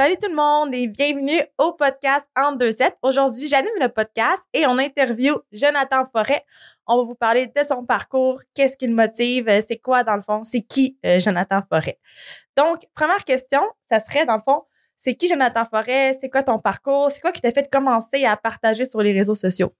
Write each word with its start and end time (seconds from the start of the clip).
Salut 0.00 0.16
tout 0.16 0.30
le 0.30 0.34
monde 0.34 0.74
et 0.74 0.86
bienvenue 0.86 1.42
au 1.58 1.74
podcast 1.74 2.26
deux 2.58 2.72
sets. 2.72 2.96
Aujourd'hui, 3.02 3.46
j'anime 3.46 3.74
le 3.82 3.90
podcast 3.90 4.42
et 4.54 4.66
on 4.66 4.78
interview 4.78 5.34
Jonathan 5.52 6.06
Forêt. 6.10 6.42
On 6.86 6.96
va 6.96 7.02
vous 7.02 7.14
parler 7.14 7.48
de 7.48 7.62
son 7.68 7.84
parcours, 7.84 8.40
qu'est-ce 8.54 8.78
qui 8.78 8.86
le 8.86 8.94
motive, 8.94 9.50
euh, 9.50 9.60
c'est 9.60 9.76
quoi 9.76 10.02
dans 10.02 10.16
le 10.16 10.22
fond, 10.22 10.42
c'est 10.42 10.62
qui 10.62 10.96
euh, 11.04 11.20
Jonathan 11.20 11.60
Forêt. 11.68 11.98
Donc, 12.56 12.86
première 12.94 13.26
question, 13.26 13.60
ça 13.90 14.00
serait 14.00 14.24
dans 14.24 14.36
le 14.36 14.42
fond, 14.42 14.62
c'est 14.96 15.16
qui 15.16 15.28
Jonathan 15.28 15.66
Forêt, 15.66 16.16
c'est 16.18 16.30
quoi 16.30 16.44
ton 16.44 16.58
parcours, 16.58 17.10
c'est 17.10 17.20
quoi 17.20 17.30
qui 17.30 17.42
t'a 17.42 17.52
fait 17.52 17.68
commencer 17.70 18.24
à 18.24 18.38
partager 18.38 18.86
sur 18.86 19.02
les 19.02 19.12
réseaux 19.12 19.34
sociaux? 19.34 19.74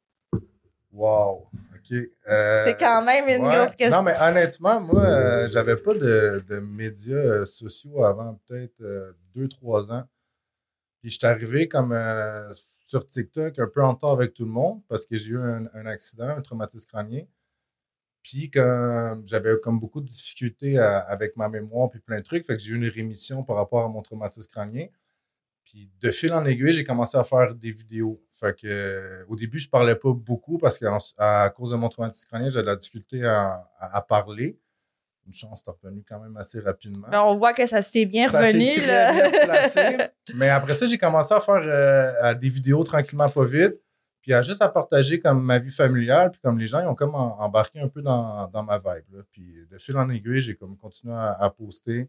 Wow, 0.93 1.46
Euh, 1.93 2.65
c'est 2.65 2.77
quand 2.79 3.03
même 3.05 3.25
une 3.29 3.45
ouais. 3.47 3.57
grosse 3.57 3.75
question. 3.75 3.99
Non, 3.99 4.03
mais 4.03 4.15
honnêtement, 4.21 4.81
moi, 4.81 5.03
euh, 5.05 5.49
j'avais 5.51 5.77
pas 5.77 5.95
de, 5.95 6.45
de 6.49 6.59
médias 6.59 7.17
euh, 7.17 7.45
sociaux 7.45 8.05
avant 8.05 8.41
peut-être 8.47 8.81
euh, 8.81 9.13
deux, 9.35 9.49
trois 9.49 9.91
ans. 9.93 10.05
Puis 11.01 11.11
je 11.11 11.19
suis 11.19 11.27
arrivé 11.27 11.67
comme 11.69 11.93
euh, 11.93 12.53
sur 12.87 13.07
TikTok 13.07 13.59
un 13.59 13.67
peu 13.69 13.83
en 13.83 13.93
retard 13.93 14.12
avec 14.12 14.34
tout 14.34 14.45
le 14.45 14.51
monde 14.51 14.83
parce 14.89 15.07
que 15.07 15.17
j'ai 15.17 15.31
eu 15.31 15.39
un, 15.39 15.67
un 15.75 15.87
accident, 15.87 16.29
un 16.29 16.43
traumatisme 16.43 16.87
crânien. 16.89 17.23
Puis 18.23 18.51
comme 18.51 19.27
j'avais 19.27 19.59
comme 19.61 19.81
beaucoup 19.81 20.01
de 20.01 20.07
difficultés 20.07 20.79
à- 20.79 20.98
avec 20.98 21.37
ma 21.37 21.48
mémoire 21.48 21.89
puis 21.91 22.01
plein 22.01 22.19
de 22.19 22.25
trucs, 22.25 22.45
fait 22.47 22.57
que 22.57 22.62
j'ai 22.62 22.73
eu 22.73 22.77
une 22.77 22.89
rémission 22.89 23.43
par 23.43 23.57
rapport 23.57 23.84
à 23.84 23.89
mon 23.89 24.03
traumatisme 24.03 24.51
crânien. 24.51 24.89
Puis 25.65 25.91
de 26.01 26.11
fil 26.11 26.33
en 26.34 26.45
aiguille, 26.45 26.73
j'ai 26.73 26.84
commencé 26.84 27.17
à 27.17 27.25
faire 27.25 27.55
des 27.55 27.70
vidéos. 27.73 28.20
Fait 28.41 28.57
que 28.59 28.67
euh, 28.67 29.25
au 29.29 29.37
début, 29.37 29.59
je 29.59 29.69
parlais 29.69 29.95
pas 29.95 30.12
beaucoup 30.15 30.57
parce 30.59 30.79
qu'à 30.79 31.51
cause 31.51 31.71
de 31.71 31.77
mon 31.77 31.89
traumatisme 31.91 32.27
crânien, 32.29 32.48
j'avais 32.51 32.62
de 32.62 32.69
la 32.69 32.77
difficulté 32.77 33.25
à, 33.25 33.69
à- 33.79 33.98
à 33.98 34.03
parler. 34.03 34.59
Une 35.27 35.35
chance, 35.35 35.62
c'est 35.65 35.71
revenu 35.71 36.03
quand 36.09 36.19
même 36.19 36.37
assez 36.39 36.59
rapidement. 36.59 37.07
Ben, 37.11 37.21
on 37.21 37.37
voit 37.37 37.53
que 37.53 37.67
ça 37.67 37.83
s'est 37.83 38.07
bien 38.07 38.29
Ça 38.29 38.41
revenu. 38.41 38.75
très 38.79 38.87
là. 38.87 39.12
bien 39.31 39.45
placé. 39.45 39.97
Mais 40.34 40.48
après 40.48 40.75
ça, 40.75 40.87
j'ai 40.87 40.98
commencé 40.98 41.34
à 41.34 41.41
faire 41.41 41.62
euh, 41.62 42.12
à 42.23 42.34
des 42.34 42.48
vidéos 42.48 42.83
tranquillement, 42.83 43.29
pas 43.29 43.45
vite. 43.45 43.75
Puis 44.23 44.34
à 44.34 44.42
juste 44.42 44.61
à 44.62 44.69
partager 44.69 45.20
comme 45.20 45.42
ma 45.45 45.59
vie 45.59 45.70
familiale. 45.70 46.31
Puis 46.31 46.41
comme 46.42 46.59
les 46.59 46.67
gens, 46.67 46.81
ils 46.81 46.86
ont 46.86 46.95
comme 46.95 47.14
embarqué 47.14 47.81
un 47.81 47.89
peu 47.89 48.03
dans, 48.03 48.48
dans 48.48 48.62
ma 48.62 48.79
vibe. 48.79 49.05
là. 49.14 49.23
Puis 49.31 49.55
de 49.70 49.79
fil 49.79 49.97
en 49.97 50.09
aiguille, 50.11 50.41
j'ai 50.41 50.57
comme 50.57 50.77
continué 50.77 51.14
à, 51.14 51.33
à 51.39 51.51
poster. 51.51 52.09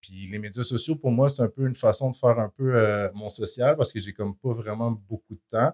Puis 0.00 0.26
les 0.28 0.38
médias 0.38 0.62
sociaux, 0.62 0.96
pour 0.96 1.10
moi, 1.10 1.28
c'est 1.28 1.42
un 1.42 1.48
peu 1.48 1.66
une 1.66 1.74
façon 1.74 2.10
de 2.10 2.16
faire 2.16 2.38
un 2.38 2.48
peu 2.48 2.74
euh, 2.74 3.08
mon 3.14 3.28
social 3.30 3.76
parce 3.76 3.92
que 3.92 4.00
j'ai 4.00 4.12
comme 4.12 4.34
pas 4.36 4.52
vraiment 4.52 4.90
beaucoup 4.92 5.34
de 5.34 5.42
temps. 5.50 5.72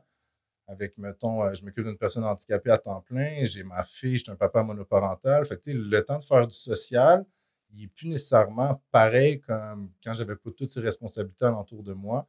Avec, 0.69 0.99
mettons, 0.99 1.45
euh, 1.45 1.55
je 1.55 1.65
m'occupe 1.65 1.85
d'une 1.85 1.97
personne 1.97 2.25
handicapée 2.25 2.71
à 2.73 2.79
temps 2.79 3.01
plein, 3.01 3.45
j'ai 3.45 3.63
ma 3.63 3.85
fille, 3.85 4.19
suis 4.19 4.31
un 4.33 4.35
papa 4.37 4.65
monoparental. 4.65 5.45
Fait 5.45 5.55
que, 5.57 5.61
tu 5.61 5.71
sais, 5.71 5.77
le 5.77 6.03
temps 6.05 6.19
de 6.19 6.25
faire 6.25 6.45
du 6.47 6.57
social, 6.57 7.25
il 7.73 7.83
n'est 7.83 7.87
plus 7.89 8.09
nécessairement 8.09 8.83
pareil 8.91 9.41
comme 9.41 9.93
quand 10.03 10.15
j'avais 10.15 10.35
pas 10.35 10.51
toutes 10.51 10.71
ces 10.71 10.81
responsabilités 10.81 11.45
alentour 11.45 11.85
de 11.85 11.93
moi. 11.93 12.29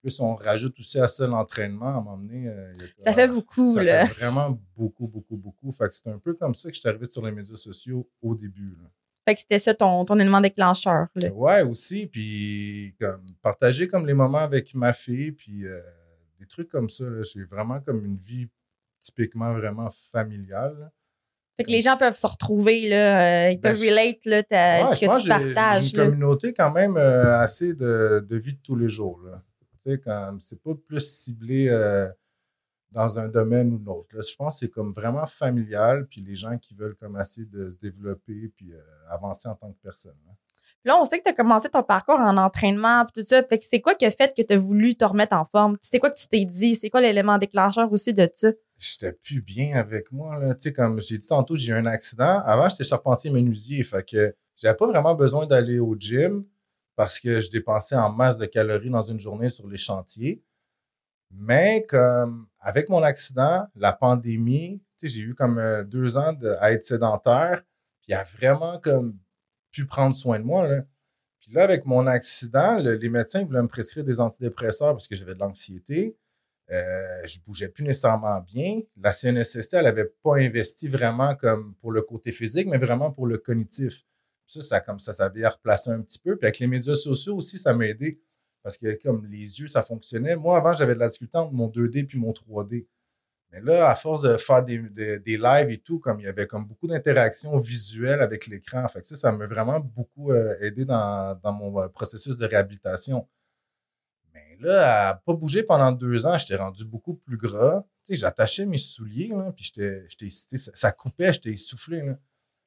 Plus 0.00 0.18
on 0.20 0.34
rajoute 0.34 0.78
aussi 0.80 0.98
à 0.98 1.06
ça 1.08 1.26
l'entraînement, 1.28 1.86
à 1.86 1.90
un 1.90 2.00
moment 2.00 2.16
donné. 2.18 2.48
euh, 2.48 2.72
il 2.74 2.80
y 2.82 2.84
a- 2.84 2.88
Ça 2.98 3.12
fait 3.12 3.28
beaucoup, 3.28 3.66
ça 3.72 3.82
là. 3.84 4.06
fait 4.06 4.14
vraiment 4.14 4.58
beaucoup, 4.76 5.06
beaucoup, 5.06 5.36
beaucoup. 5.36 5.70
Fait 5.70 5.88
que 5.88 5.94
c'est 5.94 6.08
un 6.08 6.18
peu 6.18 6.34
comme 6.34 6.54
ça 6.56 6.68
que 6.68 6.74
je 6.74 6.80
suis 6.80 6.88
arrivé 6.88 7.06
sur 7.08 7.24
les 7.24 7.32
médias 7.32 7.56
sociaux 7.56 8.08
au 8.20 8.34
début. 8.34 8.76
là. 8.82 8.88
Fait 9.26 9.34
que 9.34 9.40
c'était 9.40 9.58
ça 9.58 9.74
ton, 9.74 10.04
ton 10.04 10.18
élément 10.20 10.40
déclencheur. 10.40 11.08
là. 11.16 11.28
Ouais, 11.32 11.62
aussi. 11.62 12.06
Puis 12.06 12.94
comme 13.00 13.24
partager 13.42 13.88
comme 13.88 14.06
les 14.06 14.14
moments 14.14 14.38
avec 14.38 14.72
ma 14.74 14.92
fille, 14.92 15.32
puis 15.32 15.66
euh, 15.66 15.80
des 16.38 16.46
trucs 16.46 16.68
comme 16.70 16.88
ça. 16.88 17.04
J'ai 17.22 17.44
vraiment 17.44 17.80
comme 17.80 18.04
une 18.04 18.16
vie 18.18 18.46
typiquement 19.00 19.52
vraiment 19.52 19.90
familiale. 20.12 20.76
là. 20.78 20.92
Fait 21.58 21.64
que 21.64 21.70
les 21.70 21.80
gens 21.80 21.96
peuvent 21.96 22.16
se 22.18 22.26
retrouver, 22.26 22.86
là, 22.88 23.46
euh, 23.46 23.50
ils 23.52 23.58
Ben, 23.60 23.72
peuvent 23.72 23.80
relate 23.80 24.18
là, 24.26 24.42
ta- 24.42 24.84
Ouais, 24.86 24.94
ce 24.94 25.06
que 25.06 25.22
tu 25.22 25.28
partages. 25.28 25.84
J'ai 25.86 25.90
une 25.92 25.96
là. 25.96 26.04
communauté 26.04 26.52
quand 26.52 26.70
même 26.70 26.96
euh, 26.98 27.38
assez 27.40 27.72
de, 27.72 28.20
de 28.20 28.36
vie 28.36 28.52
de 28.52 28.58
tous 28.62 28.76
les 28.76 28.88
jours. 28.90 29.20
Là. 29.22 29.42
Tu 29.82 29.90
sais, 29.92 30.00
c'est 30.40 30.60
pas 30.60 30.72
plus 30.86 31.00
ciblé 31.00 31.68
euh, 31.70 32.08
dans 32.96 33.18
un 33.18 33.28
domaine 33.28 33.74
ou 33.74 33.78
l'autre. 33.78 34.16
là. 34.16 34.22
Je 34.26 34.34
pense 34.34 34.54
que 34.54 34.60
c'est 34.60 34.70
comme 34.70 34.94
vraiment 34.94 35.26
familial, 35.26 36.06
puis 36.06 36.22
les 36.22 36.34
gens 36.34 36.56
qui 36.56 36.74
veulent 36.74 36.96
comme 36.96 37.20
essayer 37.20 37.46
de 37.46 37.68
se 37.68 37.76
développer 37.76 38.50
puis 38.56 38.72
euh, 38.72 38.80
avancer 39.10 39.48
en 39.48 39.54
tant 39.54 39.70
que 39.70 39.78
personne. 39.82 40.16
là. 40.26 40.32
Là, 40.86 40.96
on 41.00 41.04
sait 41.04 41.18
que 41.18 41.24
tu 41.24 41.30
as 41.30 41.34
commencé 41.34 41.68
ton 41.68 41.82
parcours 41.82 42.20
en 42.20 42.36
entraînement 42.36 43.04
pis 43.06 43.20
tout 43.20 43.26
ça. 43.26 43.42
Fait 43.42 43.58
que 43.58 43.64
c'est 43.68 43.80
quoi 43.80 43.96
qui 43.96 44.06
a 44.06 44.10
fait 44.10 44.34
que 44.34 44.40
tu 44.40 44.54
as 44.54 44.56
voulu 44.56 44.94
te 44.94 45.04
remettre 45.04 45.34
en 45.34 45.44
forme? 45.44 45.76
C'est 45.82 45.98
quoi 45.98 46.10
que 46.10 46.16
tu 46.16 46.28
t'es 46.28 46.44
dit? 46.44 46.76
C'est 46.76 46.90
quoi 46.90 47.00
l'élément 47.00 47.38
déclencheur 47.38 47.90
aussi 47.92 48.14
de 48.14 48.30
ça? 48.32 48.52
J'étais 48.78 49.12
plus 49.12 49.42
bien 49.42 49.76
avec 49.76 50.12
moi. 50.12 50.38
Là. 50.38 50.54
Tu 50.54 50.62
sais, 50.62 50.72
comme 50.72 51.02
j'ai 51.02 51.18
dit 51.18 51.26
tantôt, 51.26 51.56
j'ai 51.56 51.72
eu 51.72 51.74
un 51.74 51.86
accident. 51.86 52.40
Avant, 52.44 52.68
j'étais 52.68 52.84
charpentier 52.84 53.30
menuisier. 53.30 53.82
Fait 53.82 54.08
que 54.08 54.32
j'avais 54.54 54.76
pas 54.76 54.86
vraiment 54.86 55.16
besoin 55.16 55.44
d'aller 55.44 55.80
au 55.80 55.96
gym 55.98 56.44
parce 56.94 57.18
que 57.18 57.40
je 57.40 57.50
dépensais 57.50 57.96
en 57.96 58.12
masse 58.12 58.38
de 58.38 58.46
calories 58.46 58.90
dans 58.90 59.02
une 59.02 59.18
journée 59.18 59.48
sur 59.48 59.66
les 59.66 59.78
chantiers. 59.78 60.40
Mais 61.30 61.84
comme 61.88 62.46
avec 62.60 62.88
mon 62.88 63.02
accident, 63.02 63.66
la 63.74 63.92
pandémie, 63.92 64.82
j'ai 65.02 65.20
eu 65.20 65.34
comme 65.34 65.58
euh, 65.58 65.84
deux 65.84 66.16
ans 66.16 66.34
à 66.60 66.72
être 66.72 66.82
sédentaire, 66.82 67.62
puis 68.02 68.12
à 68.14 68.24
vraiment 68.24 68.78
comme 68.80 69.18
pu 69.72 69.84
prendre 69.86 70.14
soin 70.14 70.38
de 70.38 70.44
moi. 70.44 70.66
Là. 70.66 70.82
Puis 71.40 71.52
là, 71.52 71.64
avec 71.64 71.84
mon 71.84 72.06
accident, 72.06 72.78
le- 72.82 72.94
les 72.94 73.08
médecins 73.08 73.44
voulaient 73.44 73.62
me 73.62 73.68
prescrire 73.68 74.04
des 74.04 74.20
antidépresseurs 74.20 74.92
parce 74.94 75.06
que 75.06 75.14
j'avais 75.14 75.34
de 75.34 75.40
l'anxiété. 75.40 76.16
Euh, 76.72 77.24
je 77.24 77.38
bougeais 77.46 77.68
plus 77.68 77.84
nécessairement 77.84 78.40
bien. 78.40 78.80
La 78.96 79.12
CNSST, 79.12 79.74
elle 79.74 79.86
avait 79.86 80.10
pas 80.22 80.36
investi 80.38 80.88
vraiment 80.88 81.36
comme 81.36 81.74
pour 81.76 81.92
le 81.92 82.02
côté 82.02 82.32
physique, 82.32 82.66
mais 82.66 82.78
vraiment 82.78 83.12
pour 83.12 83.26
le 83.26 83.38
cognitif. 83.38 84.02
Ça, 84.48 84.62
ça 84.62 84.80
comme 84.80 84.98
ça, 84.98 85.12
ça 85.12 85.28
replacé 85.28 85.90
un 85.90 86.00
petit 86.00 86.18
peu. 86.18 86.36
Puis 86.36 86.46
avec 86.46 86.58
les 86.58 86.66
médias 86.66 86.94
sociaux 86.94 87.36
aussi, 87.36 87.58
ça 87.58 87.72
m'a 87.74 87.86
aidé. 87.86 88.20
Parce 88.66 88.78
que 88.78 89.00
comme 89.00 89.24
les 89.26 89.60
yeux, 89.60 89.68
ça 89.68 89.84
fonctionnait. 89.84 90.34
Moi, 90.34 90.56
avant, 90.56 90.74
j'avais 90.74 90.96
de 90.96 90.98
la 90.98 91.06
difficulté 91.06 91.38
entre 91.38 91.52
mon 91.52 91.68
2D 91.68 92.04
puis 92.04 92.18
mon 92.18 92.32
3D. 92.32 92.88
Mais 93.52 93.60
là, 93.60 93.88
à 93.88 93.94
force 93.94 94.22
de 94.22 94.36
faire 94.36 94.64
des, 94.64 94.78
des, 94.78 95.20
des 95.20 95.38
lives 95.38 95.70
et 95.70 95.78
tout, 95.78 96.00
comme 96.00 96.18
il 96.18 96.24
y 96.24 96.28
avait 96.28 96.48
comme 96.48 96.66
beaucoup 96.66 96.88
d'interactions 96.88 97.56
visuelles 97.58 98.20
avec 98.20 98.48
l'écran. 98.48 98.88
Fait 98.88 99.02
que 99.02 99.06
ça, 99.06 99.14
ça 99.14 99.30
m'a 99.30 99.46
vraiment 99.46 99.78
beaucoup 99.78 100.32
euh, 100.32 100.56
aidé 100.60 100.84
dans, 100.84 101.38
dans 101.40 101.52
mon 101.52 101.80
euh, 101.80 101.86
processus 101.86 102.36
de 102.36 102.44
réhabilitation. 102.44 103.28
Mais 104.34 104.56
là, 104.58 105.10
à 105.10 105.14
pas 105.14 105.34
bouger 105.34 105.62
pendant 105.62 105.92
deux 105.92 106.26
ans, 106.26 106.36
j'étais 106.36 106.56
rendu 106.56 106.84
beaucoup 106.84 107.14
plus 107.14 107.36
gras. 107.36 107.84
Tu 108.04 108.14
sais, 108.14 108.16
j'attachais 108.16 108.66
mes 108.66 108.78
souliers, 108.78 109.28
là, 109.28 109.52
puis 109.54 109.64
j'étais, 109.64 110.08
ça, 110.58 110.72
ça 110.74 110.90
coupait, 110.90 111.32
j'étais 111.32 111.52
essoufflé. 111.52 112.02
Là. 112.02 112.18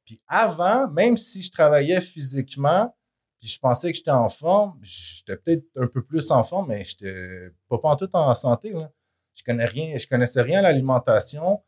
Puis 0.05 0.21
avant, 0.29 0.89
même 0.91 1.17
si 1.17 1.41
je 1.41 1.51
travaillais 1.51 1.99
physiquement, 1.99 2.95
puis 3.39 3.47
je 3.47 3.59
pensais 3.59 3.91
que 3.91 3.97
j'étais 3.97 4.11
en 4.11 4.29
forme, 4.29 4.77
j'étais 4.81 5.37
peut-être 5.37 5.65
un 5.77 5.87
peu 5.87 6.03
plus 6.03 6.29
en 6.31 6.43
forme, 6.43 6.69
mais 6.69 6.83
j'étais 6.83 7.51
pas 7.69 7.95
tout 7.95 8.09
en 8.13 8.35
santé. 8.35 8.71
Là. 8.71 8.91
Je 9.33 9.43
connais 9.43 9.65
rien, 9.65 9.97
je 9.97 10.07
connaissais 10.07 10.41
rien 10.41 10.59
à 10.59 10.63
l'alimentation. 10.63 11.63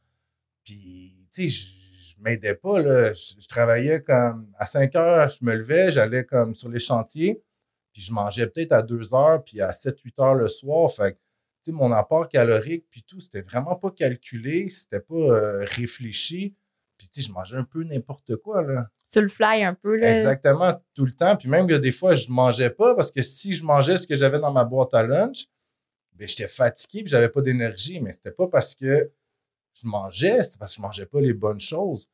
Puis, 0.65 1.15
tu 1.31 1.43
sais, 1.43 1.49
je, 1.49 1.65
je 2.21 2.21
m'aidais 2.21 2.55
pas. 2.55 2.81
Là. 2.81 3.13
Je, 3.13 3.47
travaillais 3.47 4.01
comme 4.01 4.51
à 4.57 4.65
5 4.65 4.95
heures, 4.95 5.29
je 5.29 5.43
me 5.45 5.55
levais, 5.55 5.91
j'allais 5.91 6.25
comme 6.25 6.55
sur 6.55 6.67
les 6.69 6.79
chantiers, 6.79 7.41
puis 7.93 8.01
je 8.01 8.11
mangeais 8.11 8.47
peut-être 8.47 8.73
à 8.73 8.81
2 8.81 9.13
heures, 9.13 9.43
puis 9.43 9.61
à 9.61 9.71
7-8 9.71 10.21
heures 10.21 10.35
le 10.35 10.49
soir. 10.49 10.91
Fait 10.91 11.13
tu 11.13 11.69
sais, 11.69 11.71
mon 11.71 11.91
apport 11.91 12.27
calorique, 12.27 12.85
puis 12.89 13.03
tout, 13.03 13.21
c'était 13.21 13.43
vraiment 13.43 13.75
pas 13.75 13.91
calculé, 13.91 14.69
c'était 14.69 14.99
pas 14.99 15.13
euh, 15.13 15.63
réfléchi. 15.65 16.55
Puis, 17.01 17.09
tu 17.09 17.23
sais, 17.23 17.29
je 17.29 17.33
mangeais 17.33 17.57
un 17.57 17.63
peu 17.63 17.83
n'importe 17.83 18.35
quoi, 18.35 18.61
là. 18.61 18.87
Sur 19.07 19.23
le 19.23 19.27
fly 19.27 19.63
un 19.63 19.73
peu, 19.73 19.95
là. 19.95 20.13
Exactement, 20.13 20.79
tout 20.93 21.03
le 21.03 21.11
temps. 21.13 21.35
Puis 21.35 21.49
même 21.49 21.67
que 21.67 21.73
des 21.73 21.91
fois, 21.91 22.13
je 22.13 22.29
mangeais 22.29 22.69
pas 22.69 22.93
parce 22.93 23.11
que 23.11 23.23
si 23.23 23.55
je 23.55 23.63
mangeais 23.63 23.97
ce 23.97 24.05
que 24.05 24.15
j'avais 24.15 24.39
dans 24.39 24.53
ma 24.53 24.65
boîte 24.65 24.93
à 24.93 25.01
lunch, 25.01 25.47
ben, 26.13 26.27
j'étais 26.27 26.47
fatigué 26.47 27.01
puis 27.01 27.09
j'avais 27.09 27.29
pas 27.29 27.41
d'énergie. 27.41 27.99
Mais 28.01 28.13
c'était 28.13 28.29
pas 28.29 28.47
parce 28.47 28.75
que 28.75 29.11
je 29.81 29.87
mangeais, 29.87 30.43
c'était 30.43 30.59
parce 30.59 30.73
que 30.73 30.77
je 30.77 30.81
mangeais 30.83 31.07
pas 31.07 31.21
les 31.21 31.33
bonnes 31.33 31.59
choses. 31.59 32.07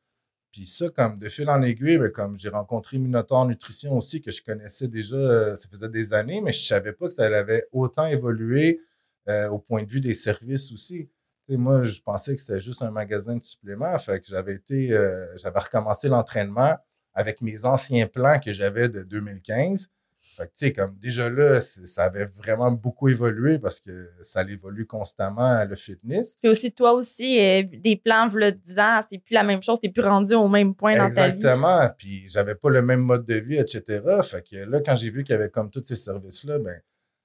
Puis 0.52 0.64
ça, 0.64 0.88
comme 0.88 1.18
de 1.18 1.28
fil 1.28 1.50
en 1.50 1.60
aiguille, 1.60 1.98
ben, 1.98 2.10
comme 2.10 2.38
j'ai 2.38 2.48
rencontré 2.48 2.96
Minotaur 2.96 3.44
Nutrition 3.44 3.94
aussi, 3.94 4.22
que 4.22 4.30
je 4.30 4.42
connaissais 4.42 4.88
déjà, 4.88 5.16
euh, 5.16 5.54
ça 5.54 5.68
faisait 5.68 5.90
des 5.90 6.14
années, 6.14 6.40
mais 6.40 6.52
je 6.52 6.64
savais 6.64 6.94
pas 6.94 7.08
que 7.08 7.12
ça 7.12 7.26
avait 7.26 7.66
autant 7.72 8.06
évolué 8.06 8.80
euh, 9.28 9.50
au 9.50 9.58
point 9.58 9.82
de 9.82 9.90
vue 9.90 10.00
des 10.00 10.14
services 10.14 10.72
aussi. 10.72 11.10
Moi, 11.56 11.82
je 11.82 12.00
pensais 12.00 12.34
que 12.34 12.40
c'était 12.40 12.60
juste 12.60 12.82
un 12.82 12.90
magasin 12.90 13.36
de 13.36 13.42
suppléments. 13.42 13.98
Fait 13.98 14.20
que 14.20 14.26
j'avais 14.26 14.54
été, 14.54 14.92
euh, 14.92 15.26
j'avais 15.36 15.60
recommencé 15.60 16.08
l'entraînement 16.08 16.76
avec 17.14 17.40
mes 17.40 17.64
anciens 17.64 18.06
plans 18.06 18.38
que 18.38 18.52
j'avais 18.52 18.88
de 18.88 19.02
2015. 19.02 19.88
Fait 20.20 20.44
que, 20.44 20.48
tu 20.48 20.66
sais, 20.66 20.72
comme 20.72 20.96
déjà 20.98 21.30
là, 21.30 21.60
ça 21.60 22.04
avait 22.04 22.26
vraiment 22.26 22.70
beaucoup 22.70 23.08
évolué 23.08 23.58
parce 23.58 23.80
que 23.80 24.10
ça 24.22 24.42
évolue 24.42 24.86
constamment, 24.86 25.64
le 25.64 25.74
fitness. 25.74 26.36
Puis 26.40 26.50
aussi, 26.50 26.72
toi 26.72 26.92
aussi, 26.92 27.40
euh, 27.40 27.62
des 27.62 27.96
plans, 27.96 28.28
v'là 28.28 28.50
10 28.50 28.78
ans, 28.78 29.00
c'est 29.08 29.18
plus 29.18 29.34
la 29.34 29.42
même 29.42 29.62
chose, 29.62 29.78
t'es 29.80 29.88
plus 29.88 30.02
rendu 30.02 30.34
au 30.34 30.48
même 30.48 30.74
point 30.74 30.96
dans 30.96 31.08
ta 31.08 31.28
vie. 31.28 31.34
Exactement. 31.34 31.88
Puis 31.96 32.28
j'avais 32.28 32.54
pas 32.54 32.68
le 32.68 32.82
même 32.82 33.00
mode 33.00 33.26
de 33.26 33.36
vie, 33.36 33.56
etc. 33.56 34.02
Fait 34.22 34.44
que 34.48 34.56
là, 34.56 34.80
quand 34.84 34.96
j'ai 34.96 35.10
vu 35.10 35.24
qu'il 35.24 35.32
y 35.32 35.36
avait 35.36 35.50
comme 35.50 35.70
tous 35.70 35.84
ces 35.84 35.96
services-là, 35.96 36.58
ben 36.58 36.80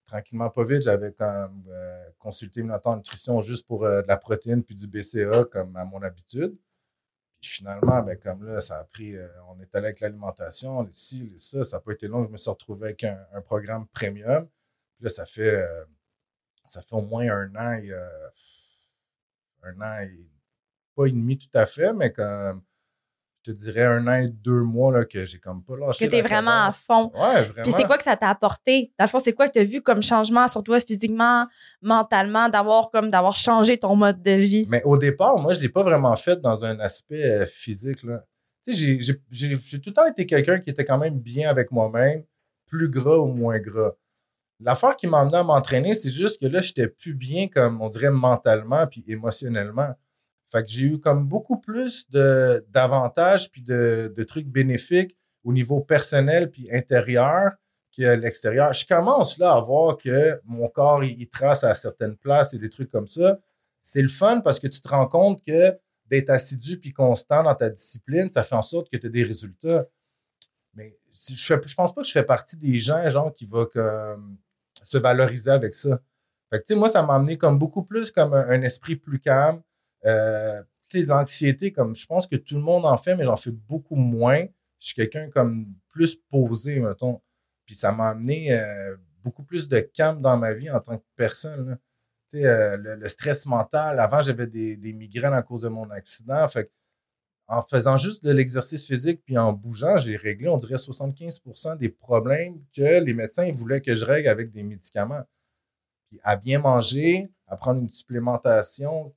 tranquillement, 0.06 0.50
pas 0.50 0.64
vite, 0.64 0.84
j'avais 0.84 1.12
comme 1.14 1.66
euh, 1.70 2.10
consulté 2.20 2.62
une 2.62 2.72
auto 2.72 2.96
nutrition 2.96 3.42
juste 3.42 3.68
pour 3.68 3.86
euh, 3.86 4.02
de 4.02 4.08
la 4.08 4.18
protéine 4.18 4.64
puis 4.64 4.76
du 4.76 4.88
BCA 4.88 5.46
comme 5.46 5.76
à 5.76 5.86
mon 5.86 6.02
habitude. 6.02 6.58
Puis 7.42 7.52
finalement, 7.52 8.02
ben, 8.04 8.18
comme 8.18 8.46
là, 8.46 8.62
ça 8.62 8.80
a 8.80 8.84
pris, 8.86 9.16
euh, 9.16 9.28
on 9.50 9.60
est 9.62 9.76
allé 9.76 9.88
avec 9.88 10.00
l'alimentation, 10.00 10.84
les 10.84 10.94
ci, 10.94 11.30
les 11.32 11.40
ça, 11.40 11.64
ça 11.64 11.78
n'a 11.78 11.82
pas 11.82 11.94
été 11.94 12.08
long. 12.08 12.24
Je 12.26 12.30
me 12.30 12.38
suis 12.38 12.50
retrouvé 12.50 12.88
avec 12.88 13.04
un, 13.04 13.26
un 13.34 13.42
programme 13.42 13.88
premium. 13.88 14.48
Puis 14.96 15.06
là, 15.06 15.10
ça 15.10 15.26
fait, 15.26 15.62
ça 16.66 16.82
fait 16.82 16.96
au 16.96 17.02
moins 17.02 17.28
un 17.30 17.56
an 17.56 17.74
et, 17.74 17.92
un 19.64 19.82
an 19.82 20.02
et 20.04 20.30
pas 20.96 21.08
et 21.08 21.12
demi 21.12 21.38
tout 21.38 21.50
à 21.58 21.66
fait, 21.66 21.94
mais 21.94 22.14
comme 22.14 22.64
je 23.45 23.51
te 23.51 23.57
dirais 23.57 23.84
un 23.84 24.07
an 24.07 24.22
et 24.22 24.30
deux 24.30 24.62
mois 24.62 24.92
là, 24.94 25.06
que 25.06 25.25
j'ai 25.25 25.40
comme 25.40 25.63
pas 25.63 25.75
lâché. 25.75 26.06
Que 26.06 26.12
t'es 26.12 26.22
vraiment 26.22 26.66
à 26.66 26.72
fond. 26.72 27.12
Ouais, 27.13 27.42
vraiment. 27.42 27.63
Puis 27.63 27.74
c'est 27.75 27.84
quoi 27.84 27.98
que 27.98 28.04
ça 28.04 28.16
t'a 28.16 28.30
apporté? 28.30 28.94
Dans 28.98 29.06
le 29.06 29.10
fond, 29.10 29.19
c'est 29.19 29.34
quoi 29.34 29.48
que 29.48 29.54
tu 29.54 29.60
as 29.60 29.66
vu 29.66 29.81
comme 29.81 30.01
changement 30.01 30.48
sur 30.48 30.63
toi 30.63 30.80
physiquement, 30.80 31.48
mentalement, 31.81 32.48
d'avoir 32.48 32.90
comme 32.90 33.10
d'avoir 33.10 33.36
changé 33.36 33.78
ton 33.78 33.95
mode 33.95 34.22
de 34.22 34.31
vie? 34.31 34.66
Mais 34.69 34.81
au 34.84 34.98
départ, 34.98 35.38
moi, 35.38 35.54
je 35.54 35.60
l'ai 35.60 35.69
pas 35.69 35.84
vraiment 35.84 36.16
fait 36.16 36.40
dans 36.40 36.63
un 36.63 36.80
aspect 36.80 37.24
euh, 37.24 37.45
physique. 37.45 38.04
Là. 38.04 38.24
Tu 38.63 38.74
sais, 38.74 39.00
j'ai 39.30 39.80
tout 39.80 39.89
le 39.89 39.94
temps 39.94 40.07
été 40.07 40.25
quelqu'un 40.25 40.60
qui 40.60 40.69
était 40.69 40.86
quand 40.86 40.98
même 40.98 41.19
bien 41.19 41.50
avec 41.50 41.72
moi-même, 41.72 42.24
plus 42.68 42.88
gras 42.89 43.18
ou 43.18 43.28
moins 43.28 43.60
gras. 43.60 43.92
L'affaire 44.62 44.96
qui 44.96 45.07
m'a 45.07 45.19
amené 45.19 45.38
à 45.38 45.44
m'entraîner, 45.44 45.94
c'est 45.94 46.12
juste 46.12 46.39
que 46.39 46.46
là, 46.46 46.62
j'étais 46.62 46.88
plus 46.88 47.13
bien, 47.13 47.50
comme 47.50 47.81
on 47.81 47.89
dirait, 47.89 48.12
mentalement 48.12 48.88
puis 48.88 49.04
émotionnellement. 49.06 49.94
Fait 50.54 50.64
que 50.64 50.70
j'ai 50.70 50.84
eu 50.84 51.00
comme 51.00 51.28
beaucoup 51.28 51.58
plus 51.58 52.08
d'avantages 52.12 53.50
puis 53.50 53.64
de, 53.64 54.14
de 54.16 54.24
trucs 54.24 54.48
bénéfiques 54.48 55.18
au 55.44 55.52
niveau 55.52 55.82
personnel 55.82 56.52
puis 56.52 56.72
intérieur 56.72 57.54
que 57.98 58.16
l'extérieur. 58.16 58.72
Je 58.72 58.86
commence 58.86 59.40
là 59.40 59.54
à 59.56 59.62
voir 59.62 59.98
que 59.98 60.40
mon 60.46 60.68
corps, 60.68 61.04
il, 61.04 61.28
trace 61.28 61.64
à 61.64 61.74
certaines 61.74 62.16
places 62.18 62.54
et 62.54 62.60
des 62.60 62.70
trucs 62.70 62.92
comme 62.92 63.08
ça. 63.08 63.40
C'est 63.82 64.04
le 64.04 64.08
fun 64.08 64.42
parce 64.42 64.60
que 64.60 64.68
tu 64.68 64.80
te 64.80 64.88
rends 64.88 65.08
compte 65.08 65.44
que 65.44 65.76
d'être 66.06 66.30
assidu 66.30 66.80
puis 66.80 66.94
constant 66.94 67.42
dans 67.42 67.56
ta 67.56 67.72
discipline, 67.72 68.30
ça 68.30 68.44
fait 68.44 68.56
en 68.56 68.62
sorte 68.62 68.92
que 68.92 68.98
tu 68.98 69.08
as 69.08 69.10
des 69.10 69.24
résultats. 69.24 69.88
Mais 70.76 70.96
je, 71.12 71.34
je 71.34 71.74
pense 71.74 71.96
pas 71.96 72.02
que 72.02 72.08
je 72.08 72.14
fais 72.14 72.24
partie 72.24 72.58
des 72.58 72.78
gens 72.78 73.10
genre 73.10 73.34
qui 73.34 73.48
comme 73.48 74.38
se 74.84 75.00
valoriser 75.00 75.50
avec 75.50 75.74
ça. 75.74 76.00
Moi, 76.76 76.90
ça 76.90 77.02
m'a 77.02 77.16
amené 77.16 77.40
comme 77.40 77.58
beaucoup 77.58 77.82
plus 77.82 78.12
comme 78.12 78.36
un 78.36 78.62
esprit 78.62 78.96
plus 78.96 79.20
calme. 79.20 79.64
Euh, 80.06 80.62
l'anxiété, 81.02 81.72
comme 81.72 81.96
je 81.96 82.06
pense 82.06 82.28
que 82.28 82.36
tout 82.36 82.56
le 82.56 82.62
monde 82.62 82.86
en 82.86 82.98
fait, 82.98 83.16
mais 83.16 83.24
j'en 83.24 83.38
fais 83.38 83.52
beaucoup 83.52 83.96
moins. 83.96 84.46
Je 84.80 84.88
suis 84.88 84.96
quelqu'un 84.96 85.30
comme 85.30 85.74
plus 85.90 86.16
posé, 86.30 86.80
mettons. 86.80 87.22
Puis 87.66 87.76
ça 87.76 87.92
m'a 87.92 88.10
amené 88.10 88.54
euh, 88.54 88.96
beaucoup 89.24 89.44
plus 89.44 89.70
de 89.70 89.80
calme 89.80 90.22
dans 90.22 90.38
ma 90.38 90.54
vie 90.54 90.70
en 90.70 90.80
tant 90.80 90.98
que 90.98 91.06
personne. 91.16 91.80
Tu 92.30 92.38
sais, 92.38 92.46
euh, 92.46 92.78
le, 92.78 93.08
stress 93.08 93.46
mental. 93.46 94.00
Avant, 94.00 94.22
j'avais 94.22 94.48
des, 94.48 94.78
des 94.78 94.94
migraines 94.94 95.34
à 95.34 95.42
cause 95.42 95.62
de 95.62 95.70
mon 95.70 95.90
accident. 95.90 96.48
En 97.48 97.62
faisant 97.62 97.98
juste 97.98 98.24
de 98.24 98.32
l'exercice 98.32 98.86
physique 98.86 99.22
puis 99.26 99.38
en 99.38 99.52
bougeant, 99.52 99.98
j'ai 99.98 100.16
réglé, 100.16 100.48
on 100.48 100.58
dirait, 100.58 100.76
75% 100.76 101.78
des 101.78 101.90
problèmes 101.90 102.64
que 102.76 103.02
les 103.02 103.14
médecins 103.14 103.52
voulaient 103.52 103.82
que 103.82 103.96
je 103.96 104.06
règle 104.06 104.30
avec 104.30 104.52
des 104.52 104.64
médicaments. 104.64 105.24
Puis 106.08 106.20
à 106.24 106.38
bien 106.38 106.60
manger, 106.60 107.30
à 107.48 107.58
prendre 107.58 107.82
une 107.82 107.90
supplémentation, 107.90 109.14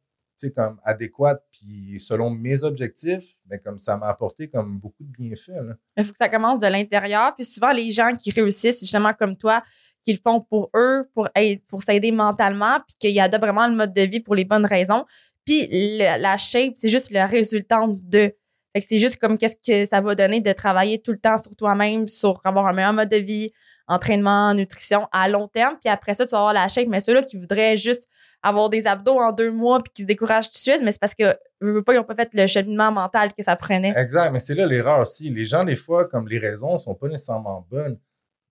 comme 0.54 0.78
adéquate, 0.84 1.42
puis 1.52 1.98
selon 1.98 2.30
mes 2.30 2.62
objectifs, 2.62 3.36
ben 3.46 3.58
comme 3.58 3.78
ça 3.78 3.96
m'a 3.96 4.08
apporté 4.08 4.48
comme 4.48 4.78
beaucoup 4.78 5.04
de 5.04 5.10
bienfaits. 5.10 5.52
Il 5.96 6.04
faut 6.04 6.12
que 6.12 6.18
ça 6.18 6.28
commence 6.28 6.60
de 6.60 6.66
l'intérieur. 6.66 7.32
Puis 7.34 7.44
souvent, 7.44 7.72
les 7.72 7.90
gens 7.90 8.14
qui 8.14 8.30
réussissent, 8.30 8.80
justement 8.80 9.12
comme 9.14 9.36
toi, 9.36 9.62
qui 10.02 10.12
le 10.12 10.20
font 10.22 10.40
pour 10.40 10.70
eux, 10.76 11.08
pour, 11.14 11.28
pour 11.68 11.82
s'aider 11.82 12.12
mentalement, 12.12 12.80
puis 12.86 12.96
qu'ils 12.98 13.20
adoptent 13.20 13.44
vraiment 13.44 13.66
le 13.66 13.74
mode 13.74 13.92
de 13.92 14.02
vie 14.02 14.20
pour 14.20 14.34
les 14.34 14.44
bonnes 14.44 14.66
raisons. 14.66 15.04
Puis 15.44 15.68
la 15.98 16.38
shape, 16.38 16.74
c'est 16.76 16.88
juste 16.88 17.10
le 17.10 17.24
résultat 17.26 17.82
de. 17.88 18.34
C'est 18.78 18.98
juste 18.98 19.16
comme 19.16 19.38
qu'est-ce 19.38 19.56
que 19.56 19.88
ça 19.88 20.02
va 20.02 20.14
donner 20.14 20.40
de 20.40 20.52
travailler 20.52 21.00
tout 21.00 21.12
le 21.12 21.18
temps 21.18 21.38
sur 21.38 21.56
toi-même, 21.56 22.08
sur 22.08 22.42
avoir 22.44 22.66
un 22.66 22.74
meilleur 22.74 22.92
mode 22.92 23.08
de 23.08 23.16
vie, 23.16 23.52
entraînement, 23.88 24.52
nutrition 24.52 25.08
à 25.12 25.28
long 25.28 25.48
terme. 25.48 25.76
Puis 25.80 25.88
après 25.88 26.12
ça, 26.14 26.26
tu 26.26 26.32
vas 26.32 26.38
avoir 26.38 26.52
la 26.52 26.68
shape. 26.68 26.88
Mais 26.88 27.00
ceux-là 27.00 27.22
qui 27.22 27.38
voudraient 27.38 27.76
juste 27.76 28.06
avoir 28.48 28.70
des 28.70 28.86
abdos 28.86 29.18
en 29.18 29.32
deux 29.32 29.50
mois 29.50 29.82
puis 29.82 29.92
qui 29.92 30.02
se 30.02 30.06
découragent 30.06 30.48
tout 30.48 30.54
de 30.54 30.58
suite, 30.58 30.80
mais 30.82 30.92
c'est 30.92 31.00
parce 31.00 31.14
que, 31.14 31.36
veux, 31.60 31.72
veux 31.72 31.82
pas, 31.82 31.94
ils 31.94 31.96
n'ont 31.96 32.04
pas 32.04 32.14
fait 32.14 32.32
le 32.32 32.46
cheminement 32.46 32.92
mental 32.92 33.34
que 33.34 33.42
ça 33.42 33.56
prenait. 33.56 33.92
Exact, 33.96 34.30
mais 34.30 34.38
c'est 34.38 34.54
là 34.54 34.66
l'erreur 34.66 35.00
aussi. 35.00 35.30
Les 35.30 35.44
gens, 35.44 35.64
des 35.64 35.76
fois, 35.76 36.06
comme 36.06 36.28
les 36.28 36.38
raisons 36.38 36.78
sont 36.78 36.94
pas 36.94 37.08
nécessairement 37.08 37.66
bonnes. 37.68 37.98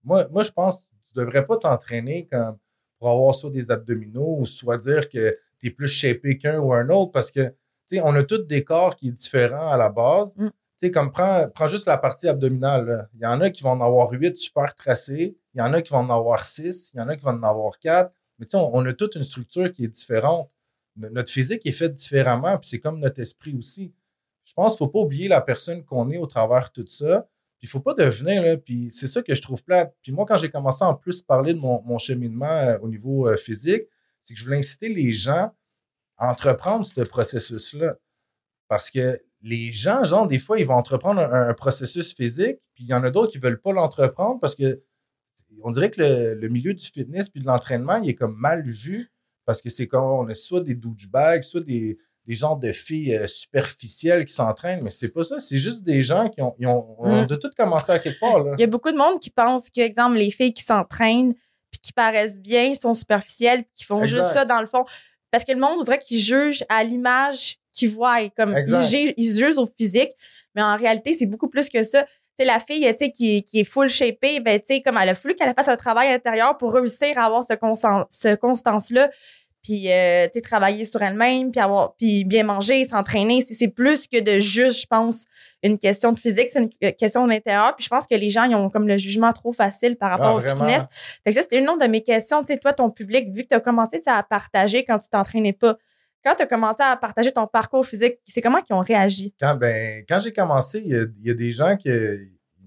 Moi, 0.03 0.27
moi 0.31 0.43
je 0.43 0.51
pense 0.51 0.77
que 0.77 0.81
tu 1.07 1.13
devrais 1.15 1.45
pas 1.45 1.57
t'entraîner 1.57 2.27
comme 2.29 2.57
pour 2.99 3.09
avoir 3.09 3.35
soit 3.35 3.51
des 3.51 3.71
abdominaux 3.71 4.37
ou 4.39 4.45
soit 4.45 4.77
dire 4.77 5.09
que 5.09 5.37
tu 5.59 5.67
es 5.67 5.69
plus 5.69 5.87
shapé 5.87 6.37
qu'un 6.37 6.59
ou 6.59 6.73
un 6.73 6.89
autre 6.89 7.11
parce 7.11 7.31
que, 7.31 7.47
tu 7.87 7.97
sais, 7.97 8.01
on 8.03 8.13
a 8.15 8.23
tous 8.23 8.39
des 8.39 8.63
corps 8.63 8.95
qui 8.95 9.09
est 9.09 9.13
différent 9.13 9.69
à 9.69 9.77
la 9.77 9.89
base. 9.89 10.35
Mm. 10.35 10.47
Tu 10.47 10.87
sais, 10.87 10.91
comme 10.91 11.11
prends, 11.11 11.47
prends 11.53 11.69
juste 11.69 11.87
la 11.87 11.97
partie 11.97 12.27
abdominale. 12.27 12.85
là. 12.85 13.07
Il 13.13 13.21
y 13.21 13.25
en 13.25 13.39
a 13.39 13.49
qui 13.49 13.63
vont 13.63 13.71
en 13.71 13.81
avoir 13.81 14.11
huit 14.11 14.35
super 14.37 14.75
tracés. 14.75 15.37
Il 15.53 15.59
y 15.59 15.61
en 15.61 15.71
a 15.71 15.81
qui 15.81 15.93
vont 15.93 15.99
en 15.99 16.09
avoir 16.09 16.43
six. 16.43 16.91
Il 16.93 16.99
y 16.99 17.01
en 17.01 17.07
a 17.07 17.15
qui 17.15 17.23
vont 17.23 17.31
en 17.31 17.43
avoir 17.43 17.79
quatre. 17.79 18.11
Mais 18.39 18.45
tu 18.45 18.51
sais, 18.51 18.57
on, 18.57 18.85
a 18.85 18.93
toute 18.93 19.15
une 19.15 19.23
structure 19.23 19.71
qui 19.71 19.85
est 19.85 19.89
différente. 19.89 20.51
No- 20.95 21.09
Notre 21.09 21.31
physique 21.31 21.65
est 21.65 21.71
faite 21.71 21.93
différemment, 21.93 22.57
puis 22.57 22.69
c'est 22.69 22.79
comme 22.79 22.99
notre 22.99 23.19
esprit 23.21 23.55
aussi 23.55 23.93
je 24.45 24.53
pense 24.53 24.77
qu'il 24.77 24.85
ne 24.85 24.87
faut 24.87 24.93
pas 24.93 24.99
oublier 24.99 25.27
la 25.27 25.41
personne 25.41 25.83
qu'on 25.83 26.09
est 26.11 26.17
au 26.17 26.27
travers 26.27 26.71
de 26.73 26.83
tout 26.83 26.87
ça. 26.87 27.27
Puis 27.57 27.63
il 27.63 27.67
ne 27.67 27.69
faut 27.71 27.79
pas 27.79 27.93
devenir, 27.95 28.43
là, 28.43 28.57
puis 28.57 28.91
c'est 28.91 29.07
ça 29.07 29.21
que 29.21 29.33
je 29.33 29.41
trouve 29.41 29.63
plate. 29.63 29.95
Puis 30.03 30.11
moi, 30.11 30.25
quand 30.25 30.37
j'ai 30.37 30.49
commencé 30.49 30.83
en 30.83 30.93
plus 30.93 31.21
à 31.21 31.25
parler 31.25 31.53
de 31.53 31.59
mon, 31.59 31.81
mon 31.83 31.97
cheminement 31.97 32.45
euh, 32.45 32.77
au 32.79 32.87
niveau 32.87 33.27
euh, 33.27 33.37
physique, 33.37 33.83
c'est 34.21 34.33
que 34.33 34.39
je 34.39 34.45
voulais 34.45 34.59
inciter 34.59 34.89
les 34.89 35.11
gens 35.11 35.51
à 36.17 36.29
entreprendre 36.29 36.85
ce 36.85 37.01
processus-là. 37.01 37.97
Parce 38.67 38.91
que 38.91 39.19
les 39.41 39.71
gens, 39.71 40.05
genre, 40.05 40.27
des 40.27 40.39
fois, 40.39 40.59
ils 40.59 40.65
vont 40.65 40.75
entreprendre 40.75 41.21
un 41.21 41.53
processus 41.53 42.13
physique, 42.13 42.59
puis 42.73 42.83
il 42.83 42.89
y 42.89 42.93
en 42.93 43.03
a 43.03 43.09
d'autres 43.09 43.31
qui 43.31 43.37
ne 43.39 43.43
veulent 43.43 43.61
pas 43.61 43.73
l'entreprendre 43.73 44.39
parce 44.39 44.55
que 44.55 44.81
on 45.67 45.71
dirait 45.71 45.89
que 45.91 45.99
le, 46.01 46.35
le 46.35 46.47
milieu 46.49 46.73
du 46.73 46.85
fitness 46.85 47.29
puis 47.29 47.41
de 47.41 47.45
l'entraînement, 47.47 47.97
il 47.97 48.09
est 48.09 48.13
comme 48.15 48.35
mal 48.37 48.63
vu 48.65 49.11
parce 49.45 49.61
que 49.61 49.69
c'est 49.69 49.87
comme 49.87 50.03
on 50.03 50.27
a 50.29 50.35
soit 50.35 50.61
des 50.61 50.75
douchebags, 50.75 51.43
soit 51.43 51.61
des, 51.61 51.97
des 52.25 52.35
genres 52.35 52.57
de 52.57 52.71
filles 52.71 53.15
euh, 53.15 53.27
superficielles 53.27 54.25
qui 54.25 54.33
s'entraînent, 54.33 54.81
mais 54.83 54.91
c'est 54.91 55.09
pas 55.09 55.23
ça. 55.23 55.39
C'est 55.39 55.57
juste 55.57 55.83
des 55.83 56.01
gens 56.03 56.29
qui 56.29 56.41
ont, 56.41 56.55
ils 56.59 56.67
ont, 56.67 56.95
on 56.99 57.23
Mm. 57.23 57.25
de 57.27 57.35
tout 57.35 57.49
commencer 57.57 57.91
à 57.91 57.99
quelque 57.99 58.19
part. 58.19 58.43
Là. 58.43 58.53
Il 58.57 58.61
y 58.61 58.63
a 58.63 58.67
beaucoup 58.67 58.91
de 58.91 58.97
monde 58.97 59.19
qui 59.19 59.29
pense 59.29 59.69
que, 59.69 59.81
exemple, 59.81 60.17
les 60.17 60.31
filles 60.31 60.53
qui 60.53 60.63
s'entraînent 60.63 61.33
puis 61.71 61.79
qui 61.81 61.93
paraissent 61.93 62.39
bien 62.39 62.73
sont 62.73 62.93
superficielles 62.93 63.63
puis 63.63 63.71
qui 63.75 63.83
font 63.83 64.01
Exact. 64.01 64.15
juste 64.17 64.33
ça 64.33 64.45
dans 64.45 64.61
le 64.61 64.67
fond. 64.67 64.85
Parce 65.31 65.43
que 65.43 65.51
le 65.51 65.59
monde 65.59 65.77
voudrait 65.79 65.99
qu'ils 65.99 66.19
jugent 66.19 66.63
à 66.69 66.83
l'image 66.83 67.57
qu'ils 67.73 67.89
voient. 67.89 68.21
et 68.21 68.29
Comme 68.31 68.55
ils, 68.57 69.13
ils 69.17 69.33
se 69.33 69.39
jugent 69.39 69.57
au 69.57 69.65
physique, 69.65 70.11
mais 70.55 70.61
en 70.61 70.77
réalité, 70.77 71.13
c'est 71.13 71.25
beaucoup 71.25 71.49
plus 71.49 71.69
que 71.69 71.83
ça. 71.83 72.05
Tu 72.37 72.43
sais, 72.43 72.51
la 72.51 72.59
fille, 72.59 72.81
tu 72.97 73.05
sais, 73.05 73.11
qui, 73.11 73.43
qui 73.43 73.61
est 73.61 73.63
full 73.63 73.89
shapée, 73.89 74.39
ben, 74.41 74.59
tu 74.59 74.65
sais, 74.75 74.81
comme 74.81 74.97
elle 75.01 75.09
a 75.09 75.13
fallu 75.13 75.35
qu'elle 75.35 75.53
fasse 75.57 75.69
un 75.69 75.77
travail 75.77 76.11
intérieur 76.11 76.57
pour 76.57 76.73
réussir 76.73 77.17
à 77.17 77.25
avoir 77.25 77.43
ce, 77.43 77.53
constan- 77.53 78.05
ce 78.09 78.35
constance-là. 78.35 79.09
Puis, 79.63 79.91
euh, 79.91 80.27
tu 80.31 80.41
travailler 80.43 80.85
sur 80.85 81.01
elle-même, 81.01 81.49
puis 81.49 81.59
avoir, 81.59 81.95
puis 81.95 82.23
bien 82.23 82.43
manger, 82.43 82.87
s'entraîner. 82.87 83.43
C'est- 83.49 83.67
plus 83.69 84.07
que 84.07 84.19
de 84.21 84.39
juste, 84.39 84.81
je 84.81 84.85
pense, 84.85 85.23
une 85.63 85.79
question 85.79 86.11
de 86.11 86.19
physique, 86.19 86.49
c'est 86.51 86.59
une 86.59 86.69
euh, 86.83 86.91
question 86.91 87.25
d'intérieur. 87.25 87.75
Puis 87.75 87.85
je 87.85 87.89
pense 87.89 88.05
que 88.05 88.13
les 88.13 88.29
gens, 88.29 88.43
ils 88.43 88.53
ont 88.53 88.69
comme 88.69 88.87
le 88.87 88.99
jugement 88.99 89.33
trop 89.33 89.53
facile 89.53 89.95
par 89.95 90.11
rapport 90.11 90.27
Ah, 90.27 90.35
au 90.35 90.39
fitness. 90.51 90.83
Fait 91.23 91.31
que 91.31 91.35
ça, 91.35 91.41
c'était 91.41 91.59
une 91.59 91.67
autre 91.67 91.79
de 91.79 91.87
mes 91.87 92.03
questions. 92.03 92.41
Tu 92.41 92.47
sais, 92.53 92.59
toi, 92.59 92.73
ton 92.73 92.91
public, 92.91 93.29
vu 93.33 93.41
que 93.43 93.47
tu 93.47 93.55
as 93.55 93.59
commencé 93.59 93.99
à 94.05 94.21
partager 94.21 94.85
quand 94.85 94.99
tu 94.99 95.09
t'entraînais 95.09 95.53
pas, 95.53 95.77
quand 96.23 96.35
tu 96.35 96.43
as 96.43 96.45
commencé 96.45 96.81
à 96.81 96.95
partager 96.95 97.31
ton 97.31 97.47
parcours 97.47 97.85
physique, 97.87 98.19
c'est 98.27 98.41
comment 98.41 98.61
qu'ils 98.61 98.75
ont 98.75 98.81
réagi? 98.81 99.33
Quand, 99.41 99.55
ben, 99.55 100.03
quand 100.07 100.19
j'ai 100.19 100.31
commencé, 100.31 100.81
il 100.85 100.91
y, 100.91 100.95
a, 100.95 101.05
il 101.19 101.27
y 101.27 101.31
a 101.31 101.33
des 101.33 101.53
gens 101.53 101.75
qui 101.75 101.89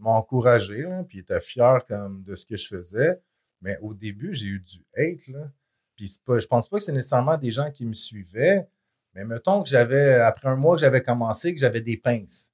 m'ont 0.00 0.10
encouragé, 0.10 0.82
là, 0.82 1.04
puis 1.04 1.18
ils 1.18 1.20
étaient 1.20 1.40
fiers 1.40 1.78
comme, 1.86 2.22
de 2.22 2.34
ce 2.34 2.46
que 2.46 2.56
je 2.56 2.66
faisais. 2.66 3.20
Mais 3.60 3.78
au 3.80 3.94
début, 3.94 4.32
j'ai 4.32 4.46
eu 4.46 4.60
du 4.60 4.84
hate. 4.96 5.26
Là. 5.28 5.50
Puis 5.96 6.16
pas, 6.24 6.38
je 6.38 6.46
pense 6.46 6.68
pas 6.68 6.78
que 6.78 6.82
c'est 6.84 6.92
nécessairement 6.92 7.36
des 7.36 7.50
gens 7.50 7.70
qui 7.70 7.84
me 7.84 7.94
suivaient. 7.94 8.68
Mais 9.14 9.24
mettons 9.24 9.62
que 9.62 9.68
j'avais, 9.68 10.14
après 10.14 10.48
un 10.48 10.56
mois 10.56 10.76
que 10.76 10.80
j'avais 10.80 11.02
commencé, 11.02 11.52
que 11.52 11.60
j'avais 11.60 11.80
des 11.80 11.96
pinces. 11.96 12.52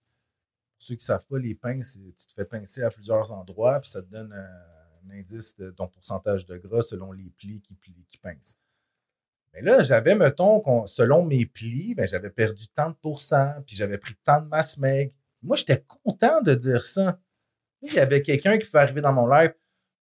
Ceux 0.78 0.94
qui 0.94 1.02
ne 1.02 1.06
savent 1.06 1.26
pas, 1.26 1.38
les 1.38 1.54
pinces, 1.54 1.98
tu 2.16 2.26
te 2.26 2.32
fais 2.32 2.44
pincer 2.44 2.82
à 2.82 2.90
plusieurs 2.90 3.32
endroits, 3.32 3.80
puis 3.80 3.90
ça 3.90 4.02
te 4.02 4.08
donne 4.08 4.32
un, 4.32 5.10
indice 5.10 5.56
de 5.56 5.70
ton 5.70 5.86
pourcentage 5.86 6.46
de 6.46 6.56
gras 6.56 6.82
selon 6.82 7.12
les 7.12 7.30
plis 7.36 7.60
qui, 7.60 7.76
qui 8.08 8.18
pincent. 8.18 8.56
Mais 9.54 9.62
là, 9.62 9.82
j'avais, 9.82 10.14
mettons, 10.16 10.86
selon 10.86 11.24
mes 11.24 11.46
plis, 11.46 11.94
ben, 11.94 12.08
j'avais 12.08 12.30
perdu 12.30 12.66
tant 12.68 12.90
de 12.90 12.96
pourcents, 12.96 13.62
puis 13.66 13.76
j'avais 13.76 13.98
pris 13.98 14.14
tant 14.24 14.40
de 14.40 14.48
masse 14.48 14.78
maigre. 14.78 15.12
Moi, 15.42 15.56
j'étais 15.56 15.84
content 16.02 16.40
de 16.40 16.54
dire 16.54 16.84
ça. 16.84 17.20
Il 17.86 17.94
y 17.94 18.00
avait 18.00 18.22
quelqu'un 18.22 18.58
qui 18.58 18.68
peut 18.68 18.78
arriver 18.78 19.00
dans 19.00 19.12
mon 19.12 19.26
live. 19.26 19.52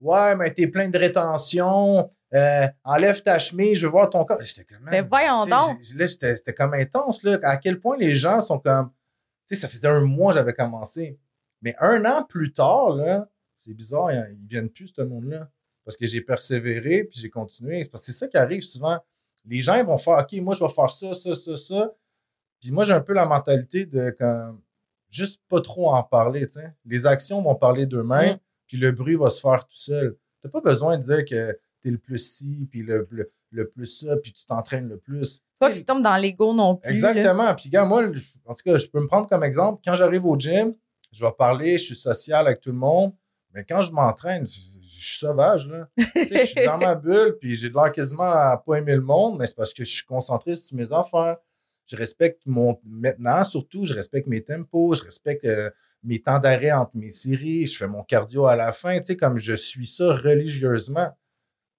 Ouais, 0.00 0.34
mais 0.36 0.52
t'es 0.52 0.66
plein 0.66 0.88
de 0.88 0.98
rétention. 0.98 2.10
euh, 2.34 2.66
enlève 2.84 3.22
ta 3.22 3.38
chemise, 3.38 3.78
je 3.78 3.86
veux 3.86 3.92
voir 3.92 4.08
ton 4.10 4.24
corps. 4.24 4.38
J'étais 4.40 4.64
comme. 4.64 4.82
Man, 4.84 5.06
voyons 5.08 5.46
donc. 5.46 5.78
Là, 5.94 6.08
c'était 6.08 6.54
comme 6.54 6.74
intense, 6.74 7.22
là. 7.22 7.38
À 7.42 7.56
quel 7.58 7.78
point 7.78 7.96
les 7.96 8.14
gens 8.14 8.40
sont 8.40 8.58
comme. 8.58 8.90
Tu 9.46 9.54
sais, 9.54 9.60
ça 9.60 9.68
faisait 9.68 9.88
un 9.88 10.00
mois 10.00 10.32
que 10.32 10.38
j'avais 10.38 10.54
commencé. 10.54 11.18
Mais 11.60 11.74
un 11.78 12.04
an 12.04 12.24
plus 12.24 12.52
tard, 12.52 12.90
là, 12.90 13.28
c'est 13.58 13.74
bizarre, 13.74 14.10
ils 14.10 14.38
ils 14.40 14.48
viennent 14.48 14.70
plus, 14.70 14.88
ce 14.88 15.02
monde-là. 15.02 15.48
Parce 15.84 15.96
que 15.96 16.06
j'ai 16.06 16.20
persévéré, 16.20 17.04
puis 17.04 17.20
j'ai 17.20 17.30
continué. 17.30 17.82
C'est 17.82 17.90
parce 17.90 18.06
que 18.06 18.12
c'est 18.12 18.18
ça 18.18 18.28
qui 18.28 18.36
arrive 18.36 18.62
souvent. 18.62 18.98
Les 19.44 19.60
gens, 19.60 19.76
ils 19.76 19.84
vont 19.84 19.98
faire, 19.98 20.18
OK, 20.18 20.32
moi, 20.40 20.54
je 20.54 20.64
vais 20.64 20.70
faire 20.70 20.90
ça, 20.90 21.12
ça, 21.14 21.34
ça, 21.34 21.56
ça. 21.56 21.92
Puis 22.60 22.70
moi, 22.70 22.84
j'ai 22.84 22.92
un 22.92 23.00
peu 23.00 23.12
la 23.12 23.26
mentalité 23.26 23.86
de 23.86 24.10
comme, 24.18 24.60
juste 25.12 25.40
pas 25.48 25.60
trop 25.60 25.90
en 25.94 26.02
parler, 26.02 26.48
tu. 26.48 26.58
Les 26.86 27.06
actions 27.06 27.40
vont 27.42 27.54
parler 27.54 27.86
d'eux-mêmes, 27.86 28.34
Mm. 28.34 28.40
puis 28.66 28.76
le 28.78 28.90
bruit 28.92 29.14
va 29.16 29.30
se 29.30 29.40
faire 29.40 29.64
tout 29.66 29.76
seul. 29.76 30.16
T'as 30.40 30.48
pas 30.48 30.60
besoin 30.60 30.96
de 30.98 31.02
dire 31.02 31.24
que 31.24 31.56
t'es 31.80 31.90
le 31.90 31.98
plus 31.98 32.18
ci, 32.18 32.66
puis 32.70 32.82
le, 32.82 33.06
le, 33.10 33.30
le 33.50 33.68
plus 33.68 33.86
ça, 33.86 34.16
puis 34.16 34.32
tu 34.32 34.44
t'entraînes 34.46 34.88
le 34.88 34.96
plus. 34.98 35.40
Pas 35.58 35.66
Tu 35.68 35.74
que 35.74 35.78
tu 35.78 35.84
tombes 35.84 36.02
dans 36.02 36.16
l'ego 36.16 36.54
non 36.54 36.76
plus. 36.76 36.86
là. 36.86 36.90
Exactement. 36.92 37.54
Puis, 37.54 37.68
gars, 37.68 37.84
moi, 37.84 38.02
en 38.46 38.54
tout 38.54 38.62
cas, 38.64 38.76
je 38.78 38.86
peux 38.88 39.00
me 39.00 39.06
prendre 39.06 39.28
comme 39.28 39.44
exemple. 39.44 39.80
Quand 39.84 39.94
j'arrive 39.94 40.24
au 40.26 40.36
gym, 40.38 40.74
je 41.12 41.24
vais 41.24 41.32
parler, 41.38 41.76
je 41.78 41.84
suis 41.84 41.94
social 41.96 42.46
avec 42.46 42.60
tout 42.60 42.70
le 42.70 42.76
monde. 42.78 43.12
Mais 43.52 43.64
quand 43.64 43.82
je 43.82 43.92
m'entraîne, 43.92 44.46
je, 44.46 44.58
je 44.88 45.04
suis 45.04 45.18
sauvage, 45.18 45.68
là. 45.68 45.88
Tu 45.96 46.04
sais, 46.28 46.38
je 46.38 46.44
suis 46.46 46.64
dans 46.64 46.78
ma 46.78 46.94
bulle, 46.96 47.36
puis 47.38 47.54
j'ai 47.54 47.68
de 47.68 47.74
l'air 47.74 47.92
quasiment 47.92 48.22
à 48.24 48.56
pas 48.64 48.76
aimer 48.78 48.94
le 48.94 49.02
monde, 49.02 49.38
mais 49.38 49.46
c'est 49.46 49.54
parce 49.56 49.74
que 49.74 49.84
je 49.84 49.90
suis 49.92 50.06
concentré 50.06 50.56
sur 50.56 50.74
mes 50.76 50.90
affaires. 50.92 51.36
Je 51.86 51.96
respecte 51.96 52.42
mon. 52.46 52.80
Maintenant, 52.84 53.44
surtout, 53.44 53.84
je 53.86 53.94
respecte 53.94 54.26
mes 54.28 54.42
tempos, 54.42 54.94
je 54.94 55.02
respecte 55.04 55.44
euh, 55.44 55.70
mes 56.02 56.20
temps 56.20 56.38
d'arrêt 56.38 56.72
entre 56.72 56.92
mes 56.96 57.10
séries, 57.10 57.66
je 57.66 57.76
fais 57.76 57.88
mon 57.88 58.02
cardio 58.02 58.46
à 58.46 58.56
la 58.56 58.72
fin, 58.72 58.98
tu 58.98 59.04
sais, 59.04 59.16
comme 59.16 59.36
je 59.36 59.52
suis 59.54 59.86
ça 59.86 60.14
religieusement. 60.14 61.10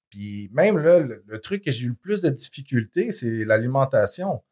Puis 0.10 0.50
même 0.54 0.78
là, 0.78 1.00
le, 1.00 1.24
le 1.26 1.40
truc 1.40 1.64
que 1.64 1.72
j'ai 1.72 1.86
eu 1.86 1.90
le 1.90 1.96
plus 1.96 2.22
de 2.22 2.30
difficultés, 2.30 3.12
c'est 3.12 3.46
l'alimentation. 3.46 4.44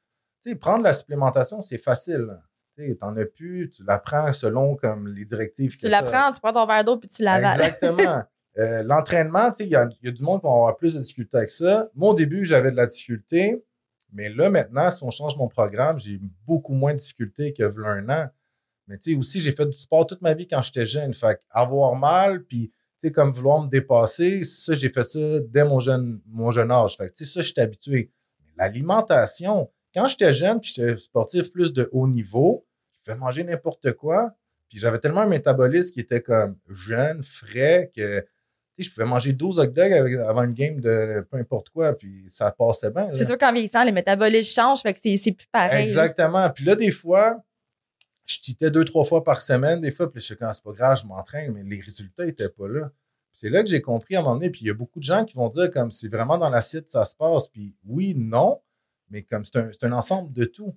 Tu 0.42 0.50
sais, 0.50 0.56
prendre 0.56 0.84
la 0.84 0.94
supplémentation, 0.94 1.62
c'est 1.62 1.78
facile. 1.78 2.22
là. 2.22 2.40
Tu 2.78 2.98
t'en 2.98 3.16
as 3.18 3.26
plus, 3.26 3.70
tu 3.70 3.84
la 3.84 4.00
prends 4.00 4.32
selon 4.34 4.76
comme 4.76 5.08
les 5.10 5.26
directives. 5.26 5.78
Tu 5.78 5.88
la 5.90 6.02
prends, 6.02 6.32
tu 6.32 6.40
prends 6.40 6.54
ton 6.54 6.66
verre 6.66 6.84
d'eau 6.84 6.98
puis 6.98 7.10
tu 7.10 7.22
l'avales. 7.22 7.60
Exactement. 7.62 8.24
Euh, 8.58 8.84
L'entraînement, 8.84 9.50
tu 9.52 9.60
sais, 9.60 9.64
il 9.64 9.70
y 9.70 9.78
a, 9.78 9.88
il 10.02 10.08
y 10.08 10.10
a 10.10 10.12
du 10.12 10.22
monde 10.24 10.42
qui 10.42 10.46
va 10.46 10.52
avoir 10.52 10.76
plus 10.76 10.94
de 10.96 11.00
difficultés 11.00 11.38
avec 11.38 11.50
ça. 11.50 11.90
Moi, 11.96 12.10
au 12.10 12.14
début, 12.14 12.44
j'avais 12.44 12.70
de 12.70 12.76
la 12.76 12.86
difficulté, 12.86 13.64
mais 14.12 14.30
là, 14.30 14.50
maintenant, 14.50 14.92
si 14.92 15.04
on 15.04 15.10
change 15.10 15.36
mon 15.38 15.48
programme, 15.48 16.00
j'ai 16.00 16.20
beaucoup 16.46 16.74
moins 16.74 16.94
de 16.94 17.00
difficultés 17.00 17.54
que 17.54 17.64
un 17.84 18.10
an. 18.10 18.30
Mais 18.88 18.98
tu 18.98 19.12
sais, 19.12 19.18
aussi, 19.18 19.40
j'ai 19.40 19.52
fait 19.52 19.66
du 19.66 19.78
sport 19.78 20.06
toute 20.06 20.22
ma 20.22 20.34
vie 20.34 20.48
quand 20.48 20.62
j'étais 20.62 20.86
jeune. 20.86 21.14
Fait 21.14 21.40
avoir 21.50 21.96
mal, 21.96 22.44
puis 22.44 22.72
tu 23.00 23.08
sais, 23.08 23.12
comme 23.12 23.32
vouloir 23.32 23.64
me 23.64 23.70
dépasser, 23.70 24.44
ça, 24.44 24.74
j'ai 24.74 24.90
fait 24.90 25.04
ça 25.04 25.40
dès 25.48 25.64
mon 25.64 25.80
jeune, 25.80 26.22
mon 26.28 26.52
jeune 26.52 26.72
âge. 26.72 26.98
Fait 26.98 27.10
que 27.10 27.14
tu 27.14 27.26
sais, 27.26 27.34
ça, 27.34 27.42
je 27.42 27.52
suis 27.52 27.62
habitué. 27.62 28.12
Mais 28.40 28.52
l'alimentation, 28.58 29.72
quand 29.94 30.08
j'étais 30.08 30.34
jeune, 30.34 30.60
puis 30.60 30.74
j'étais 30.76 30.98
sportif 30.98 31.52
plus 31.52 31.74
de 31.74 31.90
haut 31.92 32.08
niveau, 32.08 32.66
je 32.94 33.00
pouvais 33.00 33.18
manger 33.18 33.44
n'importe 33.44 33.94
quoi. 33.94 34.36
Puis 34.70 34.78
j'avais 34.78 35.00
tellement 35.00 35.22
un 35.22 35.28
métabolisme 35.28 35.94
qui 35.94 36.00
était 36.00 36.22
comme 36.22 36.58
jeune, 36.70 37.24
frais, 37.24 37.92
que 37.96 38.26
je 38.78 38.90
pouvais 38.90 39.06
manger 39.06 39.34
12 39.34 39.60
hot 39.60 39.66
dogs 39.68 39.94
avant 40.28 40.44
une 40.44 40.54
game 40.54 40.80
de 40.80 41.26
peu 41.30 41.38
importe 41.38 41.70
quoi, 41.70 41.94
puis 41.94 42.26
ça 42.30 42.52
passait 42.52 42.92
bien. 42.92 43.10
C'est 43.14 43.26
sûr 43.26 43.38
qu'en 43.38 43.52
vieillissant, 43.54 43.84
les 43.84 43.92
métabolismes 43.92 44.54
changent, 44.54 44.82
fait 44.82 44.94
que 44.94 45.00
c'est 45.00 45.32
plus 45.34 45.48
pareil. 45.52 45.72
là. 45.72 45.82
Exactement. 45.84 46.50
Puis 46.50 46.66
là, 46.66 46.76
des 46.76 46.92
fois, 46.92 47.44
je 48.26 48.40
titais 48.40 48.72
deux, 48.72 48.86
trois 48.86 49.04
fois 49.04 49.24
par 49.24 49.42
semaine, 49.42 49.82
des 49.82 49.92
fois, 49.92 50.12
puis 50.12 50.22
je 50.22 50.28
suis 50.28 50.36
comme, 50.36 50.54
c'est 50.54 50.64
pas 50.64 50.72
grave, 50.72 51.00
je 51.02 51.06
m'entraîne, 51.06 51.52
mais 51.54 51.64
les 51.64 51.82
résultats 51.82 52.26
n'étaient 52.26 52.50
pas 52.50 52.68
là. 52.68 52.92
C'est 53.34 53.50
là 53.50 53.64
que 53.64 53.70
j'ai 53.70 53.82
compris 53.82 54.16
à 54.16 54.20
un 54.20 54.24
moment 54.24 54.36
donné, 54.36 54.50
puis 54.50 54.62
il 54.62 54.68
y 54.68 54.72
a 54.72 54.74
beaucoup 54.74 55.00
de 55.00 55.06
gens 55.06 55.24
qui 55.26 55.36
vont 55.36 55.48
dire 55.48 55.70
comme 55.70 55.90
c'est 55.92 56.10
vraiment 56.10 56.38
dans 56.38 56.50
l'acide 56.50 56.88
ça 56.88 57.06
se 57.06 57.16
passe, 57.16 57.48
puis 57.48 57.76
oui, 57.86 58.14
non, 58.16 58.62
mais 59.10 59.24
comme 59.24 59.46
c'est 59.46 59.58
un, 59.58 59.70
un 59.84 59.92
ensemble 59.94 60.34
de 60.34 60.46
tout. 60.46 60.76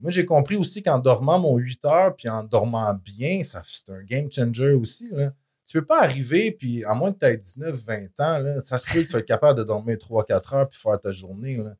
Moi, 0.00 0.10
j'ai 0.10 0.24
compris 0.24 0.56
aussi 0.56 0.82
qu'en 0.82 0.98
dormant 0.98 1.38
mon 1.38 1.56
8 1.56 1.84
heures, 1.84 2.16
puis 2.16 2.28
en 2.28 2.42
dormant 2.42 2.92
bien, 2.94 3.42
c'est 3.42 3.90
un 3.90 4.02
game 4.02 4.30
changer 4.30 4.72
aussi. 4.72 5.08
Là. 5.10 5.32
Tu 5.66 5.78
peux 5.78 5.86
pas 5.86 6.02
arriver, 6.02 6.52
puis 6.52 6.84
à 6.84 6.94
moins 6.94 7.12
que 7.12 7.18
tu 7.20 7.24
aies 7.26 7.36
19, 7.36 7.74
20 7.76 8.20
ans, 8.20 8.38
là, 8.38 8.62
ça 8.62 8.78
se 8.78 8.86
peut 8.86 8.98
que 9.00 9.04
tu 9.04 9.10
sois 9.10 9.22
capable 9.22 9.58
de 9.58 9.64
dormir 9.64 9.96
3-4 9.96 10.54
heures 10.54 10.68
puis 10.68 10.78
faire 10.78 11.00
ta 11.00 11.10
journée. 11.10 11.56
Là. 11.56 11.74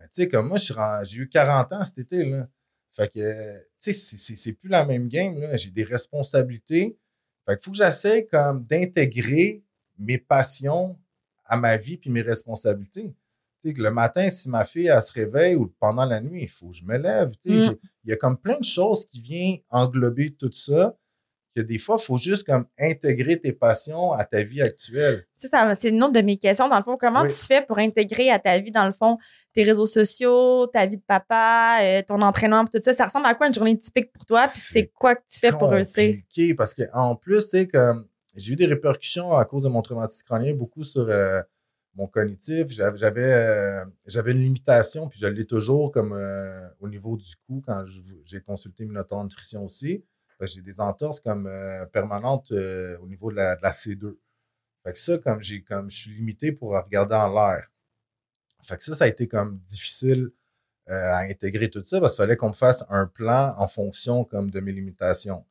Mais 0.00 0.06
tu 0.06 0.22
sais, 0.22 0.28
comme 0.28 0.48
moi, 0.48 0.58
j'ai 0.58 1.18
eu 1.20 1.28
40 1.28 1.72
ans 1.72 1.84
cet 1.84 1.98
été. 1.98 2.24
Là. 2.24 2.48
Fait 2.92 3.08
que, 3.12 3.58
tu 3.80 3.92
sais, 3.92 4.34
c'est- 4.34 4.52
plus 4.54 4.68
la 4.68 4.84
même 4.84 5.08
game. 5.08 5.38
J'ai 5.56 5.70
des 5.70 5.84
responsabilités. 5.84 6.98
Fait 7.46 7.56
qu'il 7.56 7.64
faut 7.64 7.70
que 7.70 7.76
j'essaie 7.76 8.24
comme 8.26 8.64
d'intégrer 8.64 9.62
mes 9.98 10.18
passions 10.18 10.98
à 11.44 11.56
ma 11.56 11.76
vie 11.76 11.96
puis 11.96 12.10
mes 12.10 12.22
responsabilités. 12.22 13.14
Tu 13.62 13.68
sais, 13.68 13.72
que 13.74 13.80
le 13.82 13.90
matin, 13.92 14.28
si 14.30 14.48
ma 14.48 14.64
fille, 14.64 14.88
elle 14.88 15.02
se 15.02 15.12
réveille 15.12 15.54
ou 15.54 15.66
pendant 15.78 16.04
la 16.04 16.20
nuit, 16.20 16.42
il 16.42 16.48
faut 16.50 16.68
que 16.70 16.74
je 16.76 16.84
me 16.84 16.96
lève. 16.98 17.32
Tu 17.40 17.62
sais, 17.62 17.70
Mm. 17.70 17.76
Il 18.04 18.10
y 18.10 18.12
a 18.12 18.16
comme 18.16 18.36
plein 18.36 18.58
de 18.58 18.64
choses 18.64 19.06
qui 19.06 19.20
viennent 19.20 19.58
englober 19.70 20.34
tout 20.34 20.50
ça 20.52 20.96
que 21.56 21.62
des 21.62 21.78
fois, 21.78 21.96
il 21.98 22.04
faut 22.04 22.18
juste 22.18 22.46
comme 22.46 22.66
intégrer 22.78 23.40
tes 23.40 23.52
passions 23.52 24.12
à 24.12 24.24
ta 24.24 24.42
vie 24.42 24.60
actuelle. 24.60 25.26
Ça, 25.36 25.48
ça, 25.48 25.74
c'est 25.74 25.88
une 25.88 26.02
autre 26.02 26.12
de 26.12 26.20
mes 26.20 26.36
questions. 26.36 26.68
Dans 26.68 26.76
le 26.76 26.82
fond, 26.84 26.96
comment 27.00 27.22
Oui. 27.22 27.28
tu 27.30 27.46
fais 27.46 27.62
pour 27.62 27.78
intégrer 27.78 28.30
à 28.30 28.38
ta 28.38 28.58
vie, 28.58 28.70
dans 28.70 28.86
le 28.86 28.92
fond, 28.92 29.16
tes 29.54 29.62
réseaux 29.62 29.86
sociaux, 29.86 30.66
ta 30.66 30.84
vie 30.86 30.98
de 30.98 31.02
papa, 31.06 31.78
euh, 31.82 32.02
ton 32.06 32.20
entraînement, 32.20 32.64
tout 32.66 32.78
ça? 32.82 32.92
Ça 32.92 33.06
ressemble 33.06 33.26
à 33.26 33.34
quoi 33.34 33.46
une 33.46 33.54
journée 33.54 33.78
typique 33.78 34.12
pour 34.12 34.26
toi? 34.26 34.44
Puis 34.44 34.60
C'est 34.60 34.86
quoi 34.88 35.14
que 35.14 35.22
tu 35.28 35.38
fais 35.40 35.50
pour 35.50 35.70
réussir? 35.70 36.16
parce 36.56 36.74
qu'en 36.74 37.16
plus, 37.16 37.48
tu 37.48 37.66
comme 37.68 38.06
j'ai 38.34 38.52
eu 38.52 38.56
des 38.56 38.66
répercussions 38.66 39.32
à 39.32 39.44
cause 39.46 39.62
de 39.62 39.68
mon 39.70 39.80
traumatisme 39.80 40.26
crânien, 40.26 40.52
beaucoup 40.52 40.84
sur 40.84 41.06
euh, 41.08 41.40
mon 41.94 42.06
cognitif. 42.06 42.66
J'avais 42.68 43.32
euh, 43.32 43.84
j'avais 44.04 44.32
une 44.32 44.42
limitation, 44.42 45.08
puis 45.08 45.18
je 45.18 45.26
l'ai 45.26 45.46
toujours 45.46 45.90
comme 45.90 46.12
au 46.80 46.88
niveau 46.88 47.16
du 47.16 47.26
cou 47.46 47.62
quand 47.66 47.82
j'ai 48.26 48.40
consulté 48.42 48.84
Minotaur 48.84 49.24
Nutrition 49.24 49.64
aussi. 49.64 50.04
Que 50.38 50.46
J'ai 50.46 50.60
des 50.60 50.80
entorses 50.80 51.20
comme 51.20 51.46
euh, 51.46 51.86
permanentes 51.86 52.52
euh, 52.52 52.98
au 52.98 53.06
niveau 53.06 53.30
de 53.30 53.36
la, 53.36 53.56
de 53.56 53.62
la 53.62 53.70
C2. 53.70 54.16
Fait 54.84 54.92
que 54.92 54.98
ça, 54.98 55.16
comme 55.18 55.42
j'ai 55.42 55.62
comme 55.62 55.88
je 55.88 55.96
suis 55.96 56.10
limité 56.10 56.52
pour 56.52 56.72
regarder 56.72 57.14
en 57.14 57.32
l'air. 57.32 57.70
Fait 58.62 58.76
que 58.76 58.84
ça, 58.84 58.94
ça 58.94 59.04
a 59.04 59.08
été 59.08 59.26
comme 59.28 59.58
difficile 59.60 60.30
euh, 60.90 61.12
à 61.14 61.20
intégrer 61.20 61.70
tout 61.70 61.82
ça 61.84 62.00
parce 62.00 62.14
qu'il 62.14 62.22
fallait 62.22 62.36
qu'on 62.36 62.50
me 62.50 62.54
fasse 62.54 62.84
un 62.90 63.06
plan 63.06 63.54
en 63.56 63.66
fonction 63.66 64.24
comme 64.24 64.50
de 64.50 64.60
mes 64.60 64.72
limitations. 64.72 65.44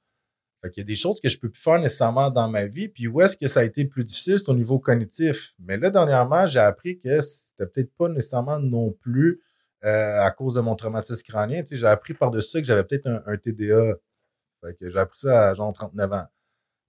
Fait 0.61 0.69
qu'il 0.69 0.81
y 0.81 0.85
a 0.85 0.87
des 0.87 0.95
choses 0.95 1.19
que 1.19 1.29
je 1.29 1.39
peux 1.39 1.49
plus 1.49 1.61
faire 1.61 1.79
nécessairement 1.79 2.29
dans 2.29 2.47
ma 2.47 2.67
vie. 2.67 2.87
Puis 2.87 3.07
où 3.07 3.21
est-ce 3.21 3.37
que 3.37 3.47
ça 3.47 3.61
a 3.61 3.63
été 3.63 3.85
plus 3.85 4.03
difficile, 4.03 4.37
c'est 4.37 4.49
au 4.49 4.55
niveau 4.55 4.77
cognitif. 4.77 5.55
Mais 5.57 5.77
là, 5.77 5.89
dernièrement, 5.89 6.45
j'ai 6.45 6.59
appris 6.59 6.99
que 6.99 7.21
c'était 7.21 7.65
peut-être 7.65 7.91
pas 7.97 8.07
nécessairement 8.07 8.59
non 8.59 8.91
plus 8.91 9.41
à 9.81 10.31
cause 10.31 10.55
de 10.55 10.61
mon 10.61 10.75
traumatisme 10.75 11.21
crânien. 11.23 11.61
Tu 11.61 11.69
sais, 11.69 11.75
j'ai 11.75 11.85
appris 11.85 12.15
par-dessus 12.15 12.59
que 12.59 12.63
j'avais 12.65 12.83
peut-être 12.83 13.07
un 13.07 13.37
TDA. 13.37 13.95
Fait 14.65 14.75
que 14.75 14.89
j'ai 14.89 14.97
appris 14.97 15.19
ça 15.19 15.49
à 15.49 15.53
genre 15.53 15.71
39 15.73 16.13
ans. 16.13 16.27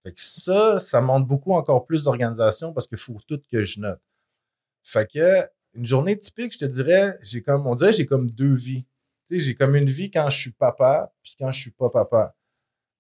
Fait 0.05 0.13
que 0.13 0.21
ça, 0.21 0.81
ça 0.81 1.01
montre 1.01 1.27
beaucoup 1.27 1.53
encore 1.53 1.85
plus 1.85 2.05
d'organisation 2.05 2.73
parce 2.73 2.87
qu'il 2.87 2.99
faut 2.99 3.19
tout 3.27 3.41
que 3.51 3.65
je 3.65 3.81
note. 3.81 4.01
Fait 4.83 5.11
que 5.11 5.47
une 5.75 5.85
journée 5.85 6.19
typique, 6.19 6.55
je 6.55 6.59
te 6.59 6.65
dirais, 6.65 7.19
j'ai 7.21 7.43
comme, 7.43 7.67
on 7.67 7.75
dirait, 7.75 7.93
j'ai 7.93 8.07
comme 8.07 8.31
deux 8.31 8.55
vies. 8.55 8.87
J'ai 9.31 9.55
comme 9.55 9.77
une 9.77 9.91
vie 9.91 10.11
quand 10.11 10.31
je 10.31 10.39
suis 10.39 10.53
papa, 10.53 11.13
puis 11.23 11.35
quand 11.39 11.53
je 11.53 11.61
suis 11.61 11.71
pas 11.71 11.91
papa. 11.91 12.35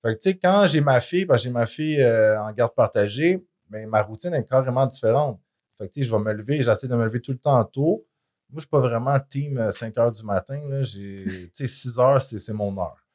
Fait 0.04 0.14
que, 0.14 0.20
tu 0.20 0.30
sais, 0.30 0.36
quand 0.36 0.66
j'ai 0.66 0.80
ma 0.80 1.00
fille, 1.00 1.26
que 1.26 1.36
j'ai 1.36 1.50
ma 1.50 1.66
fille 1.66 2.02
euh, 2.02 2.40
en 2.40 2.52
garde 2.52 2.74
partagée, 2.74 3.46
mais 3.70 3.86
ma 3.86 4.02
routine 4.02 4.34
est 4.34 4.44
carrément 4.44 4.86
différente. 4.86 5.40
Fait 5.78 5.88
que, 5.88 5.92
tu 5.94 6.00
sais, 6.00 6.06
je 6.06 6.14
vais 6.14 6.22
me 6.22 6.32
lever, 6.32 6.62
j'essaie 6.62 6.88
de 6.88 6.96
me 6.96 7.04
lever 7.04 7.20
tout 7.20 7.32
le 7.32 7.38
temps 7.38 7.64
tôt. 7.64 8.06
Moi, 8.50 8.56
je 8.56 8.60
suis 8.60 8.68
pas 8.68 8.80
vraiment 8.80 9.18
team 9.20 9.58
euh, 9.58 9.70
5 9.70 9.96
heures 9.98 10.12
du 10.12 10.22
matin. 10.24 10.60
Là. 10.68 10.82
J'ai, 10.82 11.50
tu 11.54 11.66
sais, 11.66 11.68
6 11.68 11.98
heures, 11.98 12.20
c'est, 12.20 12.38
c'est 12.38 12.52
mon 12.52 12.76
heure. 12.78 13.05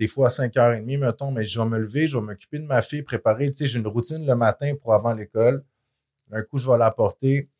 Des 0.00 0.08
fois, 0.08 0.28
à 0.28 0.30
5h30, 0.30 0.96
mettons, 0.96 1.30
mais 1.30 1.44
je 1.44 1.60
vais 1.60 1.66
me 1.66 1.78
lever, 1.78 2.06
je 2.06 2.16
vais 2.16 2.24
m'occuper 2.24 2.58
de 2.58 2.64
ma 2.64 2.80
fille, 2.80 3.02
préparer. 3.02 3.50
Tu 3.50 3.58
sais, 3.58 3.66
j'ai 3.66 3.78
une 3.78 3.86
routine 3.86 4.24
le 4.24 4.34
matin 4.34 4.74
pour 4.80 4.94
avant 4.94 5.12
l'école. 5.12 5.62
Un 6.32 6.42
coup, 6.42 6.56
je 6.56 6.70
vais 6.70 6.78
l'apporter. 6.78 7.50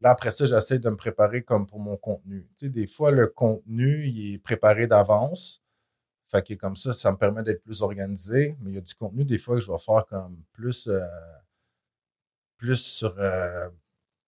Là, 0.00 0.10
après 0.10 0.30
ça, 0.30 0.46
j'essaie 0.46 0.78
de 0.78 0.88
me 0.90 0.96
préparer 0.96 1.42
comme 1.42 1.66
pour 1.66 1.80
mon 1.80 1.96
contenu. 1.96 2.46
Tu 2.56 2.66
sais, 2.66 2.70
des 2.70 2.86
fois, 2.86 3.10
le 3.10 3.26
contenu, 3.26 4.06
il 4.06 4.34
est 4.34 4.38
préparé 4.38 4.86
d'avance. 4.86 5.60
Fait 6.28 6.46
que 6.46 6.54
comme 6.54 6.76
ça, 6.76 6.92
ça 6.92 7.10
me 7.12 7.16
permet 7.16 7.42
d'être 7.42 7.64
plus 7.64 7.82
organisé. 7.82 8.56
Mais 8.60 8.70
il 8.70 8.74
y 8.76 8.78
a 8.78 8.82
du 8.82 8.94
contenu, 8.94 9.24
des 9.24 9.38
fois, 9.38 9.56
que 9.56 9.62
je 9.62 9.72
vais 9.72 9.78
faire 9.78 10.06
comme 10.06 10.36
plus, 10.52 10.86
euh, 10.86 11.00
plus 12.58 12.76
sur, 12.80 13.14
euh, 13.18 13.68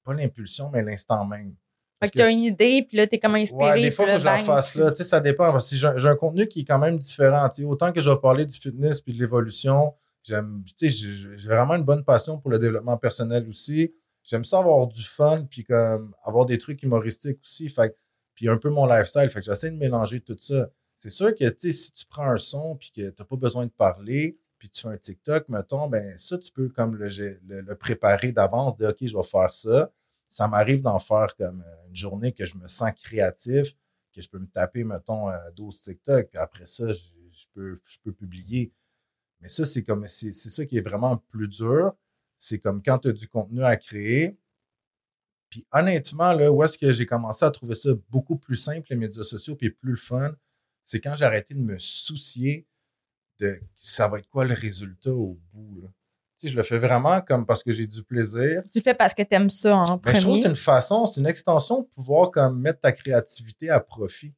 pas 0.04 0.14
l'impulsion, 0.14 0.70
mais 0.70 0.82
l'instant 0.82 1.24
même. 1.24 1.54
Fait 2.02 2.10
que 2.10 2.18
t'as 2.18 2.26
que 2.28 2.32
une 2.32 2.38
idée, 2.40 2.82
puis 2.86 2.96
là, 2.96 3.06
t'es 3.06 3.18
comme 3.18 3.34
inspiré. 3.36 3.64
Ouais, 3.64 3.80
des 3.82 3.90
fois, 3.90 4.04
il 4.04 4.08
faut 4.08 4.14
que 4.14 4.20
je 4.20 4.24
la 4.26 4.32
fasse 4.44 4.72
tu- 4.72 4.78
là. 4.78 4.90
Tu 4.90 4.96
sais, 4.96 5.04
ça 5.04 5.20
dépend. 5.20 5.52
Parce 5.52 5.70
que 5.70 5.76
j'ai 5.76 5.86
un- 5.86 5.96
j'ai 5.96 6.08
un 6.08 6.16
contenu 6.16 6.48
qui 6.48 6.60
est 6.60 6.64
quand 6.64 6.78
même 6.78 6.98
différent. 6.98 7.48
Tu 7.48 7.62
sais, 7.62 7.64
autant 7.64 7.92
que 7.92 8.00
je 8.00 8.10
vais 8.10 8.16
parler 8.16 8.44
du 8.46 8.54
fitness 8.54 9.00
puis 9.00 9.12
de 9.14 9.18
l'évolution, 9.20 9.94
j'aime, 10.22 10.62
tu 10.76 10.90
sais, 10.90 10.90
j'ai 10.90 11.38
j'ai 11.38 11.48
vraiment 11.48 11.74
une 11.74 11.84
bonne 11.84 12.04
passion 12.04 12.38
pour 12.38 12.50
le 12.50 12.58
développement 12.58 12.96
personnel 12.98 13.48
aussi. 13.48 13.94
J'aime 14.22 14.44
ça 14.44 14.58
avoir 14.58 14.86
du 14.86 15.02
fun 15.02 15.46
puis 15.50 15.64
comme 15.64 16.14
avoir 16.24 16.46
des 16.46 16.58
trucs 16.58 16.82
humoristiques 16.82 17.38
aussi. 17.42 17.68
Fait 17.68 17.90
que- 17.90 17.96
puis 18.34 18.48
un 18.48 18.56
peu 18.56 18.70
mon 18.70 18.86
lifestyle. 18.86 19.28
Fait 19.30 19.40
que 19.40 19.46
j'essaie 19.46 19.70
de 19.70 19.76
mélanger 19.76 20.20
tout 20.20 20.36
ça. 20.38 20.68
C'est 20.96 21.10
sûr 21.10 21.34
que, 21.34 21.48
tu 21.50 21.70
sais, 21.70 21.72
si 21.72 21.92
tu 21.92 22.06
prends 22.06 22.28
un 22.30 22.38
son 22.38 22.76
puis 22.76 22.90
que 22.90 23.02
tu 23.10 23.14
n'as 23.18 23.24
pas 23.26 23.36
besoin 23.36 23.66
de 23.66 23.70
parler, 23.70 24.38
puis 24.58 24.70
tu 24.70 24.80
fais 24.82 24.88
un 24.88 24.96
TikTok, 24.96 25.48
mettons, 25.50 25.86
ben 25.88 26.16
ça, 26.16 26.38
tu 26.38 26.50
peux 26.50 26.68
comme 26.70 26.96
le, 26.96 27.08
le- 27.08 27.60
le 27.60 27.74
préparer 27.76 28.32
d'avance, 28.32 28.74
dire 28.76 28.88
OK, 28.88 28.96
je 29.06 29.16
vais 29.16 29.22
faire 29.22 29.52
ça. 29.52 29.92
Ça 30.34 30.48
m'arrive 30.48 30.80
d'en 30.80 30.98
faire 30.98 31.36
comme 31.36 31.62
euh, 31.62 31.86
une 31.86 31.94
journée 31.94 32.32
que 32.32 32.44
je 32.44 32.56
me 32.56 32.66
sens 32.66 32.90
créatif, 33.00 33.76
que 34.12 34.20
je 34.20 34.28
peux 34.28 34.40
me 34.40 34.48
taper, 34.48 34.82
mettons, 34.82 35.30
euh, 35.30 35.50
12 35.52 35.80
TikTok, 35.80 36.28
puis 36.30 36.38
après 36.40 36.66
ça, 36.66 36.92
je, 36.92 37.44
peux, 37.54 37.80
je 37.84 37.98
peux 38.02 38.12
publier. 38.12 38.72
Mais 39.38 39.48
ça, 39.48 39.64
c'est 39.64 39.84
comme 39.84 40.08
c'est 40.08 40.32
ça 40.32 40.66
qui 40.66 40.76
est 40.76 40.80
vraiment 40.80 41.18
plus 41.18 41.46
dur. 41.46 41.94
C'est 42.36 42.58
comme 42.58 42.82
quand 42.82 42.98
tu 42.98 43.10
as 43.10 43.12
du 43.12 43.28
contenu 43.28 43.62
à 43.62 43.76
créer. 43.76 44.36
Puis 45.50 45.64
honnêtement, 45.70 46.32
là, 46.32 46.50
où 46.50 46.64
est-ce 46.64 46.78
que 46.78 46.92
j'ai 46.92 47.06
commencé 47.06 47.44
à 47.44 47.52
trouver 47.52 47.76
ça 47.76 47.90
beaucoup 48.10 48.36
plus 48.36 48.56
simple, 48.56 48.88
les 48.90 48.96
médias 48.96 49.22
sociaux, 49.22 49.54
puis 49.54 49.70
plus 49.70 49.96
fun, 49.96 50.34
c'est 50.82 50.98
quand 50.98 51.14
j'ai 51.14 51.26
arrêté 51.26 51.54
de 51.54 51.60
me 51.60 51.78
soucier 51.78 52.66
de 53.38 53.60
ça 53.76 54.08
va 54.08 54.18
être 54.18 54.28
quoi 54.28 54.44
le 54.46 54.54
résultat 54.54 55.14
au 55.14 55.38
bout. 55.52 55.82
là. 55.82 55.88
Je 56.42 56.54
le 56.54 56.62
fais 56.62 56.78
vraiment 56.78 57.20
comme 57.20 57.46
parce 57.46 57.62
que 57.62 57.70
j'ai 57.70 57.86
du 57.86 58.02
plaisir. 58.02 58.62
Tu 58.70 58.78
le 58.78 58.82
fais 58.82 58.94
parce 58.94 59.14
que 59.14 59.22
tu 59.22 59.34
aimes 59.34 59.50
ça 59.50 59.76
en 59.76 60.00
Mais 60.04 60.14
je 60.14 60.20
trouve 60.20 60.34
que 60.36 60.40
premier. 60.40 60.42
c'est 60.42 60.48
une 60.48 60.56
façon, 60.56 61.06
c'est 61.06 61.20
une 61.20 61.26
extension 61.26 61.82
de 61.82 61.86
pouvoir 61.94 62.30
comme 62.30 62.60
mettre 62.60 62.80
ta 62.80 62.92
créativité 62.92 63.70
à 63.70 63.80
profit. 63.80 64.34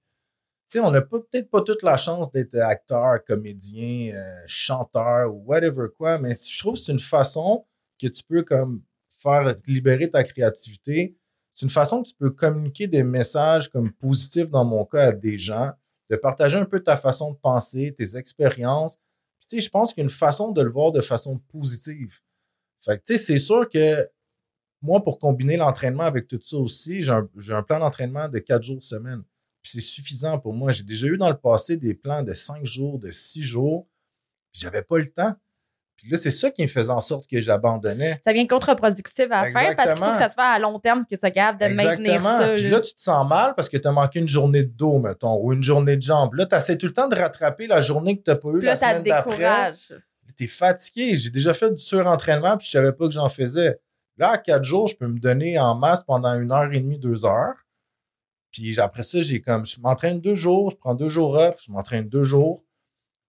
Tu 0.69 0.79
sais, 0.79 0.81
on 0.81 0.91
n'a 0.91 1.00
peut-être 1.00 1.49
pas 1.49 1.62
toute 1.62 1.83
la 1.83 1.97
chance 1.97 2.31
d'être 2.33 2.57
acteur, 2.57 3.25
comédien, 3.25 4.15
euh, 4.15 4.43
chanteur 4.47 5.33
ou 5.33 5.45
whatever 5.47 5.87
quoi, 5.97 6.19
mais 6.19 6.35
je 6.35 6.59
trouve 6.59 6.75
que 6.75 6.81
c'est 6.81 6.93
une 6.93 6.99
façon 6.99 7.65
que 8.00 8.09
tu 8.09 8.23
peux 8.25 8.43
comme 8.43 8.83
faire 9.19 9.55
libérer 9.67 10.11
ta 10.11 10.23
créativité. 10.25 11.17
C'est 11.53 11.67
une 11.67 11.71
façon 11.71 12.03
que 12.03 12.09
tu 12.09 12.15
peux 12.15 12.31
communiquer 12.31 12.87
des 12.87 13.03
messages 13.03 13.69
comme 13.69 13.93
positifs 13.93 14.50
dans 14.50 14.65
mon 14.65 14.85
cas 14.85 15.09
à 15.09 15.12
des 15.12 15.38
gens, 15.38 15.71
de 16.11 16.17
partager 16.17 16.59
un 16.59 16.65
peu 16.65 16.81
ta 16.81 16.97
façon 16.97 17.33
de 17.33 17.38
penser, 17.38 17.95
tes 17.97 18.17
expériences. 18.17 18.99
Tu 19.49 19.61
je 19.61 19.71
pense 19.71 19.95
qu'il 19.95 20.09
façon 20.09 20.53
de 20.53 20.62
le 20.62 20.71
voir 20.71 20.93
de 20.93 21.00
façon 21.00 21.38
positive. 21.38 22.21
Fait 22.81 23.00
c'est 23.05 23.38
sûr 23.38 23.69
que 23.71 24.09
moi, 24.83 25.03
pour 25.03 25.19
combiner 25.19 25.57
l'entraînement 25.57 26.05
avec 26.05 26.29
tout 26.29 26.41
ça 26.41 26.57
aussi, 26.59 27.03
j'ai 27.03 27.12
un, 27.12 27.62
plan 27.62 27.79
d'entraînement 27.79 28.29
de 28.29 28.38
quatre 28.38 28.62
jours 28.62 28.83
semaine. 28.85 29.23
C'est 29.62 29.81
suffisant 29.81 30.38
pour 30.38 30.53
moi. 30.53 30.71
J'ai 30.71 30.85
déjà 30.85 31.09
eu 31.09 31.17
dans 31.17 31.29
le 31.29 31.37
passé 31.37 31.76
des 31.76 31.95
plans 31.95 32.23
de 32.23 32.35
cinq 32.35 32.65
jours, 32.65 32.99
de 32.99 33.11
six 33.11 33.43
jours. 33.43 33.88
J'avais 34.53 34.83
pas 34.83 34.99
le 34.99 35.09
temps. 35.09 35.35
Puis 35.97 36.11
là, 36.11 36.19
c'est 36.19 36.31
ça 36.31 36.50
qui 36.50 36.62
me 36.62 36.67
faisait 36.67 36.91
en 36.91 37.00
sorte 37.00 37.26
que 37.26 37.41
j'abandonnais. 37.41 38.21
Ça 38.23 38.33
devient 38.33 38.47
contre-productif 38.47 39.26
à 39.31 39.45
faire 39.45 39.75
parce 39.76 39.95
qu'il 39.95 40.05
faut 40.05 40.12
que 40.12 40.19
ça 40.19 40.29
se 40.29 40.35
fasse 40.35 40.57
à 40.57 40.59
long 40.59 40.79
terme 40.79 41.05
que 41.11 41.17
tu 41.17 41.26
es 41.26 41.31
capable 41.31 41.59
de 41.71 41.75
maintenir 41.75 42.21
ça. 42.21 42.50
Puis 42.50 42.69
là. 42.69 42.81
tu 42.81 42.95
te 42.95 43.00
sens 43.00 43.26
mal 43.26 43.55
parce 43.55 43.69
que 43.69 43.76
tu 43.76 43.88
as 43.88 43.93
manqué 43.93 44.19
une 44.19 44.29
journée 44.29 44.62
de 44.62 44.73
dos, 44.73 44.99
mettons, 44.99 45.38
ou 45.43 45.53
une 45.53 45.62
journée 45.62 45.97
de 45.97 46.03
jambes. 46.03 46.35
Là, 46.35 46.47
tu 46.47 46.55
essaies 46.55 46.76
tout 46.76 46.87
le 46.87 46.93
temps 46.93 47.09
de 47.09 47.17
rattraper 47.17 47.67
la 47.67 47.81
journée 47.81 48.19
que 48.19 48.23
tu 48.25 48.31
n'as 48.31 48.37
pas 48.37 48.49
eu 48.49 48.59
Puis 48.59 48.67
là, 48.67 48.73
la 48.73 48.76
ça 48.76 48.87
te 48.87 48.91
semaine 48.99 49.05
d'après. 49.05 49.37
décourage. 49.37 49.93
Tu 50.37 50.45
es 50.45 50.47
fatigué. 50.49 51.17
J'ai 51.17 51.31
déjà 51.31 51.55
fait 51.55 51.71
du 51.71 51.83
surentraînement 51.83 52.59
puis 52.59 52.67
je 52.67 52.73
savais 52.73 52.93
pas 52.93 53.07
que 53.07 53.12
j'en 53.12 53.29
faisais. 53.31 53.81
Là, 54.19 54.33
à 54.33 54.38
quatre 54.38 54.65
jours, 54.65 54.87
je 54.88 54.97
peux 54.97 55.07
me 55.07 55.19
donner 55.19 55.59
en 55.59 55.75
masse 55.75 56.05
pendant 56.05 56.35
une 56.38 56.53
heure 56.53 56.71
et 56.73 56.81
demie, 56.81 56.99
deux 56.99 57.25
heures. 57.25 57.55
Puis 58.50 58.79
après 58.79 59.03
ça, 59.03 59.21
j'ai 59.21 59.41
comme, 59.41 59.67
je 59.67 59.81
m'entraîne 59.81 60.21
deux 60.21 60.35
jours, 60.35 60.71
je 60.71 60.76
prends 60.76 60.95
deux 60.95 61.09
jours 61.09 61.35
off, 61.35 61.61
je 61.67 61.71
m'entraîne 61.71 62.09
deux 62.09 62.23
jours, 62.23 62.65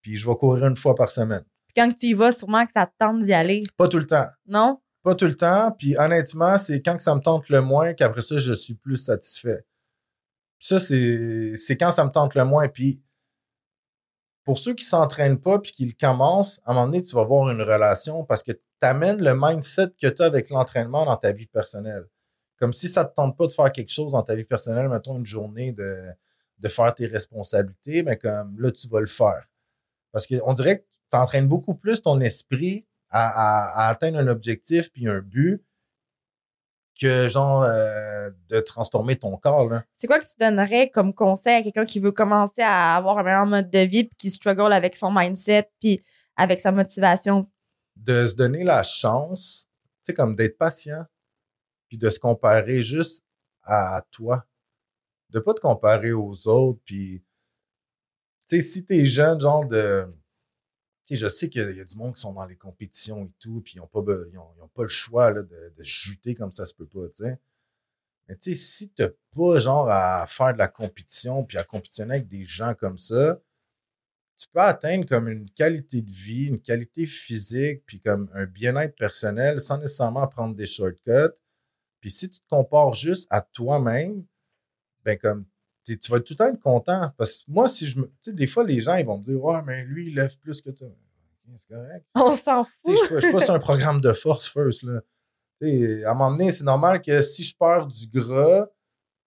puis 0.02 0.16
je 0.16 0.28
vais 0.28 0.36
courir 0.36 0.66
une 0.66 0.78
fois 0.78 0.96
par 0.96 1.12
semaine. 1.12 1.44
Quand 1.78 1.92
tu 1.94 2.08
y 2.08 2.14
vas, 2.14 2.32
sûrement 2.32 2.66
que 2.66 2.72
ça 2.72 2.88
te 2.88 2.94
tente 2.98 3.20
d'y 3.20 3.34
aller. 3.34 3.64
Pas 3.78 3.88
tout 3.88 4.00
le 4.00 4.06
temps. 4.06 4.26
Non? 4.48 4.82
Pas 5.04 5.14
tout 5.14 5.28
le 5.28 5.36
temps. 5.36 5.72
Puis 5.78 5.96
honnêtement, 5.96 6.58
c'est 6.58 6.82
quand 6.82 6.98
que 6.98 7.04
ça 7.04 7.14
me 7.14 7.20
tente 7.20 7.50
le 7.50 7.62
moins 7.62 7.94
qu'après 7.94 8.24
ça, 8.24 8.40
je 8.40 8.54
suis 8.54 8.74
plus 8.74 8.96
satisfait. 8.98 9.64
Ça, 10.60 10.80
c'est 10.80 11.78
quand 11.80 11.92
ça 11.92 12.04
me 12.04 12.10
tente 12.10 12.34
le 12.34 12.46
moins. 12.46 12.68
Puis 12.68 13.02
pour 14.44 14.58
ceux 14.58 14.74
qui 14.74 14.86
s'entraînent 14.86 15.40
pas 15.40 15.60
puis 15.60 15.72
qui 15.72 15.86
le 15.86 15.94
commencent, 16.00 16.60
à 16.66 16.72
un 16.72 16.74
moment 16.74 16.88
donné, 16.88 17.04
tu 17.04 17.14
vas 17.16 17.22
avoir 17.22 17.50
une 17.52 17.62
relation 17.62 18.24
parce 18.24 18.42
que 18.42 18.54
tu 18.54 18.62
amènes 18.82 19.22
le 19.22 19.36
mindset 19.36 19.90
que 20.02 20.08
tu 20.08 20.22
as 20.22 20.26
avec 20.26 20.50
l'entraînement 20.50 21.06
dans 21.06 21.18
ta 21.18 21.32
vie 21.32 21.46
personnelle. 21.46 22.06
Comme 22.58 22.74
si 22.74 22.88
ça 22.88 23.06
te 23.06 23.14
tente 23.14 23.38
pas 23.38 23.46
de 23.46 23.52
faire 23.52 23.72
quelque 23.72 23.92
chose 23.92 24.14
dans 24.14 24.24
ta 24.24 24.36
vie 24.36 24.46
personnelle, 24.46 24.90
mettons 24.90 25.18
une 25.18 25.26
journée 25.26 25.74
de, 25.74 26.08
de 26.58 26.68
faire 26.70 26.96
tes 26.96 27.06
responsabilités, 27.06 28.02
mais 28.02 28.18
comme 28.18 28.60
là, 28.60 28.72
tu 28.72 28.88
vas 28.88 29.00
le 29.00 29.06
faire. 29.06 29.48
Parce 30.12 30.26
qu'on 30.26 30.54
dirait 30.54 30.80
que 30.80 30.86
tu 31.12 31.18
entraînes 31.18 31.48
beaucoup 31.48 31.76
plus 31.76 32.02
ton 32.02 32.20
esprit 32.20 32.86
à, 33.10 33.28
à- 33.28 33.86
à 33.86 33.90
atteindre 33.90 34.18
un 34.20 34.28
objectif 34.28 34.92
puis 34.92 35.08
un 35.08 35.20
but 35.22 35.64
que 37.00 37.30
genre 37.30 37.64
euh, 37.64 38.32
de 38.50 38.60
transformer 38.60 39.18
ton 39.18 39.38
corps. 39.38 39.70
C'est 39.96 40.08
quoi 40.08 40.20
que 40.20 40.26
tu 40.26 40.34
donnerais 40.40 40.90
comme 40.90 41.14
conseil 41.14 41.56
à 41.56 41.62
quelqu'un 41.64 41.86
qui 41.86 42.00
veut 42.00 42.12
commencer 42.12 42.62
à 42.64 42.96
avoir 42.96 43.20
un 43.20 43.24
meilleur 43.24 43.46
mode 43.46 43.70
de 43.70 43.80
vie 43.80 44.06
puis 44.06 44.16
qui 44.18 44.32
struggle 44.32 44.74
avec 44.74 44.96
son 44.96 45.12
mindset 45.12 45.70
puis 45.80 46.04
avec 46.36 46.60
sa 46.60 46.72
motivation? 46.72 47.50
De 47.96 48.26
se 48.28 48.36
donner 48.36 48.64
la 48.64 48.82
chance, 48.84 49.68
tu 50.04 50.08
sais, 50.08 50.14
comme 50.14 50.36
d'être 50.36 50.58
patient, 50.58 51.06
puis 51.88 51.98
de 51.98 52.10
se 52.10 52.20
comparer 52.20 52.82
juste 52.82 53.24
à 53.64 54.02
toi. 54.12 54.44
De 55.30 55.40
pas 55.40 55.54
te 55.54 55.60
comparer 55.60 56.14
aux 56.14 56.48
autres, 56.48 56.80
puis 56.86 57.24
tu 58.48 58.56
sais, 58.56 58.62
si 58.62 58.86
t'es 58.86 59.06
jeune, 59.06 59.40
genre 59.40 59.68
de. 59.68 60.08
Tu 61.08 61.16
je 61.16 61.28
sais 61.28 61.50
qu'il 61.50 61.62
y 61.76 61.80
a- 61.82 61.86
du 61.86 61.96
monde 61.98 62.16
qui 62.16 62.22
sont 62.22 62.34
dans 62.34 62.46
les 62.46 62.58
compétitions 62.58 63.26
et 63.26 63.32
tout, 63.40 63.62
puis 63.62 63.76
ils 63.76 63.80
n'ont 63.80 63.88
pas, 63.88 64.02
ils 64.32 64.38
ont, 64.38 64.50
ils 64.58 64.62
ont 64.62 64.68
pas 64.68 64.84
le 64.84 64.90
choix 64.90 65.32
là, 65.32 65.42
de, 65.42 65.74
de 65.78 65.84
juter 65.84 66.36
comme 66.36 66.52
ça 66.52 66.66
se 66.66 66.74
peut 66.76 66.86
pas, 66.88 67.08
tu. 67.16 67.24
Mais 68.28 68.36
tu 68.36 68.56
si 68.56 68.90
t'as 68.90 69.10
pas 69.36 69.60
genre 69.60 69.90
à 69.90 70.26
faire 70.28 70.54
de 70.54 70.58
la 70.60 70.68
compétition, 70.68 71.46
puis 71.46 71.58
à 71.58 71.64
compétitionner 71.64 72.16
avec 72.16 72.28
des 72.28 72.44
gens 72.44 72.74
comme 72.76 72.98
ça, 72.98 73.42
tu 74.38 74.48
peux 74.54 74.60
atteindre 74.60 75.06
comme 75.08 75.30
une 75.30 75.50
qualité 75.50 76.02
de 76.02 76.12
vie, 76.12 76.46
une 76.46 76.62
qualité 76.62 77.06
physique, 77.06 77.84
puis 77.86 78.00
comme 78.02 78.30
un 78.34 78.46
bien-être 78.46 78.96
personnel 78.96 79.60
sans 79.62 79.80
nécessairement 79.80 80.28
prendre 80.28 80.56
des 80.56 80.68
shortcuts. 80.68 81.34
Puis 82.02 82.12
si 82.12 82.30
tu 82.30 82.40
te 82.40 82.48
compares 82.50 82.94
juste 82.94 83.28
à 83.32 83.42
toi-même, 83.42 84.26
ben 85.06 85.18
comme 85.18 85.46
tu 85.96 86.12
vas 86.12 86.20
tout 86.20 86.34
le 86.34 86.36
temps 86.36 86.48
être 86.48 86.60
content. 86.60 87.12
Parce 87.18 87.44
que 87.44 87.52
moi, 87.52 87.70
si 87.70 87.86
je 87.88 87.98
me. 88.00 88.06
Tu 88.06 88.12
sais, 88.32 88.34
des 88.34 88.48
fois, 88.48 88.64
les 88.66 88.82
gens, 88.82 88.96
ils 88.96 89.06
vont 89.06 89.18
me 89.18 89.24
dire 89.24 89.42
Ouais, 89.42 89.62
mais 89.66 89.86
lui, 89.86 90.08
il 90.08 90.16
lève 90.16 90.38
plus 90.40 90.62
que 90.62 90.72
toi. 90.72 90.88
C'est 91.58 91.74
correct. 91.74 92.06
On 92.16 92.32
s'en 92.36 92.66
fout. 92.66 92.98
je 93.10 93.20
suis 93.22 93.32
pas- 93.32 93.46
sur 93.46 93.54
un 93.54 93.60
programme 93.60 94.02
de 94.02 94.12
force 94.12 94.50
first. 94.50 94.84
Là. 94.84 95.00
Tu 95.62 95.68
sais, 95.70 96.04
à 96.04 96.12
un 96.12 96.14
moment 96.14 96.32
donné, 96.32 96.52
c'est 96.52 96.66
normal 96.66 97.02
que 97.02 97.22
si 97.22 97.44
je 97.44 97.56
perds 97.56 97.88
du 97.88 98.08
gras, 98.08 98.68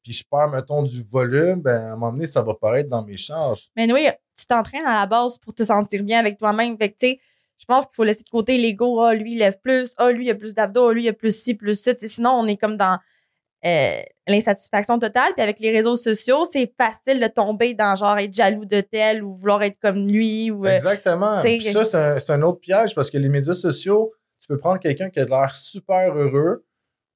puis 0.03 0.12
je 0.12 0.25
perds, 0.31 0.51
mettons, 0.51 0.83
du 0.83 1.03
volume, 1.03 1.61
ben, 1.62 1.81
à 1.81 1.87
un 1.92 1.96
moment 1.96 2.12
donné, 2.12 2.27
ça 2.27 2.42
va 2.42 2.55
paraître 2.55 2.88
dans 2.90 3.03
mes 3.05 3.16
charges. 3.16 3.70
Mais 3.75 3.90
oui, 3.92 4.09
tu 4.37 4.46
t'entraînes 4.46 4.87
à 4.87 4.96
la 5.01 5.07
base 5.07 5.38
pour 5.38 5.55
te 5.55 5.62
sentir 5.62 6.03
bien 6.03 6.18
avec 6.20 6.38
toi-même. 6.38 6.77
Fait 6.77 6.90
que, 6.90 6.96
tu 6.99 7.07
sais, 7.09 7.20
je 7.59 7.64
pense 7.66 7.85
qu'il 7.87 7.94
faut 7.94 8.05
laisser 8.05 8.23
de 8.23 8.31
côté 8.31 8.57
l'ego. 8.59 9.01
Ah, 9.01 9.14
lui, 9.14 9.33
il 9.33 9.38
lève 9.38 9.59
plus. 9.61 9.92
Ah, 9.96 10.11
lui, 10.11 10.27
il 10.27 10.31
a 10.31 10.35
plus 10.35 10.55
d'abdos. 10.55 10.88
Ah, 10.88 10.92
lui, 10.94 11.05
il 11.05 11.09
a 11.09 11.12
plus 11.12 11.35
ci, 11.37 11.55
plus 11.55 11.75
ça. 11.75 11.92
Sinon, 11.99 12.31
on 12.31 12.46
est 12.46 12.57
comme 12.57 12.77
dans 12.77 12.99
euh, 13.64 14.01
l'insatisfaction 14.27 14.99
totale. 14.99 15.33
Puis 15.35 15.42
avec 15.42 15.61
les 15.61 15.70
réseaux 15.70 15.96
sociaux, 15.96 16.44
c'est 16.51 16.73
facile 16.79 17.20
de 17.20 17.27
tomber 17.27 17.75
dans 17.75 17.94
genre 17.94 18.18
être 18.18 18.33
jaloux 18.33 18.64
de 18.64 18.81
tel 18.81 19.23
ou 19.23 19.35
vouloir 19.35 19.62
être 19.62 19.79
comme 19.79 20.09
lui. 20.09 20.51
Ou, 20.51 20.64
euh, 20.64 20.70
Exactement. 20.70 21.40
Puis 21.42 21.62
ça, 21.62 22.18
c'est 22.18 22.33
un, 22.33 22.42
autre 22.42 22.61
piège 22.61 22.94
parce 22.94 23.11
que 23.11 23.18
les 23.18 23.29
médias 23.29 23.55
sociaux, 23.55 24.12
tu 24.40 24.46
peux 24.46 24.57
prendre 24.57 24.79
quelqu'un 24.79 25.11
qui 25.11 25.20
a 25.20 25.27
l'air 25.27 25.55
super 25.55 26.14
heureux, 26.14 26.64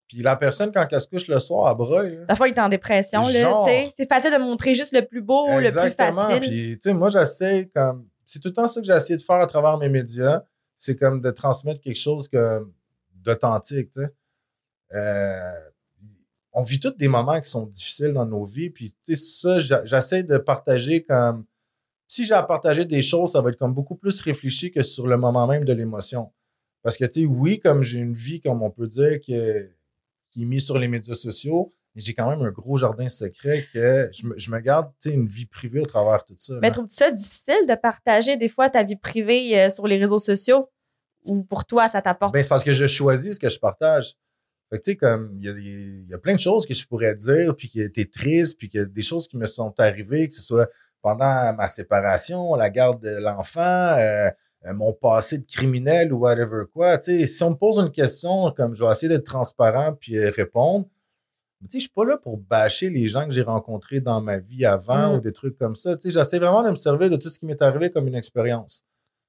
puis 0.07 0.19
la 0.19 0.37
personne, 0.37 0.71
quand 0.71 0.87
elle 0.91 1.01
se 1.01 1.09
couche 1.09 1.29
le 1.29 1.39
soir, 1.41 1.71
elle 1.71 1.77
broye. 1.77 2.09
là. 2.11 2.25
la 2.29 2.37
fois, 2.37 2.49
il 2.49 2.55
est 2.55 2.61
en 2.61 2.69
dépression. 2.69 3.23
Là, 3.23 3.41
Genre. 3.41 3.69
c'est 3.97 4.09
facile 4.09 4.33
de 4.33 4.39
montrer 4.39 4.75
juste 4.75 4.95
le 4.95 5.03
plus 5.03 5.23
beau, 5.23 5.47
le 5.49 5.57
plus 5.57 5.67
Exactement. 5.67 6.27
facile. 6.27 6.41
Puis, 6.41 6.79
tu 6.79 6.91
sais, 6.91 6.95
moi, 6.95 7.09
j'essaie 7.09 7.71
comme. 7.75 8.07
C'est 8.27 8.39
tout 8.39 8.49
le 8.49 8.55
temps 8.55 8.69
ça 8.69 8.81
que 8.81 8.87
j'ai 8.87 8.93
essayé 8.93 9.17
de 9.17 9.23
faire 9.23 9.37
à 9.37 9.47
travers 9.47 9.79
mes 9.79 9.89
médias. 9.89 10.43
C'est 10.77 10.97
comme 10.97 11.21
de 11.21 11.31
transmettre 11.31 11.81
quelque 11.81 11.99
chose 11.99 12.29
d'authentique, 13.15 13.91
tu 13.93 14.01
sais. 14.01 14.11
Euh, 14.95 15.53
on 16.55 16.63
vit 16.63 16.81
tous 16.81 16.91
des 16.91 17.09
moments 17.09 17.41
qui 17.41 17.51
sont 17.51 17.67
difficiles 17.67 18.13
dans 18.13 18.27
nos 18.27 18.45
vies. 18.45 18.71
Puis, 18.71 18.97
tu 19.05 19.17
sais, 19.17 19.61
ça, 19.61 19.83
j'essaie 19.85 20.23
de 20.23 20.39
partager 20.39 21.03
comme. 21.03 21.45
Si 22.07 22.25
j'ai 22.25 22.35
à 22.35 22.43
partager 22.43 22.85
des 22.85 23.03
choses, 23.03 23.33
ça 23.33 23.41
va 23.41 23.51
être 23.51 23.59
comme 23.59 23.75
beaucoup 23.75 23.97
plus 23.97 24.21
réfléchi 24.21 24.71
que 24.71 24.83
sur 24.83 25.07
le 25.09 25.17
moment 25.17 25.49
même 25.49 25.65
de 25.65 25.73
l'émotion. 25.73 26.33
Parce 26.83 26.97
que, 26.97 27.05
tu 27.07 27.23
sais, 27.23 27.27
oui, 27.27 27.59
comme 27.59 27.83
j'ai 27.83 27.99
une 27.99 28.15
vie, 28.15 28.41
comme 28.41 28.63
on 28.63 28.71
peut 28.71 28.87
dire, 28.87 29.19
que, 29.27 29.71
qui 30.31 30.43
est 30.43 30.47
mise 30.47 30.65
sur 30.65 30.79
les 30.79 30.87
médias 30.87 31.15
sociaux, 31.15 31.73
mais 31.95 32.03
j'ai 32.03 32.13
quand 32.13 32.29
même 32.29 32.43
un 32.43 32.51
gros 32.51 32.77
jardin 32.77 33.09
secret 33.09 33.67
que 33.73 34.11
je 34.13 34.27
me, 34.27 34.39
je 34.39 34.51
me 34.51 34.61
garde 34.61 34.93
tu 35.01 35.09
sais, 35.09 35.15
une 35.15 35.27
vie 35.27 35.47
privée 35.47 35.81
au 35.81 35.85
travers 35.85 36.19
de 36.19 36.35
tout 36.35 36.39
ça. 36.39 36.55
Mais 36.61 36.71
trouves-tu 36.71 36.95
ça 36.95 37.11
difficile 37.11 37.67
de 37.69 37.75
partager 37.75 38.37
des 38.37 38.49
fois 38.49 38.69
ta 38.69 38.83
vie 38.83 38.97
privée 38.97 39.59
euh, 39.59 39.71
sur 39.71 39.87
les 39.87 39.97
réseaux 39.97 40.19
sociaux? 40.19 40.69
Ou 41.25 41.43
pour 41.43 41.65
toi, 41.65 41.89
ça 41.89 42.03
t'apporte? 42.03 42.35
Ben, 42.35 42.43
c'est 42.43 42.49
parce 42.49 42.65
que 42.65 42.73
je 42.73 42.87
choisis 42.87 43.37
ce 43.37 43.41
que 43.41 43.49
je 43.49 43.59
partage. 43.59 44.15
Fait 44.71 44.79
que, 44.79 44.85
tu 44.85 44.91
sais, 44.93 44.97
comme, 44.97 45.31
il 45.41 45.45
y 45.45 45.49
a, 45.49 45.53
y 46.11 46.15
a 46.15 46.19
plein 46.19 46.35
de 46.35 46.41
choses 46.41 46.67
que 46.67 46.75
je 46.75 46.87
pourrais 46.87 47.15
dire, 47.15 47.55
puis 47.55 47.69
qui 47.69 47.81
étaient 47.81 48.07
tristes, 48.07 48.59
puis 48.59 48.69
que 48.69 48.85
des 48.85 49.03
choses 49.03 49.29
qui 49.29 49.37
me 49.37 49.47
sont 49.47 49.75
arrivées, 49.79 50.29
que 50.29 50.35
ce 50.35 50.43
soit 50.43 50.69
pendant 51.03 51.53
ma 51.55 51.69
séparation, 51.69 52.55
la 52.55 52.71
garde 52.71 53.03
de 53.03 53.19
l'enfant, 53.21 53.61
euh, 53.61 54.31
euh, 54.67 54.73
mon 54.73 54.95
passé 54.95 55.37
de 55.39 55.45
criminel 55.45 56.13
ou 56.15 56.21
whatever 56.21 56.65
quoi. 56.73 56.97
Tu 56.97 57.21
sais, 57.21 57.27
si 57.27 57.43
on 57.43 57.51
me 57.51 57.57
pose 57.57 57.79
une 57.79 57.91
question, 57.91 58.51
comme 58.57 58.75
je 58.75 58.83
vais 58.83 58.91
essayer 58.91 59.09
d'être 59.09 59.27
transparent 59.27 59.93
puis 59.93 60.17
euh, 60.17 60.31
répondre, 60.31 60.87
mais 61.61 61.69
tu 61.69 61.73
sais, 61.73 61.79
je 61.81 61.83
suis 61.85 61.93
pas 61.95 62.05
là 62.07 62.17
pour 62.17 62.39
bâcher 62.39 62.89
les 62.89 63.07
gens 63.09 63.27
que 63.27 63.33
j'ai 63.35 63.43
rencontrés 63.43 64.01
dans 64.01 64.21
ma 64.23 64.39
vie 64.39 64.65
avant 64.65 65.13
Mm. 65.13 65.17
ou 65.17 65.21
des 65.21 65.33
trucs 65.33 65.59
comme 65.59 65.77
ça. 65.77 65.95
Tu 65.97 66.03
sais, 66.03 66.11
j'essaie 66.11 66.39
vraiment 66.39 66.63
de 66.63 66.71
me 66.71 66.77
servir 66.77 67.11
de 67.11 67.17
tout 67.17 67.29
ce 67.29 67.39
qui 67.39 67.45
m'est 67.47 67.61
arrivé 67.61 67.91
comme 67.91 68.09
une 68.09 68.15
expérience. 68.15 68.83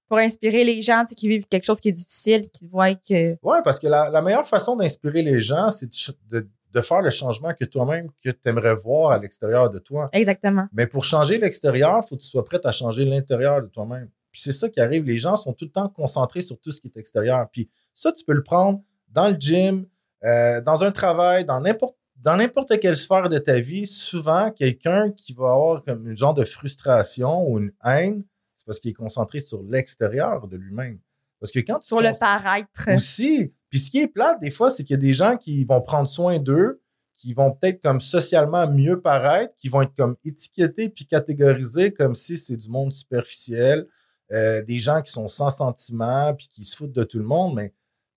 Pour 0.07 0.17
inspirer 0.19 0.63
les 0.63 0.81
gens 0.81 1.01
tu 1.03 1.09
sais, 1.09 1.15
qui 1.15 1.27
vivent 1.27 1.45
quelque 1.47 1.65
chose 1.65 1.79
qui 1.79 1.89
est 1.89 1.93
difficile, 1.93 2.49
qui 2.51 2.67
voient 2.67 2.93
que. 2.95 3.37
Oui, 3.41 3.57
parce 3.63 3.79
que 3.79 3.87
la, 3.87 4.09
la 4.09 4.21
meilleure 4.21 4.47
façon 4.47 4.75
d'inspirer 4.75 5.21
les 5.23 5.41
gens, 5.41 5.71
c'est 5.71 5.87
de, 5.87 6.39
de- 6.41 6.49
de 6.73 6.81
faire 6.81 7.01
le 7.01 7.09
changement 7.09 7.53
que 7.53 7.63
toi-même, 7.63 8.09
que 8.21 8.29
tu 8.31 8.49
aimerais 8.49 8.75
voir 8.75 9.11
à 9.11 9.17
l'extérieur 9.17 9.69
de 9.69 9.79
toi. 9.79 10.09
Exactement. 10.11 10.67
Mais 10.73 10.87
pour 10.87 11.05
changer 11.05 11.37
l'extérieur, 11.37 12.01
il 12.03 12.07
faut 12.09 12.17
que 12.17 12.21
tu 12.21 12.27
sois 12.27 12.43
prêt 12.43 12.59
à 12.65 12.73
changer 12.73 13.05
l'intérieur 13.05 13.61
de 13.61 13.67
toi-même. 13.67 14.09
Puis 14.29 14.41
c'est 14.41 14.51
ça 14.51 14.67
qui 14.67 14.81
arrive. 14.81 15.05
Les 15.05 15.17
gens 15.17 15.37
sont 15.37 15.53
tout 15.53 15.63
le 15.63 15.71
temps 15.71 15.87
concentrés 15.87 16.41
sur 16.41 16.59
tout 16.59 16.73
ce 16.73 16.81
qui 16.81 16.87
est 16.93 16.99
extérieur. 16.99 17.47
Puis 17.49 17.69
ça, 17.93 18.11
tu 18.11 18.25
peux 18.25 18.33
le 18.33 18.43
prendre 18.43 18.81
dans 19.07 19.29
le 19.29 19.35
gym, 19.39 19.85
euh, 20.25 20.59
dans 20.59 20.83
un 20.83 20.91
travail, 20.91 21.45
dans 21.45 21.61
n'importe 21.61 21.95
dans 22.21 22.35
n'importe 22.37 22.77
quelle 22.79 22.97
sphère 22.97 23.29
de 23.29 23.37
ta 23.37 23.59
vie, 23.59 23.85
souvent, 23.87 24.49
quelqu'un 24.51 25.11
qui 25.11 25.31
va 25.33 25.51
avoir 25.53 25.83
comme 25.83 26.09
une 26.09 26.17
genre 26.17 26.33
de 26.33 26.43
frustration 26.43 27.47
ou 27.47 27.59
une 27.59 27.71
haine, 27.85 28.23
c'est 28.65 28.71
parce 28.71 28.80
qu'il 28.80 28.89
est 28.91 28.93
concentré 28.95 29.39
sur 29.39 29.62
l'extérieur 29.63 30.47
de 30.47 30.58
lui-même. 30.58 30.99
Parce 31.39 31.51
que 31.51 31.60
quand 31.60 31.80
tu 31.80 31.88
Sur 31.88 32.01
le 32.01 32.12
cons- 32.12 32.19
paraître. 32.19 32.67
aussi. 32.95 33.54
Puis 33.69 33.80
ce 33.80 33.91
qui 33.91 33.99
est 33.99 34.08
plate, 34.08 34.39
des 34.39 34.49
fois, 34.51 34.71
c'est 34.71 34.84
qu'il 34.84 34.95
y 34.95 34.99
a 34.99 35.01
des 35.01 35.13
gens 35.13 35.38
qui 35.38 35.63
vont 35.65 35.82
prendre 35.82 36.10
soin 36.10 36.39
d'eux, 36.39 36.82
qui 37.13 37.34
vont 37.34 37.51
peut-être 37.51 37.82
comme 37.84 38.01
socialement 38.01 38.69
mieux 38.71 38.99
paraître, 39.01 39.54
qui 39.58 39.69
vont 39.69 39.82
être 39.84 39.95
comme 39.95 40.15
étiquetés 40.23 40.89
puis 40.89 41.06
catégorisés 41.06 41.91
comme 41.93 42.15
si 42.15 42.38
c'est 42.38 42.58
du 42.58 42.69
monde 42.69 42.91
superficiel, 42.93 43.86
euh, 44.32 44.63
des 44.63 44.80
gens 44.80 45.01
qui 45.01 45.12
sont 45.12 45.28
sans 45.28 45.49
sentiment 45.49 46.34
puis 46.34 46.47
qui 46.47 46.65
se 46.65 46.75
foutent 46.75 46.91
de 46.93 47.04
tout 47.04 47.19
le 47.19 47.25
monde. 47.25 47.56
Mais 47.56 47.69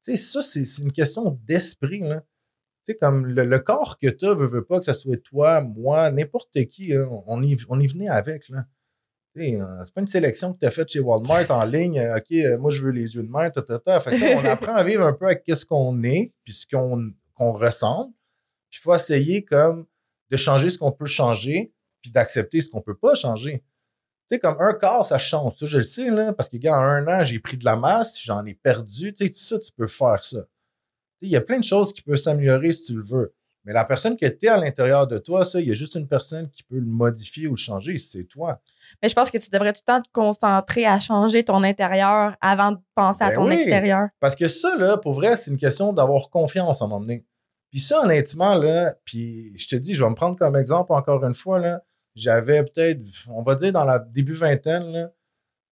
tu 0.03 0.13
sais, 0.13 0.17
ça, 0.17 0.41
c'est 0.41 0.83
une 0.83 0.93
question 0.93 1.39
d'esprit. 1.45 2.01
là. 2.01 2.21
Tu 2.87 2.93
sais, 2.93 2.95
comme 2.97 3.27
le, 3.27 3.45
le 3.45 3.59
corps 3.59 3.99
que 3.99 4.07
tu 4.09 4.25
as, 4.27 4.33
veut, 4.35 4.47
veut 4.47 4.65
pas 4.65 4.79
que 4.79 4.85
ce 4.87 4.93
soit 4.95 5.17
toi, 5.23 5.61
moi, 5.61 6.11
n'importe 6.11 6.65
qui, 6.67 6.89
là, 6.89 7.07
on, 7.27 7.43
y, 7.43 7.57
on 7.69 7.79
y 7.81 7.87
venait 7.87 8.09
avec. 8.09 8.49
Là. 8.49 8.65
Euh, 9.41 9.85
C'est 9.85 9.95
pas 9.95 10.01
une 10.01 10.07
sélection 10.07 10.53
que 10.53 10.59
tu 10.61 10.67
as 10.67 10.71
faite 10.71 10.89
chez 10.89 11.01
Walmart 11.01 11.51
en 11.51 11.65
ligne. 11.65 11.99
euh, 11.99 12.17
OK, 12.19 12.33
euh, 12.33 12.59
moi, 12.59 12.71
je 12.71 12.83
veux 12.83 12.91
les 12.91 13.15
yeux 13.15 13.23
de 13.23 13.31
mer, 13.31 13.51
ta, 13.53 13.63
ta, 13.63 13.79
ta. 13.79 14.01
Fait 14.01 14.35
on 14.37 14.45
apprend 14.45 14.75
à 14.75 14.85
vivre 14.85 15.05
un 15.05 15.13
peu 15.13 15.27
avec 15.27 15.45
ce 15.47 15.65
qu'on 15.65 16.03
est, 16.03 16.33
puis 16.45 16.53
ce 16.53 16.67
qu'on 16.67 17.53
ressemble. 17.53 18.13
Puis 18.71 18.81
il 18.81 18.83
faut 18.83 18.95
essayer 18.95 19.45
comme 19.45 19.87
de 20.31 20.37
changer 20.37 20.71
ce 20.71 20.79
qu'on 20.79 20.93
peut 20.93 21.07
changer, 21.07 21.73
puis 22.03 22.11
d'accepter 22.11 22.61
ce 22.61 22.69
qu'on 22.71 22.83
peut 22.83 22.97
pas 22.97 23.15
changer. 23.15 23.65
Tu 24.29 24.35
sais, 24.35 24.39
comme 24.39 24.57
un 24.61 24.75
corps, 24.75 25.07
ça 25.07 25.17
change. 25.17 25.55
Je 25.63 25.79
le 25.79 25.85
sais, 25.85 26.11
là, 26.11 26.35
parce 26.35 26.51
que, 26.51 26.59
gars, 26.59 26.75
en 26.75 26.83
un 26.83 27.07
an, 27.09 27.25
j'ai 27.25 27.39
pris 27.39 27.57
de 27.57 27.65
la 27.65 27.77
masse, 27.77 28.21
j'en 28.23 28.45
ai 28.45 28.53
perdu. 28.55 29.15
Tu 29.15 29.25
sais, 29.25 29.31
tout 29.31 29.39
ça, 29.39 29.59
tu 29.59 29.73
peux 29.73 29.87
faire 29.87 30.23
ça. 30.23 30.45
Il 31.23 31.31
y 31.31 31.37
a 31.37 31.41
plein 31.41 31.59
de 31.59 31.65
choses 31.65 31.93
qui 31.93 32.03
peuvent 32.03 32.17
s'améliorer 32.17 32.71
si 32.73 32.93
tu 32.93 32.97
le 32.99 33.03
veux. 33.05 33.35
Mais 33.65 33.73
la 33.73 33.85
personne 33.85 34.17
que 34.17 34.27
tu 34.27 34.47
es 34.47 34.49
à 34.49 34.57
l'intérieur 34.57 35.07
de 35.07 35.19
toi, 35.19 35.45
ça, 35.45 35.61
il 35.61 35.69
y 35.69 35.71
a 35.71 35.75
juste 35.75 35.95
une 35.95 36.09
personne 36.09 36.49
qui 36.49 36.63
peut 36.63 36.79
le 36.79 36.87
modifier 36.87 37.47
ou 37.49 37.53
le 37.53 37.57
changer, 37.57 37.99
c'est 37.99 38.25
toi. 38.25 38.61
Mais 39.03 39.09
je 39.09 39.15
pense 39.15 39.31
que 39.31 39.39
tu 39.39 39.51
devrais 39.51 39.73
tout 39.73 39.83
le 39.87 39.93
temps 39.93 40.01
te 40.01 40.09
concentrer 40.13 40.87
à 40.87 40.99
changer 40.99 41.45
ton 41.45 41.63
intérieur 41.63 42.37
avant 42.41 42.73
de 42.73 42.79
penser 42.95 43.25
à 43.25 43.29
Ben 43.29 43.35
ton 43.35 43.49
oui. 43.49 43.55
extérieur. 43.55 44.09
Parce 44.21 44.37
que 44.37 44.49
ça, 44.49 44.75
là, 44.77 44.97
pour 44.97 45.13
vrai, 45.13 45.37
c'est 45.37 45.51
une 45.51 45.59
question 45.59 45.93
d'avoir 45.93 46.31
confiance 46.31 46.81
en 46.81 46.91
emmener. 46.91 47.27
Puis 47.71 47.81
ça, 47.81 48.03
honnêtement, 48.03 48.55
là, 48.55 48.95
puis 49.05 49.57
je 49.59 49.69
te 49.69 49.77
dis, 49.77 49.95
je 49.95 50.03
vais 50.03 50.09
me 50.09 50.15
prendre 50.15 50.37
comme 50.39 50.57
exemple 50.57 50.93
encore 50.93 51.25
une 51.25 51.35
fois, 51.35 51.59
là, 51.59 51.83
j'avais 52.15 52.65
peut-être, 52.65 53.03
on 53.29 53.43
va 53.43 53.55
dire 53.55 53.73
dans 53.73 53.85
la 53.85 53.99
début 53.99 54.33
vingtaine, 54.33 54.91
là, 54.91 55.11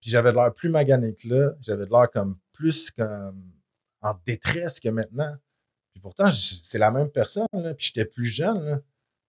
puis 0.01 0.11
j'avais 0.11 0.31
de 0.31 0.37
l'air 0.37 0.53
plus 0.55 0.69
magané 0.69 1.15
que 1.15 1.29
là, 1.29 1.53
j'avais 1.61 1.87
de 1.87 1.91
l'air 1.91 2.11
comme 2.13 2.37
plus 2.53 2.91
comme 2.91 3.53
en 4.03 4.13
détresse 4.25 4.79
que 4.79 4.89
maintenant. 4.91 5.35
Puis 5.97 6.03
pourtant, 6.03 6.29
c'est 6.31 6.79
la 6.79 6.91
même 6.91 7.09
personne, 7.09 7.47
là, 7.55 7.73
puis 7.73 7.87
j'étais 7.87 8.05
plus 8.05 8.27
jeune, 8.27 8.63
là. 8.63 8.83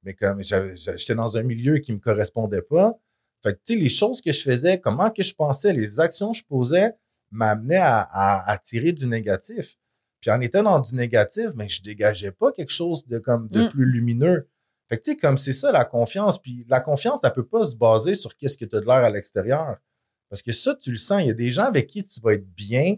mais 0.04 0.14
comme 0.14 0.44
j'étais 0.44 1.16
dans 1.16 1.38
un 1.38 1.44
milieu 1.44 1.78
qui 1.78 1.94
me 1.94 1.98
correspondait 1.98 2.62
pas. 2.62 2.94
Fait 3.42 3.54
que, 3.54 3.60
tu 3.66 3.74
sais, 3.76 3.80
les 3.80 3.88
choses 3.88 4.20
que 4.20 4.34
je 4.34 4.42
faisais, 4.42 4.78
comment 4.78 5.10
que 5.10 5.24
je 5.24 5.34
pensais, 5.34 5.72
les 5.72 6.02
actions 6.02 6.34
que 6.34 6.40
je 6.40 6.44
posais, 6.44 6.92
m'amenaient 7.32 7.78
à, 7.78 8.02
à, 8.02 8.52
à 8.52 8.58
tirer 8.58 8.92
du 8.92 9.08
négatif. 9.08 9.78
Puis 10.20 10.30
en 10.30 10.42
étant 10.42 10.64
dans 10.64 10.82
du 10.82 10.94
négatif, 10.94 11.52
mais 11.56 11.70
je 11.70 11.82
dégageais 11.82 12.34
pas 12.34 12.52
quelque 12.52 12.74
chose 12.74 13.08
de 13.08 13.18
comme 13.20 13.48
de 13.48 13.64
Mm. 13.64 13.70
plus 13.70 13.86
lumineux. 13.86 14.50
Fait 14.90 14.98
que 14.98 15.04
tu 15.04 15.12
sais, 15.12 15.18
comme 15.18 15.38
c'est 15.38 15.54
ça 15.54 15.72
la 15.72 15.86
confiance. 15.86 16.38
Puis 16.38 16.66
la 16.68 16.82
confiance, 16.82 17.22
ça 17.22 17.32
peut 17.32 17.48
pas 17.48 17.64
se 17.64 17.78
baser 17.78 18.14
sur 18.14 18.36
qu'est-ce 18.36 18.58
que 18.58 18.66
tu 18.66 18.76
as 18.76 18.82
de 18.82 18.86
l'air 18.86 19.06
à 19.06 19.10
l'extérieur. 19.10 19.78
Parce 20.30 20.42
que 20.42 20.52
ça, 20.52 20.76
tu 20.76 20.92
le 20.92 20.98
sens. 20.98 21.22
Il 21.22 21.28
y 21.28 21.32
a 21.32 21.34
des 21.34 21.54
gens 21.54 21.64
avec 21.64 21.88
qui 21.88 22.04
tu 22.04 22.20
vas 22.20 22.34
être 22.34 22.50
bien, 22.56 22.96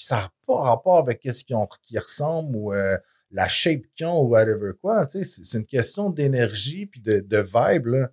puis 0.00 0.06
ça 0.06 0.16
n'a 0.16 0.32
pas 0.46 0.62
rapport 0.62 0.96
avec 0.96 1.20
qu'est-ce 1.20 1.44
qu'ils 1.44 1.98
ressemblent 1.98 2.56
ou 2.56 2.72
euh, 2.72 2.96
la 3.30 3.48
shape 3.48 3.82
qu'ils 3.94 4.06
ont 4.06 4.22
ou 4.22 4.28
whatever 4.28 4.72
quoi. 4.80 5.04
Tu 5.04 5.22
sais, 5.22 5.42
c'est 5.44 5.58
une 5.58 5.66
question 5.66 6.08
d'énergie 6.08 6.86
puis 6.86 7.02
de, 7.02 7.36
vibe. 7.36 7.86
Là. 7.88 8.10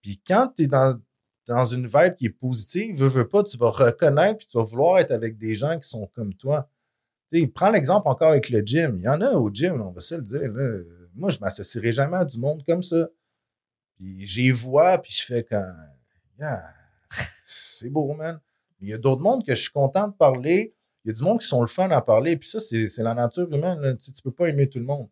Puis 0.00 0.22
quand 0.24 0.52
tu 0.54 0.62
es 0.62 0.66
dans, 0.68 0.96
dans 1.48 1.66
une 1.66 1.88
vibe 1.88 2.14
qui 2.14 2.26
est 2.26 2.38
positive, 2.38 2.98
veux, 2.98 3.08
veux 3.08 3.26
pas, 3.26 3.42
tu 3.42 3.58
vas 3.58 3.70
reconnaître 3.70 4.38
puis 4.38 4.46
tu 4.46 4.56
vas 4.56 4.62
vouloir 4.62 5.00
être 5.00 5.10
avec 5.10 5.36
des 5.36 5.56
gens 5.56 5.76
qui 5.76 5.88
sont 5.88 6.06
comme 6.14 6.34
toi. 6.34 6.70
Tu 7.28 7.40
sais, 7.40 7.46
prends 7.48 7.72
l'exemple 7.72 8.06
encore 8.06 8.30
avec 8.30 8.48
le 8.48 8.60
gym. 8.60 8.94
Il 8.98 9.02
y 9.02 9.08
en 9.08 9.20
a 9.20 9.32
au 9.32 9.50
gym, 9.52 9.82
on 9.82 9.90
va 9.90 10.02
se 10.02 10.14
le 10.14 10.22
dire. 10.22 10.52
Là. 10.52 10.78
Moi, 11.16 11.30
je 11.30 11.40
m'associerai 11.40 11.92
jamais 11.92 12.18
à 12.18 12.24
du 12.24 12.38
monde 12.38 12.62
comme 12.64 12.84
ça. 12.84 13.08
Puis 13.96 14.24
j'y 14.24 14.52
vois, 14.52 14.98
puis 14.98 15.12
je 15.12 15.24
fais 15.24 15.42
comme 15.42 15.74
Yeah, 16.38 16.62
c'est 17.42 17.90
beau, 17.90 18.14
man. 18.14 18.38
Il 18.80 18.90
y 18.90 18.92
a 18.92 18.98
d'autres 18.98 19.22
mondes 19.22 19.44
que 19.44 19.56
je 19.56 19.62
suis 19.62 19.72
content 19.72 20.06
de 20.06 20.12
parler. 20.12 20.76
Il 21.04 21.08
y 21.08 21.10
a 21.10 21.14
du 21.14 21.22
monde 21.22 21.40
qui 21.40 21.46
sont 21.46 21.60
le 21.60 21.66
fun 21.66 21.90
à 21.90 22.00
parler. 22.00 22.36
Puis 22.36 22.48
ça, 22.48 22.60
c'est 22.60 22.98
la 22.98 23.14
nature 23.14 23.52
humaine. 23.52 23.96
Tu 23.98 24.12
tu 24.12 24.22
peux 24.22 24.32
pas 24.32 24.48
aimer 24.48 24.68
tout 24.68 24.78
le 24.78 24.86
monde. 24.86 25.08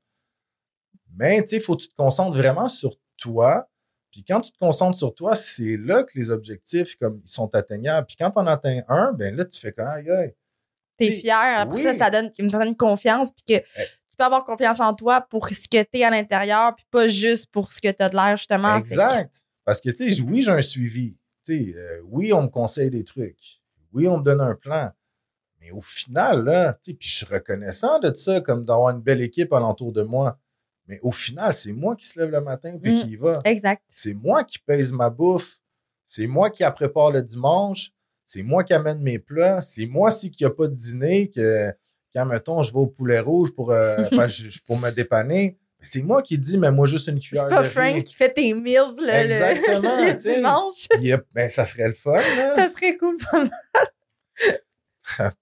Mais 1.15 1.43
tu 1.43 1.49
sais, 1.49 1.57
il 1.57 1.63
faut 1.63 1.77
que 1.77 1.83
tu 1.83 1.89
te 1.89 1.95
concentres 1.95 2.37
vraiment 2.37 2.69
sur 2.69 2.97
toi. 3.19 3.69
Puis 4.11 4.25
quand 4.25 4.41
tu 4.41 4.53
te 4.53 4.59
concentres 4.59 4.97
sur 4.97 5.15
toi, 5.15 5.37
c'est 5.37 5.77
là 5.77 6.03
que 6.03 6.13
les 6.15 6.31
objectifs 6.31 6.97
comme 6.97 7.21
ils 7.25 7.31
sont 7.31 7.55
atteignables. 7.55 8.07
Puis 8.07 8.17
quand 8.17 8.31
tu 8.31 8.39
en 8.39 8.47
atteins 8.47 8.83
un, 8.89 9.13
ben 9.13 9.35
là, 9.35 9.45
tu 9.45 9.61
fais 9.61 9.73
comme 9.73 9.87
aïe, 9.87 10.11
aïe. 10.11 10.35
T'es 10.99 11.11
fier. 11.13 11.61
Après 11.61 11.77
oui. 11.77 11.83
ça, 11.83 11.95
ça 11.95 12.11
donne 12.11 12.31
une 12.39 12.51
certaine 12.51 12.77
confiance. 12.77 13.33
Puis 13.33 13.45
que 13.57 13.65
tu 14.13 14.17
peux 14.19 14.25
avoir 14.25 14.45
confiance 14.45 14.81
en 14.81 14.95
toi 14.95 15.21
pour 15.21 15.49
ce 15.49 15.69
que 15.69 15.83
t'es 15.83 16.05
à 16.05 16.11
l'intérieur, 16.11 16.75
puis 16.77 16.87
pas 16.91 17.09
juste 17.09 17.51
pour 17.51 17.73
ce 17.73 17.81
que 17.81 17.91
t'as 17.91 18.09
de 18.09 18.17
l'air, 18.17 18.37
justement. 18.37 18.77
Exact. 18.77 19.43
Parce 19.65 19.81
que, 19.81 19.91
tu 19.91 20.13
sais, 20.13 20.21
oui, 20.23 20.43
j'ai 20.43 20.51
un 20.51 20.63
suivi. 20.63 21.17
Tu 21.45 21.73
sais, 21.73 21.77
euh, 21.77 22.03
oui, 22.07 22.33
on 22.33 22.43
me 22.43 22.49
conseille 22.49 22.91
des 22.91 23.05
trucs. 23.05 23.61
Oui, 23.93 24.07
on 24.09 24.19
me 24.19 24.23
donne 24.23 24.41
un 24.41 24.55
plan. 24.55 24.91
Mais 25.63 25.71
au 25.71 25.81
final, 25.81 26.45
là, 26.45 26.73
tu 26.83 26.91
sais, 26.91 26.97
puis 26.97 27.09
je 27.09 27.15
suis 27.19 27.27
reconnaissant 27.27 28.01
de 28.01 28.13
ça, 28.13 28.41
comme 28.41 28.65
d'avoir 28.65 28.91
une 28.95 29.01
belle 29.01 29.21
équipe 29.23 29.53
alentour 29.53 29.93
de 29.93 30.03
moi. 30.03 30.37
Mais 30.89 30.99
au 31.03 31.13
final, 31.13 31.55
c'est 31.55 31.73
moi 31.73 31.95
qui 31.95 32.05
se 32.07 32.19
lève 32.19 32.31
le 32.31 32.41
matin 32.41 32.77
puis 32.83 32.93
Mm. 32.93 32.99
qui 33.03 33.11
y 33.11 33.17
va. 33.17 33.41
Exact. 33.45 33.83
C'est 33.89 34.15
moi 34.15 34.43
qui 34.43 34.59
pèse 34.59 34.91
ma 34.93 35.09
bouffe. 35.09 35.59
C'est 36.05 36.27
moi 36.27 36.51
qui 36.51 36.65
la 36.65 36.73
prépare 36.73 37.13
le 37.13 37.23
dimanche. 37.23 37.91
C'est 38.25 38.43
moi 38.43 38.65
qui 38.65 38.75
amène 38.75 39.01
mes 39.01 39.19
plats. 39.21 39.63
C'est 39.63 39.87
moi 39.87 40.11
si 40.11 40.31
qu'il 40.33 40.45
n'y 40.47 40.53
a 40.53 40.55
pas 40.55 40.67
de 40.67 40.75
dîner, 40.75 41.31
que 41.31 41.71
quand, 42.15 42.27
mettons, 42.27 42.63
je 42.65 42.73
vais 42.73 42.81
au 42.81 42.87
poulet 42.89 43.21
rouge 43.21 43.53
pour, 43.55 43.71
euh, 43.71 43.97
ben, 44.13 44.27
je- 44.27 44.59
pour 44.67 44.77
me 44.79 44.91
dépanner. 44.91 45.59
C'est 45.85 46.03
moi 46.03 46.23
qui 46.23 46.39
dis, 46.39 46.59
mais 46.59 46.71
moi, 46.71 46.87
juste 46.87 47.09
une 47.09 47.19
cuillère 47.21 47.45
C'est 47.49 47.55
pas 47.57 47.63
de 47.63 47.69
Frank 47.69 47.95
riz. 47.95 48.05
qui 48.05 48.15
fait 48.15 48.33
tes 48.33 48.53
meals 48.55 48.97
le, 49.01 49.09
Exactement, 49.11 49.97
le 50.07 50.13
dimanche. 50.15 50.89
Euh, 50.93 51.19
ben, 51.33 51.49
ça 51.51 51.65
serait 51.67 51.89
le 51.89 51.95
fun, 51.95 52.13
là. 52.13 52.55
Ça 52.57 52.71
serait 52.73 52.97
cool. 52.97 53.17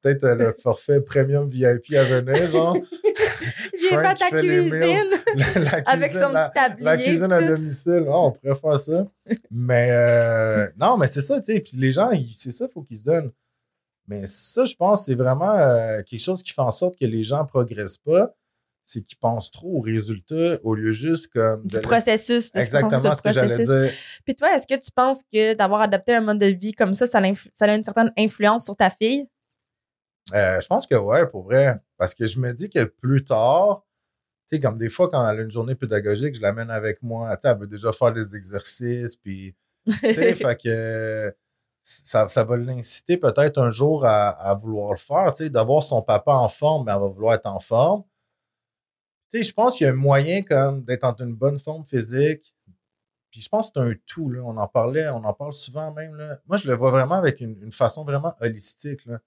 Peut-être 0.02 0.26
le 0.26 0.54
forfait 0.62 1.00
premium 1.00 1.48
VIP 1.48 1.94
à 1.96 2.04
venir, 2.04 2.46
genre. 2.50 2.76
Viens 3.80 4.02
faire 4.02 4.14
ta 4.14 4.30
cuisine 4.30 4.70
La, 5.34 5.60
la 5.60 5.70
avec 5.86 6.10
cuisine, 6.10 6.26
son 6.26 6.32
la- 6.32 6.48
petit 6.50 6.54
tablier. 6.60 6.84
La 6.84 6.96
cuisine 6.98 7.32
à 7.32 7.42
domicile, 7.42 8.04
Ah, 8.08 8.18
on 8.18 8.32
pourrait 8.32 8.54
faire 8.54 8.78
ça. 8.80 9.06
Mais 9.50 9.88
euh, 9.92 10.66
non, 10.78 10.96
mais 10.96 11.06
c'est 11.08 11.20
ça, 11.22 11.40
tu 11.40 11.52
sais. 11.52 11.60
Puis 11.60 11.76
les 11.76 11.92
gens, 11.92 12.10
c'est 12.34 12.52
ça, 12.52 12.66
il 12.68 12.72
faut 12.72 12.82
qu'ils 12.82 12.98
se 12.98 13.04
donnent. 13.04 13.30
Mais 14.08 14.26
ça, 14.26 14.64
je 14.64 14.74
pense, 14.74 15.06
c'est 15.06 15.14
vraiment 15.14 15.52
euh, 15.56 16.02
quelque 16.02 16.20
chose 16.20 16.42
qui 16.42 16.52
fait 16.52 16.60
en 16.62 16.72
sorte 16.72 16.98
que 16.98 17.04
les 17.06 17.22
gens 17.24 17.42
ne 17.42 17.48
progressent 17.48 17.98
pas. 17.98 18.34
C'est 18.84 19.02
qu'ils 19.02 19.18
pensent 19.18 19.52
trop 19.52 19.76
aux 19.78 19.80
résultats 19.80 20.58
au 20.64 20.74
lieu 20.74 20.92
juste 20.92 21.28
comme. 21.32 21.64
Du 21.64 21.76
de 21.76 21.80
processus. 21.80 22.50
de 22.50 22.58
Exactement 22.58 23.14
ce 23.14 23.22
que 23.22 23.32
j'allais 23.32 23.64
dire. 23.64 23.92
Puis 24.24 24.34
toi, 24.34 24.52
est-ce 24.56 24.66
que 24.66 24.74
tu 24.80 24.90
penses 24.90 25.22
que 25.32 25.54
d'avoir 25.54 25.82
adopté 25.82 26.12
un 26.14 26.22
mode 26.22 26.40
de 26.40 26.46
vie 26.46 26.72
comme 26.72 26.92
ça, 26.92 27.06
ça 27.06 27.18
a 27.18 27.76
une 27.76 27.84
certaine 27.84 28.10
influence 28.18 28.64
sur 28.64 28.74
ta 28.74 28.90
fille? 28.90 29.28
Euh, 30.34 30.60
je 30.60 30.66
pense 30.66 30.86
que 30.86 30.94
ouais, 30.94 31.26
pour 31.26 31.44
vrai. 31.44 31.80
Parce 31.98 32.14
que 32.14 32.26
je 32.26 32.38
me 32.38 32.52
dis 32.52 32.70
que 32.70 32.84
plus 32.84 33.24
tard, 33.24 33.84
tu 34.48 34.56
sais, 34.56 34.60
comme 34.60 34.78
des 34.78 34.90
fois, 34.90 35.08
quand 35.08 35.28
elle 35.28 35.40
a 35.40 35.42
une 35.42 35.50
journée 35.50 35.74
pédagogique, 35.74 36.34
je 36.34 36.42
l'amène 36.42 36.70
avec 36.70 37.02
moi. 37.02 37.36
Tu 37.36 37.42
sais, 37.42 37.48
elle 37.48 37.58
veut 37.58 37.66
déjà 37.66 37.92
faire 37.92 38.12
des 38.12 38.36
exercices, 38.36 39.16
puis 39.16 39.54
tu 39.86 39.92
sais, 40.14 40.34
fait 40.34 40.60
que 40.62 41.34
ça, 41.82 42.28
ça 42.28 42.44
va 42.44 42.56
l'inciter 42.56 43.16
peut-être 43.16 43.58
un 43.58 43.70
jour 43.70 44.04
à, 44.04 44.30
à 44.30 44.54
vouloir 44.54 44.92
le 44.92 44.98
faire, 44.98 45.32
tu 45.32 45.44
sais, 45.44 45.50
d'avoir 45.50 45.82
son 45.82 46.02
papa 46.02 46.32
en 46.34 46.48
forme, 46.48 46.86
mais 46.86 46.92
elle 46.92 47.00
va 47.00 47.08
vouloir 47.08 47.34
être 47.34 47.46
en 47.46 47.60
forme. 47.60 48.04
Tu 49.30 49.38
sais, 49.38 49.44
je 49.44 49.52
pense 49.54 49.76
qu'il 49.76 49.86
y 49.86 49.90
a 49.90 49.92
un 49.92 49.96
moyen 49.96 50.42
comme 50.42 50.84
d'être 50.84 51.04
en 51.04 51.14
une 51.16 51.34
bonne 51.34 51.58
forme 51.58 51.84
physique. 51.84 52.54
Puis 53.30 53.40
je 53.42 53.48
pense 53.48 53.70
que 53.70 53.80
c'est 53.80 53.90
un 53.90 53.94
tout, 54.06 54.28
là. 54.28 54.42
On 54.44 54.56
en 54.56 54.66
parlait, 54.66 55.08
on 55.08 55.24
en 55.24 55.32
parle 55.32 55.52
souvent 55.52 55.92
même, 55.92 56.16
là. 56.16 56.40
Moi, 56.46 56.56
je 56.56 56.68
le 56.68 56.76
vois 56.76 56.90
vraiment 56.90 57.14
avec 57.14 57.40
une, 57.40 57.56
une 57.62 57.72
façon 57.72 58.04
vraiment 58.04 58.34
holistique, 58.40 59.06
là. 59.06 59.20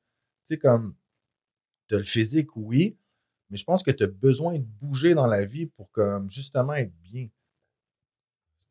Tu 0.46 0.56
sais, 0.56 0.58
comme, 0.58 0.96
tu 1.88 1.96
as 1.96 2.00
le 2.00 2.04
physique, 2.04 2.56
oui, 2.56 2.98
mais 3.50 3.58
je 3.58 3.64
pense 3.64 3.84
que 3.84 3.92
tu 3.92 4.04
as 4.04 4.08
besoin 4.08 4.58
de 4.58 4.64
bouger 4.64 5.14
dans 5.14 5.28
la 5.28 5.46
vie 5.46 5.68
pour, 5.68 5.92
comme, 5.92 6.30
justement 6.30 6.74
être 6.74 6.94
bien. 7.02 7.30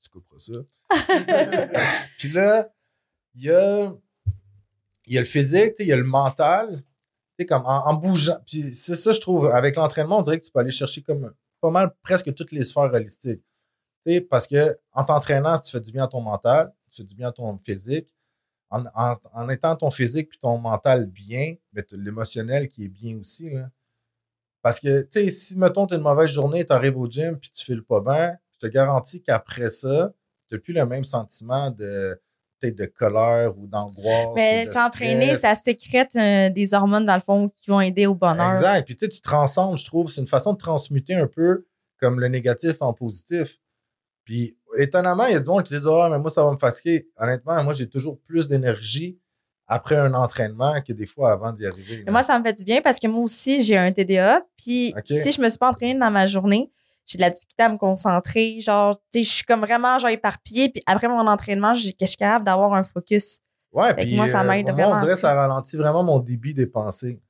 Tu 0.02 0.10
couperas 0.10 0.38
ça. 0.38 0.54
Puis 2.18 2.30
là, 2.30 2.68
il 3.34 3.44
y 3.44 3.50
a, 3.50 3.94
y 5.06 5.16
a 5.16 5.20
le 5.20 5.26
physique, 5.26 5.74
il 5.78 5.86
y 5.86 5.92
a 5.92 5.96
le 5.96 6.04
mental. 6.04 6.82
Tu 7.38 7.42
sais, 7.42 7.46
comme 7.46 7.62
en, 7.64 7.86
en 7.86 7.94
bougeant. 7.94 8.38
Puis 8.46 8.74
c'est 8.74 8.96
ça, 8.96 9.12
je 9.12 9.20
trouve, 9.20 9.46
avec 9.46 9.76
l'entraînement, 9.76 10.18
on 10.18 10.22
dirait 10.22 10.38
que 10.38 10.44
tu 10.44 10.50
peux 10.50 10.60
aller 10.60 10.70
chercher 10.70 11.02
comme 11.02 11.32
pas 11.60 11.70
mal 11.70 11.94
presque 12.02 12.34
toutes 12.34 12.52
les 12.52 12.64
sphères 12.64 12.92
holistiques. 12.92 13.42
Tu 14.04 14.12
sais, 14.12 14.20
parce 14.20 14.46
que 14.46 14.76
en 14.92 15.04
t'entraînant, 15.04 15.58
tu 15.58 15.70
fais 15.70 15.80
du 15.80 15.92
bien 15.92 16.04
à 16.04 16.08
ton 16.08 16.20
mental, 16.20 16.74
tu 16.90 16.96
fais 16.96 17.04
du 17.04 17.14
bien 17.14 17.28
à 17.28 17.32
ton 17.32 17.56
physique. 17.58 18.12
En, 18.72 18.84
en, 18.94 19.16
en 19.34 19.48
étant 19.50 19.76
ton 19.76 19.90
physique 19.90 20.30
puis 20.30 20.38
ton 20.38 20.58
mental 20.58 21.06
bien, 21.06 21.54
mais 21.72 21.82
t'as 21.82 21.96
l'émotionnel 21.96 22.68
qui 22.68 22.84
est 22.84 22.88
bien 22.88 23.18
aussi. 23.18 23.50
Là. 23.50 23.68
Parce 24.62 24.80
que, 24.80 25.02
tu 25.02 25.08
sais, 25.10 25.30
si, 25.30 25.58
mettons, 25.58 25.86
tu 25.86 25.94
une 25.94 26.00
mauvaise 26.00 26.30
journée, 26.30 26.64
tu 26.64 26.72
arrives 26.72 26.96
au 26.96 27.08
gym 27.08 27.36
puis 27.36 27.50
tu 27.50 27.64
files 27.64 27.84
pas 27.84 28.00
bien, 28.00 28.36
je 28.52 28.66
te 28.66 28.72
garantis 28.72 29.22
qu'après 29.22 29.70
ça, 29.70 30.14
tu 30.48 30.54
n'as 30.54 30.60
plus 30.60 30.72
le 30.72 30.86
même 30.86 31.04
sentiment 31.04 31.70
de 31.70 32.20
peut-être 32.60 32.78
de 32.78 32.86
colère 32.86 33.58
ou 33.58 33.66
d'angoisse. 33.66 34.28
Mais 34.36 34.66
s'entraîner, 34.66 35.36
ça 35.36 35.54
sécrète 35.54 36.14
euh, 36.14 36.48
des 36.48 36.74
hormones, 36.74 37.04
dans 37.04 37.16
le 37.16 37.20
fond, 37.20 37.48
qui 37.48 37.70
vont 37.70 37.80
aider 37.80 38.06
au 38.06 38.14
bonheur. 38.14 38.50
Exact. 38.50 38.84
Puis 38.84 38.96
tu 38.96 39.04
sais, 39.04 39.08
tu 39.08 39.20
transcendes, 39.20 39.76
je 39.76 39.84
trouve. 39.84 40.10
C'est 40.10 40.20
une 40.20 40.28
façon 40.28 40.52
de 40.52 40.58
transmuter 40.58 41.14
un 41.14 41.26
peu 41.26 41.66
comme 41.98 42.20
le 42.20 42.28
négatif 42.28 42.80
en 42.80 42.92
positif. 42.92 43.58
Puis 44.24 44.56
étonnamment, 44.76 45.26
il 45.26 45.32
y 45.34 45.36
a 45.36 45.40
du 45.40 45.48
monde 45.48 45.62
qui 45.62 45.74
disent 45.74 45.86
Ah, 45.86 46.08
mais 46.10 46.18
moi, 46.18 46.30
ça 46.30 46.44
va 46.44 46.50
me 46.50 46.56
fatiguer. 46.56 47.08
Honnêtement, 47.18 47.62
moi, 47.64 47.74
j'ai 47.74 47.88
toujours 47.88 48.18
plus 48.20 48.48
d'énergie 48.48 49.18
après 49.66 49.96
un 49.96 50.12
entraînement 50.14 50.80
que 50.86 50.92
des 50.92 51.06
fois 51.06 51.32
avant 51.32 51.52
d'y 51.52 51.66
arriver. 51.66 52.02
Mais 52.04 52.12
moi, 52.12 52.22
ça 52.22 52.38
me 52.38 52.44
fait 52.44 52.52
du 52.52 52.64
bien 52.64 52.80
parce 52.82 52.98
que 52.98 53.06
moi 53.06 53.22
aussi, 53.22 53.62
j'ai 53.62 53.76
un 53.76 53.90
TDA. 53.92 54.42
Puis 54.56 54.94
si 55.06 55.32
je 55.32 55.40
me 55.40 55.48
suis 55.48 55.58
pas 55.58 55.70
entraînée 55.70 55.98
dans 55.98 56.10
ma 56.10 56.26
journée, 56.26 56.70
j'ai 57.06 57.18
de 57.18 57.22
la 57.22 57.30
difficulté 57.30 57.62
à 57.62 57.68
me 57.68 57.78
concentrer. 57.78 58.60
Genre, 58.60 58.96
tu 59.12 59.20
sais, 59.20 59.24
je 59.24 59.30
suis 59.30 59.44
comme 59.44 59.60
vraiment 59.60 59.98
genre 59.98 60.10
éparpillée. 60.10 60.68
Puis 60.68 60.82
après 60.86 61.08
mon 61.08 61.26
entraînement, 61.26 61.74
je 61.74 61.80
suis 61.80 62.16
capable 62.16 62.44
d'avoir 62.44 62.74
un 62.74 62.82
focus. 62.82 63.38
Ouais, 63.72 63.94
puis 63.94 64.16
moi, 64.16 64.28
ça 64.28 64.42
euh, 64.42 64.48
m'aide 64.48 64.66
moi, 64.66 64.74
vraiment 64.74 64.96
on 64.96 65.00
dirait 65.00 65.14
que 65.14 65.20
ça 65.20 65.32
ralentit 65.34 65.76
vraiment 65.76 66.04
mon 66.04 66.18
débit 66.18 66.52
des 66.52 66.66
pensées. 66.66 67.22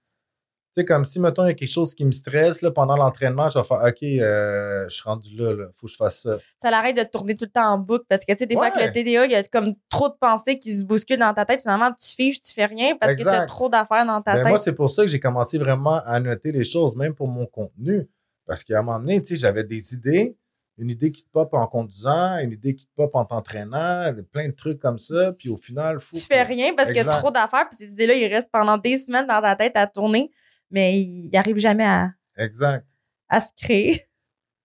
Sais, 0.74 0.87
comme 0.87 1.04
si, 1.04 1.20
mettons, 1.20 1.44
il 1.44 1.48
y 1.48 1.50
a 1.50 1.54
quelque 1.54 1.68
chose 1.68 1.94
qui 1.94 2.02
me 2.06 2.12
stresse, 2.12 2.62
là, 2.62 2.70
pendant 2.70 2.96
l'entraînement, 2.96 3.50
je 3.50 3.58
vais 3.58 3.64
faire, 3.64 3.82
OK, 3.87 4.02
euh, 4.02 4.88
je 4.88 4.94
suis 4.94 5.02
rendu 5.02 5.37
là, 5.37 5.52
là, 5.52 5.66
faut 5.74 5.87
que 5.87 5.92
je 5.92 5.96
fasse 5.96 6.22
ça. 6.22 6.38
Ça 6.62 6.70
l'arrête 6.70 6.96
de 6.96 7.02
tourner 7.02 7.35
tout 7.35 7.44
le 7.44 7.50
temps 7.50 7.74
en 7.74 7.78
boucle 7.78 8.06
parce 8.08 8.24
que, 8.24 8.32
tu 8.32 8.38
sais, 8.38 8.46
des 8.46 8.54
fois, 8.54 8.68
avec 8.68 8.87
le 8.87 8.90
TDA, 8.92 9.26
il 9.26 9.32
y 9.32 9.35
a 9.35 9.42
comme 9.42 9.74
trop 9.90 10.08
de 10.08 10.14
pensées 10.18 10.58
qui 10.58 10.74
se 10.74 10.85
bousculent 10.85 11.18
dans 11.18 11.35
ta 11.35 11.44
tête. 11.44 11.61
Finalement, 11.61 11.90
tu 11.92 12.08
figes, 12.14 12.40
tu 12.40 12.54
fais 12.54 12.64
rien 12.64 12.96
parce 12.96 13.14
que 13.14 13.20
tu 13.22 13.28
as 13.28 13.44
trop 13.44 13.68
d'affaires 13.68 14.06
dans 14.06 14.22
ta 14.22 14.32
Ben, 14.32 14.38
tête. 14.44 14.48
moi, 14.48 14.58
c'est 14.58 14.72
pour 14.74 14.90
ça 14.90 15.02
que 15.02 15.08
j'ai 15.08 15.20
commencé 15.20 15.58
vraiment 15.58 16.00
à 16.06 16.18
noter 16.20 16.52
les 16.52 16.64
choses, 16.64 16.96
même 16.96 17.14
pour 17.14 17.28
mon 17.28 17.44
contenu. 17.44 18.08
Parce 18.46 18.64
qu'à 18.64 18.78
un 18.78 18.82
moment 18.82 18.98
donné, 18.98 19.20
tu 19.20 19.28
sais, 19.28 19.37
j'avais 19.37 19.64
des 19.64 19.92
idées, 19.92 20.37
une 20.78 20.88
idée 20.88 21.12
qui 21.12 21.22
te 21.22 21.28
pop 21.30 21.52
en 21.52 21.66
conduisant, 21.66 22.38
une 22.38 22.52
idée 22.52 22.74
qui 22.74 22.87
te 22.87 22.92
pop 22.96 23.11
en 23.14 23.26
t'entraînant, 23.26 24.11
plein 24.32 24.48
de 24.48 24.54
trucs 24.54 24.80
comme 24.80 24.98
ça. 24.98 25.32
Puis 25.38 25.50
au 25.50 25.56
final, 25.58 26.00
faut 26.00 26.16
tu 26.16 26.22
fais 26.22 26.42
rien 26.42 26.72
parce 26.74 26.88
qu'il 26.88 26.96
y 26.96 27.00
a 27.00 27.04
trop 27.04 27.30
d'affaires. 27.30 27.66
Puis 27.68 27.76
ces 27.78 27.92
idées-là, 27.92 28.14
ils 28.14 28.32
restent 28.32 28.50
pendant 28.50 28.78
des 28.78 28.96
semaines 28.96 29.26
dans 29.26 29.42
ta 29.42 29.54
tête 29.54 29.72
à 29.76 29.87
tourner, 29.87 30.30
mais 30.72 31.00
ils 31.00 31.30
n'arrivent 31.32 31.58
jamais 31.58 31.85
à, 31.87 32.12
Exact. 32.37 32.87
à 33.28 33.40
se 33.40 33.48
créer. 33.56 34.02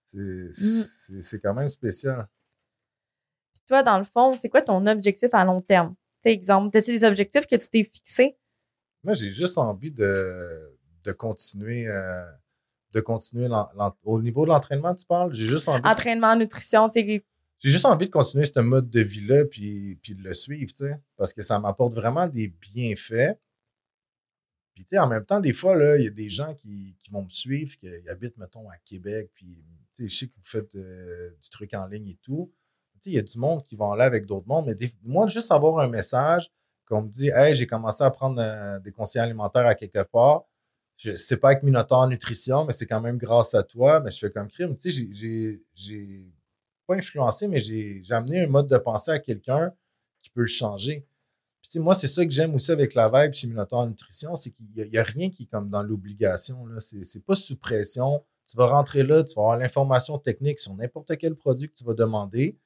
C'est 0.06 0.54
c'est- 1.22 1.39
quand 1.39 1.54
même 1.54 1.67
spécial. 1.67 2.28
Puis 3.54 3.63
toi, 3.67 3.84
dans 3.84 3.98
le 4.00 4.06
fond, 4.06 4.36
c'est 4.36 4.50
quoi 4.50 4.62
ton 4.62 4.86
objectif 4.88 5.30
à 5.34 5.43
long 5.43 5.60
terme? 5.60 5.96
Tu 6.24 6.30
exemple, 6.30 6.76
as-tu 6.78 6.91
des 6.91 7.04
objectifs 7.04 7.46
que 7.46 7.56
tu 7.56 7.67
t'es 7.70 7.84
fixés? 7.84 8.38
Moi, 9.04 9.13
j'ai 9.13 9.30
juste 9.30 9.58
envie 9.58 9.91
de, 9.91 10.78
de 11.04 11.12
continuer, 11.12 11.88
euh, 11.88 12.24
de 12.93 13.02
continuer 13.02 13.48
au 14.04 14.22
niveau 14.22 14.46
de 14.46 14.50
l'entraînement, 14.50 14.96
tu 14.96 15.06
parles? 15.06 15.34
J'ai 15.34 15.46
juste 15.46 15.67
envie, 15.67 15.82
Entraînement, 15.88 16.36
nutrition, 16.36 16.89
tu 16.89 17.02
sais, 17.02 17.24
j'ai 17.60 17.70
juste 17.72 17.86
envie 17.86 18.06
de 18.06 18.12
continuer 18.12 18.46
ce 18.46 18.60
mode 18.60 18.89
de 18.89 19.02
vie-là 19.02 19.46
puis, 19.46 19.96
puis 20.04 20.13
de 20.15 20.22
le 20.24 20.34
suivre, 20.34 20.72
tu 20.72 20.86
sais, 20.86 21.02
parce 21.15 21.34
que 21.34 21.41
ça 21.41 21.60
m'apporte 21.60 21.93
vraiment 21.93 22.28
des 22.28 22.48
bienfaits. 22.48 23.38
Puis, 24.78 24.86
tu 24.86 24.90
sais, 24.90 25.00
en 25.00 25.08
même 25.08 25.26
temps, 25.26 25.40
des 25.40 25.54
fois, 25.54 25.76
là, 25.76 25.98
il 25.98 26.04
y 26.04 26.08
a 26.08 26.12
des 26.12 26.30
gens 26.30 26.54
qui, 26.54 26.96
qui 27.00 27.10
vont 27.10 27.24
me 27.24 27.30
suivre, 27.32 27.76
qui 27.80 27.88
habitent, 28.10 28.38
mettons, 28.38 28.70
à 28.70 28.78
Québec, 28.86 29.32
puis, 29.34 29.66
tu 29.96 30.04
sais, 30.04 30.08
je 30.08 30.18
sais 30.20 30.28
que 30.28 30.36
vous 30.36 30.44
faites 30.44 30.76
euh, 30.76 31.32
du 31.42 31.50
truc 31.50 31.74
en 31.74 31.88
ligne 31.88 32.10
et 32.10 32.20
tout. 32.22 32.54
Tu 32.94 33.00
sais, 33.02 33.10
il 33.10 33.16
y 33.16 33.18
a 33.20 33.24
du 33.24 33.40
monde 33.40 33.63
qui 33.63 33.76
vont 33.76 33.92
aller 33.92 34.04
avec 34.04 34.28
d'autres 34.28 34.48
mondes, 34.48 34.68
mais 34.68 34.76
moi, 35.02 35.26
juste 35.26 35.52
avoir 35.52 35.80
un 35.80 35.88
message 35.90 36.52
qu'on 36.86 37.02
me 37.02 37.10
dit, 37.10 37.30
hey, 37.34 37.56
j'ai 37.56 37.66
commencé 37.66 38.04
à 38.04 38.12
prendre 38.12 38.40
euh, 38.40 38.78
des 38.78 38.92
conseils 38.92 39.20
alimentaires 39.20 39.66
à 39.66 39.74
quelque 39.74 40.04
part. 40.04 40.44
Je 40.96 41.16
sais 41.16 41.38
pas 41.38 41.50
avec 41.50 41.63
Minotaur 41.63 42.06
Nutrition, 42.08 42.63
mais 42.66 42.74
c'est 42.74 42.86
quand 42.86 43.02
même 43.02 43.18
grâce 43.18 43.56
à 43.56 43.63
toi. 43.63 44.00
Mais 44.00 44.12
je 44.12 44.20
fais 44.20 44.30
comme 44.30 44.48
crime. 44.48 44.78
Tu 44.78 44.92
sais, 44.92 45.60
j'ai- 45.74 46.32
pas 46.86 46.94
influencé, 46.94 47.48
mais 47.48 47.60
j'ai 47.60 48.04
amené 48.12 48.42
un 48.44 48.48
mode 48.48 48.68
de 48.68 48.78
pensée 48.78 49.10
à 49.10 49.18
quelqu'un 49.18 49.74
qui 50.22 50.30
peut 50.30 50.42
le 50.42 50.48
changer. 50.48 51.04
Puis, 51.69 51.80
moi, 51.80 51.93
c'est 51.95 52.08
ça 52.08 52.25
que 52.25 52.32
j'aime 52.32 52.56
aussi 52.56 52.71
avec 52.71 52.93
la 52.93 53.10
vibe 53.10 53.34
chez 53.34 53.47
Minotaur 53.47 53.86
Nutrition, 53.88 54.36
c'est 54.36 54.51
qu'il 54.51 54.67
n'y 54.75 54.97
a, 54.97 55.03
rien 55.03 55.30
qui 55.30 55.43
est 55.43 55.47
comme 55.47 55.69
dans 55.69 55.84
l'obligation. 55.84 56.65
là. 56.65 56.80
C'est 56.80 57.03
c'est 57.03 57.23
pas 57.25 57.36
sous 57.36 57.58
pression. 57.58 58.23
Tu 58.49 58.56
vas 58.58 58.67
rentrer 58.67 59.03
là, 59.03 59.23
tu 59.23 59.36
vas 59.36 59.41
avoir 59.41 59.58
l'information 59.58 60.17
technique 60.17 60.60
sur 60.60 60.73
n'importe 60.75 61.17
quel 61.17 61.36
produit 61.36 61.67
que 61.69 61.73
tu 61.75 61.84
vas 61.84 61.93
demander. 61.93 62.58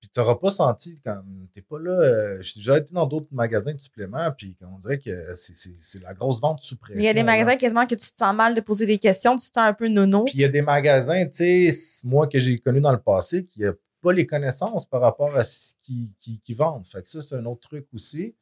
Puis 0.00 0.08
tu 0.14 0.20
n'auras 0.20 0.36
pas 0.36 0.50
senti 0.50 0.94
comme 1.04 1.48
t'es 1.52 1.60
pas 1.60 1.78
là. 1.80 1.90
euh, 1.90 2.38
J'ai 2.40 2.60
déjà 2.60 2.78
été 2.78 2.94
dans 2.94 3.04
d'autres 3.04 3.26
magasins 3.32 3.74
de 3.74 3.80
suppléments, 3.80 4.30
puis 4.30 4.56
on 4.62 4.78
dirait 4.78 4.98
que 4.98 5.10
c'est- 5.34 6.00
la 6.00 6.14
grosse 6.14 6.40
vente 6.40 6.60
sous 6.60 6.76
pression. 6.76 7.00
il 7.00 7.04
y 7.04 7.08
a 7.08 7.12
des 7.12 7.18
là. 7.18 7.24
magasins 7.26 7.56
quasiment 7.56 7.84
que 7.84 7.96
tu 7.96 8.10
te 8.12 8.16
sens 8.16 8.34
mal 8.34 8.54
de 8.54 8.60
poser 8.60 8.86
des 8.86 8.98
questions, 8.98 9.32
tu 9.36 9.40
te 9.48 9.54
sens 9.54 9.58
un 9.58 9.74
peu 9.74 9.88
nono. 9.88 10.24
Puis 10.24 10.34
il 10.36 10.40
y 10.40 10.44
a 10.44 10.48
des 10.48 10.62
magasins, 10.62 11.26
tu 11.26 11.70
sais, 11.72 12.00
moi 12.04 12.28
que 12.28 12.38
j'ai 12.38 12.56
connu 12.58 12.80
dans 12.80 12.92
le 12.92 13.00
passé, 13.00 13.44
qui 13.44 13.62
n'ont 13.62 13.74
pas 14.00 14.12
les 14.12 14.26
connaissances 14.26 14.86
par 14.86 15.00
rapport 15.00 15.36
à 15.36 15.44
ce 15.44 15.74
qu'ils 15.82 16.14
qui, 16.20 16.40
qui 16.40 16.54
vendent. 16.54 16.86
Fait 16.86 17.02
que 17.02 17.08
ça, 17.08 17.22
c'est 17.22 17.34
un 17.34 17.44
autre 17.44 17.68
truc 17.68 17.86
aussi. 17.92 18.36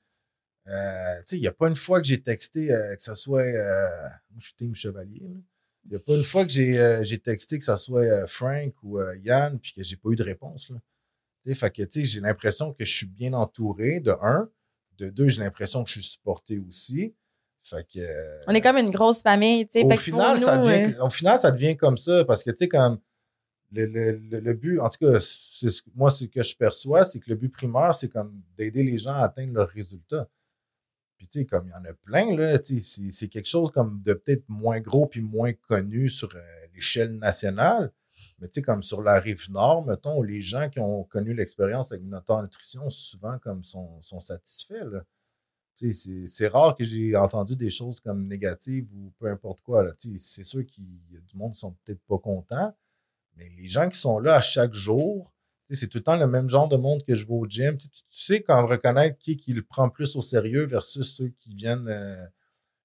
Euh, 0.68 1.22
il 1.32 1.40
n'y 1.40 1.46
a 1.46 1.52
pas 1.52 1.68
une 1.68 1.76
fois 1.76 2.00
que 2.00 2.06
j'ai 2.06 2.20
texté 2.22 2.72
euh, 2.72 2.96
que 2.96 3.02
ce 3.02 3.14
soit. 3.14 3.42
euh, 3.42 4.08
je 4.36 4.46
suis 4.46 4.54
Team 4.54 4.74
Chevalier. 4.74 5.22
Il 5.84 5.90
n'y 5.90 5.96
a 5.96 6.00
pas 6.00 6.14
une 6.16 6.24
fois 6.24 6.44
que 6.44 6.50
j'ai 6.50 6.78
euh, 6.78 7.04
texté 7.22 7.58
que 7.58 7.64
ce 7.64 7.76
soit 7.76 8.26
Frank 8.26 8.74
ou 8.82 8.98
Yann, 9.22 9.58
puis 9.60 9.72
que 9.72 9.82
j'ai 9.84 9.96
pas 9.96 10.10
eu 10.10 10.16
de 10.16 10.24
réponse. 10.24 10.68
Là. 10.70 10.76
Fait 11.54 11.70
que 11.70 11.82
j'ai 12.04 12.20
l'impression 12.20 12.72
que 12.72 12.84
je 12.84 12.92
suis 12.92 13.06
bien 13.06 13.32
entouré, 13.32 14.00
de 14.00 14.12
un. 14.20 14.50
De 14.98 15.10
deux, 15.10 15.28
j'ai 15.28 15.42
l'impression 15.42 15.84
que 15.84 15.90
je 15.90 16.00
suis 16.00 16.10
supporté 16.10 16.58
aussi. 16.58 17.14
Fait 17.62 17.86
que. 17.92 18.00
On 18.48 18.54
est 18.54 18.60
comme 18.60 18.78
une 18.78 18.90
grosse 18.90 19.22
famille, 19.22 19.66
tu 19.66 19.78
sais. 19.78 19.84
au 19.84 19.90
Fait 19.90 19.96
que 19.96 20.02
final, 20.02 20.40
ça 20.40 20.56
nous, 20.56 20.66
devient, 20.66 20.94
euh, 20.98 21.04
au 21.04 21.10
final, 21.10 21.38
ça 21.38 21.50
devient 21.50 21.76
comme 21.76 21.98
ça 21.98 22.24
parce 22.24 22.42
que, 22.42 22.50
tu 22.50 22.58
sais, 22.58 22.68
comme 22.68 22.98
le, 23.72 23.86
le, 23.86 24.40
le, 24.40 24.54
but, 24.54 24.78
en 24.80 24.88
tout 24.88 24.98
cas, 25.06 25.18
moi, 25.94 26.10
ce 26.10 26.24
que 26.24 26.42
je 26.42 26.56
perçois, 26.56 27.04
c'est 27.04 27.20
que 27.20 27.30
le 27.30 27.36
but 27.36 27.48
primaire, 27.50 27.94
c'est 27.94 28.08
comme 28.08 28.40
d'aider 28.56 28.84
les 28.84 28.98
gens 28.98 29.14
à 29.14 29.20
atteindre 29.24 29.52
leurs 29.54 29.68
résultats. 29.68 30.28
Puis, 31.16 31.26
tu 31.28 31.40
sais, 31.40 31.46
comme 31.46 31.66
il 31.66 31.70
y 31.70 31.74
en 31.74 31.84
a 31.84 31.94
plein, 31.94 32.36
là, 32.36 32.58
c'est- 32.62 33.28
quelque 33.28 33.46
chose 33.48 33.70
comme 33.70 34.02
de 34.02 34.12
peut-être 34.14 34.44
moins 34.48 34.80
gros 34.80 35.06
puis 35.06 35.22
moins 35.22 35.52
connu 35.52 36.10
sur 36.10 36.28
euh, 36.34 36.40
l'échelle 36.74 37.16
nationale. 37.18 37.90
Mais, 38.38 38.48
tu 38.48 38.54
sais, 38.54 38.62
comme 38.62 38.82
sur 38.82 39.02
la 39.02 39.18
rive 39.18 39.50
nord, 39.50 39.84
mettons, 39.86 40.22
les 40.22 40.42
gens 40.42 40.68
qui 40.70 40.78
ont 40.80 41.04
connu 41.04 41.34
l'expérience 41.34 41.92
avec 41.92 42.04
notre 42.04 42.42
nutrition, 42.42 42.88
souvent, 42.90 43.38
comme, 43.38 43.62
sont, 43.64 44.00
sont 44.02 44.20
satisfaits, 44.20 44.84
là. 44.90 45.04
Tu 45.76 45.92
sais, 45.92 46.10
c'est- 46.10 46.26
c'est 46.26 46.48
rare 46.48 46.74
que 46.76 46.84
j'ai 46.84 47.16
entendu 47.16 47.56
des 47.56 47.70
choses 47.70 48.00
comme 48.00 48.26
négatives 48.26 48.88
ou 48.94 49.12
peu 49.18 49.26
importe 49.30 49.60
quoi. 49.62 49.82
là. 49.82 49.92
Tu 49.98 50.10
sais, 50.12 50.18
C'est 50.18 50.44
sûr 50.44 50.64
qu'il 50.66 50.86
y 51.10 51.16
a 51.16 51.20
du 51.20 51.36
monde 51.36 51.52
qui 51.52 51.60
sont 51.60 51.72
peut-être 51.84 52.00
pas 52.08 52.18
contents, 52.18 52.74
mais 53.36 53.48
les 53.56 53.68
gens 53.68 53.88
qui 53.88 53.98
sont 53.98 54.18
là 54.18 54.36
à 54.36 54.40
chaque 54.40 54.72
jour, 54.72 55.32
c'est 55.70 55.88
tout 55.88 55.98
le 55.98 56.04
temps 56.04 56.16
le 56.16 56.26
même 56.26 56.48
genre 56.48 56.68
de 56.68 56.76
monde 56.76 57.04
que 57.04 57.14
je 57.14 57.26
vais 57.26 57.34
au 57.34 57.46
gym. 57.46 57.76
Tu, 57.76 57.88
sais, 58.10 58.42
quand 58.42 58.66
reconnaître 58.66 59.18
qui, 59.18 59.36
qui 59.36 59.52
le 59.52 59.62
prend 59.62 59.88
plus 59.88 60.14
au 60.16 60.22
sérieux 60.22 60.64
versus 60.66 61.16
ceux 61.16 61.28
qui 61.28 61.54
viennent 61.54 61.88
euh, 61.88 62.24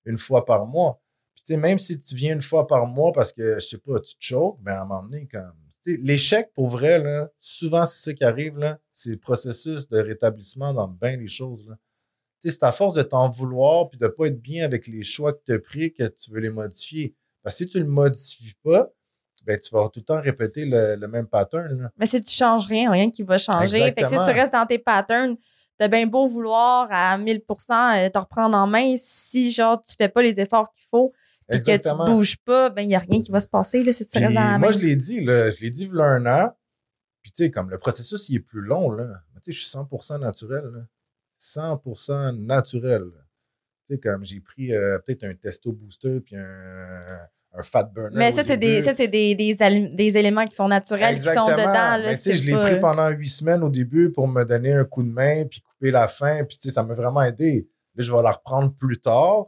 une 0.05 0.17
fois 0.17 0.45
par 0.45 0.65
mois. 0.65 1.01
Puis, 1.35 1.57
même 1.57 1.79
si 1.79 1.99
tu 1.99 2.15
viens 2.15 2.33
une 2.33 2.41
fois 2.41 2.67
par 2.67 2.87
mois 2.87 3.11
parce 3.11 3.31
que, 3.33 3.55
je 3.55 3.67
sais 3.67 3.77
pas, 3.77 3.99
tu 3.99 4.15
te 4.15 4.23
choques, 4.23 4.59
ben, 4.61 4.73
à 4.73 4.81
un 4.81 4.85
moment 4.85 5.03
donné, 5.03 5.27
comme. 5.27 5.53
L'échec, 5.85 6.51
pour 6.53 6.69
vrai, 6.69 6.99
là, 6.99 7.31
souvent, 7.39 7.87
c'est 7.87 8.03
ça 8.03 8.13
qui 8.13 8.23
arrive. 8.23 8.53
C'est 8.93 9.09
le 9.11 9.17
processus 9.17 9.89
de 9.89 9.97
rétablissement 9.97 10.75
dans 10.75 10.87
bien 10.87 11.17
les 11.17 11.27
choses, 11.27 11.67
c'est 12.49 12.63
à 12.63 12.71
force 12.71 12.93
de 12.95 13.03
t'en 13.03 13.29
vouloir 13.29 13.89
puis 13.89 13.99
de 13.99 14.07
pas 14.07 14.27
être 14.27 14.41
bien 14.41 14.65
avec 14.65 14.87
les 14.87 15.03
choix 15.03 15.33
que 15.33 15.41
tu 15.45 15.53
as 15.53 15.59
pris 15.59 15.93
que 15.93 16.07
tu 16.07 16.31
veux 16.31 16.39
les 16.39 16.49
modifier. 16.49 17.15
Parce 17.43 17.57
que 17.57 17.65
si 17.65 17.69
tu 17.69 17.79
le 17.79 17.85
modifies 17.85 18.55
pas, 18.63 18.91
ben, 19.43 19.59
tu 19.59 19.73
vas 19.73 19.89
tout 19.89 19.99
le 19.99 20.05
temps 20.05 20.21
répéter 20.21 20.65
le, 20.65 20.95
le 20.95 21.07
même 21.07 21.27
pattern. 21.27 21.81
là. 21.81 21.91
Mais 21.97 22.05
si 22.05 22.21
tu 22.21 22.31
changes 22.31 22.67
rien, 22.67 22.91
rien 22.91 23.09
qui 23.09 23.23
va 23.23 23.37
changer. 23.37 23.81
Fait 23.83 23.93
que 23.93 24.07
si 24.07 24.15
tu 24.15 24.31
restes 24.31 24.53
dans 24.53 24.65
tes 24.65 24.79
patterns, 24.79 25.35
t'as 25.77 25.87
bien 25.87 26.05
beau 26.05 26.27
vouloir 26.27 26.87
à 26.91 27.17
1000% 27.17 28.05
euh, 28.05 28.09
te 28.09 28.17
reprendre 28.19 28.55
en 28.55 28.67
main. 28.67 28.95
Si, 28.97 29.51
genre, 29.51 29.81
tu 29.81 29.95
fais 29.95 30.09
pas 30.09 30.21
les 30.21 30.39
efforts 30.39 30.71
qu'il 30.71 30.83
faut 30.89 31.11
et 31.49 31.57
que 31.59 31.63
tu 31.63 31.71
Exactement. 31.71 32.05
bouges 32.05 32.37
pas, 32.37 32.69
ben, 32.69 32.83
il 32.83 32.89
y 32.89 32.95
a 32.95 32.99
rien 32.99 33.21
qui 33.21 33.31
va 33.31 33.39
se 33.39 33.47
passer, 33.47 33.83
là, 33.83 33.91
si 33.91 34.05
tu 34.05 34.11
Puis 34.11 34.19
restes 34.25 34.35
dans 34.35 34.51
la 34.51 34.57
moi, 34.57 34.71
je 34.71 34.79
l'ai 34.79 34.95
dit, 34.95 35.21
là, 35.21 35.51
je 35.51 35.59
l'ai 35.59 35.69
dit 35.69 35.85
il 35.85 35.95
y 35.95 35.99
a 35.99 36.03
un 36.05 36.25
an. 36.25 36.51
Puis, 37.21 37.31
tu 37.31 37.43
sais, 37.43 37.51
comme 37.51 37.69
le 37.69 37.77
processus, 37.77 38.29
il 38.29 38.37
est 38.37 38.39
plus 38.39 38.61
long, 38.61 38.91
là. 38.91 39.05
Mais, 39.33 39.41
tu 39.41 39.51
sais, 39.51 39.59
je 39.59 39.65
suis 39.65 39.77
100% 39.77 40.19
naturel, 40.19 40.65
là. 40.65 40.81
100% 41.39 42.37
naturel. 42.45 43.05
Tu 43.87 43.95
sais, 43.95 43.99
comme 43.99 44.23
j'ai 44.23 44.39
pris 44.39 44.73
euh, 44.73 44.99
peut-être 44.99 45.23
un 45.23 45.33
testo 45.33 45.71
booster 45.71 46.21
puis 46.21 46.35
un, 46.35 47.19
un 47.53 47.63
fat 47.63 47.83
burner. 47.83 48.17
Mais 48.17 48.31
ça, 48.31 48.43
c'est 48.45 48.57
des, 48.57 48.81
ça, 48.81 48.93
des, 48.93 49.35
des, 49.35 49.55
des 49.93 50.17
éléments 50.17 50.47
qui 50.47 50.55
sont 50.55 50.67
naturels, 50.69 51.15
qui 51.15 51.21
sont 51.33 51.45
dedans. 51.47 51.63
Là, 51.73 51.97
Mais 52.03 52.15
tu 52.17 52.23
sais, 52.23 52.29
c'est 52.31 52.35
je 52.37 52.43
l'ai 52.45 52.53
pris 52.53 52.79
pendant 52.79 53.09
huit 53.09 53.27
semaines 53.29 53.61
au 53.63 53.69
début 53.69 54.11
pour 54.11 54.27
me 54.27 54.43
donner 54.45 54.71
un 54.73 54.85
coup 54.85 55.03
de 55.03 55.09
main 55.11 55.45
puis 55.45 55.61
couper 55.61 55.91
la 55.91 56.07
faim. 56.07 56.45
Puis 56.47 56.57
tu 56.57 56.69
sais, 56.69 56.73
ça 56.73 56.83
m'a 56.83 56.93
vraiment 56.93 57.21
aidé. 57.23 57.67
Là, 57.95 58.03
je 58.03 58.11
vais 58.11 58.21
la 58.23 58.31
reprendre 58.31 58.73
plus 58.73 58.99
tard. 58.99 59.47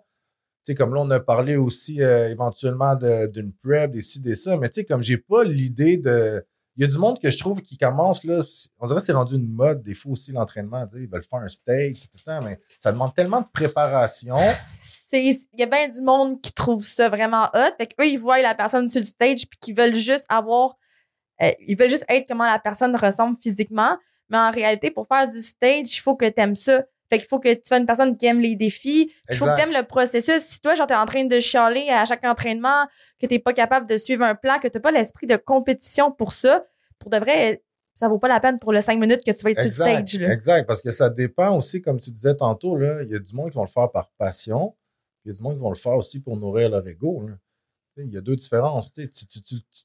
Tu 0.66 0.72
sais, 0.72 0.76
comme 0.76 0.94
là, 0.94 1.02
on 1.02 1.10
a 1.12 1.20
parlé 1.20 1.56
aussi 1.56 2.02
euh, 2.02 2.30
éventuellement 2.30 2.96
de- 2.96 3.28
d'une 3.28 3.54
prep, 3.64 3.92
des 3.92 4.02
ci, 4.02 4.20
des 4.20 4.36
ça. 4.36 4.58
Mais 4.58 4.68
tu 4.70 4.76
sais, 4.82 4.86
comme 4.86 5.02
j'ai 5.04 5.18
pas 5.18 5.44
l'idée 5.46 5.98
de. 5.98 6.46
Il 6.76 6.82
y 6.82 6.86
a 6.86 6.88
du 6.88 6.98
monde 6.98 7.20
que 7.20 7.30
je 7.30 7.38
trouve 7.38 7.62
qui 7.62 7.78
commence, 7.78 8.24
là. 8.24 8.44
On 8.80 8.88
dirait 8.88 9.00
que 9.00 9.06
c'est 9.06 9.14
rendu 9.14 9.36
une 9.36 9.48
mode. 9.48 9.84
Des 9.84 9.94
fois 9.94 10.14
aussi, 10.14 10.32
l'entraînement. 10.32 10.88
Ils 10.96 11.08
veulent 11.08 11.24
faire 11.24 11.40
un 11.40 11.48
stage, 11.48 12.10
tout 12.12 12.20
le 12.26 12.42
mais 12.42 12.60
ça 12.80 12.92
demande 12.92 13.14
tellement 13.14 13.42
de 13.42 13.48
préparation. 13.54 14.38
il 15.12 15.38
y 15.58 15.64
a 15.64 15.68
bien 15.68 15.88
du 15.88 16.02
monde 16.02 16.42
qui 16.42 16.52
trouve 16.52 16.84
ça 16.84 17.10
vraiment 17.10 17.46
hot. 17.54 17.76
Fait 17.78 17.88
qu'eux, 17.88 18.08
ils 18.08 18.18
voient 18.18 18.42
la 18.42 18.56
personne 18.56 18.90
sur 18.90 19.02
le 19.02 19.06
stage 19.06 19.48
puis 19.48 19.60
qu'ils 19.60 19.76
veulent 19.76 19.96
juste 19.96 20.26
avoir 20.30 20.78
euh, 21.42 21.52
ils 21.68 21.78
veulent 21.78 21.90
juste 21.90 22.06
être 22.10 22.28
comment 22.28 22.46
la 22.46 22.60
personne 22.60 22.96
ressemble 22.96 23.38
physiquement. 23.42 23.98
Mais 24.30 24.38
en 24.38 24.52
réalité, 24.52 24.92
pour 24.92 25.08
faire 25.08 25.30
du 25.30 25.40
stage, 25.40 25.96
il 25.96 26.00
faut 26.00 26.16
que 26.16 26.26
tu 26.26 26.34
aimes 26.38 26.56
ça. 26.56 26.84
Fait 27.14 27.20
qu'il 27.20 27.28
faut 27.28 27.40
que 27.40 27.54
tu 27.54 27.62
sois 27.64 27.78
une 27.78 27.86
personne 27.86 28.18
qui 28.18 28.26
aime 28.26 28.40
les 28.40 28.56
défis. 28.56 29.14
Il 29.30 29.36
faut 29.36 29.46
que 29.46 29.56
tu 29.56 29.62
aimes 29.62 29.72
le 29.72 29.86
processus. 29.86 30.40
Si 30.40 30.60
toi, 30.60 30.74
genre, 30.74 30.88
t'es 30.88 30.96
en 30.96 31.06
train 31.06 31.26
de 31.26 31.40
chialer 31.40 31.90
à 31.90 32.06
chaque 32.06 32.24
entraînement, 32.24 32.88
que 33.22 33.28
t'es 33.28 33.38
pas 33.38 33.54
capable 33.54 33.88
de 33.88 33.98
suivre 33.98 34.24
un 34.24 34.34
plan, 34.34 34.58
que 34.58 34.68
t'as 34.68 34.80
pas 34.80 34.92
l'esprit 34.92 35.28
de 35.28 35.36
compétition 35.36 36.12
pour 36.12 36.32
ça, 36.32 36.66
pour 36.98 37.12
de 37.12 37.18
vrai, 37.18 37.64
ça 37.94 38.10
vaut 38.10 38.18
pas 38.18 38.30
la 38.30 38.40
peine 38.40 38.58
pour 38.58 38.74
le 38.74 38.82
cinq 38.82 39.00
minutes 39.00 39.22
que 39.24 39.30
tu 39.30 39.44
vas 39.44 39.52
être 39.52 39.62
sur 39.62 39.86
le 39.86 39.92
stage. 39.92 40.20
Là. 40.20 40.34
Exact, 40.34 40.66
parce 40.66 40.82
que 40.82 40.90
ça 40.90 41.12
dépend 41.12 41.56
aussi, 41.56 41.84
comme 41.84 42.00
tu 42.00 42.10
disais 42.10 42.34
tantôt, 42.34 42.76
là, 42.76 43.04
il 43.04 43.12
y 43.12 43.16
a 43.16 43.20
du 43.20 43.36
monde 43.36 43.52
qui 43.52 43.58
vont 43.58 43.64
le 43.66 43.70
faire 43.70 43.92
par 43.92 44.10
passion, 44.18 44.76
il 45.24 45.30
y 45.30 45.32
a 45.32 45.38
du 45.38 45.44
monde 45.44 45.54
qui 45.54 45.62
vont 45.62 45.70
le 45.70 45.76
faire 45.76 45.94
aussi 45.94 46.20
pour 46.20 46.36
nourrir 46.36 46.70
leur 46.70 46.88
ego. 46.88 47.30
Il 47.98 48.12
y 48.12 48.18
a 48.18 48.22
deux 48.22 48.36
différences. 48.36 48.92
Tu 48.92 49.08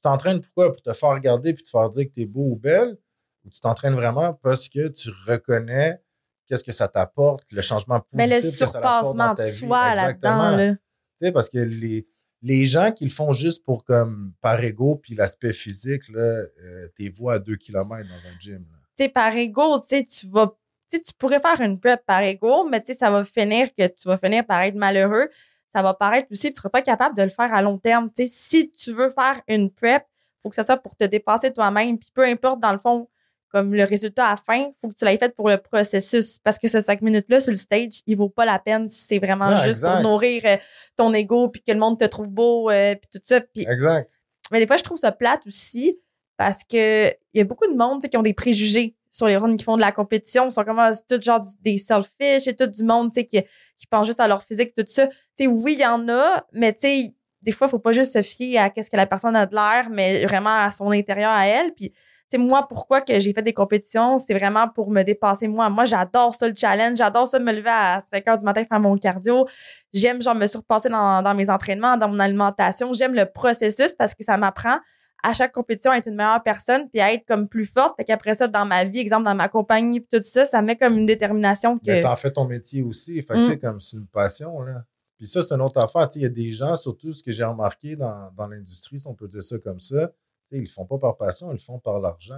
t'entraînes 0.01 0.41
pourquoi? 0.41 0.71
Pour 0.71 0.81
te 0.81 0.93
faire 0.93 1.09
regarder 1.09 1.53
puis 1.53 1.63
te 1.63 1.69
faire 1.69 1.89
dire 1.89 2.07
que 2.07 2.13
tu 2.13 2.21
es 2.21 2.25
beau 2.25 2.53
ou 2.53 2.55
belle, 2.55 2.97
ou 3.45 3.51
tu 3.51 3.59
t'entraînes 3.59 3.93
vraiment 3.93 4.33
parce 4.33 4.67
que 4.67 4.87
tu 4.87 5.11
reconnais 5.27 6.01
qu'est-ce 6.49 6.63
que 6.63 6.71
ça 6.71 6.87
t'apporte, 6.87 7.51
le 7.51 7.61
changement 7.61 7.99
positif 7.99 8.13
Mais 8.13 8.41
le 8.41 8.49
surpassement 8.49 9.33
de 9.35 9.43
soi 9.43 9.93
là-dedans. 9.93 10.75
sais, 11.15 11.31
Parce 11.31 11.49
que 11.49 11.59
les, 11.59 12.07
les 12.41 12.65
gens 12.65 12.91
qui 12.91 13.05
le 13.05 13.11
font 13.11 13.31
juste 13.33 13.63
pour 13.63 13.83
comme 13.83 14.33
par 14.41 14.61
ego 14.63 14.95
puis 14.95 15.15
l'aspect 15.15 15.53
physique, 15.53 16.09
là, 16.09 16.21
euh, 16.21 16.87
t'es 16.97 17.09
vois 17.09 17.35
à 17.35 17.39
deux 17.39 17.55
kilomètres 17.55 18.09
dans 18.09 18.29
un 18.29 18.39
gym. 18.39 18.65
Tu 18.97 19.03
sais, 19.03 19.09
par 19.09 19.35
ego, 19.35 19.79
tu 19.87 20.27
vas. 20.27 20.55
tu 20.91 20.99
pourrais 21.17 21.39
faire 21.39 21.61
une 21.61 21.79
prep 21.79 22.03
par 22.05 22.23
ego, 22.23 22.67
mais 22.67 22.83
ça 22.83 23.11
va 23.11 23.23
finir 23.23 23.73
que 23.75 23.87
tu 23.87 24.07
vas 24.07 24.17
finir 24.17 24.45
par 24.45 24.61
être 24.63 24.75
malheureux. 24.75 25.29
Ça 25.71 25.83
va 25.83 25.93
paraître 25.93 26.27
aussi, 26.31 26.47
tu 26.47 26.53
ne 26.53 26.55
seras 26.55 26.69
pas 26.69 26.81
capable 26.81 27.15
de 27.15 27.21
le 27.21 27.29
faire 27.29 27.53
à 27.53 27.61
long 27.61 27.77
terme. 27.77 28.09
sais, 28.15 28.25
si 28.25 28.71
tu 28.71 28.91
veux 28.91 29.11
faire 29.11 29.39
une 29.47 29.69
prep, 29.69 30.03
il 30.07 30.41
faut 30.41 30.49
que 30.49 30.55
ça 30.55 30.63
soit 30.63 30.77
pour 30.77 30.95
te 30.95 31.03
dépasser 31.03 31.53
toi-même. 31.53 31.99
Puis 31.99 32.09
peu 32.11 32.23
importe, 32.23 32.59
dans 32.59 32.71
le 32.71 32.79
fond, 32.79 33.07
comme 33.49 33.73
le 33.73 33.83
résultat 33.83 34.27
à 34.27 34.31
la 34.31 34.37
fin, 34.37 34.67
il 34.67 34.73
faut 34.79 34.87
que 34.89 34.95
tu 34.95 35.05
l'aies 35.05 35.17
fait 35.17 35.35
pour 35.35 35.49
le 35.49 35.57
processus. 35.57 36.37
Parce 36.43 36.57
que 36.57 36.67
ce 36.67 36.81
cinq 36.81 37.01
minutes-là 37.01 37.39
sur 37.39 37.51
le 37.51 37.57
stage, 37.57 38.01
il 38.05 38.17
vaut 38.17 38.29
pas 38.29 38.45
la 38.45 38.59
peine 38.59 38.87
si 38.87 39.05
c'est 39.05 39.19
vraiment 39.19 39.55
juste 39.63 39.81
pour 39.81 40.01
nourrir 40.01 40.43
euh, 40.45 40.57
ton 40.95 41.13
ego 41.13 41.49
puis 41.49 41.61
que 41.61 41.71
le 41.71 41.79
monde 41.79 41.99
te 41.99 42.05
trouve 42.05 42.31
beau 42.31 42.69
euh, 42.69 42.95
puis 42.95 43.09
tout 43.11 43.21
ça. 43.23 43.41
exact. 43.55 44.19
Mais 44.51 44.59
des 44.59 44.67
fois, 44.67 44.77
je 44.77 44.83
trouve 44.83 44.97
ça 44.97 45.11
plate 45.11 45.45
aussi 45.47 45.99
parce 46.37 46.63
que 46.63 47.09
il 47.09 47.37
y 47.37 47.41
a 47.41 47.43
beaucoup 47.43 47.69
de 47.71 47.75
monde 47.75 48.01
qui 48.01 48.17
ont 48.17 48.23
des 48.23 48.33
préjugés 48.33 48.95
sur 49.11 49.27
les 49.27 49.37
runs 49.37 49.57
qui 49.57 49.65
font 49.65 49.75
de 49.75 49.81
la 49.81 49.91
compétition. 49.91 50.45
Ils 50.45 50.51
sont 50.51 50.63
comme 50.63 50.79
ah, 50.79 50.91
tout 51.07 51.19
genre 51.21 51.43
des 51.61 51.77
selfish 51.77 52.47
et 52.47 52.55
tout 52.55 52.67
du 52.67 52.83
monde 52.83 53.11
qui, 53.11 53.25
qui 53.25 53.87
pense 53.89 54.07
juste 54.07 54.19
à 54.19 54.27
leur 54.27 54.43
physique, 54.43 54.73
tout 54.75 54.83
ça. 54.87 55.09
sais 55.35 55.47
oui, 55.47 55.73
il 55.73 55.81
y 55.81 55.85
en 55.85 56.07
a, 56.09 56.45
mais 56.53 56.73
tu 56.73 56.79
sais, 56.81 57.11
des 57.41 57.51
fois, 57.51 57.67
il 57.67 57.71
faut 57.71 57.79
pas 57.79 57.93
juste 57.93 58.13
se 58.13 58.21
fier 58.21 58.57
à 58.57 58.69
qu'est-ce 58.69 58.91
que 58.91 58.97
la 58.97 59.05
personne 59.05 59.35
a 59.35 59.45
de 59.45 59.55
l'air, 59.55 59.89
mais 59.89 60.25
vraiment 60.25 60.63
à 60.63 60.71
son 60.71 60.91
intérieur 60.91 61.31
à 61.31 61.47
elle. 61.47 61.73
Puis 61.73 61.93
c'est 62.29 62.37
moi, 62.37 62.67
pourquoi 62.67 63.01
que 63.01 63.19
j'ai 63.19 63.33
fait 63.33 63.41
des 63.41 63.53
compétitions, 63.53 64.19
c'est 64.19 64.33
vraiment 64.33 64.67
pour 64.67 64.91
me 64.91 65.01
dépasser 65.03 65.47
moi. 65.47 65.69
Moi, 65.69 65.85
j'adore 65.85 66.35
ça, 66.35 66.47
le 66.47 66.53
challenge. 66.55 66.97
J'adore 66.97 67.27
ça, 67.27 67.39
me 67.39 67.51
lever 67.51 67.69
à 67.69 68.01
5 68.13 68.27
heures 68.27 68.37
du 68.37 68.45
matin, 68.45 68.63
faire 68.69 68.79
mon 68.79 68.97
cardio. 68.97 69.47
J'aime, 69.93 70.21
genre, 70.21 70.35
me 70.35 70.45
surpasser 70.45 70.89
dans, 70.89 71.23
dans 71.23 71.33
mes 71.33 71.49
entraînements, 71.49 71.97
dans 71.97 72.07
mon 72.07 72.19
alimentation. 72.19 72.93
J'aime 72.93 73.15
le 73.15 73.25
processus 73.25 73.95
parce 73.97 74.13
que 74.13 74.23
ça 74.23 74.37
m'apprend 74.37 74.77
à 75.23 75.33
chaque 75.33 75.51
compétition 75.51 75.91
à 75.91 75.97
être 75.97 76.07
une 76.07 76.15
meilleure 76.15 76.43
personne 76.43 76.87
puis 76.89 77.01
à 77.01 77.11
être 77.11 77.25
comme 77.25 77.47
plus 77.47 77.65
forte. 77.65 77.95
Fait 77.97 78.05
qu'après 78.05 78.35
ça, 78.35 78.47
dans 78.47 78.65
ma 78.65 78.83
vie, 78.83 78.99
exemple, 78.99 79.25
dans 79.25 79.35
ma 79.35 79.49
compagnie, 79.49 80.05
tout 80.05 80.21
ça, 80.21 80.45
ça 80.45 80.61
met 80.61 80.77
comme 80.77 80.97
une 80.97 81.07
détermination 81.07 81.77
que. 81.77 81.87
Mais 81.87 82.01
t'en 82.01 82.15
fais 82.15 82.31
ton 82.31 82.45
métier 82.45 82.83
aussi. 82.83 83.21
Fait 83.23 83.33
que, 83.33 83.39
tu 83.39 83.45
sais, 83.45 83.55
mm. 83.55 83.59
comme 83.59 83.81
c'est 83.81 83.97
une 83.97 84.07
passion, 84.07 84.61
là. 84.61 84.83
Puis 85.17 85.27
ça, 85.27 85.41
c'est 85.41 85.53
une 85.53 85.61
autre 85.61 85.81
affaire. 85.81 86.07
Il 86.15 86.21
y 86.21 86.25
a 86.25 86.29
des 86.29 86.53
gens, 86.53 86.77
surtout 86.77 87.11
ce 87.11 87.21
que 87.21 87.31
j'ai 87.31 87.43
remarqué 87.43 87.97
dans, 87.97 88.31
dans 88.37 88.47
l'industrie, 88.47 88.97
si 88.97 89.07
on 89.07 89.15
peut 89.15 89.27
dire 89.27 89.43
ça 89.43 89.57
comme 89.57 89.81
ça, 89.81 90.11
ils 90.51 90.61
le 90.61 90.67
font 90.67 90.85
pas 90.85 90.97
par 90.97 91.17
passion, 91.17 91.49
ils 91.51 91.55
le 91.55 91.59
font 91.59 91.79
par 91.79 91.99
l'argent. 91.99 92.37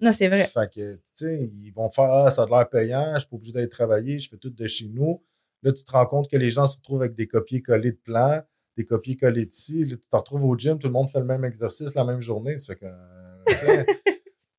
Non, 0.00 0.12
c'est 0.12 0.28
vrai. 0.28 0.42
Fait 0.44 0.70
que, 0.72 0.98
ils 1.24 1.72
vont 1.74 1.90
faire 1.90 2.10
Ah, 2.10 2.30
ça 2.30 2.42
a 2.42 2.46
l'air 2.46 2.68
payant, 2.68 3.14
je 3.14 3.20
suis 3.20 3.28
pas 3.28 3.36
obligé 3.36 3.52
d'aller 3.52 3.68
travailler, 3.68 4.18
je 4.18 4.28
fais 4.28 4.36
tout 4.36 4.50
de 4.50 4.66
chez 4.66 4.88
nous. 4.88 5.22
Là, 5.62 5.72
tu 5.72 5.84
te 5.84 5.92
rends 5.92 6.06
compte 6.06 6.28
que 6.28 6.36
les 6.36 6.50
gens 6.50 6.66
se 6.66 6.76
retrouvent 6.76 7.02
avec 7.02 7.14
des 7.14 7.26
copier-coller 7.26 7.92
de 7.92 8.00
plans, 8.02 8.42
des 8.76 8.84
copier-coller 8.84 9.46
de 9.46 9.52
ci. 9.52 9.84
Là, 9.84 9.96
tu 9.96 10.02
te 10.10 10.16
retrouves 10.16 10.44
au 10.44 10.56
gym, 10.56 10.78
tout 10.78 10.88
le 10.88 10.92
monde 10.92 11.08
fait 11.10 11.20
le 11.20 11.24
même 11.24 11.44
exercice 11.44 11.94
la 11.94 12.04
même 12.04 12.20
journée. 12.20 12.58
Tu 12.58 12.66
fais 12.66 12.76
que. 12.76 12.86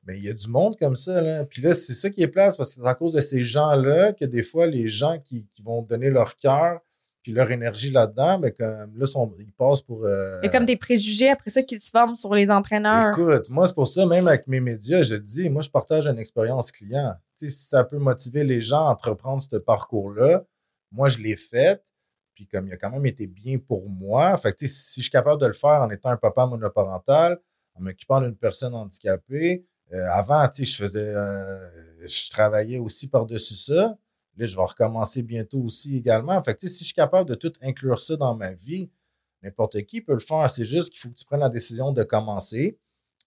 mais 0.06 0.18
il 0.18 0.24
y 0.24 0.28
a 0.28 0.34
du 0.34 0.48
monde 0.48 0.76
comme 0.78 0.96
ça. 0.96 1.20
Là. 1.20 1.44
Puis 1.44 1.62
là, 1.62 1.74
c'est 1.74 1.94
ça 1.94 2.10
qui 2.10 2.22
est 2.22 2.28
place 2.28 2.56
parce 2.56 2.74
que 2.74 2.80
c'est 2.80 2.88
à 2.88 2.94
cause 2.94 3.12
de 3.14 3.20
ces 3.20 3.42
gens-là 3.42 4.12
que 4.12 4.24
des 4.24 4.42
fois, 4.42 4.66
les 4.66 4.88
gens 4.88 5.18
qui, 5.18 5.46
qui 5.52 5.62
vont 5.62 5.82
donner 5.82 6.10
leur 6.10 6.36
cœur, 6.36 6.80
puis 7.24 7.32
leur 7.32 7.50
énergie 7.50 7.90
là-dedans, 7.90 8.38
mais 8.38 8.52
comme 8.52 8.98
là, 8.98 9.06
ils 9.38 9.52
passent 9.52 9.80
pour. 9.80 10.04
Euh, 10.04 10.38
Il 10.42 10.46
y 10.46 10.48
a 10.50 10.52
comme 10.52 10.66
des 10.66 10.76
préjugés 10.76 11.30
après 11.30 11.48
ça 11.48 11.62
qui 11.62 11.80
se 11.80 11.90
forment 11.90 12.14
sur 12.14 12.34
les 12.34 12.50
entraîneurs. 12.50 13.18
Écoute, 13.18 13.48
moi, 13.48 13.66
c'est 13.66 13.74
pour 13.74 13.88
ça, 13.88 14.04
même 14.04 14.28
avec 14.28 14.46
mes 14.46 14.60
médias, 14.60 15.02
je 15.02 15.14
dis, 15.14 15.48
moi, 15.48 15.62
je 15.62 15.70
partage 15.70 16.06
une 16.06 16.18
expérience 16.18 16.70
client. 16.70 17.14
Tu 17.38 17.48
sais, 17.48 17.56
si 17.56 17.66
ça 17.66 17.82
peut 17.82 17.98
motiver 17.98 18.44
les 18.44 18.60
gens 18.60 18.86
à 18.86 18.90
entreprendre 18.90 19.40
ce 19.40 19.56
parcours-là, 19.56 20.44
moi, 20.92 21.08
je 21.08 21.16
l'ai 21.16 21.36
fait. 21.36 21.82
Puis 22.34 22.46
comme 22.46 22.66
il 22.66 22.74
a 22.74 22.76
quand 22.76 22.90
même 22.90 23.06
été 23.06 23.26
bien 23.26 23.56
pour 23.56 23.88
moi, 23.88 24.36
fait 24.36 24.52
que, 24.52 24.66
si 24.66 25.00
je 25.00 25.04
suis 25.04 25.10
capable 25.10 25.40
de 25.40 25.46
le 25.46 25.54
faire 25.54 25.80
en 25.80 25.88
étant 25.88 26.10
un 26.10 26.18
papa 26.18 26.46
monoparental, 26.46 27.38
en 27.74 27.82
m'occupant 27.82 28.20
d'une 28.20 28.36
personne 28.36 28.74
handicapée, 28.74 29.64
euh, 29.94 30.06
avant, 30.10 30.46
tu 30.48 30.66
sais, 30.66 30.72
je 30.72 30.76
faisais, 30.76 31.14
euh, 31.14 32.06
je 32.06 32.30
travaillais 32.30 32.78
aussi 32.78 33.08
par-dessus 33.08 33.54
ça. 33.54 33.96
Là, 34.36 34.46
je 34.46 34.56
vais 34.56 34.62
recommencer 34.62 35.22
bientôt 35.22 35.60
aussi 35.60 35.96
également. 35.96 36.42
Fait 36.42 36.54
que, 36.54 36.66
si 36.68 36.78
je 36.80 36.84
suis 36.84 36.94
capable 36.94 37.28
de 37.28 37.34
tout 37.34 37.52
inclure 37.62 38.00
ça 38.00 38.16
dans 38.16 38.34
ma 38.34 38.52
vie, 38.52 38.90
n'importe 39.42 39.80
qui 39.82 40.00
peut 40.00 40.14
le 40.14 40.18
faire. 40.18 40.50
C'est 40.50 40.64
juste 40.64 40.90
qu'il 40.90 41.00
faut 41.00 41.10
que 41.10 41.14
tu 41.16 41.24
prennes 41.24 41.40
la 41.40 41.48
décision 41.48 41.92
de 41.92 42.02
commencer. 42.02 42.78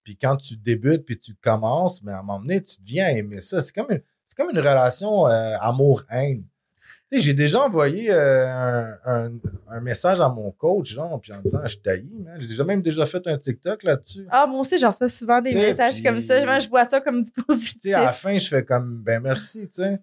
Puis 0.02 0.16
quand 0.16 0.36
tu 0.36 0.56
débutes, 0.56 1.04
puis 1.04 1.18
tu 1.18 1.34
commences, 1.34 2.02
mais 2.02 2.12
à 2.12 2.20
un 2.20 2.22
moment 2.22 2.40
donné, 2.40 2.62
tu 2.62 2.80
deviens 2.80 3.08
aimer 3.08 3.40
ça. 3.40 3.60
C'est 3.62 3.74
comme 3.74 3.90
une, 3.90 4.02
c'est 4.26 4.36
comme 4.36 4.50
une 4.50 4.58
relation 4.58 5.26
euh, 5.26 5.56
amour-haine. 5.60 6.44
Tu 7.10 7.16
sais, 7.16 7.24
j'ai 7.24 7.34
déjà 7.34 7.62
envoyé 7.62 8.10
euh, 8.10 8.92
un, 9.06 9.80
message 9.80 10.20
à 10.20 10.28
mon 10.28 10.50
coach, 10.50 10.92
genre, 10.92 11.18
puis 11.18 11.32
en 11.32 11.40
disant, 11.40 11.66
je 11.66 11.78
taillis, 11.78 12.12
J'ai 12.38 12.48
déjà 12.48 12.64
même 12.64 12.82
déjà 12.82 13.06
fait 13.06 13.26
un 13.26 13.38
TikTok 13.38 13.82
là-dessus. 13.82 14.26
Ah, 14.30 14.46
moi 14.46 14.60
aussi, 14.60 14.76
j'en 14.76 14.88
reçois 14.88 15.08
souvent 15.08 15.40
des 15.40 15.54
messages 15.54 16.02
comme 16.02 16.20
ça. 16.20 16.60
je 16.60 16.68
vois 16.68 16.84
ça 16.84 17.00
comme 17.00 17.22
du 17.22 17.30
positif. 17.48 17.94
à 17.94 18.04
la 18.04 18.12
fin, 18.12 18.38
je 18.38 18.46
fais 18.46 18.62
comme, 18.62 19.02
ben 19.02 19.22
merci, 19.22 19.68
tu 19.68 19.82
sais. 19.82 19.98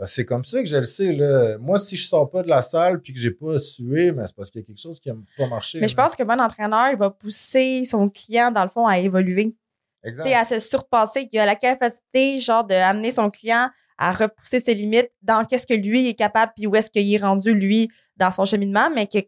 Ben, 0.00 0.06
c'est 0.06 0.24
comme 0.24 0.46
ça 0.46 0.60
que 0.60 0.66
je 0.66 0.78
le 0.78 0.86
sais. 0.86 1.12
Là. 1.12 1.58
Moi, 1.58 1.78
si 1.78 1.94
je 1.94 2.08
sors 2.08 2.30
pas 2.30 2.42
de 2.42 2.48
la 2.48 2.62
salle 2.62 3.02
puis 3.02 3.12
que 3.12 3.18
j'ai 3.18 3.32
pas 3.32 3.58
sué, 3.58 4.12
mais 4.12 4.26
c'est 4.26 4.34
parce 4.34 4.50
qu'il 4.50 4.62
y 4.62 4.64
a 4.64 4.66
quelque 4.66 4.80
chose 4.80 4.98
qui 4.98 5.10
n'a 5.10 5.16
pas 5.36 5.46
marché. 5.46 5.78
Mais 5.78 5.88
je 5.88 5.94
pense 5.94 6.16
que 6.16 6.22
bon 6.22 6.40
entraîneur, 6.40 6.88
il 6.90 6.96
va 6.96 7.10
pousser 7.10 7.84
son 7.84 8.08
client, 8.08 8.50
dans 8.50 8.62
le 8.62 8.70
fond, 8.70 8.86
à 8.86 8.98
évoluer. 8.98 9.54
Exact. 10.02 10.32
à 10.32 10.44
se 10.44 10.58
surpasser. 10.58 11.28
Il 11.30 11.38
a 11.38 11.44
la 11.44 11.54
capacité, 11.54 12.40
genre, 12.40 12.64
d'amener 12.64 13.10
son 13.10 13.28
client 13.28 13.68
à 13.98 14.12
repousser 14.12 14.60
ses 14.60 14.72
limites 14.72 15.10
dans 15.20 15.44
qu'est-ce 15.44 15.66
que 15.66 15.74
lui 15.74 16.08
est 16.08 16.14
capable 16.14 16.52
puis 16.56 16.66
où 16.66 16.74
est-ce 16.74 16.88
qu'il 16.90 17.12
est 17.12 17.18
rendu, 17.18 17.52
lui, 17.52 17.90
dans 18.16 18.30
son 18.30 18.46
cheminement, 18.46 18.88
mais 18.94 19.06
que 19.06 19.18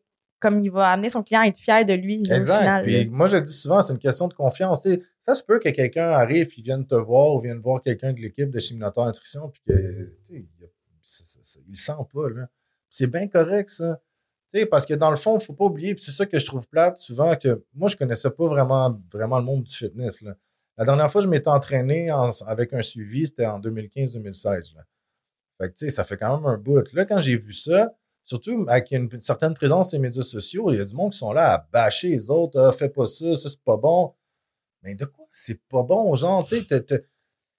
comme 0.43 0.59
il 0.59 0.71
va 0.71 0.89
amener 0.89 1.09
son 1.09 1.23
client 1.23 1.43
à 1.43 1.47
être 1.47 1.57
fier 1.57 1.85
de 1.87 1.95
lui. 1.95 2.23
Exact. 2.29 2.83
puis 2.83 3.09
moi, 3.11 3.29
je 3.29 3.37
dis 3.37 3.53
souvent, 3.53 3.81
c'est 3.81 3.93
une 3.93 3.99
question 3.99 4.27
de 4.27 4.35
confiance. 4.35 4.87
ça 5.21 5.35
se 5.35 5.45
peut 5.45 5.61
que 5.61 5.69
quelqu'un 5.69 6.09
arrive 6.09 6.49
et 6.59 6.63
vienne 6.63 6.85
te 6.85 6.97
voir 6.97 7.37
ou 7.37 7.41
vienne 7.41 7.61
voir 7.61 7.81
quelqu'un 7.81 8.13
de 8.13 8.19
l'équipe 8.19 8.51
de 8.51 8.59
Chiminotaur 8.59 9.07
Nutrition 9.07 9.51
puis 9.51 9.63
que, 9.69 10.62
il, 11.67 11.73
le 11.73 11.77
sent 11.77 11.93
pas. 12.13 12.29
C'est 12.89 13.07
bien 13.07 13.29
correct, 13.29 13.71
ça. 13.71 14.01
parce 14.71 14.87
que 14.87 14.95
dans 14.95 15.11
le 15.11 15.17
fond, 15.17 15.33
il 15.33 15.41
ne 15.41 15.43
faut 15.43 15.55
pas 15.55 15.65
oublier, 15.65 15.97
c'est 15.99 16.13
ça 16.13 16.27
que 16.27 16.39
je 16.39 16.47
trouve 16.47 16.67
plate 16.69 16.99
souvent, 16.99 17.35
que 17.37 17.65
moi, 17.75 17.89
je 17.89 17.95
ne 17.95 17.99
connaissais 17.99 18.31
pas 18.31 18.47
vraiment, 18.47 19.01
vraiment 19.13 19.39
le 19.39 19.45
monde 19.45 19.65
du 19.65 19.73
fitness. 19.73 20.23
La 20.77 20.85
dernière 20.85 21.11
fois, 21.11 21.21
je 21.21 21.29
m'étais 21.29 21.49
entraîné 21.49 22.11
avec 22.47 22.73
un 22.73 22.83
suivi, 22.83 23.27
c'était 23.27 23.47
en 23.47 23.61
2015-2016. 23.61 24.73
Fait 25.59 25.91
ça 25.91 26.05
fait 26.05 26.17
quand 26.17 26.39
même 26.39 26.47
un 26.47 26.59
bout. 26.59 26.93
Là, 26.93 27.05
quand 27.05 27.21
j'ai 27.21 27.37
vu 27.37 27.53
ça, 27.53 27.95
surtout 28.25 28.65
avec 28.69 28.91
une, 28.91 29.09
certaine 29.21 29.55
présence 29.55 29.91
des 29.91 29.99
médias 29.99 30.23
sociaux, 30.23 30.73
il 30.73 30.79
y 30.79 30.81
a 30.81 30.85
du 30.85 30.95
monde 30.95 31.13
qui 31.13 31.19
sont 31.19 31.33
là 31.33 31.55
à 31.55 31.69
bâcher 31.73 32.09
les 32.09 32.31
autres. 32.31 32.59
Ah, 32.59 32.73
fais 32.73 32.89
pas 32.89 33.07
ça, 33.07 33.35
ça, 33.35 33.49
c'est 33.49 33.63
pas 33.63 33.77
bon. 33.77 34.15
Mais 34.83 34.95
de 34.95 35.05
quoi 35.05 35.23
c'est 35.33 35.61
pas 35.69 35.83
bon, 35.83 36.15
genre, 36.15 36.47
tu 36.47 36.61
sais, 36.61 37.07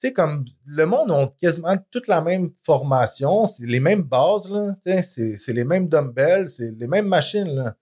sais, 0.08 0.14
comme 0.14 0.46
le 0.66 0.86
monde 0.86 1.12
a 1.12 1.28
quasiment 1.40 1.76
toute 1.92 2.08
la 2.08 2.22
même 2.22 2.52
formation, 2.64 3.48
c'est 3.48 3.66
les 3.66 3.80
mêmes 3.80 4.04
bases, 4.04 4.50
là, 4.50 4.76
c'est 4.84 5.54
les 5.54 5.64
mêmes 5.64 5.88
dumbbells, 5.88 6.50
c'est 6.50 6.72
les 6.72 6.88
mêmes 6.88 7.08
machines. 7.08 7.74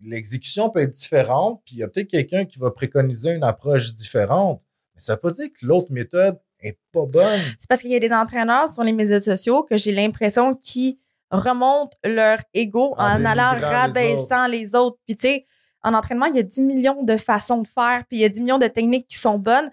L'exécution 0.00 0.70
peut 0.70 0.80
être 0.80 0.94
différente, 0.94 1.60
puis 1.64 1.76
il 1.76 1.78
y 1.78 1.82
a 1.82 1.88
peut-être 1.88 2.08
quelqu'un 2.08 2.44
qui 2.44 2.58
va 2.58 2.70
préconiser 2.70 3.32
une 3.32 3.44
approche 3.44 3.92
différente. 3.94 4.62
Mais 4.94 5.00
ça 5.00 5.14
veut 5.14 5.20
pas 5.20 5.32
dire 5.32 5.48
que 5.48 5.66
l'autre 5.66 5.90
méthode 5.90 6.38
est 6.60 6.78
pas 6.92 7.04
bonne. 7.12 7.40
C'est 7.58 7.68
parce 7.68 7.80
qu'il 7.80 7.90
y 7.90 7.96
a 7.96 8.00
des 8.00 8.12
entraîneurs 8.12 8.68
sur 8.68 8.84
les 8.84 8.92
médias 8.92 9.20
sociaux 9.20 9.62
que 9.64 9.76
j'ai 9.76 9.92
l'impression 9.92 10.54
qu'ils 10.54 10.98
remontent 11.30 11.96
leur 12.04 12.38
ego 12.54 12.94
en, 12.96 13.24
allant 13.24 13.58
rabaissant 13.60 14.46
les 14.46 14.74
autres. 14.74 14.98
Puis 15.06 15.16
tu 15.16 15.26
sais, 15.26 15.46
en 15.82 15.94
entraînement, 15.94 16.26
il 16.26 16.36
y 16.36 16.40
a 16.40 16.44
10 16.44 16.60
millions 16.62 17.02
de 17.02 17.16
façons 17.16 17.62
de 17.62 17.68
faire, 17.68 18.04
puis 18.08 18.18
il 18.18 18.20
y 18.20 18.24
a 18.24 18.28
10 18.28 18.40
millions 18.40 18.58
de 18.58 18.66
techniques 18.66 19.06
qui 19.08 19.18
sont 19.18 19.38
bonnes. 19.38 19.70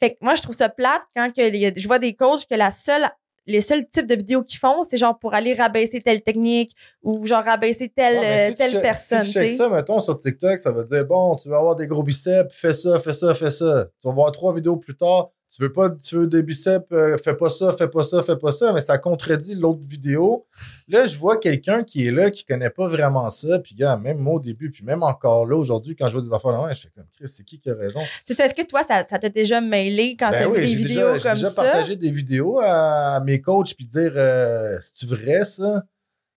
Fait 0.00 0.12
que 0.12 0.18
moi, 0.22 0.34
je 0.34 0.42
trouve 0.42 0.56
ça 0.56 0.68
plate 0.68 1.02
quand 1.14 1.30
que 1.30 1.42
je 1.42 1.86
vois 1.86 1.98
des 1.98 2.14
coachs 2.14 2.46
que 2.46 2.54
la 2.54 2.70
seule 2.70 3.08
les 3.46 3.60
seuls 3.60 3.88
types 3.88 4.06
de 4.06 4.14
vidéos 4.14 4.42
qu'ils 4.42 4.58
font, 4.58 4.82
c'est 4.88 4.96
genre 4.96 5.18
pour 5.18 5.34
aller 5.34 5.54
rabaisser 5.54 6.00
telle 6.00 6.22
technique 6.22 6.74
ou 7.02 7.26
genre 7.26 7.42
rabaisser 7.42 7.88
telle, 7.88 8.18
euh, 8.22 8.54
telle 8.54 8.80
personne. 8.80 9.24
Si 9.24 9.32
tu 9.32 9.38
check 9.38 9.50
ça, 9.52 9.68
mettons, 9.68 10.00
sur 10.00 10.18
TikTok, 10.18 10.58
ça 10.60 10.70
va 10.72 10.84
dire 10.84 11.04
bon, 11.04 11.36
tu 11.36 11.48
vas 11.48 11.58
avoir 11.58 11.76
des 11.76 11.86
gros 11.86 12.02
biceps, 12.02 12.54
fais 12.54 12.72
ça, 12.72 13.00
fais 13.00 13.12
ça, 13.12 13.34
fais 13.34 13.50
ça. 13.50 13.86
Tu 14.00 14.08
vas 14.08 14.14
voir 14.14 14.30
trois 14.32 14.54
vidéos 14.54 14.76
plus 14.76 14.96
tard, 14.96 15.30
tu 15.52 15.62
veux 15.62 15.72
pas, 15.72 15.90
tu 15.90 16.14
veux 16.14 16.26
des 16.28 16.42
biceps, 16.44 16.86
euh, 16.92 17.16
fais 17.18 17.34
pas 17.34 17.50
ça, 17.50 17.72
fais 17.72 17.88
pas 17.88 18.04
ça, 18.04 18.22
fais 18.22 18.36
pas 18.36 18.52
ça, 18.52 18.72
mais 18.72 18.80
ça 18.80 18.98
contredit 18.98 19.56
l'autre 19.56 19.80
vidéo. 19.82 20.46
Là, 20.86 21.06
je 21.06 21.18
vois 21.18 21.38
quelqu'un 21.38 21.82
qui 21.82 22.06
est 22.06 22.12
là, 22.12 22.30
qui 22.30 22.44
connaît 22.44 22.70
pas 22.70 22.86
vraiment 22.86 23.28
ça, 23.30 23.58
puis 23.58 23.74
gars, 23.74 23.96
même 23.96 24.18
moi 24.18 24.34
au 24.34 24.40
début, 24.40 24.70
puis 24.70 24.84
même 24.84 25.02
encore 25.02 25.46
là, 25.46 25.56
aujourd'hui, 25.56 25.96
quand 25.96 26.08
je 26.08 26.12
vois 26.12 26.22
des 26.22 26.32
enfants 26.32 26.52
là, 26.52 26.72
je 26.72 26.82
fais 26.82 26.90
comme, 26.94 27.06
Chris, 27.16 27.28
c'est 27.28 27.42
qui 27.44 27.58
qui 27.58 27.68
a 27.68 27.74
raison? 27.74 28.00
C'est 28.24 28.34
ça, 28.34 28.46
est-ce 28.46 28.54
que 28.54 28.66
toi, 28.66 28.82
ça, 28.84 29.04
ça 29.04 29.18
t'a 29.18 29.28
déjà 29.28 29.60
mailé 29.60 30.14
quand 30.16 30.30
t'as 30.30 30.44
Ben 30.44 30.46
vu 30.46 30.52
oui, 30.52 30.60
des 30.60 30.68
j'ai 30.68 30.76
vidéos 30.76 31.12
déjà, 31.14 31.18
j'ai 31.18 31.22
comme 31.22 31.34
déjà 31.34 31.50
ça? 31.50 31.62
partagé 31.62 31.96
des 31.96 32.10
vidéos 32.12 32.60
à 32.62 33.20
mes 33.24 33.40
coachs, 33.40 33.74
puis 33.74 33.86
dire, 33.86 34.12
euh, 34.14 34.78
c'est-tu 34.82 35.06
vrai 35.06 35.44
ça? 35.44 35.84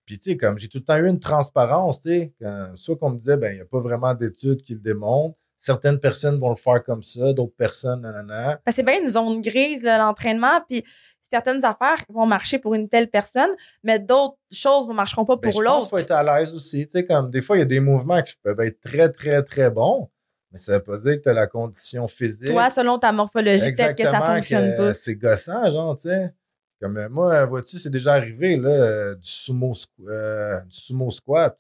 Puis, 0.06 0.20
tu 0.20 0.32
sais, 0.32 0.38
comme 0.38 0.58
j'ai 0.58 0.68
tout 0.68 0.80
le 0.80 0.84
temps 0.84 0.98
eu 0.98 1.08
une 1.08 1.20
transparence, 1.20 2.02
tu 2.02 2.10
sais, 2.10 2.34
soit 2.76 2.98
qu'on 2.98 3.12
me 3.12 3.18
disait, 3.18 3.38
ben, 3.38 3.52
il 3.52 3.56
n'y 3.56 3.62
a 3.62 3.66
pas 3.66 3.80
vraiment 3.80 4.14
d'études 4.16 4.62
qui 4.64 4.74
le 4.74 4.80
démontrent. 4.82 5.38
Certaines 5.64 5.98
personnes 5.98 6.38
vont 6.40 6.50
le 6.50 6.58
faire 6.58 6.84
comme 6.84 7.04
ça, 7.04 7.32
d'autres 7.32 7.56
personnes, 7.56 8.02
nanana. 8.02 8.60
C'est 8.70 8.84
bien 8.84 9.02
une 9.02 9.08
zone 9.08 9.40
grise, 9.40 9.82
l'entraînement, 9.82 10.60
puis 10.68 10.84
certaines 11.22 11.64
affaires 11.64 12.04
vont 12.10 12.26
marcher 12.26 12.60
pour 12.60 12.76
une 12.76 12.90
telle 12.90 13.10
personne, 13.10 13.50
mais 13.82 13.98
d'autres 13.98 14.36
choses 14.52 14.90
ne 14.90 14.94
marcheront 14.94 15.24
pas 15.24 15.38
Ben, 15.38 15.50
pour 15.50 15.62
je 15.62 15.66
pense 15.66 15.74
l'autre. 15.76 15.82
qu'il 15.84 15.90
faut 15.92 15.98
être 16.00 16.12
à 16.12 16.22
l'aise 16.22 16.54
aussi. 16.54 16.86
Tu 16.86 16.92
sais, 16.92 17.06
comme 17.06 17.32
des 17.32 17.42
fois, 17.42 17.56
il 17.56 17.60
y 17.60 17.62
a 17.62 17.66
des 17.66 17.80
mouvements 17.80 18.22
qui 18.22 18.34
peuvent 18.44 18.60
être 18.60 18.82
très, 18.82 19.08
très, 19.08 19.42
très 19.42 19.72
bons, 19.72 20.10
mais 20.52 20.60
ça 20.60 20.74
veut 20.74 20.84
pas 20.84 20.98
dire 20.98 21.16
que 21.16 21.22
tu 21.22 21.30
as 21.30 21.34
la 21.34 21.48
condition 21.48 22.10
physique. 22.10 22.52
Toi, 22.52 22.70
selon 22.70 23.00
ta 23.00 23.14
morphologie, 23.14 23.72
peut-être 23.72 23.98
que 23.98 24.04
ça 24.04 24.20
fonctionne 24.20 24.70
que 24.74 24.78
pas. 24.78 24.94
C'est 24.94 25.16
gossant, 25.16 25.72
genre, 25.72 25.96
tu 25.96 26.10
sais. 26.10 26.34
Comme 26.82 26.98
euh, 26.98 27.08
moi, 27.08 27.46
vois-tu, 27.46 27.80
c'est 27.80 27.90
déjà 27.90 28.16
arrivé, 28.16 28.58
là, 28.58 28.70
euh, 28.70 29.16
du 29.16 29.30
sumo, 29.30 29.74
euh, 30.10 30.60
du 30.66 30.76
sumo 30.76 31.10
squat. 31.10 31.58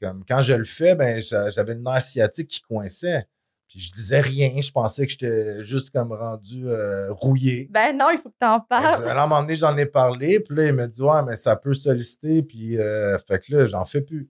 Comme 0.00 0.24
quand 0.26 0.42
je 0.42 0.54
le 0.54 0.64
fais, 0.64 0.94
ben, 0.94 1.20
j'a- 1.22 1.50
j'avais 1.50 1.74
le 1.74 1.80
nerf 1.80 2.02
sciatique 2.02 2.48
qui 2.48 2.60
coinçait. 2.62 3.26
Puis 3.68 3.78
je 3.78 3.92
disais 3.92 4.20
rien, 4.20 4.60
je 4.60 4.70
pensais 4.72 5.06
que 5.06 5.12
j'étais 5.12 5.62
juste 5.62 5.90
comme 5.90 6.12
rendu 6.12 6.66
euh, 6.68 7.12
rouillé. 7.12 7.68
Ben 7.70 7.96
non, 7.96 8.10
il 8.10 8.18
faut 8.18 8.30
que 8.30 8.34
t'en 8.40 8.58
parles. 8.60 9.06
À 9.08 9.22
un 9.22 9.26
moment 9.28 9.42
donné, 9.42 9.54
j'en 9.54 9.76
ai 9.76 9.86
parlé, 9.86 10.40
puis 10.40 10.56
là, 10.56 10.66
il 10.66 10.72
me 10.72 10.88
dit 10.88 11.02
Ouais, 11.02 11.22
mais 11.24 11.36
ça 11.36 11.54
peut 11.54 11.74
solliciter, 11.74 12.42
puis 12.42 12.78
euh, 12.78 13.16
fait 13.18 13.38
que 13.44 13.54
là, 13.54 13.66
j'en 13.66 13.84
fais 13.84 14.00
plus. 14.00 14.28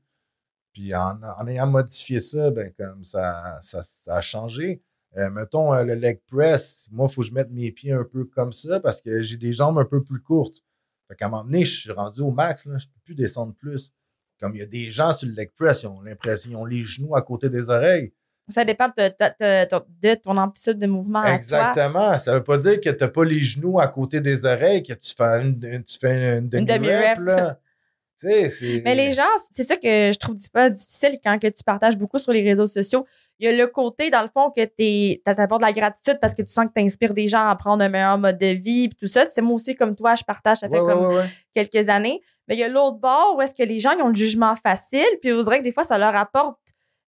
Puis 0.72 0.94
en, 0.94 1.18
en 1.22 1.46
ayant 1.46 1.66
modifié 1.66 2.20
ça, 2.20 2.50
ben 2.50 2.70
comme 2.78 3.02
ça, 3.04 3.58
ça, 3.62 3.82
ça 3.82 4.16
a 4.16 4.20
changé. 4.20 4.82
Euh, 5.16 5.30
mettons 5.30 5.72
euh, 5.74 5.84
le 5.84 5.94
leg 5.94 6.20
press, 6.30 6.88
moi, 6.92 7.08
il 7.10 7.14
faut 7.14 7.22
que 7.22 7.26
je 7.26 7.32
mette 7.32 7.50
mes 7.50 7.72
pieds 7.72 7.92
un 7.92 8.04
peu 8.04 8.24
comme 8.26 8.52
ça 8.52 8.78
parce 8.78 9.00
que 9.00 9.22
j'ai 9.22 9.36
des 9.36 9.52
jambes 9.52 9.78
un 9.78 9.84
peu 9.84 10.02
plus 10.04 10.20
courtes. 10.20 10.62
Fait 11.08 11.16
qu'à 11.16 11.26
un 11.26 11.28
moment 11.30 11.44
donné, 11.44 11.64
je 11.64 11.80
suis 11.80 11.90
rendu 11.92 12.20
au 12.20 12.30
max, 12.30 12.66
là, 12.66 12.78
je 12.78 12.86
peux 12.86 13.00
plus 13.04 13.14
descendre 13.16 13.54
plus. 13.54 13.90
Comme 14.41 14.55
il 14.55 14.61
y 14.61 14.62
a 14.62 14.66
des 14.66 14.91
gens 14.91 15.12
sur 15.12 15.28
le 15.28 15.34
leg 15.34 15.51
press, 15.57 15.82
ils 15.82 15.86
ont 15.86 16.01
l'impression, 16.01 16.51
ils 16.51 16.57
ont 16.57 16.64
les 16.64 16.82
genoux 16.84 17.14
à 17.14 17.22
côté 17.22 17.49
des 17.51 17.68
oreilles. 17.68 18.12
Ça 18.49 18.64
dépend 18.64 18.88
de, 18.88 19.05
de- 19.09 19.68
de- 19.70 20.09
de 20.09 20.14
ton 20.16 20.36
amplitude 20.36 20.78
de 20.78 20.86
mouvement 20.86 21.20
à 21.20 21.24
toi. 21.26 21.34
Exactement. 21.34 22.18
Ça 22.18 22.34
veut 22.34 22.43
pas 22.43 22.59
dire 22.59 22.80
que 22.80 22.91
tu 22.91 22.97
n'as 23.05 23.09
pas 23.09 23.24
les 23.24 23.45
genoux 23.45 23.78
à 23.78 23.86
côté 23.86 24.20
des 24.20 24.45
oreilles, 24.45 24.82
que 24.82 24.95
tu 24.95 25.14
fais 25.16 25.43
une, 25.43 25.61
une- 25.62 25.84
tu 25.84 25.99
fais 25.99 26.38
une 26.38 26.49
demi-rep. 26.49 27.18
Mais 28.84 28.95
les 28.95 29.12
gens, 29.14 29.22
c'est 29.51 29.62
ça 29.62 29.76
que 29.76 30.12
je 30.12 30.18
trouve 30.18 30.36
pas 30.53 30.68
difficile 30.68 31.18
quand 31.24 31.38
que 31.38 31.47
tu 31.47 31.64
partages 31.64 31.97
beaucoup 31.97 32.18
sur 32.18 32.32
les 32.32 32.43
réseaux 32.43 32.66
sociaux. 32.66 33.07
Il 33.38 33.47
y 33.47 33.49
a 33.49 33.57
le 33.57 33.66
côté, 33.66 34.11
dans 34.11 34.20
le 34.20 34.28
fond, 34.28 34.51
que 34.51 34.61
tu 34.62 35.20
as 35.24 35.32
de 35.47 35.62
la 35.62 35.72
gratitude 35.72 36.18
parce 36.20 36.34
que 36.34 36.43
tu 36.43 36.53
sens 36.53 36.66
que 36.66 36.72
tu 36.78 36.84
inspires 36.84 37.14
des 37.14 37.28
gens 37.28 37.49
à 37.49 37.57
prendre 37.57 37.82
un 37.82 37.88
meilleur 37.88 38.18
mode 38.18 38.36
de 38.36 38.49
vie 38.49 38.88
puis 38.88 38.99
tout 39.01 39.07
ça. 39.07 39.24
C'est 39.30 39.41
moi 39.41 39.55
aussi, 39.55 39.74
comme 39.74 39.95
toi, 39.97 40.14
je 40.16 40.24
partage, 40.24 40.59
ça 40.59 40.68
fait 40.68 40.78
ouais, 40.78 40.93
comme 40.93 41.07
ouais, 41.07 41.16
ouais. 41.16 41.30
quelques 41.55 41.88
années. 41.88 42.20
Mais 42.51 42.57
il 42.57 42.59
y 42.59 42.64
a 42.64 42.68
l'autre 42.68 42.98
bord 42.98 43.36
où 43.36 43.42
est-ce 43.42 43.55
que 43.55 43.62
les 43.62 43.78
gens 43.78 43.92
ils 43.92 44.03
ont 44.03 44.09
le 44.09 44.14
jugement 44.16 44.57
facile, 44.57 45.07
puis 45.22 45.32
on 45.32 45.40
dirait 45.40 45.61
que 45.61 45.64
des 45.64 45.72
fois, 45.72 45.84
ça 45.84 45.98
leur 45.98 46.16
apporte 46.16 46.59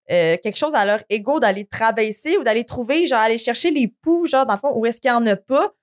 euh, 0.09 0.37
quelque 0.41 0.57
chose 0.57 0.75
à 0.77 0.87
leur 0.87 1.03
ego 1.11 1.41
d'aller 1.41 1.65
travailler 1.65 2.39
ou 2.39 2.45
d'aller 2.45 2.63
trouver, 2.63 3.09
genre, 3.09 3.19
aller 3.19 3.39
chercher 3.39 3.73
les 3.73 3.89
poux, 3.89 4.27
genre, 4.27 4.47
dans 4.47 4.55
le 4.55 4.61
fond, 4.61 4.73
où 4.73 4.87
est-ce 4.87 5.01
qu'il 5.01 5.11
n'y 5.11 5.17
en 5.17 5.27
a 5.27 5.35
pas, 5.35 5.75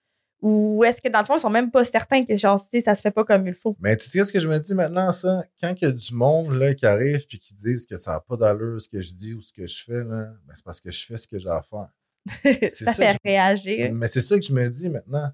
ou 0.42 0.82
est-ce 0.86 1.02
que, 1.02 1.10
dans 1.10 1.20
le 1.20 1.26
fond, 1.26 1.36
ils 1.36 1.42
sont 1.42 1.50
même 1.50 1.72
pas 1.72 1.84
certains 1.84 2.24
que, 2.24 2.38
genre, 2.38 2.62
tu 2.62 2.78
sais, 2.78 2.82
ça 2.82 2.96
se 2.96 3.02
fait 3.02 3.12
pas 3.12 3.26
comme 3.26 3.48
il 3.48 3.54
faut. 3.54 3.76
Mais 3.82 3.98
tu 3.98 4.10
sais 4.10 4.24
ce 4.24 4.32
que 4.32 4.40
je 4.40 4.48
me 4.48 4.58
dis 4.60 4.74
maintenant, 4.74 5.12
ça? 5.12 5.44
Quand 5.60 5.76
il 5.82 5.84
y 5.84 5.88
a 5.88 5.92
du 5.92 6.14
monde 6.14 6.54
là, 6.54 6.74
qui 6.74 6.86
arrive 6.86 7.28
puis 7.28 7.38
qui 7.38 7.54
disent 7.54 7.86
que 7.86 7.98
ça 7.98 8.14
n'a 8.14 8.20
pas 8.22 8.38
d'allure 8.38 8.80
ce 8.80 8.88
que 8.88 9.02
je 9.02 9.12
dis 9.12 9.34
ou 9.34 9.42
ce 9.42 9.52
que 9.52 9.68
je 9.68 9.84
fais, 9.84 10.04
là, 10.06 10.30
ben, 10.48 10.54
c'est 10.56 10.64
parce 10.64 10.80
que 10.80 10.90
je 10.90 11.06
fais 11.06 11.18
ce 11.18 11.28
que 11.28 11.38
j'ai 11.38 11.50
à 11.50 11.62
faire. 11.62 11.90
ça, 12.70 12.94
ça 12.94 12.94
fait 12.94 13.18
réagir. 13.26 13.92
Mais 13.94 14.08
c'est 14.08 14.22
ça 14.22 14.40
que 14.40 14.46
je 14.46 14.54
me 14.54 14.70
dis 14.70 14.90
maintenant. 14.90 15.30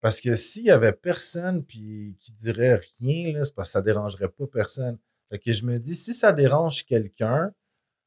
Parce 0.00 0.20
que 0.20 0.36
s'il 0.36 0.64
y 0.64 0.70
avait 0.70 0.92
personne 0.92 1.64
puis 1.64 2.16
qui 2.20 2.32
dirait 2.32 2.80
rien, 3.00 3.32
là, 3.32 3.44
c'est 3.44 3.54
parce 3.54 3.70
que 3.70 3.72
ça 3.72 3.82
dérangerait 3.82 4.28
pas 4.28 4.46
personne. 4.46 4.98
Fait 5.30 5.38
que 5.38 5.52
je 5.52 5.64
me 5.64 5.78
dis, 5.78 5.96
si 5.96 6.14
ça 6.14 6.32
dérange 6.32 6.84
quelqu'un, 6.84 7.52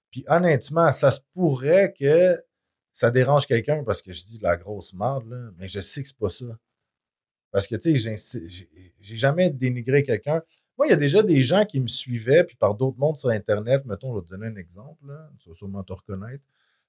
puis 0.09 0.23
honnêtement, 0.27 0.91
ça 0.91 1.11
se 1.11 1.19
pourrait 1.33 1.93
que 1.97 2.41
ça 2.91 3.11
dérange 3.11 3.45
quelqu'un 3.47 3.83
parce 3.83 4.01
que 4.01 4.13
je 4.13 4.23
dis 4.23 4.37
de 4.37 4.43
la 4.43 4.57
grosse 4.57 4.93
merde, 4.93 5.29
là, 5.29 5.51
mais 5.57 5.67
je 5.67 5.79
sais 5.79 6.01
que 6.01 6.07
c'est 6.07 6.17
pas 6.17 6.29
ça. 6.29 6.57
Parce 7.51 7.67
que, 7.67 7.75
tu 7.75 7.97
sais, 7.97 8.47
j'ai- 8.47 8.69
jamais 9.01 9.49
dénigré 9.49 10.03
quelqu'un. 10.03 10.41
Moi, 10.77 10.87
il 10.87 10.89
y 10.91 10.93
a 10.93 10.97
déjà 10.97 11.21
des 11.21 11.41
gens 11.41 11.65
qui 11.65 11.79
me 11.79 11.87
suivaient, 11.87 12.43
puis 12.43 12.55
par 12.55 12.75
d'autres 12.75 12.97
mondes 12.97 13.17
sur 13.17 13.29
Internet, 13.29 13.85
mettons, 13.85 14.13
je 14.13 14.19
vais 14.19 14.25
te 14.25 14.29
donner 14.29 14.47
un 14.47 14.55
exemple, 14.55 15.05
là, 15.07 15.29
tu 15.39 15.49
vas 15.49 15.55
sûrement 15.55 15.83
te 15.83 15.93
reconnaître. 15.93 16.43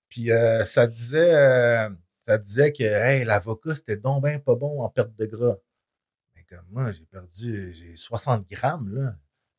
Puis 0.09 0.31
euh, 0.31 0.65
ça 0.65 0.87
disait 0.87 1.35
euh, 1.35 1.91
ça 2.27 2.39
disait 2.39 2.73
que 2.73 2.85
hey, 2.85 3.25
l'avocat, 3.25 3.75
c'était 3.75 3.97
donc 3.97 4.25
pas 4.45 4.55
bon 4.55 4.83
en 4.83 4.89
perte 4.89 5.15
de 5.19 5.27
gras. 5.27 5.57
Mais 6.35 6.43
comme 6.49 6.67
moi, 6.71 6.93
j'ai 6.93 7.05
perdu, 7.05 7.75
j'ai 7.75 7.97
60 7.97 8.49
grammes, 8.49 8.95
là. 8.95 9.15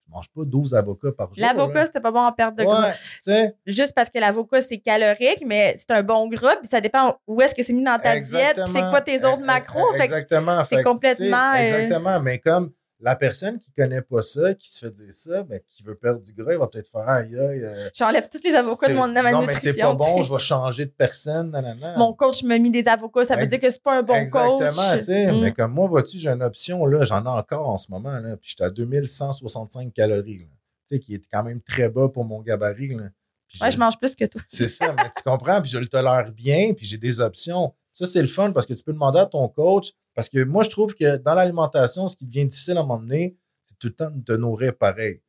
Je 0.06 0.12
mange 0.12 0.30
pas 0.30 0.44
12 0.44 0.76
avocats 0.76 1.12
par 1.14 1.34
jour. 1.34 1.38
L'avocat, 1.38 1.86
c'était 1.86 2.02
pas 2.02 2.12
bon 2.12 2.20
en 2.20 2.32
perte 2.34 2.58
de 2.58 2.64
gras. 2.66 2.94
Ouais. 3.26 3.56
Juste 3.66 3.94
parce 3.96 4.10
que 4.10 4.20
l'avocat, 4.20 4.62
c'est 4.62 4.78
calorique, 4.78 5.44
mais 5.46 5.76
c'est 5.78 5.92
un 5.92 6.04
bon 6.04 6.28
gras, 6.28 6.56
puis 6.58 6.68
ça 6.68 6.82
dépend 6.82 7.18
où 7.26 7.42
est-ce 7.42 7.56
que 7.56 7.64
c'est 7.64 7.74
mis 7.74 7.84
dans 7.84 8.00
ta 8.00 8.20
diète, 8.20 8.56
puis 8.56 8.74
c'est 8.74 8.90
quoi 8.90 9.02
tes 9.02 9.24
autres 9.26 9.44
macros. 9.44 9.94
Exactement. 9.96 10.64
c'est 10.66 10.84
complètement, 10.84 11.54
euh, 11.54 11.58
Exactement. 11.58 12.20
Mais 12.20 12.40
comme 12.40 12.74
la 13.04 13.16
personne 13.18 13.58
qui 13.58 13.70
connaît 13.74 14.02
pas 14.02 14.22
ça, 14.22 14.54
qui 14.54 14.74
se 14.74 14.86
fait 14.86 14.92
dire 14.92 15.14
ça, 15.14 15.44
ben, 15.44 15.60
qui 15.70 15.84
veut 15.84 15.96
perdre 15.96 16.22
du 16.22 16.32
gras, 16.34 16.54
il 16.54 16.58
va 16.58 16.68
peut-être 16.68 16.90
faire 16.90 17.08
aïe, 17.08 17.38
aïe. 17.38 17.62
euh, 17.64 17.90
j'enlève 17.94 18.30
tous 18.30 18.42
les 18.44 18.56
avocats 18.56 18.88
de 18.88 18.94
mon 18.94 19.08
de 19.10 19.14
ma 19.14 19.32
non, 19.32 19.42
mais 19.46 19.54
c'est 19.56 19.74
pas 19.74 19.94
bon, 19.94 20.24
je 20.24 20.34
vais 20.34 20.40
changer 20.40 20.86
de 20.86 20.92
personne, 20.92 21.52
nanana. 21.52 21.98
Mon 21.98 22.14
coach 22.14 22.44
m'a 22.44 22.58
mis 22.58 22.72
des 22.72 22.88
avocats, 22.88 23.26
ça 23.26 23.36
veut 23.36 23.44
Ex- 23.44 23.52
dire 23.52 23.60
que 23.60 23.70
c'est 23.70 23.84
pas 23.84 23.98
un 24.00 24.04
bon 24.04 24.14
coach. 24.30 24.62
Exactement, 24.62 24.94
tu 24.98 25.04
sais. 25.04 25.32
Mm. 25.32 25.42
Mais 25.42 25.52
comme 25.52 25.74
moi, 25.74 25.88
vois-tu, 25.88 26.18
j'ai 26.18 26.30
une 26.30 26.42
option, 26.44 26.86
là, 26.86 27.04
j'en 27.04 27.24
ai 27.26 27.28
encore 27.28 27.68
en 27.68 27.78
ce 27.78 27.92
moment, 27.92 28.18
là, 28.20 28.38
puis 28.38 28.50
j'étais 28.52 28.64
à 28.64 28.70
2165 28.70 29.94
calories, 29.94 30.40
là. 30.40 30.46
Tu 30.88 30.96
sais, 30.96 31.00
qui 31.00 31.16
est 31.16 31.24
quand 31.32 31.44
même 31.44 31.62
très 31.62 31.90
bas 31.90 32.08
pour 32.10 32.26
mon 32.26 32.42
gabarit, 32.42 32.90
là. 32.96 33.04
Puis 33.48 33.60
Ouais, 33.62 33.70
j'ai- 33.70 33.76
je 33.76 33.80
mange 33.80 34.00
plus 34.00 34.16
que 34.16 34.26
toi. 34.26 34.42
C'est 34.48 34.70
ça, 34.70 34.94
mais 34.98 35.04
tu 35.16 35.24
comprends, 35.24 35.62
puis 35.62 35.70
je 35.70 35.78
le 35.78 35.88
tolère 35.88 36.32
bien, 36.32 36.74
puis 36.74 36.86
j'ai 36.86 36.98
des 36.98 37.20
options. 37.20 37.74
Ça, 37.94 38.08
c'est 38.08 38.22
le 38.22 38.28
fun 38.28 38.52
parce 38.52 38.66
que 38.66 38.74
tu 38.74 38.84
peux 38.84 38.94
demander 38.94 39.20
à 39.20 39.26
ton 39.28 39.48
coach, 39.48 39.92
parce 40.16 40.28
que 40.28 40.44
moi, 40.44 40.64
je 40.64 40.70
trouve 40.70 40.96
que 40.96 41.18
dans 41.18 41.36
l'alimentation, 41.36 42.08
ce 42.08 42.16
qui 42.16 42.26
devient 42.26 42.46
difficile 42.46 42.78
à 42.78 42.82
un 42.82 42.84
moment 42.84 43.00
donné, 43.00 43.38
c'est 43.64 43.78
tout 43.78 43.88
le 43.88 43.94
temps 43.94 44.10
de 44.10 44.24
te 44.24 44.34
nourrir 44.34 44.76
pareil. 44.76 45.22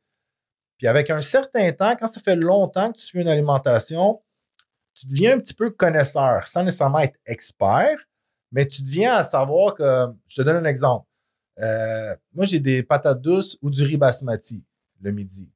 Puis 0.77 0.87
avec 0.87 1.09
un 1.09 1.21
certain 1.21 1.71
temps, 1.71 1.95
quand 1.95 2.07
ça 2.07 2.19
fait 2.19 2.35
longtemps 2.35 2.91
que 2.91 2.97
tu 2.97 3.05
suis 3.05 3.21
une 3.21 3.27
alimentation, 3.27 4.21
tu 4.93 5.07
deviens 5.07 5.35
un 5.35 5.39
petit 5.39 5.53
peu 5.53 5.69
connaisseur, 5.69 6.47
sans 6.47 6.63
nécessairement 6.63 6.99
être 6.99 7.19
expert, 7.25 7.97
mais 8.51 8.67
tu 8.67 8.81
deviens 8.81 9.15
à 9.15 9.23
savoir 9.23 9.75
que, 9.75 10.07
je 10.27 10.41
te 10.41 10.45
donne 10.45 10.57
un 10.57 10.69
exemple. 10.69 11.07
Euh, 11.61 12.15
moi, 12.33 12.45
j'ai 12.45 12.59
des 12.59 12.83
patates 12.83 13.21
douces 13.21 13.57
ou 13.61 13.69
du 13.69 13.83
riz 13.83 13.97
basmati 13.97 14.63
le 15.01 15.11
midi. 15.11 15.51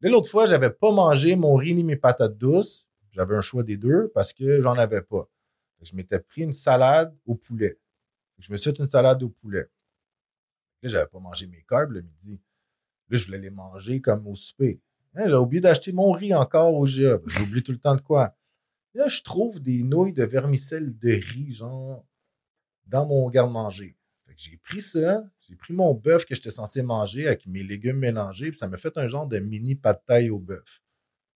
L'autre 0.00 0.30
fois, 0.30 0.46
j'avais 0.46 0.70
pas 0.70 0.92
mangé 0.92 1.36
mon 1.36 1.54
riz 1.54 1.74
ni 1.74 1.84
mes 1.84 1.96
patates 1.96 2.36
douces. 2.36 2.88
J'avais 3.10 3.34
un 3.34 3.40
choix 3.40 3.62
des 3.62 3.76
deux 3.76 4.10
parce 4.14 4.32
que 4.32 4.60
j'en 4.60 4.74
avais 4.74 5.02
pas. 5.02 5.28
Je 5.82 5.94
m'étais 5.94 6.20
pris 6.20 6.42
une 6.42 6.52
salade 6.52 7.16
au 7.26 7.34
poulet. 7.34 7.78
Je 8.38 8.50
me 8.50 8.56
suis 8.56 8.70
fait 8.70 8.78
une 8.78 8.88
salade 8.88 9.22
au 9.22 9.28
poulet. 9.28 9.68
Là, 10.82 10.88
j'avais 10.88 11.06
pas 11.06 11.20
mangé 11.20 11.46
mes 11.46 11.62
carbs 11.68 11.92
le 11.92 12.02
midi. 12.02 12.40
Là, 13.08 13.16
je 13.16 13.26
voulais 13.26 13.38
les 13.38 13.50
manger 13.50 14.00
comme 14.00 14.26
au 14.26 14.34
souper. 14.34 14.80
Hein, 15.14 15.24
J'ai 15.26 15.34
oublié 15.34 15.60
d'acheter 15.60 15.92
mon 15.92 16.12
riz 16.12 16.34
encore 16.34 16.74
au 16.74 16.84
GA. 16.84 17.18
J'oublie 17.26 17.62
tout 17.62 17.72
le 17.72 17.78
temps 17.78 17.94
de 17.94 18.00
quoi. 18.00 18.36
Là, 18.94 19.08
je 19.08 19.22
trouve 19.22 19.60
des 19.60 19.82
nouilles 19.82 20.12
de 20.12 20.24
vermicelle 20.24 20.96
de 20.98 21.10
riz, 21.10 21.52
genre, 21.52 22.04
dans 22.86 23.06
mon 23.06 23.28
garde-manger. 23.28 23.96
J'ai 24.36 24.58
pris 24.58 24.82
ça, 24.82 25.24
j'ai 25.48 25.56
pris 25.56 25.72
mon 25.72 25.94
bœuf 25.94 26.26
que 26.26 26.34
j'étais 26.34 26.50
censé 26.50 26.82
manger 26.82 27.26
avec 27.26 27.46
mes 27.46 27.62
légumes 27.62 27.98
mélangés, 27.98 28.50
puis 28.50 28.58
ça 28.58 28.68
m'a 28.68 28.76
fait 28.76 28.98
un 28.98 29.08
genre 29.08 29.26
de 29.26 29.38
mini 29.38 29.74
pâte 29.74 30.04
taille 30.06 30.28
au 30.28 30.38
bœuf. 30.38 30.82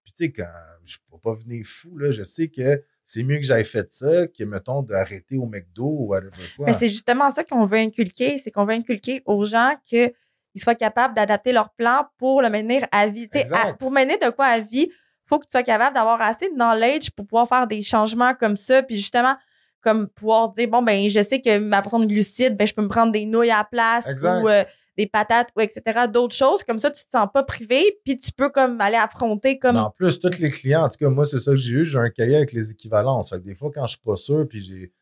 Puis 0.05 0.13
tu 0.13 0.25
sais, 0.25 0.33
quand 0.33 0.53
je 0.85 0.99
peux 1.11 1.19
pas 1.19 1.35
venir 1.35 1.65
fou, 1.67 1.97
là, 1.97 2.11
je 2.11 2.25
sais 2.25 2.49
que 2.49 2.85
c'est 3.05 3.23
mieux 3.23 3.37
que 3.37 3.43
j'aille 3.43 3.65
fait 3.65 3.91
ça 3.91 4.27
que, 4.27 4.45
mettons, 4.45 4.83
d'arrêter 4.83 5.37
au 5.37 5.47
McDo 5.47 5.85
ou 5.85 6.07
whatever 6.09 6.31
quoi. 6.57 6.67
Mais 6.67 6.73
c'est 6.73 6.89
justement 6.89 7.31
ça 7.31 7.43
qu'on 7.45 7.67
veut 7.67 7.79
inculquer, 7.79 8.39
c'est 8.39 8.51
qu'on 8.51 8.65
veut 8.65 8.75
inculquer 8.75 9.23
aux 9.27 9.45
gens 9.45 9.75
qu'ils 9.85 10.13
soient 10.57 10.75
capables 10.75 11.15
d'adapter 11.15 11.53
leur 11.53 11.71
plan 11.71 12.07
pour 12.19 12.43
le 12.43 12.51
mener 12.51 12.83
à 12.93 13.09
vie. 13.09 13.29
À- 13.53 13.73
pour 13.75 13.91
mener 13.91 14.17
de 14.19 14.31
quoi 14.31 14.47
à 14.47 14.61
vie, 14.61 14.91
faut 15.27 15.39
que 15.39 15.45
tu 15.47 15.51
sois 15.53 15.63
capable 15.63 15.95
d'avoir 15.95 16.21
assez 16.21 16.49
de 16.51 16.55
knowledge 16.55 17.11
pour 17.11 17.27
pouvoir 17.27 17.49
faire 17.49 17.67
des 17.67 17.83
changements 17.83 18.35
comme 18.35 18.57
ça, 18.57 18.83
puis 18.83 18.97
justement 18.97 19.35
comme 19.83 20.09
pouvoir 20.09 20.51
dire 20.53 20.69
bon 20.69 20.83
ben 20.83 21.09
je 21.09 21.23
sais 21.23 21.41
que 21.41 21.59
ma 21.59 21.81
portion 21.81 22.01
de 22.01 22.07
glucides, 22.07 22.57
ben 22.57 22.67
je 22.67 22.75
peux 22.75 22.83
me 22.83 22.89
prendre 22.89 23.13
des 23.13 23.25
nouilles 23.25 23.51
à 23.51 23.59
la 23.59 23.65
place 23.65 24.07
Exact. 24.09 24.43
ou 24.43 24.49
euh, 24.49 24.63
des 25.01 25.07
patates 25.07 25.49
ou 25.57 25.61
etc. 25.61 26.01
d'autres 26.13 26.35
choses 26.35 26.63
comme 26.65 26.79
ça 26.79 26.91
tu 26.91 27.05
te 27.05 27.11
sens 27.11 27.27
pas 27.33 27.43
privé 27.43 27.99
puis 28.05 28.19
tu 28.19 28.33
peux 28.33 28.51
comme 28.51 28.81
aller 28.81 28.97
affronter 28.97 29.59
comme 29.59 29.75
Mais 29.77 29.81
en 29.81 29.91
plus, 29.91 30.21
tous 30.21 30.39
les 30.39 30.51
clients, 30.51 30.83
en 30.85 30.89
tout 30.89 30.97
cas, 30.99 31.09
moi, 31.09 31.25
c'est 31.25 31.39
ça 31.39 31.53
que 31.53 31.57
j'ai 31.57 31.73
eu. 31.75 31.85
J'ai 31.85 31.99
un 31.99 32.11
cahier 32.11 32.37
avec 32.37 32.53
les 32.53 32.71
équivalences. 32.71 33.31
Fait 33.31 33.37
que 33.41 33.45
des 33.45 33.55
fois, 33.55 33.71
quand 33.75 33.87
je 33.87 33.93
suis 33.93 34.01
pas 34.05 34.17
sûr, 34.17 34.47
puis 34.49 34.61
j'ai. 34.61 34.93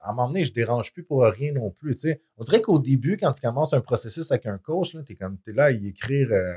à 0.00 0.10
un 0.10 0.14
moment 0.14 0.28
donné, 0.28 0.44
je 0.44 0.52
dérange 0.52 0.92
plus 0.92 1.04
pour 1.04 1.22
rien 1.22 1.52
non 1.52 1.70
plus. 1.70 1.94
Tu 1.94 2.08
sais. 2.08 2.20
On 2.36 2.42
dirait 2.44 2.60
qu'au 2.60 2.78
début, 2.80 3.16
quand 3.16 3.30
tu 3.32 3.40
commences 3.40 3.72
un 3.72 3.80
processus 3.80 4.30
avec 4.32 4.46
un 4.46 4.58
coach, 4.58 4.90
tu 5.06 5.12
es 5.12 5.14
comme 5.14 5.38
t'es 5.38 5.52
là 5.52 5.64
à 5.66 5.70
y 5.70 5.88
écrire. 5.88 6.28
euh, 6.32 6.52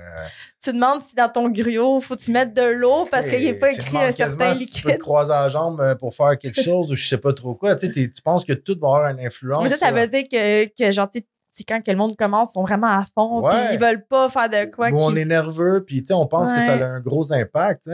Tu 0.63 0.73
demandes 0.73 1.01
si 1.01 1.13
dans 1.15 1.29
ton 1.29 1.49
griot, 1.49 1.99
faut 1.99 2.15
tu 2.15 2.31
mettre 2.31 2.53
de 2.55 2.61
l'eau 2.63 3.05
parce 3.11 3.29
qu'il 3.29 3.43
n'est 3.43 3.59
pas 3.59 3.71
écrit 3.71 3.97
un 3.97 4.11
certain 4.11 4.53
si 4.53 4.65
Tu 4.65 4.81
peux 4.81 4.87
te 4.87 4.93
liquide? 4.93 4.99
croiser 5.01 5.29
la 5.29 5.49
jambe 5.49 5.79
euh, 5.81 5.93
pour 5.95 6.13
faire 6.15 6.37
quelque 6.39 6.59
chose 6.61 6.91
ou 6.91 6.95
je 6.95 7.07
sais 7.07 7.19
pas 7.19 7.33
trop 7.33 7.53
quoi. 7.53 7.75
Tu, 7.75 7.89
penses 8.23 8.45
que 8.45 8.53
tout 8.53 8.77
va 8.81 8.87
avoir 8.87 9.07
une 9.11 9.19
influence. 9.19 9.61
Mais 9.63 9.69
ça, 9.69 9.77
ça 9.77 9.87
sur- 9.87 9.95
veut 9.95 10.07
dire 10.07 10.23
que, 10.31 10.65
que 10.65 10.91
genre, 10.91 11.09
tu 11.09 11.21
c'est 11.55 11.63
quand 11.63 11.81
que 11.81 11.89
le 11.89 11.95
monde 11.97 12.17
commence, 12.17 12.49
ils 12.51 12.53
sont 12.53 12.63
vraiment 12.63 12.87
à 12.99 13.05
fond, 13.15 13.41
puis 13.47 13.57
ils 13.73 13.79
veulent 13.79 14.05
pas 14.05 14.29
faire 14.29 14.49
de 14.49 14.65
quoi. 14.69 14.89
Où 14.89 14.99
on 14.99 15.15
est 15.15 15.23
nerveux, 15.23 15.85
puis 15.85 16.03
on 16.11 16.27
pense 16.27 16.51
que 16.51 16.59
ça 16.59 16.73
a 16.73 16.85
un 16.85 16.99
gros 16.99 17.31
impact. 17.31 17.89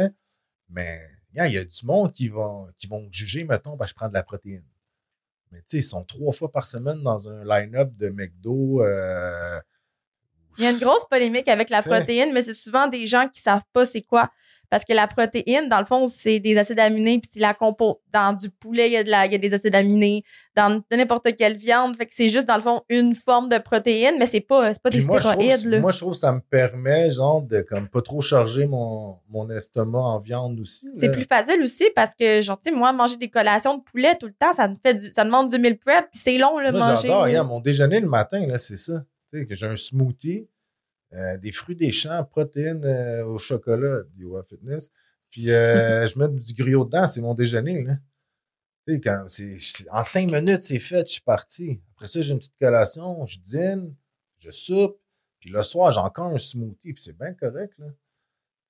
Mais 0.68 1.00
il 1.36 1.52
y 1.52 1.58
a 1.58 1.64
du 1.64 1.86
monde 1.86 2.12
qui 2.12 2.28
vont, 2.28 2.66
qui 2.76 2.88
vont 2.88 3.08
juger, 3.12 3.44
mettons, 3.44 3.76
ben, 3.76 3.86
je 3.86 3.94
prends 3.94 4.10
de 4.10 4.16
la 4.16 4.24
protéine. 4.24 4.66
Mais 5.52 5.60
tu 5.60 5.66
sais, 5.68 5.78
ils 5.78 5.84
sont 5.84 6.04
trois 6.04 6.34
fois 6.34 6.52
par 6.52 6.68
semaine 6.68 7.04
dans 7.04 7.30
un 7.30 7.44
line-up 7.46 7.92
de 7.98 8.10
McDo. 8.10 8.82
euh, 8.82 9.60
Il 10.58 10.64
y 10.64 10.68
a 10.68 10.72
une 10.72 10.80
grosse 10.80 11.06
polémique 11.06 11.48
avec 11.48 11.70
la 11.70 11.82
protéine, 11.84 12.34
mais 12.34 12.42
c'est 12.42 12.54
souvent 12.56 12.88
des 12.88 13.06
gens 13.06 13.28
qui 13.28 13.42
savent 13.42 13.62
pas 13.74 13.86
c'est 13.86 14.02
quoi. 14.02 14.32
Parce 14.72 14.86
que 14.86 14.94
la 14.94 15.06
protéine, 15.06 15.68
dans 15.70 15.80
le 15.80 15.86
fond, 15.86 16.08
c'est 16.08 16.40
des 16.40 16.58
acides 16.58 16.80
aminés, 16.80 17.20
puis 17.20 17.30
c'est 17.32 17.40
la 17.42 17.54
compo. 17.54 18.02
Dans 18.14 18.34
du 18.36 18.50
poulet, 18.50 18.88
il 18.88 18.94
y 18.94 18.98
a, 18.98 19.04
de 19.04 19.10
la, 19.12 19.26
il 19.26 19.32
y 19.34 19.36
a 19.36 19.38
des 19.38 19.54
acides 19.54 19.76
aminés. 19.76 20.24
Dans 20.56 20.82
n'importe 20.92 21.36
quelle 21.38 21.58
viande, 21.58 21.98
fait 21.98 22.06
que 22.06 22.14
c'est 22.16 22.30
juste, 22.30 22.48
dans 22.48 22.56
le 22.56 22.62
fond, 22.62 22.82
une 22.90 23.14
forme 23.14 23.50
de 23.50 23.58
protéine, 23.58 24.16
mais 24.18 24.26
c'est 24.26 24.40
pas, 24.40 24.72
pas 24.82 24.90
des 24.90 25.02
je 25.02 25.08
trouve- 25.08 25.20
stéroïdes, 25.20 25.66
là. 25.66 25.80
moi, 25.82 25.92
je 25.92 25.98
trouve 26.00 26.14
que 26.14 26.20
ça 26.20 26.32
me 26.32 26.40
permet, 26.40 27.12
genre, 27.12 27.42
de 27.42 27.62
comme 27.62 27.90
pas 27.90 28.02
trop 28.02 28.22
charger 28.22 28.66
mon, 28.66 29.18
mon 29.30 29.50
estomac 29.50 30.00
en 30.00 30.20
viande 30.20 30.58
aussi. 30.62 30.90
C'est 30.96 31.12
plus 31.12 31.26
facile 31.26 31.62
aussi 31.62 31.86
parce 31.94 32.16
que, 32.16 32.40
genre, 32.42 32.60
tu 32.60 32.72
sais, 32.72 32.76
moi, 32.76 32.94
manger 32.94 33.18
des 33.18 33.30
collations 33.30 33.78
de 33.78 33.84
poulet 33.84 34.16
tout 34.16 34.28
le 34.28 34.34
temps, 34.34 34.54
ça 34.54 34.70
me 34.70 34.76
fait 34.84 34.94
du, 34.94 35.12
ça 35.12 35.26
demande 35.26 35.50
du 35.50 35.60
meal 35.60 35.78
prep, 35.78 36.06
puis 36.12 36.22
c'est 36.24 36.38
long, 36.38 36.54
Moi, 36.54 36.72
manger. 36.72 37.10
j'adore. 37.10 37.46
Mon 37.46 37.60
déjeuner 37.60 38.00
le 38.00 38.08
matin, 38.08 38.48
là, 38.48 38.58
c'est 38.58 38.78
ça. 38.78 39.04
Tu 39.30 39.40
sais, 39.40 39.46
que 39.46 39.54
j'ai 39.56 39.66
un 39.68 39.76
smoothie, 39.76 40.48
euh, 41.14 41.38
des 41.38 41.52
fruits 41.52 41.76
des 41.76 41.92
champs, 41.92 42.24
protéines 42.24 42.86
euh, 42.86 43.26
au 43.26 43.38
chocolat, 43.38 44.04
DIY 44.16 44.30
Fitness. 44.48 44.92
Puis 45.30 45.52
euh, 45.52 46.08
je 46.14 46.18
mets 46.18 46.30
du 46.30 46.54
griot 46.54 46.86
dedans, 46.86 47.08
c'est 47.08 47.22
mon 47.22 47.34
déjeuner. 47.34 47.84
Là. 47.84 47.98
Tu 48.88 48.96
sais, 48.96 49.02
quand 49.02 49.26
c'est, 49.28 49.60
en 49.92 50.04
cinq 50.04 50.32
minutes, 50.32 50.64
c'est 50.64 50.80
fait, 50.80 51.06
je 51.06 51.14
suis 51.14 51.22
parti. 51.22 51.82
Après 51.96 52.08
ça, 52.08 52.22
j'ai 52.22 52.34
une 52.34 52.40
petite 52.40 52.58
collation, 52.60 53.26
je 53.26 53.40
dîne, 53.40 53.96
je 54.40 54.52
soupe. 54.52 55.00
Puis 55.40 55.50
le 55.50 55.64
soir, 55.64 55.92
j'ai 55.92 56.00
encore 56.00 56.28
un 56.28 56.38
smoothie, 56.38 56.94
puis 56.94 57.04
c'est 57.04 57.18
bien 57.18 57.34
correct. 57.34 57.78
Là. 57.80 57.88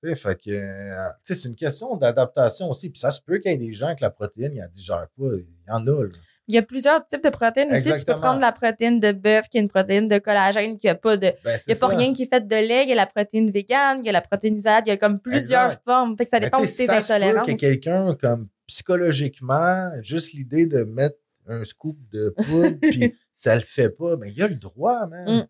Sais, 0.04 0.14
euh, 0.26 1.10
tu 1.24 1.34
sais, 1.34 1.36
c'est 1.36 1.48
une 1.48 1.56
question 1.56 1.96
d'adaptation 1.96 2.70
aussi. 2.70 2.90
Puis 2.90 3.00
ça 3.00 3.12
se 3.12 3.22
peut 3.22 3.38
qu'il 3.38 3.52
y 3.52 3.54
ait 3.54 3.58
des 3.58 3.74
gens 3.74 3.96
que 3.96 4.02
la 4.02 4.10
protéine, 4.10 4.54
ils 4.56 4.60
la 4.60 4.68
digèrent 4.68 5.10
pas. 5.16 5.36
Il 5.36 5.64
y 5.68 5.72
en 5.72 5.86
a. 5.86 6.04
Là. 6.06 6.18
Il 6.48 6.56
y 6.56 6.58
a 6.58 6.64
plusieurs 6.64 7.06
types 7.06 7.24
de 7.24 7.30
protéines 7.30 7.72
aussi. 7.72 7.94
Tu 7.94 8.04
peux 8.06 8.14
prendre 8.20 8.40
la 8.42 8.52
protéine 8.52 9.00
de 9.00 9.12
bœuf, 9.12 9.48
qui 9.48 9.58
est 9.58 9.62
une 9.62 9.70
protéine 9.70 10.08
de 10.10 10.18
collagène, 10.18 10.76
qui 10.76 10.90
a 10.90 10.96
pas 10.96 11.16
de, 11.16 11.32
Ben, 11.44 11.54
Il 11.54 11.58
c'est 11.60 11.68
n'y 11.68 11.74
a 11.74 11.80
pas 11.80 11.90
ça. 11.92 11.96
rien 11.98 12.14
qui 12.14 12.24
est 12.24 12.34
fait 12.34 12.46
de 12.46 12.56
lait. 12.56 12.84
Il 12.84 12.90
y 12.90 12.92
a 12.92 12.96
la 12.96 13.06
protéine 13.06 13.52
végane, 13.52 14.00
il 14.00 14.06
y 14.06 14.10
a 14.10 14.12
la 14.12 14.22
protéine 14.22 14.58
isolate, 14.58 14.84
il 14.88 14.90
y 14.90 14.94
a 14.94 14.98
comme 14.98 15.20
plusieurs 15.20 15.66
Exact. 15.68 15.82
formes. 15.86 16.18
Fait 16.18 16.26
que 16.26 16.32
ça 16.32 16.40
Mais 16.40 16.46
dépend 16.48 16.60
aussi 16.62 16.82
de 16.88 16.92
tes 16.92 16.98
intolérances. 16.98 17.48
que 17.48 17.54
quelqu'un, 17.60 18.16
comme 18.16 18.48
psychologiquement, 18.68 19.92
juste 20.02 20.34
l'idée 20.34 20.66
de 20.66 20.84
mettre 20.84 21.18
un 21.48 21.64
scoop 21.64 21.98
de 22.12 22.34
poudre, 22.38 22.78
puis 22.82 23.16
ça 23.34 23.56
le 23.56 23.62
fait 23.62 23.90
pas, 23.90 24.16
ben 24.16 24.32
il 24.36 24.42
a 24.44 24.48
le 24.48 24.56
droit, 24.56 25.06
man. 25.08 25.26
Mm. 25.30 25.48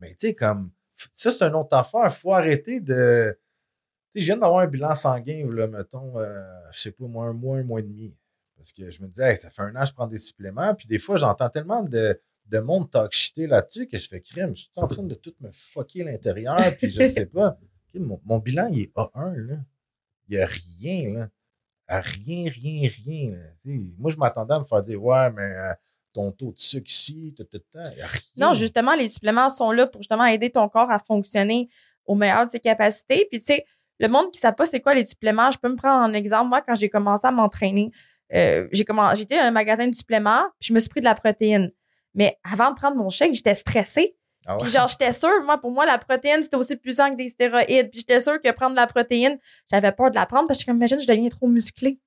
Mais 0.00 0.10
tu 0.10 0.28
sais, 0.28 0.34
comme, 0.34 0.70
ça, 1.12 1.30
c'est 1.30 1.44
une 1.44 1.54
autre 1.54 1.76
affaire. 1.76 2.12
faut 2.14 2.32
arrêter 2.32 2.80
de. 2.80 3.36
Tu 4.12 4.14
sais, 4.14 4.20
je 4.20 4.26
viens 4.26 4.36
d'avoir 4.36 4.60
un 4.60 4.66
bilan 4.66 4.94
sanguin, 4.94 5.48
là, 5.52 5.66
mettons, 5.66 6.18
euh, 6.18 6.42
je 6.72 6.80
sais 6.80 6.90
pas, 6.92 7.06
moi, 7.06 7.26
un 7.26 7.32
mois, 7.32 7.58
un 7.58 7.64
mois 7.64 7.80
et 7.80 7.82
demi. 7.82 8.14
Parce 8.58 8.72
que 8.72 8.90
je 8.90 9.00
me 9.00 9.08
disais, 9.08 9.30
Hey, 9.30 9.36
ça 9.36 9.50
fait 9.50 9.62
un 9.62 9.74
an 9.76 9.80
que 9.80 9.86
je 9.86 9.92
prends 9.94 10.06
des 10.06 10.18
suppléments, 10.18 10.74
puis 10.74 10.86
des 10.86 10.98
fois, 10.98 11.16
j'entends 11.16 11.48
tellement 11.48 11.82
de, 11.82 12.20
de 12.46 12.58
monde 12.58 12.90
talk 12.90 13.12
shité 13.12 13.46
là-dessus 13.46 13.86
que 13.86 13.98
je 13.98 14.08
fais 14.08 14.20
crime. 14.20 14.54
Je 14.54 14.62
suis 14.62 14.70
en 14.76 14.86
train 14.86 15.02
de 15.04 15.14
tout 15.14 15.34
me 15.40 15.50
fucker 15.52 16.04
l'intérieur, 16.04 16.58
puis 16.76 16.90
je 16.90 17.04
sais 17.04 17.26
pas. 17.26 17.56
Mon, 17.94 18.20
mon 18.26 18.38
bilan, 18.38 18.68
il 18.70 18.82
est 18.82 18.94
A1, 18.96 19.34
là. 19.34 19.56
Il 20.28 20.36
n'y 20.36 20.42
a 20.42 20.46
rien, 20.46 21.14
là. 21.14 21.28
À 21.88 22.00
rien, 22.00 22.48
rien, 22.48 22.88
rien. 23.04 23.30
là. 23.32 23.72
Moi, 23.98 24.10
je 24.12 24.16
m'attendais 24.18 24.54
à 24.54 24.58
me 24.60 24.64
faire 24.64 24.82
dire, 24.82 25.02
ouais, 25.02 25.32
mais 25.32 25.42
euh, 25.42 25.72
ton 26.12 26.30
taux 26.30 26.52
de 26.52 26.60
sucre 26.60 26.88
ici, 26.90 27.34
tout, 27.36 27.44
tout, 27.44 27.58
tout. 27.58 27.78
Il 27.92 27.96
n'y 27.96 28.02
a 28.02 28.06
rien. 28.06 28.20
Non, 28.36 28.54
justement, 28.54 28.94
les 28.94 29.08
suppléments 29.08 29.48
sont 29.48 29.72
là 29.72 29.86
pour 29.86 30.02
justement 30.02 30.26
aider 30.26 30.50
ton 30.50 30.68
corps 30.68 30.90
à 30.90 30.98
fonctionner 30.98 31.68
au 32.04 32.14
meilleur 32.14 32.44
de 32.46 32.50
ses 32.50 32.60
capacités. 32.60 33.26
Puis, 33.30 33.40
tu 33.40 33.46
sais, 33.46 33.64
le 33.98 34.08
monde 34.08 34.30
qui 34.30 34.38
ne 34.38 34.42
sait 34.42 34.52
pas 34.52 34.66
c'est 34.66 34.80
quoi 34.80 34.94
les 34.94 35.06
suppléments, 35.06 35.50
je 35.50 35.58
peux 35.58 35.68
me 35.70 35.76
prendre 35.76 36.04
en 36.08 36.12
exemple. 36.12 36.50
Moi, 36.50 36.62
quand 36.62 36.74
j'ai 36.74 36.90
commencé 36.90 37.26
à 37.26 37.30
m'entraîner, 37.32 37.90
euh, 38.34 38.68
j'ai 38.72 38.84
commencé, 38.84 39.16
j'étais 39.16 39.38
à 39.38 39.46
un 39.46 39.50
magasin 39.50 39.86
de 39.86 39.94
suppléments, 39.94 40.46
puis 40.58 40.68
je 40.68 40.74
me 40.74 40.78
suis 40.78 40.88
pris 40.88 41.00
de 41.00 41.06
la 41.06 41.14
protéine. 41.14 41.70
Mais 42.14 42.38
avant 42.44 42.70
de 42.70 42.76
prendre 42.76 42.96
mon 42.96 43.10
chèque, 43.10 43.34
j'étais 43.34 43.54
stressée. 43.54 44.16
Ah 44.46 44.54
ouais? 44.54 44.58
Puis 44.62 44.70
genre, 44.70 44.88
j'étais 44.88 45.12
sûre, 45.12 45.42
moi, 45.44 45.58
pour 45.58 45.70
moi, 45.70 45.84
la 45.86 45.98
protéine, 45.98 46.42
c'était 46.42 46.56
aussi 46.56 46.76
puissant 46.76 47.10
que 47.10 47.16
des 47.16 47.28
stéroïdes. 47.28 47.90
Puis 47.90 48.00
j'étais 48.00 48.20
sûre 48.20 48.40
que 48.40 48.50
prendre 48.52 48.72
de 48.72 48.76
la 48.76 48.86
protéine, 48.86 49.38
j'avais 49.70 49.92
peur 49.92 50.10
de 50.10 50.16
la 50.16 50.26
prendre 50.26 50.48
parce 50.48 50.60
que, 50.60 50.66
comme, 50.66 50.76
imagine, 50.76 51.00
je 51.00 51.06
deviens 51.06 51.28
trop 51.28 51.46
musclée. 51.46 52.00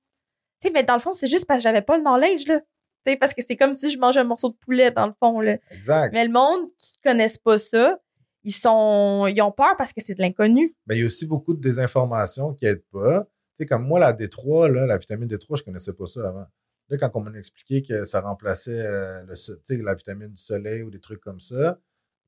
Tu 0.60 0.68
sais, 0.68 0.74
mais 0.74 0.82
dans 0.82 0.94
le 0.94 1.00
fond, 1.00 1.12
c'est 1.12 1.28
juste 1.28 1.46
parce 1.46 1.60
que 1.60 1.62
j'avais 1.64 1.82
pas 1.82 1.96
le 1.96 2.02
knowledge, 2.02 2.46
là. 2.46 2.60
Tu 3.04 3.12
sais, 3.12 3.16
parce 3.16 3.34
que 3.34 3.42
c'est 3.46 3.56
comme 3.56 3.74
si 3.76 3.90
je 3.90 3.98
mangeais 3.98 4.20
un 4.20 4.24
morceau 4.24 4.48
de 4.48 4.56
poulet, 4.56 4.90
dans 4.90 5.06
le 5.06 5.12
fond, 5.18 5.40
là. 5.40 5.56
Exact. 5.70 6.12
Mais 6.12 6.24
le 6.24 6.32
monde 6.32 6.68
qui 6.76 6.98
connaissent 7.04 7.38
pas 7.38 7.58
ça, 7.58 7.98
ils 8.44 8.52
sont, 8.52 9.26
ils 9.28 9.40
ont 9.40 9.52
peur 9.52 9.76
parce 9.76 9.92
que 9.92 10.00
c'est 10.04 10.14
de 10.14 10.20
l'inconnu. 10.20 10.74
Mais 10.86 10.96
il 10.96 11.00
y 11.00 11.02
a 11.04 11.06
aussi 11.06 11.26
beaucoup 11.26 11.54
de 11.54 11.60
désinformation 11.60 12.54
qui 12.54 12.64
n'aide 12.64 12.82
pas. 12.92 13.26
Sais, 13.62 13.66
comme 13.66 13.86
moi, 13.86 14.00
la 14.00 14.12
D3, 14.12 14.70
là, 14.72 14.86
la 14.86 14.98
vitamine 14.98 15.28
D3, 15.28 15.56
je 15.56 15.62
ne 15.62 15.64
connaissais 15.66 15.92
pas 15.92 16.06
ça 16.06 16.20
avant. 16.28 16.46
Là, 16.88 16.98
quand 16.98 17.10
on 17.14 17.20
m'a 17.20 17.38
expliqué 17.38 17.82
que 17.82 18.04
ça 18.04 18.20
remplaçait 18.20 18.84
euh, 18.86 19.22
le, 19.24 19.82
la 19.82 19.94
vitamine 19.94 20.28
du 20.32 20.42
soleil 20.42 20.82
ou 20.82 20.90
des 20.90 21.00
trucs 21.00 21.20
comme 21.20 21.40
ça, 21.40 21.78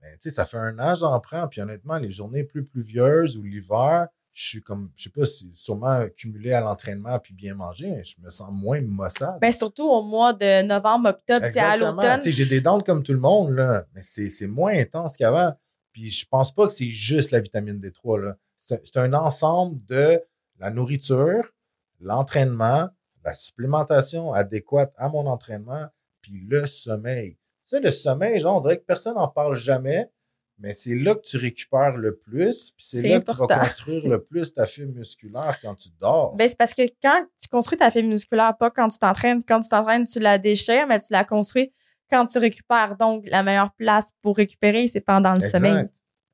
ben, 0.01 0.17
ça 0.21 0.45
fait 0.47 0.57
un 0.59 0.79
an, 0.79 0.95
j'en 0.95 1.19
prends. 1.21 1.49
Puis 1.49 1.61
honnêtement, 1.61 1.99
les 1.99 2.11
journées 2.11 2.45
plus 2.45 2.65
pluvieuses 2.65 3.37
ou 3.37 3.43
l'hiver, 3.43 4.09
je 4.33 4.49
suis 4.49 4.61
comme, 4.63 4.91
je 4.97 5.05
sais 5.05 5.11
pas 5.11 5.25
si 5.25 5.51
sûrement 5.55 6.07
cumulé 6.17 6.53
à 6.53 6.61
l'entraînement 6.61 7.19
puis 7.19 7.35
bien 7.35 7.55
manger, 7.55 8.03
je 8.05 8.15
me 8.21 8.31
sens 8.31 8.49
moins 8.53 8.81
maussade. 8.81 9.39
Ben, 9.41 9.53
surtout 9.53 9.89
au 9.89 10.03
mois 10.03 10.33
de 10.33 10.63
novembre, 10.67 11.11
octobre, 11.11 11.41
c'est 11.53 11.59
à 11.61 11.77
l'automne. 11.77 12.23
J'ai 12.33 12.47
des 12.47 12.61
dents 12.61 12.81
comme 12.81 13.03
tout 13.03 13.13
le 13.13 13.21
monde, 13.21 13.51
là, 13.55 13.85
mais 13.95 14.03
c'est 14.03 14.47
moins 14.47 14.73
intense 14.75 15.17
qu'avant. 15.17 15.53
Puis 15.93 16.11
je 16.11 16.27
pense 16.29 16.53
pas 16.55 16.67
que 16.67 16.73
c'est 16.73 16.91
juste 16.91 17.31
la 17.31 17.41
vitamine 17.41 17.79
D3. 17.81 18.21
là. 18.21 18.37
C'est 18.59 18.75
un- 18.75 18.81
c'est 18.85 18.97
un 18.99 19.13
ensemble 19.13 19.85
de 19.87 20.21
la 20.59 20.71
nourriture, 20.71 21.53
l'entraînement, 22.01 22.89
la 23.25 23.35
supplémentation 23.35 24.33
adéquate 24.33 24.93
à 24.97 25.09
mon 25.09 25.27
entraînement, 25.27 25.89
puis 26.21 26.41
le 26.49 26.67
sommeil. 26.67 27.39
Ça, 27.63 27.81
le 27.81 27.91
sommeil, 27.91 28.41
genre, 28.41 28.59
on 28.59 28.61
dirait 28.61 28.79
que 28.79 28.85
personne 28.85 29.15
n'en 29.15 29.29
parle 29.29 29.57
jamais, 29.57 30.11
mais 30.59 30.75
c'est 30.75 30.95
là 30.95 31.15
que 31.15 31.23
tu 31.23 31.37
récupères 31.37 31.97
le 31.97 32.17
plus, 32.17 32.71
puis 32.71 32.87
c'est 32.87 33.09
là 33.09 33.21
que 33.21 33.31
tu 33.33 33.37
vas 33.37 33.47
construire 33.47 34.07
le 34.07 34.23
plus 34.23 34.55
ta 34.55 34.67
fibre 34.67 34.95
musculaire 34.95 35.59
quand 35.61 35.75
tu 35.75 35.89
dors. 36.01 36.37
Ben, 36.37 36.49
c'est 36.49 36.57
parce 36.57 36.75
que 36.75 36.83
quand 37.03 37.27
tu 37.41 37.49
construis 37.49 37.79
ta 37.79 37.91
fibre 37.91 38.09
musculaire, 38.09 38.57
pas 38.57 38.71
quand 38.71 38.89
tu 38.89 38.99
t'entraînes, 38.99 39.43
quand 39.43 39.61
tu 39.61 39.69
t'entraînes, 39.69 40.05
tu 40.05 40.21
la 40.21 40.39
déchires, 40.39 40.87
mais 40.87 41.01
tu 41.01 41.09
la 41.11 41.25
construis 41.25 41.73
quand 42.11 42.27
tu 42.27 42.39
récupères. 42.39 42.97
Donc, 42.97 43.25
la 43.27 43.43
meilleure 43.43 43.73
place 43.75 44.11
pour 44.23 44.37
récupérer, 44.37 44.87
c'est 44.89 45.01
pendant 45.01 45.33
le 45.33 45.37
Exact. 45.37 45.59
sommeil. 45.59 45.89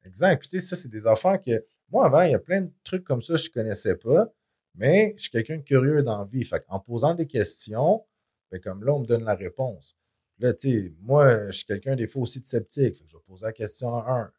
Exact. 0.05 0.41
Puis, 0.41 0.49
tu 0.49 0.61
sais, 0.61 0.67
ça, 0.67 0.77
c'est 0.77 0.91
des 0.91 1.07
affaires 1.07 1.41
que 1.41 1.65
moi, 1.91 2.07
avant, 2.07 2.23
il 2.23 2.33
y 2.33 2.35
a 2.35 2.39
plein 2.39 2.63
de 2.63 2.73
trucs 2.85 3.05
comme 3.05 3.23
ça 3.23 3.35
que 3.35 3.41
je 3.41 3.51
connaissais 3.51 3.97
pas, 3.97 4.33
mais 4.75 5.15
je 5.17 5.23
suis 5.23 5.31
quelqu'un 5.31 5.59
de 5.59 5.63
curieux 5.63 6.03
dans 6.03 6.19
la 6.19 6.25
vie. 6.25 6.45
Fait 6.45 6.65
en 6.69 6.81
posant 6.81 7.15
des 7.15 7.27
questions, 7.27 8.05
ben, 8.51 8.61
comme 8.61 8.85
là, 8.85 8.93
on 8.95 9.01
me 9.01 9.07
donne 9.07 9.25
la 9.25 9.35
réponse. 9.35 9.97
Là, 10.39 10.55
tu 10.55 10.71
sais, 10.71 10.95
moi, 11.01 11.51
je 11.51 11.59
suis 11.59 11.67
quelqu'un 11.67 11.97
des 11.97 12.07
fois 12.07 12.23
aussi 12.23 12.41
de 12.41 12.47
sceptique. 12.47 12.97
Fait 12.97 13.05
que 13.05 13.11
je 13.11 13.17
vais 13.17 13.23
poser 13.27 13.47
la 13.47 13.53
question 13.53 13.95
à 13.95 14.11
un. 14.11 14.33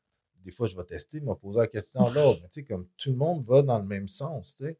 Des 0.43 0.51
fois, 0.51 0.67
je 0.67 0.75
vais 0.75 0.83
tester, 0.83 1.21
mais 1.21 1.35
poser 1.35 1.59
la 1.59 1.67
question 1.67 2.05
à 2.05 2.09
l'autre. 2.13 2.39
Mais 2.41 2.49
tu 2.49 2.61
sais, 2.61 2.63
comme 2.63 2.87
tout 2.97 3.11
le 3.11 3.17
monde 3.17 3.45
va 3.45 3.61
dans 3.61 3.77
le 3.77 3.85
même 3.85 4.07
sens, 4.07 4.55
tu 4.55 4.65
sais. 4.65 4.79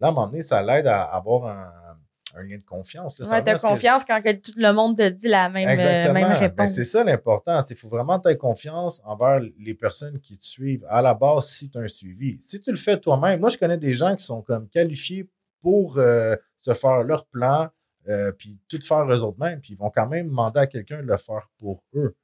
Là, 0.00 0.08
à 0.08 0.10
un 0.10 0.14
moment 0.14 0.26
donné, 0.26 0.42
ça 0.42 0.62
l'aide 0.62 0.86
à 0.86 1.02
avoir 1.02 1.46
un, 1.46 1.98
un 2.34 2.42
lien 2.44 2.56
de 2.56 2.62
confiance. 2.64 3.18
Là, 3.18 3.28
Ouais, 3.28 3.42
que- 3.42 3.60
confiance 3.60 4.04
quand 4.04 4.20
que 4.22 4.32
tout 4.32 4.52
le 4.56 4.72
monde 4.72 4.96
te 4.96 5.08
dit 5.08 5.28
la 5.28 5.48
même, 5.48 5.68
euh, 5.68 5.72
Exactement. 5.72 6.14
même 6.14 6.28
Ben, 6.28 6.34
réponse. 6.38 6.72
c'est 6.72 6.84
ça 6.84 7.04
l'important. 7.04 7.62
Il 7.68 7.76
faut 7.76 7.88
vraiment 7.88 8.18
que 8.18 8.28
tu 8.28 8.34
aies 8.34 8.38
confiance 8.38 9.00
envers 9.04 9.40
les 9.58 9.74
personnes 9.74 10.18
qui 10.20 10.38
te 10.38 10.44
suivent 10.44 10.84
à 10.88 11.02
la 11.02 11.14
base 11.14 11.48
si 11.48 11.68
tu 11.70 11.78
as 11.78 11.82
un 11.82 11.88
suivi. 11.88 12.38
Si 12.40 12.60
tu 12.60 12.70
le 12.70 12.76
fais 12.78 12.98
toi-même, 12.98 13.40
moi, 13.40 13.48
je 13.48 13.58
connais 13.58 13.78
des 13.78 13.94
gens 13.94 14.16
qui 14.16 14.24
sont 14.24 14.42
comme 14.42 14.68
qualifiés 14.68 15.28
pour 15.60 15.98
euh, 15.98 16.34
se 16.60 16.74
faire 16.74 17.02
leur 17.02 17.26
plan, 17.26 17.68
euh, 18.08 18.32
puis 18.32 18.58
tout 18.68 18.80
faire 18.82 19.04
eux 19.10 19.22
autres 19.22 19.38
mêmes, 19.38 19.60
puis 19.60 19.74
ils 19.74 19.78
vont 19.78 19.90
quand 19.90 20.08
même 20.08 20.26
demander 20.28 20.60
à 20.60 20.66
quelqu'un 20.66 21.02
de 21.02 21.06
le 21.06 21.16
faire 21.16 21.48
pour 21.58 21.82
eux. 21.94 22.16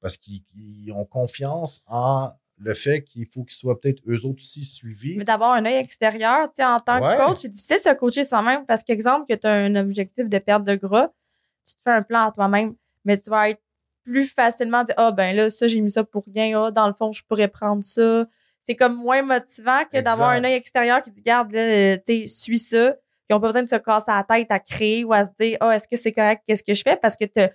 Parce 0.00 0.16
qu'ils 0.16 0.42
ils 0.54 0.92
ont 0.92 1.04
confiance 1.06 1.80
en 1.86 2.30
le 2.64 2.74
fait 2.74 3.02
qu'il 3.02 3.26
faut 3.26 3.44
qu'ils 3.44 3.56
soient 3.56 3.78
peut-être 3.80 4.02
eux 4.08 4.24
autres 4.24 4.42
aussi 4.42 4.64
suivis. 4.64 5.16
Mais 5.16 5.24
d'avoir 5.24 5.52
un 5.52 5.64
œil 5.64 5.74
extérieur, 5.76 6.48
tu 6.48 6.56
sais, 6.56 6.64
en 6.64 6.78
tant 6.78 7.00
Ouais. 7.02 7.16
que 7.16 7.26
coach, 7.26 7.38
c'est 7.42 7.48
difficile 7.48 7.76
de 7.76 7.82
se 7.82 7.94
coacher 7.94 8.24
soi-même 8.24 8.64
parce 8.66 8.82
qu'exemple, 8.82 9.26
que 9.28 9.34
tu 9.38 9.46
as 9.46 9.52
un 9.52 9.74
objectif 9.76 10.28
de 10.28 10.38
perte 10.38 10.64
de 10.64 10.74
gras, 10.74 11.08
tu 11.66 11.74
te 11.74 11.80
fais 11.82 11.90
un 11.92 12.02
plan 12.02 12.28
à 12.28 12.32
toi-même, 12.32 12.74
mais 13.04 13.18
tu 13.20 13.30
vas 13.30 13.50
être 13.50 13.60
plus 14.04 14.26
facilement 14.26 14.84
dire, 14.84 14.94
ah, 14.98 15.12
ben 15.12 15.34
là, 15.34 15.48
ça, 15.50 15.66
j'ai 15.66 15.80
mis 15.80 15.90
ça 15.90 16.04
pour 16.04 16.24
rien, 16.26 16.58
ah, 16.62 16.70
dans 16.70 16.86
le 16.88 16.94
fond, 16.94 17.12
je 17.12 17.22
pourrais 17.24 17.48
prendre 17.48 17.82
ça. 17.84 18.26
C'est 18.62 18.76
comme 18.76 18.96
moins 18.96 19.22
motivant 19.22 19.82
que 19.92 20.00
d'avoir 20.00 20.30
un 20.30 20.44
œil 20.44 20.54
extérieur 20.54 21.02
qui 21.02 21.10
dit, 21.10 21.22
garde, 21.22 21.52
là, 21.52 21.60
euh, 21.60 21.96
tu 22.06 22.22
sais, 22.22 22.26
suis 22.28 22.58
ça, 22.58 22.94
Ils 23.30 23.34
ont 23.34 23.40
pas 23.40 23.46
besoin 23.48 23.62
de 23.62 23.68
se 23.68 23.76
casser 23.76 24.10
la 24.10 24.22
tête 24.24 24.50
à 24.50 24.58
créer 24.58 25.02
ou 25.04 25.12
à 25.14 25.24
se 25.24 25.30
dire, 25.40 25.56
oh, 25.62 25.70
est-ce 25.70 25.88
que 25.88 25.96
c'est 25.96 26.12
correct? 26.12 26.42
Qu'est-ce 26.46 26.62
que 26.62 26.74
je 26.74 26.82
fais? 26.82 26.96
Parce 26.96 27.16
que 27.16 27.24
tu 27.24 27.48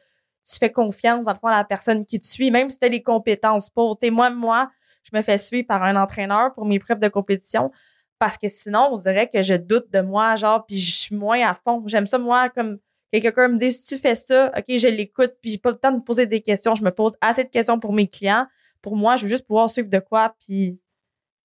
fais 0.59 0.71
confiance, 0.71 1.25
dans 1.25 1.33
le 1.33 1.37
fond, 1.37 1.47
à 1.47 1.57
la 1.57 1.63
personne 1.63 2.05
qui 2.07 2.19
te 2.19 2.25
suit, 2.25 2.49
même 2.49 2.69
si 2.71 2.79
tu 2.79 2.85
as 2.85 2.89
les 2.89 3.03
compétences 3.03 3.69
pour. 3.69 3.95
Tu 3.97 4.07
sais, 4.07 4.11
moi, 4.11 4.31
moi, 4.31 4.71
je 5.03 5.15
me 5.17 5.21
fais 5.21 5.37
suivre 5.37 5.67
par 5.67 5.83
un 5.83 5.95
entraîneur 5.95 6.53
pour 6.53 6.65
mes 6.65 6.79
preuves 6.79 6.99
de 6.99 7.07
compétition 7.07 7.71
parce 8.19 8.37
que 8.37 8.49
sinon, 8.49 8.89
on 8.91 8.97
dirait 8.97 9.29
que 9.29 9.41
je 9.41 9.53
doute 9.55 9.89
de 9.91 10.01
moi, 10.01 10.35
genre, 10.35 10.65
puis 10.65 10.77
je 10.77 10.91
suis 10.91 11.15
moins 11.15 11.39
à 11.47 11.55
fond. 11.55 11.83
J'aime 11.87 12.05
ça, 12.05 12.17
moi, 12.17 12.49
comme 12.49 12.77
que 13.11 13.19
quelqu'un 13.19 13.47
me 13.47 13.57
dit, 13.57 13.71
si 13.71 13.85
tu 13.85 13.97
fais 13.97 14.13
ça, 14.13 14.51
OK, 14.55 14.65
je 14.67 14.87
l'écoute, 14.87 15.35
puis 15.41 15.51
j'ai 15.51 15.57
pas 15.57 15.71
le 15.71 15.77
temps 15.77 15.91
de 15.91 15.97
me 15.97 16.03
poser 16.03 16.25
des 16.25 16.41
questions. 16.41 16.75
Je 16.75 16.83
me 16.83 16.91
pose 16.91 17.13
assez 17.21 17.45
de 17.45 17.49
questions 17.49 17.79
pour 17.79 17.93
mes 17.93 18.07
clients. 18.07 18.45
Pour 18.81 18.95
moi, 18.95 19.15
je 19.15 19.23
veux 19.23 19.29
juste 19.29 19.47
pouvoir 19.47 19.69
suivre 19.69 19.89
de 19.89 19.99
quoi, 19.99 20.35
puis, 20.39 20.79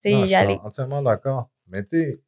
tu 0.02 0.10
sais, 0.10 0.16
je 0.18 0.24
y 0.24 0.26
suis 0.26 0.34
aller. 0.34 0.58
entièrement 0.62 1.00
d'accord. 1.00 1.48
Mais 1.68 1.82
tu 1.84 1.96
sais, 1.96 2.20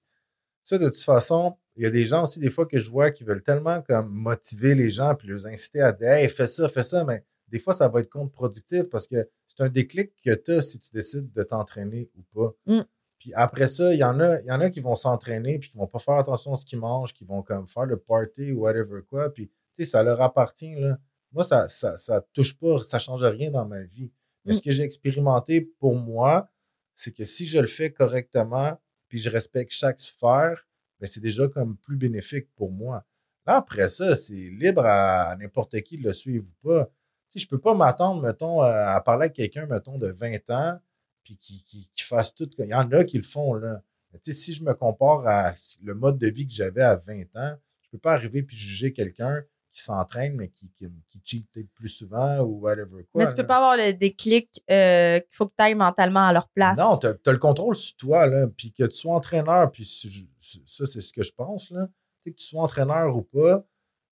ça, 0.62 0.78
de 0.78 0.88
toute 0.88 1.02
façon, 1.02 1.56
il 1.74 1.82
y 1.82 1.86
a 1.86 1.90
des 1.90 2.06
gens 2.06 2.22
aussi, 2.22 2.40
des 2.40 2.50
fois, 2.50 2.66
que 2.66 2.78
je 2.78 2.90
vois 2.90 3.10
qui 3.10 3.24
veulent 3.24 3.42
tellement 3.42 3.82
comme 3.82 4.08
motiver 4.08 4.74
les 4.74 4.90
gens 4.90 5.14
puis 5.14 5.28
les 5.28 5.46
inciter 5.46 5.82
à 5.82 5.92
dire 5.92 6.08
Hey, 6.08 6.28
fais 6.28 6.46
ça, 6.46 6.68
fais 6.68 6.82
ça, 6.82 7.04
mais 7.04 7.22
des 7.48 7.58
fois, 7.58 7.72
ça 7.74 7.88
va 7.88 8.00
être 8.00 8.08
contre-productif 8.08 8.84
parce 8.84 9.06
que 9.06 9.28
c'est 9.56 9.64
un 9.64 9.68
déclic 9.68 10.12
que 10.24 10.34
tu 10.34 10.52
as 10.52 10.62
si 10.62 10.78
tu 10.78 10.90
décides 10.92 11.32
de 11.32 11.42
t'entraîner 11.42 12.10
ou 12.16 12.22
pas. 12.34 12.54
Mm. 12.66 12.82
Puis 13.18 13.32
après 13.34 13.68
ça, 13.68 13.94
il 13.94 13.98
y 13.98 14.04
en 14.04 14.20
a, 14.20 14.40
y 14.42 14.50
en 14.50 14.60
a 14.60 14.70
qui 14.70 14.80
vont 14.80 14.94
s'entraîner 14.94 15.58
puis 15.58 15.70
qui 15.70 15.76
vont 15.76 15.86
pas 15.86 15.98
faire 15.98 16.16
attention 16.16 16.52
à 16.52 16.56
ce 16.56 16.66
qu'ils 16.66 16.78
mangent, 16.78 17.14
qui 17.14 17.24
vont 17.24 17.42
comme 17.42 17.66
faire 17.66 17.86
le 17.86 17.96
party 17.98 18.52
ou 18.52 18.60
whatever 18.60 19.00
quoi. 19.08 19.32
Puis, 19.32 19.48
tu 19.48 19.54
sais, 19.72 19.84
ça 19.84 20.02
leur 20.02 20.20
appartient, 20.20 20.74
là. 20.74 20.98
Moi, 21.32 21.42
ça, 21.42 21.68
ça, 21.68 21.96
ça 21.96 22.20
touche 22.32 22.58
pas, 22.58 22.78
ça 22.82 22.98
change 22.98 23.24
rien 23.24 23.50
dans 23.50 23.66
ma 23.66 23.82
vie. 23.82 24.12
Mais 24.44 24.52
Mm. 24.52 24.56
ce 24.56 24.62
que 24.62 24.70
j'ai 24.70 24.82
expérimenté 24.84 25.60
pour 25.60 25.96
moi, 25.96 26.48
c'est 26.94 27.12
que 27.12 27.24
si 27.24 27.46
je 27.46 27.58
le 27.58 27.66
fais 27.66 27.90
correctement, 27.90 28.80
puis 29.08 29.18
je 29.18 29.30
respecte 29.30 29.72
chaque 29.72 29.98
sphère, 29.98 30.66
ben 31.00 31.06
c'est 31.08 31.20
déjà 31.20 31.48
comme 31.48 31.76
plus 31.78 31.96
bénéfique 31.96 32.48
pour 32.54 32.70
moi. 32.72 33.04
Là, 33.46 33.56
après 33.56 33.88
ça, 33.88 34.16
c'est 34.16 34.50
libre 34.50 34.84
à, 34.84 35.36
n'importe 35.36 35.80
qui 35.82 35.98
de 35.98 36.04
le 36.04 36.14
suivre 36.14 36.44
ou 36.46 36.68
pas. 36.68 36.90
Sais, 37.28 37.40
je 37.40 37.48
peux 37.48 37.58
pas 37.58 37.74
m'attendre, 37.74 38.22
mettons, 38.22 38.60
à, 38.62 38.94
à 38.94 39.00
parler 39.00 39.24
avec 39.24 39.34
quelqu'un, 39.34 39.66
mettons, 39.66 39.98
de 39.98 40.08
20 40.08 40.50
ans, 40.50 40.78
puis 41.24 41.36
qui, 41.36 41.64
qui, 41.64 41.90
qui 41.92 42.04
fasse 42.04 42.34
tout. 42.34 42.48
Il 42.58 42.66
y 42.66 42.74
en 42.74 42.90
a 42.92 43.04
qui 43.04 43.16
le 43.16 43.24
font, 43.24 43.54
là. 43.54 43.82
Mais 44.12 44.20
tu 44.20 44.32
sais, 44.32 44.38
si 44.38 44.54
je 44.54 44.62
me 44.62 44.72
compare 44.74 45.26
à 45.26 45.54
le 45.82 45.94
mode 45.94 46.18
de 46.18 46.28
vie 46.28 46.46
que 46.46 46.54
j'avais 46.54 46.82
à 46.82 46.96
20 46.96 47.22
ans, 47.34 47.56
je 47.82 47.90
peux 47.90 47.98
pas 47.98 48.12
arriver 48.12 48.42
puis 48.42 48.56
juger 48.56 48.92
quelqu'un 48.92 49.42
qui 49.76 49.82
s'entraîne, 49.82 50.36
mais 50.36 50.48
qui, 50.48 50.70
qui, 50.70 50.86
qui 51.06 51.20
cheat 51.22 51.46
peut-être 51.52 51.68
plus 51.74 51.90
souvent 51.90 52.38
ou 52.38 52.60
whatever 52.60 53.04
quoi. 53.12 53.22
Mais 53.22 53.26
tu 53.26 53.34
peux 53.34 53.42
là. 53.42 53.48
pas 53.48 53.56
avoir 53.56 53.76
le 53.76 53.92
déclic 53.92 54.62
euh, 54.70 55.20
qu'il 55.20 55.34
faut 55.34 55.46
que 55.46 55.52
tu 55.56 55.62
ailles 55.62 55.74
mentalement 55.74 56.26
à 56.26 56.32
leur 56.32 56.48
place. 56.48 56.78
Non, 56.78 56.96
tu 56.96 57.08
as, 57.08 57.32
le 57.32 57.38
contrôle 57.38 57.76
sur 57.76 57.94
toi, 57.96 58.26
là. 58.26 58.46
Puis 58.46 58.72
que 58.72 58.84
tu 58.84 58.96
sois 58.96 59.14
entraîneur, 59.14 59.70
puis 59.70 59.84
ça, 59.84 60.86
c'est 60.86 61.00
ce 61.00 61.12
que 61.12 61.22
je 61.22 61.32
pense, 61.32 61.70
là. 61.70 61.88
Tu 62.22 62.30
sais, 62.30 62.30
que 62.32 62.36
tu 62.36 62.46
sois 62.46 62.62
entraîneur 62.62 63.14
ou 63.14 63.22
pas, 63.22 63.66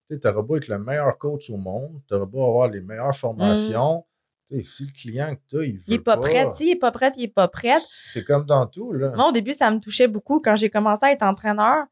tu 0.09 0.29
auras 0.29 0.43
beau 0.43 0.57
être 0.57 0.69
le 0.69 0.79
meilleur 0.79 1.17
coach 1.19 1.51
au 1.51 1.57
monde, 1.57 2.01
tu 2.07 2.15
auras 2.15 2.27
beau 2.27 2.45
avoir 2.45 2.69
les 2.69 2.81
meilleures 2.81 3.17
formations. 3.17 4.05
Tu 4.49 4.59
sais, 4.59 4.65
si 4.65 4.85
le 4.85 4.93
client 4.93 5.35
que 5.35 5.41
tu 5.49 5.59
as, 5.59 5.65
il 5.65 5.77
veut 5.79 5.85
il 5.87 5.95
est 5.95 5.99
pas, 5.99 6.19
prêt, 6.19 6.47
il 6.61 6.71
est 6.71 6.77
pas 6.77 6.91
prêt, 6.91 7.13
il 7.17 7.25
est 7.25 7.29
pas 7.29 7.49
prêt. 7.49 7.77
C'est 7.89 8.25
comme 8.25 8.45
dans 8.45 8.67
tout, 8.67 8.93
là. 8.93 9.13
Moi, 9.15 9.29
au 9.29 9.33
début, 9.33 9.55
ça 9.55 9.71
me 9.71 9.81
touchait 9.81 10.09
beaucoup 10.09 10.41
quand 10.41 10.55
j'ai 10.55 10.69
commencé 10.69 11.01
à 11.03 11.13
être 11.13 11.23
entraîneur. 11.23 11.85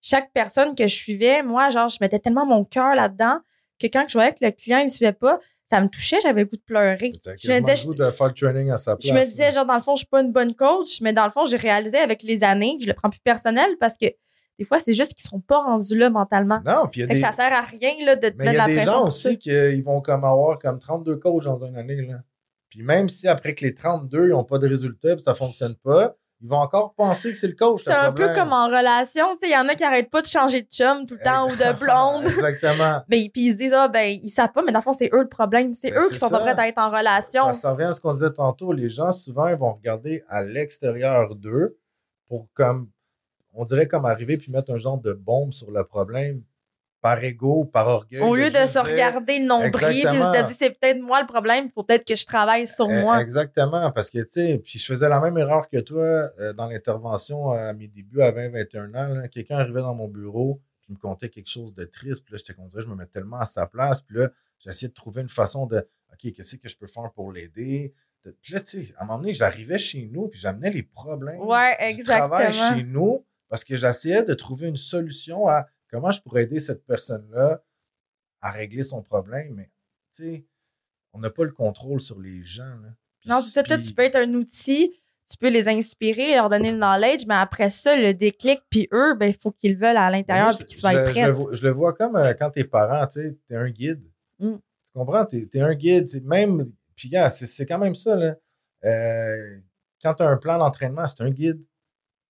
Chaque 0.00 0.32
personne 0.32 0.76
que 0.76 0.86
je 0.86 0.94
suivais, 0.94 1.42
moi, 1.42 1.68
genre, 1.68 1.88
je 1.88 1.98
mettais 2.00 2.20
tellement 2.20 2.46
mon 2.46 2.64
cœur 2.64 2.94
là-dedans 2.94 3.40
que 3.80 3.88
quand 3.88 4.04
je 4.08 4.12
voyais 4.12 4.32
que 4.32 4.44
le 4.44 4.52
client 4.52 4.84
ne 4.84 4.88
suivait 4.88 5.12
pas, 5.12 5.40
ça 5.68 5.80
me 5.80 5.88
touchait, 5.88 6.20
j'avais 6.22 6.42
le 6.42 6.46
goût 6.46 6.56
de 6.56 6.62
pleurer. 6.62 7.12
Je 7.42 7.50
me 7.50 7.60
disais, 7.60 7.92
de 7.92 8.10
faire 8.12 8.28
le 8.28 8.34
training 8.34 8.70
à 8.70 8.78
sa 8.78 8.96
place. 8.96 9.08
Je 9.08 9.12
me 9.12 9.24
disais, 9.24 9.50
genre, 9.50 9.66
dans 9.66 9.74
le 9.74 9.80
fond, 9.80 9.96
je 9.96 10.00
suis 10.00 10.06
pas 10.06 10.22
une 10.22 10.32
bonne 10.32 10.54
coach, 10.54 11.00
mais 11.00 11.12
dans 11.12 11.26
le 11.26 11.32
fond, 11.32 11.44
j'ai 11.46 11.56
réalisé 11.56 11.98
avec 11.98 12.22
les 12.22 12.44
années 12.44 12.76
que 12.78 12.84
je 12.84 12.88
le 12.88 12.94
prends 12.94 13.10
plus 13.10 13.20
personnel 13.20 13.76
parce 13.80 13.96
que 13.96 14.06
des 14.58 14.64
fois, 14.64 14.78
c'est 14.80 14.92
juste 14.94 15.14
qu'ils 15.14 15.28
sont 15.28 15.40
pas 15.40 15.58
rendus 15.58 15.96
là 15.96 16.10
mentalement. 16.10 16.60
Non, 16.64 16.86
puis 16.90 17.00
il 17.00 17.02
y 17.02 17.04
a 17.04 17.08
Fait 17.08 17.14
que 17.14 17.20
des, 17.20 17.26
ça 17.26 17.32
sert 17.32 17.52
à 17.52 17.62
rien, 17.62 18.06
là, 18.06 18.16
de 18.16 18.28
te 18.28 18.36
mais 18.38 18.46
mettre 18.46 18.68
il 18.68 18.74
y 18.74 18.78
a 18.78 18.80
des 18.80 18.84
gens 18.84 19.06
aussi 19.06 19.38
qui 19.38 19.82
vont 19.82 20.00
comme 20.00 20.24
avoir 20.24 20.58
comme 20.58 20.78
32 20.78 21.16
coachs 21.16 21.44
dans 21.44 21.64
une 21.64 21.76
année, 21.76 22.02
là. 22.02 22.20
Puis 22.70 22.82
même 22.82 23.08
si 23.08 23.28
après 23.28 23.54
que 23.54 23.64
les 23.64 23.74
32, 23.74 24.26
ils 24.26 24.30
n'ont 24.30 24.44
pas 24.44 24.58
de 24.58 24.68
résultats, 24.68 25.18
ça 25.18 25.34
fonctionne 25.34 25.74
pas, 25.76 26.16
ils 26.42 26.48
vont 26.48 26.56
encore 26.58 26.94
penser 26.94 27.32
que 27.32 27.38
c'est 27.38 27.46
le 27.46 27.54
coach. 27.54 27.82
C'est 27.84 27.92
un 27.92 28.12
peu 28.12 28.32
comme 28.34 28.52
en 28.52 28.66
relation, 28.66 29.24
tu 29.34 29.40
sais, 29.40 29.48
il 29.48 29.52
y 29.52 29.56
en 29.56 29.68
a 29.68 29.74
qui 29.74 29.84
arrêtent 29.84 30.10
pas 30.10 30.20
de 30.20 30.26
changer 30.26 30.62
de 30.62 30.68
chum 30.68 31.06
tout 31.06 31.14
le 31.14 31.24
temps 31.24 31.46
ou 31.48 31.52
de 31.52 31.78
blonde. 31.78 32.24
Exactement. 32.30 33.02
Mais 33.08 33.30
puis 33.32 33.46
ils 33.46 33.52
se 33.52 33.56
disent 33.56 33.72
ah 33.72 33.88
ben 33.88 34.06
ils 34.06 34.28
savent 34.28 34.52
pas 34.52 34.62
mais 34.62 34.72
dans 34.72 34.80
le 34.80 34.82
fond 34.82 34.92
c'est 34.92 35.10
eux 35.14 35.22
le 35.22 35.28
problème, 35.28 35.74
c'est 35.74 35.90
Ben, 35.90 36.02
eux 36.02 36.08
qui 36.10 36.16
sont 36.16 36.28
pas 36.28 36.40
prêts 36.40 36.58
à 36.58 36.68
être 36.68 36.78
en 36.78 36.90
relation. 36.90 37.46
Ça, 37.46 37.54
ça 37.54 37.72
revient 37.72 37.84
à 37.84 37.92
ce 37.92 38.00
qu'on 38.00 38.12
disait 38.12 38.32
tantôt. 38.32 38.72
Les 38.72 38.90
gens, 38.90 39.12
souvent, 39.12 39.48
ils 39.48 39.56
vont 39.56 39.72
regarder 39.72 40.24
à 40.28 40.42
l'extérieur 40.44 41.34
d'eux 41.34 41.78
pour 42.28 42.48
comme, 42.52 42.90
on 43.56 43.64
dirait 43.64 43.86
comme 43.88 44.04
arriver 44.04 44.36
puis 44.36 44.50
mettre 44.52 44.72
un 44.72 44.78
genre 44.78 44.98
de 45.00 45.12
bombe 45.12 45.52
sur 45.52 45.70
le 45.70 45.84
problème 45.84 46.42
par 47.02 47.22
ego, 47.22 47.64
par 47.64 47.86
orgueil. 47.86 48.20
Au 48.20 48.34
lieu 48.34 48.50
de 48.50 48.66
se 48.66 48.78
regarder 48.78 49.38
nombril 49.38 49.70
puis 49.72 50.00
se 50.02 50.32
dire 50.32 50.56
c'est 50.58 50.70
peut-être 50.78 51.00
moi 51.00 51.20
le 51.20 51.26
problème, 51.26 51.66
il 51.66 51.70
faut 51.70 51.84
peut-être 51.84 52.04
que 52.04 52.16
je 52.16 52.26
travaille 52.26 52.66
sur 52.66 52.90
Eh, 52.90 53.00
moi. 53.02 53.20
Exactement, 53.20 53.92
parce 53.92 54.10
que, 54.10 54.18
tu 54.20 54.26
sais, 54.30 54.58
puis 54.64 54.78
je 54.78 54.86
faisais 54.86 55.08
la 55.08 55.20
même 55.20 55.36
erreur 55.38 55.68
que 55.68 55.78
toi 55.78 56.02
euh, 56.40 56.52
dans 56.54 56.66
l'intervention 56.68 57.50
à 57.52 57.72
mes 57.74 57.86
débuts 57.86 58.22
à 58.22 58.32
20-21 58.32 58.96
ans. 58.96 59.28
Quelqu'un 59.30 59.58
arrivait 59.58 59.82
dans 59.82 59.94
mon 59.94 60.08
bureau, 60.08 60.60
puis 60.82 60.94
me 60.94 60.98
contait 60.98 61.28
quelque 61.28 61.50
chose 61.50 61.74
de 61.74 61.84
triste, 61.84 62.24
puis 62.24 62.32
là, 62.32 62.38
j'étais 62.38 62.54
comme 62.54 62.68
ça, 62.70 62.80
je 62.80 62.86
me 62.88 62.94
mettais 62.96 63.12
tellement 63.20 63.38
à 63.38 63.46
sa 63.46 63.66
place, 63.66 64.00
puis 64.00 64.16
là, 64.18 64.28
j'essayais 64.58 64.88
de 64.88 64.94
trouver 64.94 65.22
une 65.22 65.28
façon 65.28 65.66
de, 65.66 65.78
OK, 66.12 66.32
qu'est-ce 66.32 66.56
que 66.56 66.68
je 66.68 66.76
peux 66.76 66.86
faire 66.88 67.10
pour 67.14 67.30
l'aider? 67.30 67.92
De- 68.24 68.34
Puis 68.42 68.54
là, 68.54 68.60
tu 68.60 68.84
sais, 68.84 68.94
à 68.96 69.04
un 69.04 69.06
moment 69.06 69.18
donné, 69.20 69.34
j'arrivais 69.34 69.78
chez 69.78 70.08
nous, 70.12 70.26
puis 70.28 70.40
j'amenais 70.40 70.70
les 70.70 70.82
problèmes 70.82 71.40
Ouais, 71.40 71.92
du 71.94 72.02
travail 72.02 72.52
chez 72.52 72.82
nous, 72.82 73.24
parce 73.48 73.64
que 73.64 73.76
j'essayais 73.76 74.22
de 74.24 74.34
trouver 74.34 74.68
une 74.68 74.76
solution 74.76 75.46
à 75.48 75.66
comment 75.90 76.10
je 76.10 76.20
pourrais 76.20 76.44
aider 76.44 76.60
cette 76.60 76.84
personne-là 76.86 77.62
à 78.40 78.50
régler 78.50 78.84
son 78.84 79.02
problème, 79.02 79.54
mais, 79.54 79.70
tu 80.14 80.22
sais, 80.24 80.46
on 81.12 81.18
n'a 81.20 81.30
pas 81.30 81.44
le 81.44 81.52
contrôle 81.52 82.00
sur 82.00 82.20
les 82.20 82.42
gens, 82.44 82.64
là. 82.82 82.88
Puis- 83.20 83.30
Non, 83.30 83.40
c'est 83.40 83.50
ça, 83.50 83.62
toi, 83.62 83.78
tu 83.78 83.92
peux 83.94 84.02
être 84.02 84.16
un 84.16 84.32
outil, 84.34 84.92
tu 85.28 85.36
peux 85.38 85.48
les 85.50 85.66
inspirer, 85.68 86.34
leur 86.34 86.48
donner 86.48 86.70
le 86.72 86.76
knowledge, 86.78 87.24
mais 87.26 87.34
après 87.34 87.70
ça, 87.70 87.96
le 87.96 88.12
déclic, 88.14 88.60
puis 88.70 88.88
eux, 88.92 89.14
ben, 89.14 89.26
il 89.26 89.36
faut 89.36 89.50
qu'ils 89.50 89.72
le 89.72 89.78
veulent 89.78 89.96
à 89.96 90.10
Mais 90.10 90.18
l'intérieur 90.18 90.56
puis 90.56 90.66
qu'ils 90.66 90.76
soient 90.78 90.92
je, 91.06 91.10
prêts. 91.10 91.26
le 91.26 91.32
vois, 91.32 91.54
je 91.54 91.62
le 91.64 91.70
vois 91.72 91.92
comme 91.94 92.14
euh, 92.16 92.32
quand 92.34 92.50
t'es 92.50 92.64
parent, 92.64 93.06
tu 93.06 93.20
sais, 93.20 93.36
t'es 93.46 93.56
un 93.56 93.70
guide. 93.70 94.02
Mm. 94.38 94.56
Tu 94.84 94.92
comprends? 94.92 95.24
T'es 95.24 95.48
es 95.52 95.60
un 95.60 95.74
guide. 95.74 96.08
Même, 96.24 96.70
puis 96.94 97.10
c'est 97.30 97.66
quand 97.66 97.78
même 97.78 97.94
ça, 97.94 98.14
là. 98.14 98.36
Euh, 98.84 99.58
quand 100.02 100.14
t'as 100.14 100.28
un 100.28 100.36
plan 100.36 100.58
d'entraînement, 100.58 101.08
c'est 101.08 101.22
un 101.22 101.30
guide. 101.30 101.64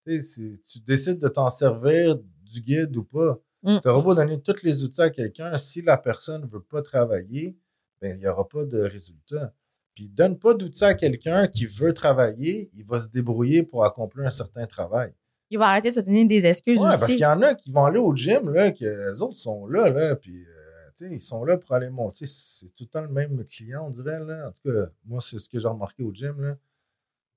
Tu 0.06 0.80
décides 0.86 1.18
de 1.18 1.28
t'en 1.28 1.50
servir 1.50 2.16
du 2.16 2.60
guide 2.60 2.96
ou 2.96 3.04
pas. 3.04 3.38
Mm. 3.62 3.78
Tu 3.82 3.88
auras 3.88 4.02
beau 4.02 4.14
donner 4.14 4.40
tous 4.40 4.62
les 4.62 4.84
outils 4.84 5.02
à 5.02 5.10
quelqu'un, 5.10 5.58
si 5.58 5.82
la 5.82 5.96
personne 5.96 6.42
ne 6.42 6.46
veut 6.46 6.62
pas 6.62 6.82
travailler, 6.82 7.56
ben, 8.00 8.16
il 8.16 8.20
n'y 8.20 8.28
aura 8.28 8.46
pas 8.48 8.64
de 8.64 8.80
résultat. 8.80 9.52
Puis 9.94 10.08
donne 10.08 10.38
pas 10.38 10.54
d'outils 10.54 10.84
à 10.84 10.94
quelqu'un 10.94 11.48
qui 11.48 11.66
veut 11.66 11.94
travailler, 11.94 12.70
il 12.74 12.84
va 12.84 13.00
se 13.00 13.08
débrouiller 13.08 13.62
pour 13.62 13.84
accomplir 13.84 14.26
un 14.26 14.30
certain 14.30 14.66
travail. 14.66 15.14
Ils 15.50 15.58
vont 15.58 15.64
arrêter 15.64 15.90
de 15.90 15.94
se 15.94 16.00
donner 16.00 16.26
des 16.26 16.44
excuses 16.44 16.78
Ouais, 16.78 16.90
parce 16.90 17.06
qu'il 17.06 17.14
aussi. 17.14 17.22
y 17.22 17.26
en 17.26 17.40
a 17.42 17.54
qui 17.54 17.70
vont 17.70 17.84
aller 17.84 17.98
au 17.98 18.14
gym, 18.14 18.50
là, 18.50 18.72
que 18.72 18.84
les 18.84 19.22
autres 19.22 19.38
sont 19.38 19.66
là, 19.66 19.88
là, 19.88 20.16
puis 20.16 20.44
euh, 20.44 21.08
ils 21.10 21.20
sont 21.20 21.44
là 21.44 21.56
pour 21.56 21.72
aller 21.74 21.90
monter. 21.90 22.26
C'est 22.26 22.74
tout 22.74 22.84
le 22.84 22.88
temps 22.88 23.02
le 23.02 23.08
même 23.08 23.44
client, 23.44 23.86
on 23.86 23.90
dirait. 23.90 24.20
Là. 24.20 24.48
En 24.48 24.52
tout 24.52 24.70
cas, 24.70 24.90
moi, 25.04 25.20
c'est 25.20 25.38
ce 25.38 25.48
que 25.48 25.58
j'ai 25.58 25.68
remarqué 25.68 26.02
au 26.02 26.12
gym. 26.12 26.40
Là. 26.40 26.56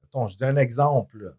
Mettons, 0.02 0.28
je 0.28 0.38
donne 0.38 0.58
un 0.58 0.62
exemple. 0.62 1.24
Là. 1.24 1.32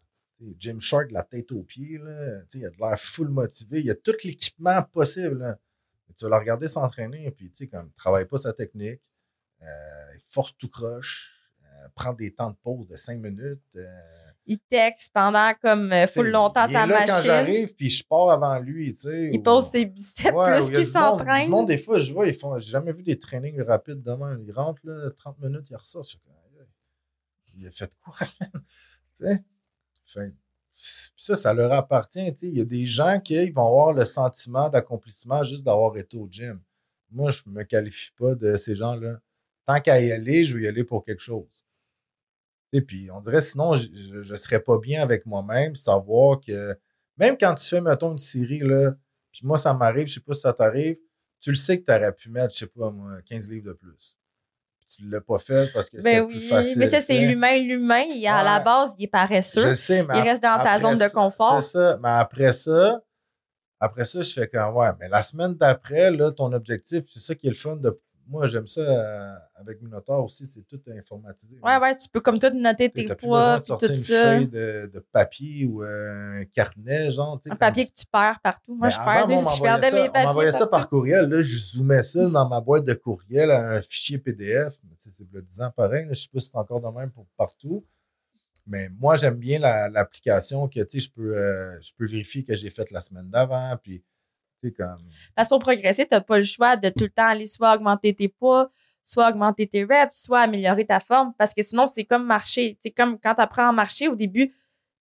Jim 0.59 0.79
Shark, 0.81 1.11
la 1.11 1.23
tête 1.23 1.53
aux 1.53 1.63
pieds, 1.63 1.99
là, 1.99 2.41
il 2.55 2.65
a 2.67 2.71
de 2.71 2.77
l'air 2.79 2.99
full 2.99 3.29
motivé. 3.29 3.81
Il 3.81 3.91
a 3.91 3.95
tout 3.95 4.15
l'équipement 4.25 4.83
possible. 4.83 5.39
Là. 5.39 5.59
Tu 6.17 6.25
vas 6.25 6.31
le 6.31 6.37
regarder 6.37 6.69
s'entraîner, 6.69 7.31
puis 7.31 7.51
tu 7.51 7.57
sais, 7.65 7.67
comme, 7.69 7.89
il 7.93 7.95
travaille 7.97 8.27
pas 8.27 8.39
sa 8.39 8.53
technique, 8.53 9.01
euh, 9.63 9.67
il 10.15 10.21
force 10.29 10.57
tout 10.57 10.69
croche, 10.69 11.41
euh, 11.65 11.89
prend 11.95 12.13
des 12.13 12.33
temps 12.33 12.51
de 12.51 12.57
pause 12.63 12.87
de 12.89 12.97
cinq 12.97 13.21
minutes. 13.21 13.61
euh, 13.77 13.87
Ils 14.47 14.59
textent 14.59 15.13
pendant 15.13 15.53
comme 15.63 15.93
euh, 15.93 16.07
full 16.07 16.31
longtemps 16.31 16.67
il 16.67 16.73
sa 16.75 16.85
est 16.85 16.87
là 16.87 17.01
quand 17.07 17.13
machine. 17.13 17.25
j'arrive, 17.27 17.75
puis 17.75 17.89
je 17.91 18.05
pars 18.05 18.31
avant 18.31 18.59
lui, 18.59 18.93
tu 18.95 19.03
sais. 19.03 19.31
Ils 19.33 19.39
ou- 19.39 19.43
posent 19.43 19.71
ses 19.71 19.85
biceps 19.87 20.33
Ouais, 20.35 20.57
plus 20.57 20.81
il 20.81 20.87
du 20.87 20.99
monde-. 20.99 21.19
Du 21.45 21.49
monde, 21.51 21.69
des 21.69 21.79
fois, 21.79 22.01
je 22.01 22.13
vois, 22.13 22.27
ils 22.27 22.35
font. 22.35 22.59
J'ai 22.59 22.71
jamais 22.73 22.93
vu 22.93 23.03
des 23.03 23.19
trainings 23.19 23.61
rapides 23.63 24.03
demain. 24.03 24.39
Ils 24.47 24.53
rentrent, 24.53 24.81
là, 24.85 25.11
30 25.17 25.39
minutes, 25.41 25.69
ils 25.71 25.77
ressortent. 25.77 26.17
Il 27.57 27.67
a 27.67 27.71
fait 27.71 27.91
quoi? 28.03 28.15
Tu 29.17 29.27
sais? 29.27 29.45
Ça, 31.17 31.37
ça 31.37 31.55
leur 31.55 31.73
appartient. 31.73 32.35
Il 32.43 32.59
y 32.59 32.61
a 32.61 32.65
des 32.65 32.87
gens 32.87 33.21
qui 33.21 33.35
ils 33.35 33.53
vont 33.53 33.67
avoir 33.67 33.93
le 33.93 34.05
sentiment 34.05 34.69
d'accomplissement 34.69 35.45
juste 35.45 35.65
d'avoir 35.65 35.97
été 35.97 36.17
au 36.17 36.29
gym. 36.31 36.61
Moi, 37.11 37.31
je 37.31 37.43
me 37.47 37.65
qualifie 37.65 38.13
pas 38.17 38.35
de 38.35 38.57
ces 38.57 38.77
gens-là. 38.77 39.21
Tant 39.67 39.81
qu'à 39.81 40.01
y 40.01 40.11
aller, 40.13 40.45
je 40.45 40.57
vais 40.57 40.65
y 40.65 40.69
aller 40.69 40.85
pour 40.85 41.05
quelque 41.05 41.23
chose. 41.23 41.65
Sais, 42.73 42.81
Puis 42.81 43.11
on 43.11 43.21
dirait 43.21 43.41
sinon, 43.41 43.75
je 43.77 44.31
ne 44.31 44.37
serais 44.37 44.61
pas 44.61 44.79
bien 44.79 45.03
avec 45.03 45.27
moi-même, 45.27 45.75
savoir 45.77 46.41
que 46.41 46.77
même 47.17 47.37
quand 47.39 47.55
tu 47.55 47.67
fais, 47.69 47.81
mettons, 47.81 48.13
une 48.13 48.19
série, 48.19 48.61
là, 48.61 48.95
puis 49.33 49.43
moi, 49.45 49.59
ça 49.59 49.75
m'arrive, 49.75 50.07
je 50.07 50.15
sais 50.15 50.21
pas 50.21 50.35
si 50.35 50.41
ça 50.41 50.53
t'arrive, 50.53 50.97
tu 51.41 51.51
le 51.51 51.57
sais 51.57 51.81
que 51.81 51.85
tu 51.85 51.93
aurais 51.93 52.13
pu 52.13 52.31
mettre, 52.31 52.55
je 52.55 52.61
sais 52.61 52.67
pas, 52.67 52.91
moi, 52.91 53.21
15 53.23 53.49
livres 53.51 53.67
de 53.67 53.73
plus. 53.73 54.19
Tu 54.97 55.09
l'as 55.09 55.21
pas 55.21 55.39
fait 55.39 55.73
parce 55.73 55.89
que 55.89 55.99
c'était 55.99 56.21
Ben 56.21 56.27
plus 56.27 56.37
oui, 56.39 56.49
facile. 56.49 56.79
mais 56.79 56.87
ça, 56.87 57.01
c'est 57.01 57.19
l'humain. 57.21 57.57
L'humain, 57.59 58.03
il- 58.13 58.27
à 58.27 58.43
la 58.43 58.59
base, 58.59 58.95
il 58.99 59.05
est 59.05 59.07
Je 59.07 59.11
paresseux. 59.11 59.69
le 59.69 59.75
sais, 59.77 60.03
mais 60.03 60.19
Il 60.19 60.23
reste 60.23 60.43
dans 60.43 60.61
sa 60.63 60.79
zone 60.79 60.99
de 60.99 61.13
confort. 61.13 61.63
C'est 61.63 61.79
ça. 61.79 61.99
Mais 62.03 62.09
après 62.11 62.53
ça, 62.53 63.01
Après 63.83 64.05
ça, 64.05 64.21
je 64.21 64.31
fais 64.31 64.47
comme, 64.47 64.75
ouais, 64.77 64.89
mais 65.01 65.09
la 65.09 65.23
semaine 65.23 65.55
d'après, 65.55 66.11
là, 66.11 66.31
ton 66.33 66.53
objectif, 66.53 67.03
c'est 67.09 67.21
ça 67.21 67.35
qui 67.35 67.47
est 67.47 67.51
le 67.51 67.57
fun 67.57 67.77
de. 67.77 67.97
Moi, 68.31 68.47
j'aime 68.47 68.69
ça 68.69 68.81
euh, 68.81 69.35
avec 69.57 69.83
Minotaur 69.83 70.25
aussi, 70.25 70.47
c'est 70.47 70.63
tout 70.63 70.81
informatisé. 70.97 71.59
Ouais, 71.65 71.77
ouais, 71.79 71.97
tu 71.97 72.09
peux 72.09 72.21
comme 72.21 72.39
toi 72.39 72.49
noter 72.51 72.89
tes 72.89 73.05
T'as 73.05 73.17
plus 73.17 73.27
besoin 73.27 73.57
poids, 73.59 73.63
sortir 73.67 73.89
tout 73.89 73.95
une 73.95 74.01
ça. 74.01 74.23
feuille 74.23 74.47
de, 74.49 74.87
de 74.87 74.99
papier 75.13 75.67
ou 75.67 75.83
euh, 75.83 76.41
un 76.41 76.45
carnet, 76.45 77.11
genre. 77.11 77.41
Un 77.51 77.57
papier 77.57 77.87
que 77.87 77.93
tu 77.93 78.07
perds 78.07 78.39
partout. 78.41 78.77
Moi, 78.77 78.87
Mais 78.87 78.93
je 78.93 78.99
perds 78.99 79.25
on 79.25 79.29
des, 79.43 79.57
je 79.57 79.63
perdais 79.63 79.91
mes 79.91 80.01
On 80.03 80.13
papiers. 80.13 80.27
m'envoyait 80.27 80.53
ça 80.53 80.67
par 80.69 80.89
courriel. 80.89 81.29
Là, 81.29 81.43
je 81.43 81.59
zoomais 81.59 82.05
ça 82.05 82.29
dans 82.31 82.49
ma 82.49 82.61
boîte 82.61 82.85
de 82.85 82.95
courriel 82.95 83.51
à 83.51 83.69
un 83.73 83.83
fichier 83.83 84.19
PDF. 84.19 84.75
C'est 84.97 85.27
le 85.33 85.43
10 85.43 85.61
ans 85.63 85.71
pareil. 85.77 86.03
là. 86.07 86.13
Je 86.13 86.21
ne 86.21 86.23
sais 86.23 86.29
pas 86.33 86.39
si 86.39 86.49
c'est 86.51 86.57
encore 86.57 86.81
de 86.81 86.97
même 86.97 87.11
pour 87.11 87.27
partout. 87.37 87.85
Mais 88.65 88.89
moi, 89.01 89.17
j'aime 89.17 89.37
bien 89.39 89.59
la- 89.59 89.89
l'application 89.89 90.69
que 90.69 90.81
je 90.89 91.09
peux, 91.11 91.37
euh, 91.37 91.81
je 91.81 91.91
peux 91.99 92.07
vérifier 92.07 92.45
que 92.45 92.55
j'ai 92.55 92.71
fait 92.71 92.89
la 92.93 93.01
semaine 93.01 93.29
d'avant. 93.29 93.77
Puis, 93.83 94.05
comme. 94.69 95.03
Parce 95.35 95.49
que 95.49 95.55
pour 95.55 95.61
progresser, 95.61 96.05
tu 96.05 96.15
n'as 96.15 96.21
pas 96.21 96.39
le 96.39 96.45
choix 96.45 96.77
de 96.77 96.89
tout 96.89 97.05
le 97.05 97.11
temps 97.11 97.27
aller 97.27 97.47
soit 97.47 97.75
augmenter 97.75 98.15
tes 98.15 98.29
poids, 98.29 98.71
soit 99.03 99.29
augmenter 99.29 99.67
tes 99.67 99.85
reps, 99.85 100.17
soit 100.17 100.41
améliorer 100.41 100.87
ta 100.87 101.01
forme. 101.01 101.33
Parce 101.39 101.55
que 101.55 101.63
sinon, 101.63 101.87
c'est 101.87 102.05
comme 102.05 102.27
marcher. 102.27 102.79
C'est 102.83 102.91
comme 102.91 103.19
quand 103.19 103.35
tu 103.35 103.41
apprends 103.41 103.69
à 103.69 103.73
marcher, 103.73 104.09
au 104.09 104.17
début, 104.17 104.49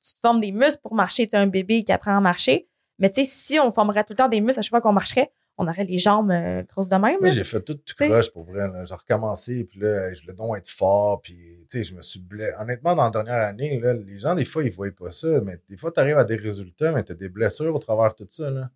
tu 0.01 0.13
te 0.13 0.19
formes 0.19 0.39
des 0.39 0.51
muscles 0.51 0.79
pour 0.81 0.95
marcher. 0.95 1.27
Tu 1.27 1.35
es 1.35 1.39
un 1.39 1.47
bébé 1.47 1.83
qui 1.83 1.91
apprend 1.91 2.17
à 2.17 2.21
marcher. 2.21 2.67
Mais 2.97 3.09
tu 3.09 3.23
sais, 3.23 3.29
si 3.29 3.59
on 3.59 3.71
formerait 3.71 4.03
tout 4.03 4.13
le 4.13 4.17
temps 4.17 4.29
des 4.29 4.41
muscles 4.41 4.59
à 4.59 4.61
chaque 4.61 4.71
fois 4.71 4.81
qu'on 4.81 4.93
marcherait, 4.93 5.31
on 5.59 5.67
aurait 5.67 5.83
les 5.83 5.97
jambes 5.97 6.31
euh, 6.31 6.63
grosses 6.63 6.87
de 6.87 6.95
même. 6.95 7.19
Moi, 7.19 7.31
j'ai 7.31 7.43
fait 7.43 7.61
tout 7.61 7.73
tout 7.73 7.93
croche 7.93 8.31
pour 8.31 8.45
vrai. 8.45 8.69
J'ai 8.85 8.95
recommencé, 8.95 9.65
puis 9.65 9.81
là, 9.81 10.13
je 10.13 10.21
voulais 10.21 10.33
donc 10.33 10.57
être 10.57 10.69
fort, 10.69 11.21
puis 11.21 11.35
tu 11.69 11.79
sais, 11.79 11.83
je 11.83 11.93
me 11.93 12.01
suis 12.01 12.21
blessé. 12.21 12.53
Honnêtement, 12.59 12.95
dans 12.95 13.03
la 13.03 13.09
dernière 13.09 13.47
année, 13.47 13.77
là, 13.79 13.93
les 13.93 14.19
gens, 14.19 14.35
des 14.35 14.45
fois, 14.45 14.63
ils 14.63 14.69
ne 14.69 14.73
voient 14.73 14.89
pas 14.97 15.11
ça, 15.11 15.41
mais 15.41 15.57
des 15.69 15.75
fois, 15.75 15.91
tu 15.91 15.99
arrives 15.99 16.17
à 16.17 16.23
des 16.23 16.37
résultats, 16.37 16.93
mais 16.93 17.03
tu 17.03 17.11
as 17.11 17.15
des 17.15 17.27
blessures 17.27 17.75
au 17.75 17.79
travers 17.79 18.15
de 18.15 18.23
tout 18.23 18.27
ça. 18.29 18.49
Là. 18.49 18.69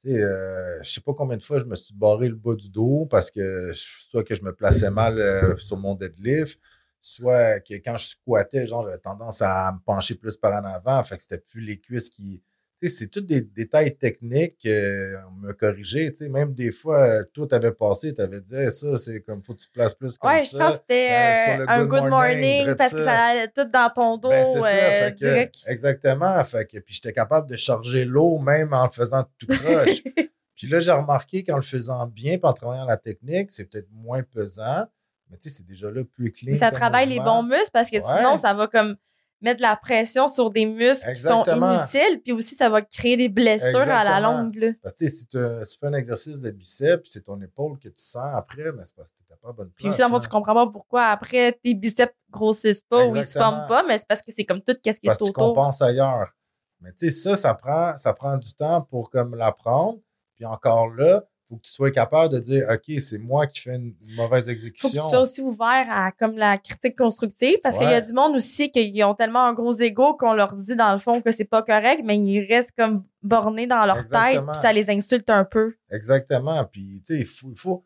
Tu 0.00 0.10
sais, 0.10 0.22
euh, 0.22 0.82
je 0.82 0.90
sais 0.90 1.00
pas 1.00 1.12
combien 1.12 1.36
de 1.36 1.42
fois 1.42 1.58
je 1.58 1.64
me 1.64 1.74
suis 1.74 1.94
barré 1.94 2.28
le 2.28 2.36
bas 2.36 2.54
du 2.54 2.70
dos 2.70 3.06
parce 3.06 3.30
que 3.30 3.72
soit 3.74 4.22
que 4.22 4.34
je 4.34 4.42
me 4.44 4.54
plaçais 4.54 4.90
mal 4.90 5.18
euh, 5.18 5.56
sur 5.56 5.76
mon 5.76 5.94
deadlift, 5.96 6.60
soit 7.00 7.60
que 7.60 7.74
quand 7.74 7.96
je 7.96 8.08
squattais, 8.08 8.66
genre, 8.66 8.84
j'avais 8.84 8.98
tendance 8.98 9.42
à 9.42 9.72
me 9.72 9.78
pencher 9.84 10.14
plus 10.14 10.36
par 10.36 10.52
en 10.52 10.66
avant, 10.66 11.02
fait 11.02 11.16
que 11.16 11.22
c'était 11.22 11.38
plus 11.38 11.60
les 11.62 11.78
cuisses 11.78 12.10
qui. 12.10 12.42
C'est 12.80 13.08
tous 13.10 13.22
des 13.22 13.40
détails 13.40 13.96
techniques 13.96 14.64
euh, 14.66 15.16
on. 15.42 16.10
Tu 16.10 16.16
sais, 16.16 16.28
même 16.28 16.54
des 16.54 16.70
fois, 16.70 17.00
euh, 17.00 17.24
toi, 17.34 17.46
t'avais 17.48 17.72
passé, 17.72 18.14
t'avais 18.14 18.40
dit 18.40 18.54
Hey, 18.54 18.70
ça, 18.70 18.96
c'est 18.96 19.20
comme 19.22 19.42
faut 19.42 19.54
que 19.54 19.60
tu 19.60 19.66
te 19.66 19.72
places 19.72 19.94
plus 19.94 20.16
comme 20.16 20.30
Ouais, 20.30 20.44
ça. 20.44 20.46
je 20.52 20.56
pense 20.56 20.74
que 20.76 20.80
c'était 20.82 21.08
euh, 21.10 21.62
euh, 21.62 21.64
un 21.66 21.84
good 21.86 22.00
good 22.02 22.10
morning, 22.10 22.74
parce 22.76 22.92
que 22.94 23.04
ça. 23.04 23.24
allait 23.24 23.48
tout 23.48 23.64
dans 23.64 23.90
ton 23.94 24.16
dos 24.16 24.28
Ben, 24.28 24.44
c'est 24.44 24.60
ça. 24.60 24.68
Fait 24.68 25.12
que, 25.14 25.18
direct. 25.18 25.54
exactement. 25.66 26.44
Fait 26.44 26.66
que, 26.66 26.78
puis 26.78 26.94
j'étais 26.94 27.12
capable 27.12 27.48
de 27.50 27.56
charger 27.56 28.04
l'eau 28.04 28.38
même 28.38 28.72
en 28.72 28.84
le 28.84 28.90
faisant 28.90 29.24
tout 29.38 29.46
croche. 29.48 30.02
puis 30.56 30.68
là, 30.68 30.78
j'ai 30.78 30.92
remarqué 30.92 31.42
qu'en 31.42 31.56
le 31.56 31.62
faisant 31.62 32.06
bien, 32.06 32.38
puis 32.38 32.46
en 32.46 32.52
travaillant 32.52 32.86
la 32.86 32.96
technique, 32.96 33.50
c'est 33.50 33.64
peut-être 33.64 33.88
moins 33.92 34.22
pesant. 34.22 34.86
Mais 35.30 35.36
tu 35.36 35.50
sais, 35.50 35.56
c'est 35.58 35.66
déjà 35.66 35.90
là 35.90 36.02
plus 36.04 36.32
clean. 36.32 36.52
Mais 36.52 36.58
ça 36.58 36.70
travaille 36.70 37.08
les 37.08 37.18
bons 37.20 37.42
muscles 37.42 37.70
parce 37.72 37.90
que 37.90 37.96
Ouais. 37.96 38.16
sinon, 38.16 38.38
ça 38.38 38.54
va 38.54 38.66
comme 38.66 38.96
mettre 39.40 39.58
de 39.58 39.62
la 39.62 39.76
pression 39.76 40.28
sur 40.28 40.50
des 40.50 40.66
muscles 40.66 41.12
qui 41.12 41.20
sont 41.20 41.44
inutiles, 41.44 42.20
puis 42.22 42.32
aussi 42.32 42.54
ça 42.54 42.68
va 42.68 42.82
créer 42.82 43.16
des 43.16 43.28
blessures 43.28 43.80
à 43.80 44.04
la 44.04 44.20
longue. 44.20 44.54
là. 44.56 44.68
Parce 44.82 44.94
que 44.94 45.08
si 45.08 45.26
tu 45.26 45.38
fais 45.38 45.86
un 45.86 45.92
exercice 45.94 46.40
de 46.40 46.50
biceps, 46.50 47.10
c'est 47.10 47.24
ton 47.24 47.40
épaule 47.40 47.78
que 47.78 47.88
tu 47.88 48.02
sens 48.02 48.34
après, 48.34 48.72
mais 48.72 48.84
c'est 48.84 48.96
parce 48.96 49.12
que 49.12 49.18
tu 49.18 49.36
pas 49.40 49.50
à 49.50 49.52
bonne 49.52 49.70
place. 49.70 49.96
Puis 49.96 50.04
aussi, 50.04 50.22
tu 50.22 50.28
comprends 50.28 50.54
pas 50.54 50.66
pourquoi 50.66 51.06
après 51.06 51.52
tes 51.62 51.74
biceps 51.74 52.12
grossissent 52.30 52.82
pas 52.82 53.06
ou 53.06 53.16
ils 53.16 53.24
se 53.24 53.38
forment 53.38 53.66
pas, 53.68 53.84
mais 53.86 53.98
c'est 53.98 54.08
parce 54.08 54.22
que 54.22 54.32
c'est 54.34 54.44
comme 54.44 54.60
tout 54.60 54.76
qu'est-ce 54.82 55.00
qui 55.00 55.06
est 55.06 55.10
parce 55.10 55.18
que 55.18 55.24
tu 55.24 55.30
autour. 55.30 55.54
compenses 55.54 55.80
ailleurs. 55.82 56.32
Mais 56.80 56.92
tu 56.92 57.08
sais, 57.08 57.10
ça, 57.10 57.36
ça 57.36 57.54
prend, 57.54 57.96
ça 57.96 58.12
prend 58.12 58.36
du 58.36 58.52
temps 58.54 58.82
pour 58.82 59.10
comme 59.10 59.34
l'apprendre. 59.34 59.98
Puis 60.36 60.44
encore 60.44 60.88
là, 60.88 61.24
faut 61.48 61.56
que 61.56 61.62
tu 61.62 61.72
sois 61.72 61.90
capable 61.90 62.34
de 62.34 62.40
dire 62.40 62.66
OK, 62.70 63.00
c'est 63.00 63.18
moi 63.18 63.46
qui 63.46 63.60
fais 63.60 63.74
une 63.76 63.94
mauvaise 64.16 64.42
faut 64.44 64.48
que 64.48 64.52
exécution. 64.52 65.02
tu 65.02 65.08
sois 65.08 65.20
aussi 65.20 65.40
ouvert 65.40 65.86
à 65.90 66.12
comme 66.12 66.36
la 66.36 66.58
critique 66.58 66.96
constructive 66.96 67.56
parce 67.62 67.78
qu'il 67.78 67.88
y 67.88 67.92
a 67.92 67.96
Ouais. 68.00 68.02
du 68.02 68.12
monde 68.12 68.36
aussi 68.36 68.70
qui 68.70 69.02
ont 69.02 69.14
tellement 69.14 69.44
un 69.46 69.54
gros 69.54 69.72
ego 69.72 70.14
qu'on 70.14 70.34
leur 70.34 70.54
dit 70.56 70.76
dans 70.76 70.92
le 70.92 70.98
fond 70.98 71.20
que 71.22 71.30
c'est 71.32 71.44
pas 71.46 71.62
correct, 71.62 72.02
mais 72.04 72.18
ils 72.18 72.46
restent 72.46 72.72
comme 72.76 73.02
bornés 73.22 73.66
dans 73.66 73.84
leur 73.86 74.04
tête 74.04 74.42
puis 74.46 74.56
ça 74.60 74.72
les 74.72 74.90
insulte 74.90 75.30
un 75.30 75.44
peu. 75.44 75.74
Exactement. 75.90 76.64
Puis, 76.66 77.02
tu 77.06 77.14
sais, 77.14 77.20
il 77.20 77.26
faut. 77.26 77.52
faut 77.56 77.84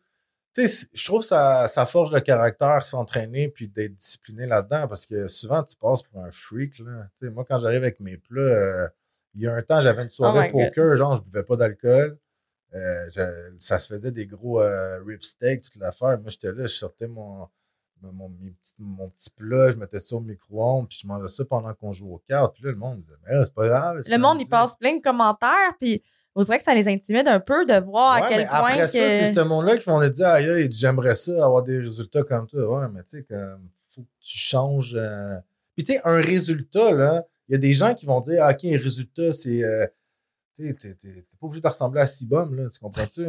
tu 0.55 0.67
sais, 0.67 0.87
je 0.93 1.03
trouve 1.05 1.21
que 1.21 1.25
ça, 1.25 1.67
ça 1.67 1.87
forge 1.87 2.11
le 2.11 2.19
caractère, 2.19 2.85
s'entraîner, 2.85 3.47
puis 3.49 3.67
d'être 3.67 3.95
discipliné 3.95 4.45
là-dedans, 4.45 4.87
parce 4.87 5.07
que 5.07 5.27
souvent, 5.27 5.63
tu 5.63 5.75
passes 5.75 6.03
pour 6.03 6.21
un 6.23 6.29
freak. 6.31 6.77
Là. 6.77 7.07
Tu 7.17 7.25
sais, 7.25 7.31
moi, 7.33 7.43
quand 7.43 7.57
j'arrive 7.57 7.81
avec 7.81 7.99
mes 7.99 8.17
plats, 8.17 8.39
euh, 8.41 8.87
il 9.33 9.41
y 9.41 9.47
a 9.47 9.53
un 9.55 9.61
temps, 9.63 9.81
j'avais 9.81 10.03
une 10.03 10.09
soirée 10.09 10.51
Oh 10.53 10.59
poker, 10.59 10.95
genre, 10.95 11.15
je 11.17 11.23
buvais 11.23 11.43
pas 11.43 11.55
d'alcool. 11.55 12.19
Euh, 12.75 13.05
je- 13.11 13.53
ça 13.59 13.77
se 13.79 13.93
faisait 13.93 14.11
des 14.11 14.25
gros 14.25 14.59
euh, 14.61 14.99
rib 15.05 15.19
toute 15.21 15.75
l'affaire. 15.77 16.19
Moi, 16.19 16.29
j'étais 16.29 16.51
là, 16.51 16.63
je 16.63 16.73
sortais 16.75 17.07
mon, 17.07 17.47
mon, 18.01 18.29
mes 18.29 18.51
petits- 18.51 18.73
mon 18.79 19.09
petit 19.09 19.29
plat, 19.29 19.71
je 19.71 19.77
mettais 19.77 19.99
ça 19.99 20.15
au 20.15 20.19
micro-ondes, 20.21 20.87
puis 20.89 20.99
je 21.01 21.07
mangeais 21.07 21.27
ça 21.27 21.45
pendant 21.45 21.73
qu'on 21.73 21.91
jouait 21.93 22.11
aux 22.11 22.23
cartes. 22.27 22.55
Puis 22.55 22.63
là, 22.63 22.71
le 22.71 22.77
monde 22.77 23.01
disait, 23.01 23.15
mais 23.25 23.33
là, 23.35 23.45
c'est 23.45 23.53
pas 23.53 23.67
grave. 23.67 23.97
Le 24.09 24.17
monde, 24.17 24.37
il 24.41 24.49
passe 24.49 24.75
plein 24.75 24.97
de 24.97 25.01
commentaires, 25.01 25.73
puis 25.79 26.01
on 26.35 26.43
dirait 26.43 26.57
que 26.57 26.63
ça 26.63 26.73
les 26.73 26.87
intimide 26.87 27.27
un 27.27 27.39
peu 27.39 27.63
de 27.65 27.75
voir 27.85 28.13
à 28.15 28.27
quel 28.27 28.39
mais 28.39 28.47
point 28.47 28.57
après 28.69 28.73
que... 28.81 28.87
ça, 28.87 28.97
c'est 28.97 29.33
ce 29.35 29.39
monde-là 29.41 29.77
qui 29.77 29.85
vont 29.87 29.99
te 30.01 30.07
dire 30.07 30.27
aïe, 30.27 30.67
j'aimerais 30.71 31.15
ça, 31.15 31.45
avoir 31.45 31.61
des 31.63 31.79
résultats 31.79 32.23
comme 32.23 32.47
toi. 32.47 32.79
Ouais, 32.81 32.87
mais 32.91 33.03
tu 33.03 33.17
sais, 33.17 33.23
comme 33.23 33.69
faut 33.93 34.01
que 34.01 34.07
tu 34.19 34.37
changes. 34.39 34.95
euh. 34.97 35.35
Puis 35.75 35.85
tu 35.85 35.93
sais, 35.93 36.01
un 36.03 36.19
résultat, 36.19 36.91
là, 36.91 37.23
il 37.47 37.53
y 37.53 37.55
a 37.55 37.59
des 37.59 37.73
gens 37.75 37.93
qui 37.93 38.07
vont 38.07 38.19
dire 38.19 38.43
ah, 38.43 38.51
OK, 38.51 38.65
un 38.65 38.79
résultat, 38.79 39.31
c'est. 39.31 39.61
T'es- 40.55 40.73
t'es 40.73 40.93
t'es 40.95 41.37
pas 41.39 41.47
obligé 41.47 41.61
de 41.61 41.67
ressembler 41.67 42.01
à 42.01 42.07
Sibum, 42.07 42.55
là, 42.55 42.69
tu 42.69 42.79
comprends-tu? 42.79 43.27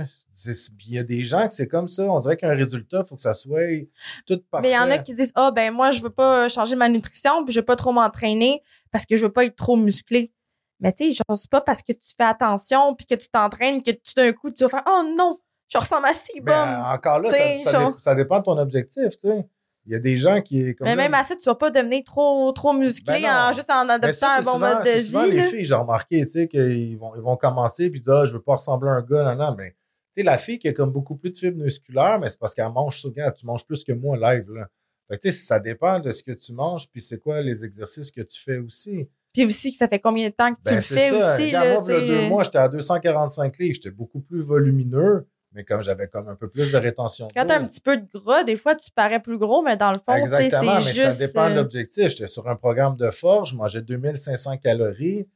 Il 0.87 0.93
y 0.93 0.99
a 0.99 1.03
des 1.05 1.25
gens 1.25 1.49
que 1.49 1.55
c'est 1.55 1.69
comme 1.69 1.89
ça. 1.89 2.05
On 2.05 2.19
dirait 2.21 2.37
qu'un 2.37 2.55
résultat, 2.55 3.03
il 3.05 3.09
faut 3.09 3.17
que 3.17 3.23
ça 3.23 3.35
soit 3.35 3.87
tout 4.27 4.43
parfait. 4.51 4.67
Mais 4.69 4.73
il 4.73 4.77
y 4.77 4.79
en 4.79 4.91
a 4.91 4.99
qui 4.99 5.15
disent 5.15 5.33
Ah, 5.35 5.51
ben 5.51 5.73
moi, 5.73 5.91
je 5.91 6.03
veux 6.03 6.11
pas 6.11 6.49
changer 6.49 6.77
ma 6.77 6.89
nutrition, 6.89 7.45
puis 7.45 7.53
je 7.55 7.61
veux 7.61 7.65
pas 7.65 7.77
trop 7.77 7.93
m'entraîner 7.93 8.63
parce 8.91 9.07
que 9.07 9.17
je 9.17 9.27
veux 9.27 9.33
pas 9.33 9.45
être 9.45 9.57
trop 9.57 9.77
musclé. 9.77 10.33
Mais 10.81 10.93
tu 10.93 11.13
sais, 11.15 11.23
c'est 11.37 11.51
pas 11.51 11.61
parce 11.61 11.83
que 11.83 11.93
tu 11.93 12.15
fais 12.17 12.25
attention 12.25 12.95
puis 12.95 13.07
que 13.07 13.15
tu 13.15 13.29
t'entraînes 13.29 13.83
que 13.83 13.93
tout 13.93 14.13
d'un 14.17 14.33
coup, 14.33 14.51
tu 14.51 14.65
vas 14.65 14.71
faire 14.71 14.83
Oh 14.87 15.03
non, 15.17 15.39
je 15.69 15.79
ressemble 15.79 16.07
à 16.07 16.13
si 16.13 16.33
Mais 16.37 16.41
bon. 16.43 16.53
euh, 16.53 16.83
encore 16.95 17.21
là, 17.21 17.31
ça, 17.65 17.71
ça, 17.71 17.79
dé- 17.91 17.97
ça 18.01 18.15
dépend 18.15 18.39
de 18.41 18.45
ton 18.45 18.59
objectif, 18.59 19.17
tu 19.19 19.29
sais. 19.29 19.47
Il 19.87 19.93
y 19.93 19.97
a 19.97 19.99
des 19.99 20.17
gens 20.17 20.41
qui. 20.41 20.75
Comme 20.75 20.87
Mais 20.87 20.97
là, 20.97 21.03
même 21.03 21.15
à 21.15 21.23
ça, 21.23 21.37
tu 21.37 21.45
vas 21.45 21.55
pas 21.55 21.71
devenir 21.71 22.03
trop, 22.05 22.51
trop 22.53 22.73
musclé 22.73 23.21
Ben 23.23 23.51
en, 23.51 23.53
juste 23.53 23.71
en 23.71 23.89
adoptant 23.89 24.15
ça, 24.17 24.37
un 24.39 24.43
bon 24.43 24.53
souvent- 24.55 24.75
mode 24.77 24.85
de 24.85 24.91
vie. 24.99 25.05
souvent 25.07 25.27
les 25.27 25.37
là. 25.37 25.43
filles, 25.43 25.65
j'ai 25.65 25.75
remarqué, 25.75 26.25
tu 26.25 26.33
sais, 26.33 26.49
qu'ils 26.49 26.97
vont, 26.99 27.15
ils 27.17 27.21
vont 27.23 27.37
commencer 27.37 27.91
puis 27.91 28.01
dire, 28.01 28.15
ah, 28.15 28.27
je 28.27 28.33
veux 28.33 28.43
pas 28.43 28.57
ressembler 28.57 28.91
à 28.91 28.95
un 28.95 29.03
gars, 29.03 29.35
non, 29.35 29.45
non, 29.51 29.55
mais, 29.59 29.71
tu 29.71 29.77
sais, 30.21 30.23
la 30.23 30.39
fille 30.39 30.59
qui 30.59 30.69
a 30.69 30.73
comme 30.73 30.91
beaucoup 30.91 31.17
plus 31.17 31.31
de 31.31 31.37
fibres 31.37 31.63
musculaires, 31.63 32.19
mais 32.19 32.31
c'est 32.31 32.39
parce 32.39 32.55
qu'elle 32.55 32.71
mange 32.73 32.99
souvent, 33.01 33.31
tu 33.31 33.45
manges 33.45 33.67
plus 33.67 33.85
que 33.85 33.93
moi 33.93 34.17
live, 34.17 34.51
là. 34.51 34.69
Fait 35.11 35.19
que, 35.19 35.23
tu 35.29 35.33
sais, 35.33 35.39
ça 35.39 35.59
dépend 35.61 36.01
de 36.01 36.11
ce 36.13 36.23
que 36.23 36.33
tu 36.33 36.55
manges 36.55 36.89
puis 36.91 37.03
c'est 37.03 37.19
quoi 37.19 37.43
les 37.43 37.63
exercices 37.65 38.11
que 38.11 38.23
tu 38.23 38.41
fais 38.43 38.57
aussi. 38.57 39.07
Puis 39.35 39.45
aussi, 39.45 39.71
que 39.73 39.77
ça 39.77 39.87
fait 39.89 39.99
combien 39.99 40.29
de 40.29 40.33
temps 40.33 40.55
que 40.55 40.61
tu 40.61 40.65
Ben, 40.71 40.77
le 40.77 40.81
fais 40.81 41.11
ça. 41.19 41.35
aussi. 41.35 41.47
Regarde, 41.49 41.67
là, 41.69 41.75
moi, 41.75 41.85
sais. 42.01 42.07
deux 42.07 42.29
mois, 42.29 42.43
j'étais 42.45 42.59
à 42.59 42.69
245 42.69 43.59
livres, 43.59 43.75
j'étais 43.75 43.91
beaucoup 43.91 44.21
plus 44.21 44.41
volumineux, 44.41 45.27
mais 45.55 45.65
comme 45.65 45.83
j'avais 45.83 46.09
comme 46.09 46.29
un 46.29 46.35
peu 46.35 46.49
plus 46.49 46.73
de 46.73 46.77
rétention 46.77 47.29
Quand 47.35 47.43
d'eau. 47.43 47.49
t'as 47.49 47.61
un 47.61 47.67
petit 47.67 47.81
peu 47.81 47.97
de 47.97 48.07
gras, 48.13 48.43
des 48.45 48.57
fois, 48.57 48.75
tu 48.75 48.91
parais 48.91 49.23
plus 49.23 49.39
gros, 49.39 49.63
mais 49.63 49.77
dans 49.77 49.93
le 49.93 49.99
fond, 49.99 50.15
tu 50.25 50.31
c'est 50.31 50.61
mais 50.61 50.81
juste. 50.83 51.13
ça 51.13 51.27
dépend 51.27 51.47
de 51.47 51.53
euh, 51.53 51.57
l'objectif. 51.57 52.09
J'étais 52.09 52.27
sur 52.29 52.49
un 52.49 52.57
programme 52.57 52.97
de 52.97 53.11
force, 53.11 53.51
je 53.51 53.57
mangeais 53.57 53.81
2500 53.83 54.59
calories. 54.59 55.29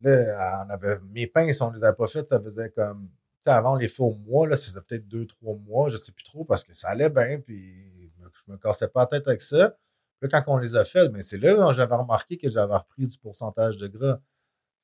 Là, 0.00 0.64
on 0.66 0.70
avait, 0.70 0.98
mes 1.12 1.28
pains, 1.28 1.52
si 1.52 1.62
on 1.62 1.70
les 1.70 1.84
avait 1.84 1.96
pas 1.96 2.08
faites, 2.08 2.28
ça 2.28 2.40
faisait 2.40 2.70
comme. 2.70 3.08
Tu 3.08 3.44
sais, 3.44 3.50
avant, 3.50 3.74
on 3.74 3.76
les 3.76 3.88
fait 3.88 4.02
au 4.02 4.14
mois, 4.14 4.46
là, 4.48 4.56
faisait 4.56 4.80
peut-être 4.80 5.06
deux, 5.08 5.26
trois 5.26 5.56
mois, 5.56 5.88
je 5.88 5.96
sais 5.96 6.12
plus 6.12 6.24
trop, 6.24 6.44
parce 6.44 6.64
que 6.64 6.74
ça 6.74 6.88
allait 6.88 7.10
bien, 7.10 7.40
puis 7.40 8.10
je 8.18 8.22
me, 8.24 8.30
je 8.46 8.52
me 8.52 8.56
cassais 8.56 8.88
pas 8.88 9.00
la 9.00 9.06
tête 9.06 9.26
avec 9.28 9.40
ça. 9.40 9.76
Là, 10.20 10.28
quand 10.30 10.42
on 10.46 10.58
les 10.58 10.76
a 10.76 10.84
fait, 10.84 11.08
mais 11.08 11.22
c'est 11.22 11.38
là 11.38 11.54
que 11.54 11.72
j'avais 11.72 11.94
remarqué 11.94 12.36
que 12.36 12.48
j'avais 12.50 12.74
repris 12.74 13.06
du 13.06 13.18
pourcentage 13.18 13.76
de 13.78 13.88
gras. 13.88 14.20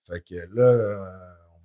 Fait 0.08 0.20
que 0.20 0.34
là, 0.34 0.62
euh, 0.64 1.04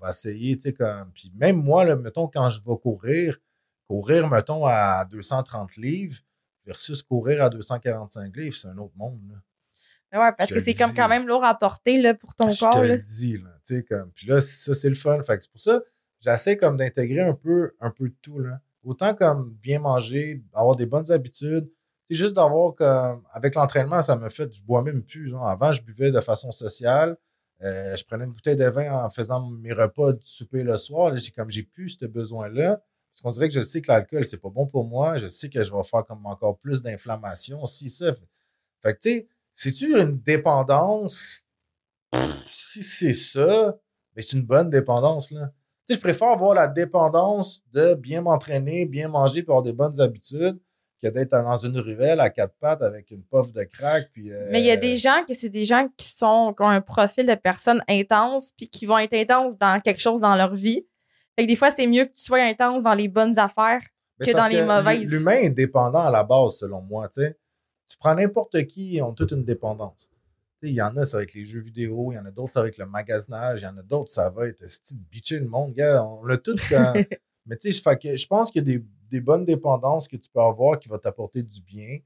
va 0.04 0.12
essayer, 0.12 0.56
tu 0.58 0.64
sais, 0.64 0.74
comme. 0.74 1.12
Puis 1.14 1.32
même 1.36 1.62
moi, 1.62 1.86
là, 1.86 1.96
mettons, 1.96 2.28
quand 2.28 2.50
je 2.50 2.60
vais 2.60 2.78
courir, 2.82 3.40
courir, 3.88 4.28
mettons, 4.28 4.66
à 4.66 5.06
230 5.06 5.78
livres 5.78 6.18
versus 6.66 7.02
courir 7.04 7.44
à 7.44 7.50
245 7.50 8.36
livres, 8.36 8.56
c'est 8.56 8.68
un 8.68 8.78
autre 8.78 8.94
monde. 8.96 9.20
Là. 9.30 9.38
Parce 10.38 10.50
Je 10.50 10.56
que 10.56 10.62
c'est 10.62 10.76
comme 10.76 10.94
quand 10.94 11.08
même 11.08 11.28
lourd 11.28 11.44
à 11.44 11.58
porter 11.58 12.00
là, 12.00 12.14
pour 12.14 12.36
ton 12.36 12.52
je 12.52 12.60
corps. 12.60 12.76
te 12.76 12.86
là. 12.86 12.96
le 12.96 13.02
dis, 13.02 13.38
là. 13.38 13.50
Tu 13.66 13.76
sais, 13.76 13.84
comme. 13.84 14.12
Puis 14.12 14.28
là, 14.28 14.42
ça, 14.42 14.74
c'est 14.74 14.90
le 14.90 14.96
fun. 14.96 15.22
Fait 15.24 15.38
que 15.38 15.44
c'est 15.44 15.52
pour 15.52 15.62
ça, 15.62 15.82
j'essaie 16.20 16.56
comme 16.56 16.78
d'intégrer 16.78 17.22
un 17.22 17.34
peu, 17.34 17.72
un 17.80 17.90
peu 17.90 18.10
de 18.10 18.16
tout, 18.22 18.40
là. 18.40 18.60
Autant 18.84 19.14
comme 19.16 19.54
bien 19.62 19.80
manger, 19.80 20.44
avoir 20.54 20.76
des 20.76 20.86
bonnes 20.86 21.10
habitudes. 21.12 21.70
C'est 22.06 22.16
juste 22.16 22.36
d'avoir 22.36 22.76
comme. 22.76 23.24
Avec 23.32 23.56
l'entraînement, 23.56 24.04
ça 24.04 24.16
me 24.16 24.30
fait. 24.30 24.54
Je 24.54 24.62
bois 24.64 24.84
même 24.84 25.02
plus. 25.02 25.30
Genre. 25.30 25.48
Avant, 25.48 25.74
je 25.74 25.82
buvais 25.82 26.12
de 26.12 26.20
façon 26.20 26.52
sociale. 26.52 27.18
Euh, 27.64 27.96
je 27.96 28.04
prenais 28.04 28.26
une 28.26 28.32
bouteille 28.32 28.56
de 28.56 28.66
vin 28.66 29.06
en 29.06 29.10
faisant 29.10 29.50
mes 29.50 29.74
repas 29.74 30.14
du 30.14 30.26
souper 30.26 30.64
le 30.64 30.78
soir. 30.78 31.16
J'ai 31.16 31.32
comme 31.32 31.50
j'ai 31.50 31.64
plus 31.64 31.98
ce 32.00 32.06
besoin-là. 32.06 32.82
Parce 33.12 33.22
qu'on 33.22 33.32
dirait 33.32 33.48
que 33.48 33.54
je 33.54 33.64
sais 33.64 33.82
que 33.82 33.88
l'alcool, 33.90 34.26
c'est 34.26 34.42
pas 34.42 34.50
bon 34.50 34.68
pour 34.68 34.86
moi. 34.86 35.18
Je 35.18 35.30
sais 35.30 35.50
que 35.50 35.64
je 35.64 35.72
vais 35.72 35.84
faire 35.84 36.06
comme 36.06 36.26
encore 36.26 36.58
plus 36.58 36.82
d'inflammation. 36.82 37.66
Si 37.66 37.90
ça. 37.90 38.14
Fait 38.82 38.94
que 38.96 39.00
tu 39.00 39.10
sais, 39.10 39.28
c'est-tu 39.54 40.00
une 40.00 40.20
dépendance? 40.20 41.42
Si 42.50 42.84
c'est 42.84 43.14
ça, 43.14 43.78
mais 44.16 44.22
c'est 44.22 44.38
une 44.38 44.46
bonne 44.46 44.70
dépendance, 44.70 45.32
je 45.90 46.00
préfère 46.00 46.30
avoir 46.30 46.54
la 46.54 46.68
dépendance 46.68 47.64
de 47.72 47.94
bien 47.96 48.22
m'entraîner, 48.22 48.86
bien 48.86 49.08
manger, 49.08 49.44
puis 49.44 49.52
avoir 49.52 49.64
des 49.64 49.74
bonnes 49.74 50.00
habitudes 50.00 50.60
que 51.04 51.08
d'être 51.14 51.32
dans 51.32 51.58
une 51.58 51.78
ruelle 51.80 52.20
à 52.22 52.30
quatre 52.30 52.56
pattes 52.60 52.82
avec 52.82 53.12
une 53.12 53.24
puff 53.24 53.52
de 53.52 53.64
crack. 53.64 54.10
Puis, 54.14 54.32
euh, 54.32 54.48
Mais 54.52 54.62
il 54.62 54.66
y 54.66 54.72
a 54.72 54.78
des 54.78 54.96
gens 54.98 55.24
que 55.28 55.34
c'est 55.34 55.50
des 55.50 55.66
gens 55.66 55.88
qui 55.98 56.08
sont 56.08 56.54
qui 56.56 56.64
ont 56.64 56.70
un 56.70 56.82
profil 56.82 57.26
de 57.26 57.36
personnes 57.36 57.82
intenses 57.90 58.52
puis 58.58 58.70
qui 58.70 58.86
vont 58.86 58.98
être 58.98 59.14
intenses 59.14 59.58
dans 59.58 59.80
quelque 59.82 60.00
chose 60.02 60.22
dans 60.22 60.36
leur 60.36 60.56
vie. 60.56 60.86
Fait 61.36 61.44
que 61.46 61.48
des 61.48 61.56
fois, 61.56 61.72
c'est 61.72 61.88
mieux 61.88 62.06
que 62.06 62.14
tu 62.14 62.24
sois 62.24 62.42
intense 62.42 62.84
dans 62.84 62.94
les 62.94 63.08
bonnes 63.08 63.38
affaires 63.40 63.82
que 64.20 64.32
dans 64.38 64.48
les 64.48 64.62
mauvaises. 64.68 65.12
L'humain 65.12 65.38
est 65.42 65.50
dépendant 65.50 66.00
à 66.00 66.12
la 66.12 66.24
base, 66.24 66.58
selon 66.58 66.82
moi. 66.82 67.10
Tu 67.10 67.98
prends 68.00 68.16
n'importe 68.16 68.66
qui, 68.68 68.94
ils 68.96 69.02
ont 69.02 69.14
toute 69.14 69.32
une 69.32 69.44
dépendance. 69.44 70.10
Il 70.62 70.72
y 70.74 70.82
en 70.82 70.96
a, 70.96 71.06
c'est 71.06 71.18
avec 71.18 71.34
les 71.34 71.44
jeux 71.44 71.60
vidéo, 71.60 72.12
il 72.14 72.16
y 72.16 72.18
en 72.20 72.26
a 72.26 72.32
d'autres, 72.32 72.54
c'est 72.54 72.60
avec 72.60 72.78
le 72.78 72.86
magasinage, 72.86 73.60
il 73.62 73.64
y 73.66 73.68
en 73.68 73.78
a 73.78 73.82
d'autres, 73.82 74.12
ça 74.12 74.30
va 74.30 74.48
être 74.48 74.64
bitcher 75.12 75.40
le 75.40 75.48
monde. 75.48 75.74
Gars, 75.74 76.02
on 76.06 76.24
l'a 76.24 76.38
tout. 76.38 76.56
quand- 76.70 76.94
Mais 77.46 77.58
tu 77.58 77.70
sais, 77.74 77.78
je 77.78 77.82
fait 77.82 77.98
que 78.02 78.16
je 78.16 78.26
pense 78.28 78.50
qu'il 78.50 78.62
y 78.66 78.72
a 78.76 78.78
des, 78.78 78.86
des 79.14 79.22
bonnes 79.22 79.46
dépendances 79.46 80.08
que 80.08 80.18
tu 80.18 80.30
peux 80.30 80.42
avoir 80.42 80.80
qui 80.80 80.90
vont 80.90 80.98
t'apporter 80.98 81.44
du 81.44 81.62
bien. 81.62 82.00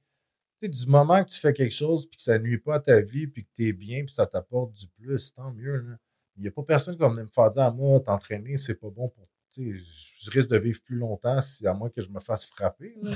Tu 0.60 0.66
sais, 0.66 0.70
du 0.70 0.86
moment 0.88 1.24
que 1.24 1.30
tu 1.30 1.40
fais 1.40 1.54
quelque 1.54 1.74
chose 1.74 2.06
puis 2.06 2.18
que 2.18 2.22
ça 2.24 2.38
nuit 2.38 2.58
pas 2.58 2.76
à 2.76 2.80
ta 2.80 3.02
vie 3.02 3.28
puis 3.28 3.46
que 3.46 3.50
tu 3.56 3.68
es 3.68 3.74
bien 3.74 4.04
puis 4.04 4.14
ça 4.14 4.26
t'apporte 4.28 4.74
du 4.74 4.88
plus, 4.88 5.34
tant 5.34 5.52
mieux. 5.54 5.78
là. 5.78 5.96
Il 6.36 6.42
n'y 6.42 6.48
a 6.48 6.52
pas 6.52 6.64
personne 6.64 6.96
qui 6.96 7.00
va 7.02 7.08
venir 7.10 7.24
me 7.24 7.30
faire 7.30 7.50
dire 7.50 7.64
à 7.64 7.72
moi, 7.72 8.00
t'entraîner, 8.00 8.58
c'est 8.58 8.76
pas 8.76 8.90
bon 8.90 9.08
pour. 9.10 9.28
Tu 9.54 9.80
sais, 9.80 9.86
je- 10.24 10.32
risque 10.32 10.50
de 10.50 10.58
vivre 10.58 10.80
plus 10.84 10.98
longtemps 10.98 11.40
si 11.42 11.66
à 11.66 11.74
moins 11.74 11.90
que 11.90 12.02
je 12.02 12.10
me 12.10 12.20
fasse 12.20 12.46
frapper. 12.46 12.94
là. 13.02 13.12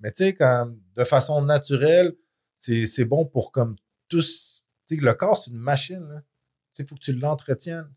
Mais 0.00 0.10
tu 0.12 0.24
sais, 0.24 0.34
quand 0.34 0.70
de 0.94 1.04
façon 1.04 1.40
naturelle, 1.42 2.14
c'est 2.58 3.04
bon 3.06 3.24
pour 3.24 3.50
comme 3.52 3.76
tous. 4.08 4.64
Tu 4.86 4.96
sais, 4.96 5.00
le 5.00 5.14
corps, 5.14 5.38
c'est 5.38 5.50
une 5.50 5.56
machine. 5.58 6.06
là. 6.08 6.20
Tu 6.20 6.26
sais, 6.74 6.82
il 6.82 6.86
faut 6.86 6.94
que 6.96 7.00
tu 7.00 7.12
l'entretiennes. 7.14 7.90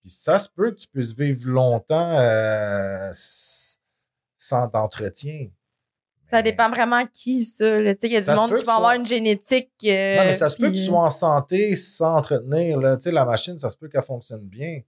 Puis 0.00 0.10
ça 0.10 0.38
se 0.38 0.48
peut 0.50 0.70
que 0.72 0.76
tu 0.80 0.88
puisses 0.88 1.14
vivre 1.16 1.48
longtemps 1.48 2.18
euh, 2.18 3.10
sans 4.44 4.68
entretien. 4.74 5.48
Ça 6.24 6.42
dépend 6.42 6.68
vraiment 6.68 7.06
qui, 7.06 7.44
ça. 7.44 7.80
là. 7.80 7.94
Tu 7.94 8.02
sais, 8.02 8.06
Il 8.08 8.12
y 8.12 8.16
a 8.16 8.20
du 8.20 8.30
monde 8.30 8.58
qui 8.58 8.64
va 8.64 8.76
avoir 8.76 8.92
une 8.92 9.06
génétique. 9.06 9.70
euh, 9.84 10.16
Non, 10.16 10.24
mais 10.24 10.34
ça 10.34 10.50
se 10.50 10.56
peut 10.56 10.70
que 10.70 10.76
tu 10.76 10.82
sois 10.84 11.02
en 11.02 11.10
santé 11.10 11.76
sans 11.76 12.16
entretenir. 12.16 12.78
Là. 12.78 12.96
Tu 12.96 13.04
sais, 13.04 13.12
la 13.12 13.24
machine, 13.24 13.58
ça 13.58 13.70
se 13.70 13.76
peut 13.76 13.88
qu'elle 13.88 14.02
fonctionne 14.02 14.46
bien. 14.46 14.80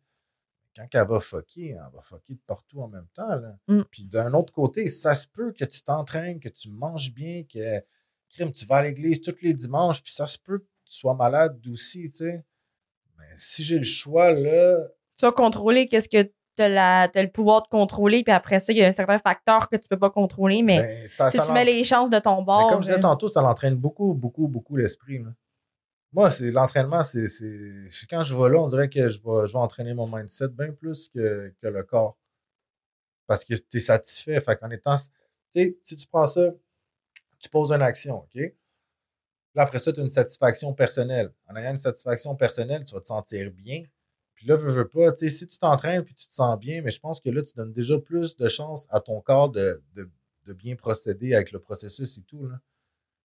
Quand 0.74 0.86
elle 0.92 1.06
va 1.08 1.20
fucker, 1.20 1.70
elle 1.70 1.94
va 1.94 2.00
fucker 2.02 2.34
de 2.34 2.40
partout 2.46 2.82
en 2.82 2.88
même 2.88 3.06
temps. 3.14 3.34
Là. 3.34 3.56
Mm. 3.68 3.82
Puis 3.90 4.04
d'un 4.04 4.34
autre 4.34 4.52
côté, 4.52 4.88
ça 4.88 5.14
se 5.14 5.26
peut 5.26 5.52
que 5.52 5.64
tu 5.64 5.80
t'entraînes, 5.82 6.38
que 6.38 6.50
tu 6.50 6.68
manges 6.70 7.14
bien, 7.14 7.44
que 7.44 7.80
crime, 8.30 8.52
tu 8.52 8.66
vas 8.66 8.76
à 8.76 8.82
l'église 8.82 9.22
tous 9.22 9.40
les 9.40 9.54
dimanches, 9.54 10.02
puis 10.02 10.12
ça 10.12 10.26
se 10.26 10.38
peut 10.38 10.58
que 10.58 10.64
tu 10.84 10.96
sois 10.98 11.14
malade 11.14 11.58
aussi, 11.72 12.10
tu 12.10 12.18
sais. 12.18 12.44
Mais 13.18 13.24
si 13.34 13.62
j'ai 13.62 13.78
le 13.78 13.84
choix, 13.84 14.32
là, 14.32 14.76
tu 15.16 15.24
vas 15.24 15.32
contrôler 15.32 15.86
qu'est-ce 15.86 16.10
que 16.10 16.30
tu 16.56 16.62
as, 16.62 17.10
le 17.14 17.30
pouvoir 17.30 17.62
de 17.62 17.68
contrôler, 17.68 18.22
puis 18.22 18.32
après 18.32 18.58
ça, 18.58 18.72
il 18.72 18.78
y 18.78 18.82
a 18.82 18.88
un 18.88 18.92
certain 18.92 19.18
facteur 19.18 19.68
que 19.68 19.76
tu 19.76 19.88
peux 19.88 19.98
pas 19.98 20.10
contrôler, 20.10 20.62
mais 20.62 20.78
ben, 20.78 21.08
ça, 21.08 21.30
si 21.30 21.36
ça 21.36 21.46
tu 21.46 21.52
mets 21.52 21.64
les 21.64 21.84
chances 21.84 22.10
de 22.10 22.18
ton 22.18 22.38
Mais 22.38 22.44
bord. 22.44 22.68
comme 22.68 22.82
je 22.82 22.86
disais 22.88 22.98
euh, 22.98 23.00
tantôt, 23.00 23.28
ça 23.28 23.42
l'entraîne 23.42 23.76
beaucoup, 23.76 24.14
beaucoup, 24.14 24.48
beaucoup 24.48 24.76
l'esprit. 24.76 25.22
Moi, 26.12 26.30
c'est 26.30 26.50
l'entraînement, 26.50 27.02
c'est, 27.02 27.26
quand 28.08 28.22
je 28.22 28.34
vais 28.34 28.48
là, 28.48 28.58
on 28.58 28.66
dirait 28.68 28.88
que 28.88 29.08
je 29.08 29.20
vais, 29.22 29.46
je 29.46 29.52
vais 29.52 29.58
entraîner 29.58 29.94
mon 29.94 30.06
mindset 30.06 30.48
bien 30.48 30.72
plus 30.72 31.08
que, 31.08 31.52
que 31.60 31.66
le 31.66 31.82
corps. 31.82 32.16
Parce 33.26 33.44
que 33.44 33.54
tu 33.54 33.76
es 33.76 33.80
satisfait. 33.80 34.40
Fait 34.40 34.56
qu'en 34.56 34.70
étant. 34.70 34.96
Tu 34.96 35.60
sais, 35.60 35.78
si 35.82 35.96
tu 35.96 36.06
prends 36.06 36.26
ça, 36.26 36.52
tu 37.38 37.48
poses 37.48 37.72
une 37.72 37.82
action, 37.82 38.18
OK? 38.18 38.40
Là, 39.54 39.62
après 39.62 39.78
ça, 39.78 39.92
tu 39.92 40.00
as 40.00 40.02
une 40.02 40.08
satisfaction 40.08 40.72
personnelle. 40.74 41.32
En 41.48 41.56
ayant 41.56 41.70
une 41.70 41.78
satisfaction 41.78 42.36
personnelle, 42.36 42.84
tu 42.84 42.94
vas 42.94 43.00
te 43.00 43.06
sentir 43.06 43.50
bien. 43.50 43.84
Puis 44.46 44.52
là, 44.54 44.56
veux, 44.58 44.70
veux 44.70 44.86
pas, 44.86 45.10
tu 45.12 45.24
sais, 45.24 45.30
si 45.32 45.44
tu 45.48 45.58
t'entraînes 45.58 46.04
puis 46.04 46.14
tu 46.14 46.28
te 46.28 46.32
sens 46.32 46.56
bien, 46.56 46.80
mais 46.80 46.92
je 46.92 47.00
pense 47.00 47.18
que 47.20 47.28
là, 47.30 47.42
tu 47.42 47.52
donnes 47.56 47.72
déjà 47.72 47.98
plus 47.98 48.36
de 48.36 48.48
chance 48.48 48.86
à 48.90 49.00
ton 49.00 49.20
corps 49.20 49.48
de, 49.50 49.82
de, 49.96 50.08
de 50.44 50.52
bien 50.52 50.76
procéder 50.76 51.34
avec 51.34 51.50
le 51.50 51.58
processus 51.58 52.16
et 52.18 52.22
tout. 52.22 52.46
Là. 52.46 52.60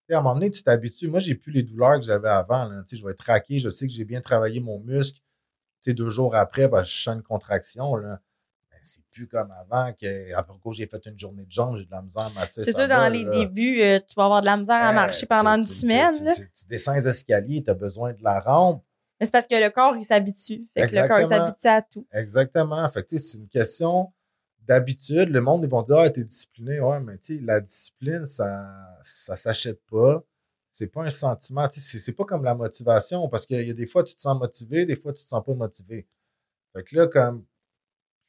À 0.10 0.18
un 0.18 0.22
moment 0.22 0.34
donné, 0.34 0.50
tu 0.50 0.64
t'habitues. 0.64 1.08
Moi, 1.10 1.20
j'ai 1.20 1.36
plus 1.36 1.52
les 1.54 1.62
douleurs 1.62 2.00
que 2.00 2.06
j'avais 2.06 2.28
avant. 2.28 2.66
Là. 2.66 2.82
Je 2.92 3.06
vais 3.06 3.12
être 3.12 3.22
raqué, 3.22 3.60
je 3.60 3.70
sais 3.70 3.86
que 3.86 3.94
j'ai 3.94 4.04
bien 4.04 4.20
travaillé 4.20 4.60
mon 4.62 4.80
muscle. 4.80 5.20
Tu 5.84 5.92
sais, 5.92 5.94
deux 5.94 6.10
jours 6.10 6.36
après, 6.36 6.68
ben, 6.68 6.82
je 6.82 6.92
sens 7.04 7.14
une 7.18 7.22
contraction. 7.22 7.96
Là. 7.98 8.20
Ben, 8.72 8.80
c'est 8.82 9.04
plus 9.12 9.28
comme 9.28 9.52
avant 9.52 9.94
que 9.94 10.34
après 10.34 10.58
coup, 10.58 10.74
j'ai 10.74 10.88
fait 10.88 11.06
une 11.06 11.20
journée 11.20 11.46
de 11.46 11.52
jambes, 11.52 11.78
j'ai 11.78 11.86
de 11.86 11.92
la 11.92 12.02
misère 12.02 12.24
à 12.24 12.30
masser. 12.32 12.64
C'est 12.64 12.74
sûr, 12.74 12.88
dans 12.88 13.12
les 13.14 13.26
débuts, 13.26 13.80
euh, 13.84 14.00
tu 14.00 14.16
vas 14.16 14.26
avoir 14.26 14.42
de 14.42 14.48
la 14.48 14.58
misère 14.58 14.82
à 14.82 14.90
Euh, 14.90 14.94
marcher 14.96 15.28
pendant 15.28 15.56
une 15.56 15.62
tu- 15.66 15.70
semaine. 15.72 16.14
Tu- 16.34 16.50
tu 16.52 16.66
descends 16.68 16.96
les 16.96 17.08
escaliers, 17.08 17.62
tu 17.64 17.70
as 17.70 17.76
besoin 17.76 18.12
de 18.12 18.24
la 18.24 18.40
rampe. 18.40 18.84
Mais 19.22 19.26
c'est 19.28 19.32
parce 19.32 19.46
que 19.46 19.54
le 19.56 19.70
corps, 19.70 19.96
il 19.96 20.04
s'habitue. 20.04 20.66
Fait 20.74 20.82
que 20.90 20.96
le 20.96 21.08
corps, 21.08 21.20
il 21.20 21.28
s'habitue 21.28 21.68
à 21.68 21.82
tout. 21.84 22.08
Exactement. 22.12 22.90
Fait 22.90 23.04
que, 23.08 23.18
c'est 23.20 23.38
une 23.38 23.48
question 23.48 24.12
d'habitude. 24.68 25.30
Le 25.30 25.42
monde, 25.42 25.64
ils 25.64 25.70
vont 25.70 25.84
dire, 25.84 25.98
ah, 26.00 26.10
t'es 26.10 26.24
discipliné. 26.24 26.80
Ouais, 26.82 27.00
mais 27.00 27.18
tu 27.18 27.38
sais, 27.38 27.42
la 27.44 27.60
discipline, 27.62 28.26
ça, 28.26 28.98
ça 29.04 29.36
s'achète 29.36 29.80
pas. 29.86 30.24
C'est 30.72 30.88
pas 30.88 31.04
un 31.04 31.12
sentiment. 31.12 31.68
Tu 31.68 31.80
sais, 31.80 31.82
c'est- 31.92 32.00
c'est 32.00 32.14
pas 32.14 32.24
comme 32.24 32.44
la 32.44 32.56
motivation 32.56 33.28
parce 33.30 33.46
qu'il 33.46 33.62
y 33.62 33.70
a 33.70 33.74
des 33.74 33.86
fois, 33.86 34.04
tu 34.04 34.16
te 34.16 34.22
sens 34.22 34.40
motivé, 34.40 34.86
des 34.88 34.96
fois, 34.96 35.14
tu 35.14 35.22
te 35.22 35.28
sens 35.28 35.44
pas 35.46 35.54
motivé. 35.54 36.08
Fait 36.74 36.84
que 36.84 36.96
là, 36.96 37.06
comme 37.08 37.46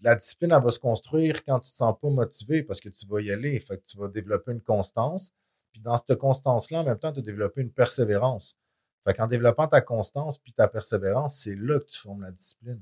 la 0.00 0.14
discipline, 0.16 0.52
elle 0.52 0.62
va 0.62 0.70
se 0.70 0.78
construire 0.80 1.42
quand 1.44 1.60
tu 1.60 1.70
te 1.70 1.76
sens 1.76 1.94
pas 2.02 2.10
motivé 2.10 2.62
parce 2.64 2.80
que 2.80 2.90
tu 2.90 3.06
vas 3.06 3.20
y 3.22 3.30
aller. 3.30 3.58
Fait 3.60 3.78
que 3.78 3.84
tu 3.86 3.96
vas 3.96 4.08
développer 4.08 4.52
une 4.52 4.60
constance. 4.60 5.32
Puis 5.72 5.80
dans 5.80 5.96
cette 5.96 6.16
constance-là, 6.18 6.80
en 6.80 6.84
même 6.84 6.98
temps, 6.98 7.12
tu 7.12 7.20
as 7.20 7.22
développé 7.22 7.62
une 7.62 7.72
persévérance. 7.72 8.56
Fait 9.04 9.14
qu'en 9.14 9.26
développant 9.26 9.66
ta 9.66 9.80
constance 9.80 10.38
puis 10.38 10.52
ta 10.52 10.68
persévérance, 10.68 11.38
c'est 11.38 11.56
là 11.56 11.78
que 11.80 11.86
tu 11.86 11.98
formes 11.98 12.22
la 12.22 12.30
discipline. 12.30 12.80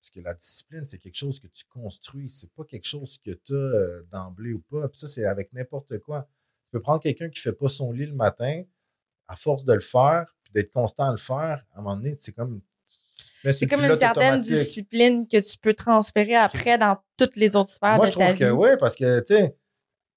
Parce 0.00 0.10
que 0.10 0.20
la 0.20 0.34
discipline, 0.34 0.84
c'est 0.84 0.98
quelque 0.98 1.16
chose 1.16 1.40
que 1.40 1.46
tu 1.46 1.64
construis. 1.64 2.28
C'est 2.28 2.52
pas 2.52 2.64
quelque 2.64 2.86
chose 2.86 3.16
que 3.24 3.30
tu 3.30 3.54
as 3.54 4.02
d'emblée 4.12 4.52
ou 4.52 4.60
pas. 4.60 4.86
Puis 4.88 5.00
ça, 5.00 5.08
c'est 5.08 5.24
avec 5.24 5.50
n'importe 5.54 5.98
quoi. 6.00 6.28
Tu 6.66 6.72
peux 6.72 6.80
prendre 6.80 7.00
quelqu'un 7.00 7.30
qui 7.30 7.40
fait 7.40 7.54
pas 7.54 7.68
son 7.68 7.90
lit 7.92 8.04
le 8.04 8.14
matin, 8.14 8.64
à 9.28 9.36
force 9.36 9.64
de 9.64 9.72
le 9.72 9.80
faire, 9.80 10.36
puis 10.42 10.52
d'être 10.52 10.70
constant 10.70 11.08
à 11.08 11.10
le 11.10 11.16
faire, 11.16 11.64
à 11.72 11.78
un 11.78 11.82
moment 11.82 11.96
donné, 11.96 12.16
c'est 12.18 12.32
comme. 12.32 12.60
C'est 13.44 13.66
comme 13.66 13.84
une 13.84 13.98
certaine 13.98 14.40
discipline 14.40 15.26
que 15.28 15.38
tu 15.38 15.58
peux 15.58 15.74
transférer 15.74 16.34
après 16.34 16.78
dans 16.78 16.96
toutes 17.16 17.36
les 17.36 17.56
autres 17.56 17.68
sphères 17.68 17.96
Moi, 17.96 18.06
de 18.06 18.12
je 18.12 18.16
ta 18.16 18.24
trouve 18.26 18.38
que 18.38 18.50
oui, 18.50 18.70
parce 18.78 18.96
que, 18.96 19.20
tu 19.20 19.34
sais, 19.34 19.56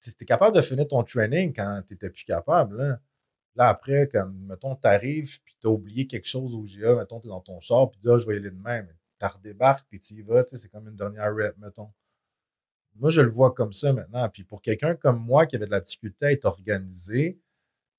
si 0.00 0.16
tu 0.16 0.24
es 0.24 0.26
capable 0.26 0.56
de 0.56 0.62
finir 0.62 0.88
ton 0.88 1.02
training 1.02 1.52
quand 1.54 1.82
tu 1.86 1.94
n'étais 1.94 2.08
plus 2.08 2.24
capable, 2.24 2.76
là, 2.76 3.00
là, 3.58 3.68
après, 3.68 4.08
comme, 4.08 4.46
mettons, 4.46 4.76
tu 4.76 4.86
arrives, 4.86 5.40
puis 5.42 5.56
tu 5.60 5.66
as 5.66 5.70
oublié 5.70 6.06
quelque 6.06 6.26
chose 6.26 6.54
au 6.54 6.62
GA, 6.62 6.96
mettons, 6.96 7.20
tu 7.20 7.26
es 7.26 7.30
dans 7.30 7.40
ton 7.40 7.60
char, 7.60 7.90
puis 7.90 7.98
tu 8.00 8.06
dis, 8.06 8.12
ah, 8.12 8.18
je 8.18 8.26
vais 8.26 8.34
y 8.34 8.38
aller 8.38 8.50
demain, 8.50 8.82
mais 8.82 8.94
tu 9.20 9.26
redébarques, 9.26 9.86
puis 9.90 10.00
tu 10.00 10.14
y 10.14 10.22
vas, 10.22 10.44
tu 10.44 10.50
sais, 10.50 10.62
c'est 10.62 10.68
comme 10.68 10.88
une 10.88 10.96
dernière 10.96 11.34
rep, 11.34 11.58
mettons. 11.58 11.90
Moi, 12.94 13.10
je 13.10 13.20
le 13.20 13.30
vois 13.30 13.52
comme 13.52 13.72
ça 13.72 13.92
maintenant. 13.92 14.28
Puis 14.28 14.44
pour 14.44 14.62
quelqu'un 14.62 14.96
comme 14.96 15.20
moi 15.20 15.46
qui 15.46 15.56
avait 15.56 15.66
de 15.66 15.70
la 15.70 15.80
difficulté 15.80 16.26
à 16.26 16.32
être 16.32 16.46
organisé, 16.46 17.40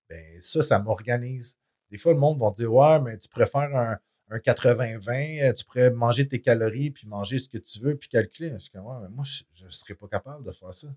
ben 0.10 0.42
ça, 0.42 0.62
ça 0.62 0.80
m'organise. 0.80 1.58
Des 1.90 1.98
fois, 1.98 2.14
le 2.14 2.20
monde 2.20 2.40
va 2.40 2.52
dire 2.52 2.74
Ouais, 2.74 3.00
mais 3.02 3.18
tu 3.18 3.30
préfères 3.30 3.76
un, 3.76 3.98
un 4.30 4.38
80-20, 4.38 5.42
euh, 5.50 5.54
tu 5.54 5.66
pourrais 5.66 5.92
manger 5.92 6.28
tes 6.28 6.42
calories, 6.42 6.92
puis 6.92 7.08
manger 7.08 7.40
ce 7.40 7.48
que 7.48 7.58
tu 7.58 7.80
veux, 7.80 7.96
puis 7.96 8.10
calculer. 8.10 8.52
Je 8.52 8.58
suis 8.58 8.78
Ouais, 8.78 8.96
mais 9.02 9.10
moi, 9.10 9.24
je 9.26 9.66
ne 9.66 9.70
serais 9.70 9.96
pas 9.96 10.08
capable 10.08 10.46
de 10.46 10.52
faire 10.52 10.74
ça. 10.74 10.88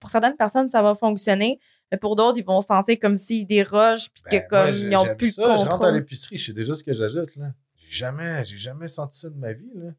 Pour 0.00 0.10
certaines 0.10 0.36
personnes, 0.36 0.70
ça 0.70 0.82
va 0.82 0.94
fonctionner. 0.94 1.60
Mais 1.94 1.98
pour 1.98 2.16
d'autres, 2.16 2.36
ils 2.38 2.44
vont 2.44 2.60
se 2.60 2.66
sentir 2.66 2.98
comme 2.98 3.16
s'ils 3.16 3.46
dérogent 3.46 4.10
puis 4.12 4.24
Ben, 4.28 4.40
que 4.42 4.48
comme 4.48 4.58
moi, 4.58 4.70
j'ai- 4.72 4.86
ils 4.86 4.90
n'ont 4.90 5.14
plus 5.14 5.30
ça. 5.32 5.54
de 5.54 5.60
Je 5.62 5.66
rentre 5.68 5.84
à 5.84 5.92
l'épicerie, 5.92 6.36
je 6.38 6.46
sais 6.46 6.52
déjà 6.52 6.74
ce 6.74 6.82
que 6.82 6.92
j'ajoute. 6.92 7.36
là. 7.36 7.54
J'ai 7.76 7.90
jamais, 7.90 8.44
j'ai 8.44 8.56
jamais 8.56 8.88
senti 8.88 9.16
ça 9.16 9.30
de 9.30 9.36
ma 9.36 9.52
vie. 9.52 9.70
Là. 9.76 9.92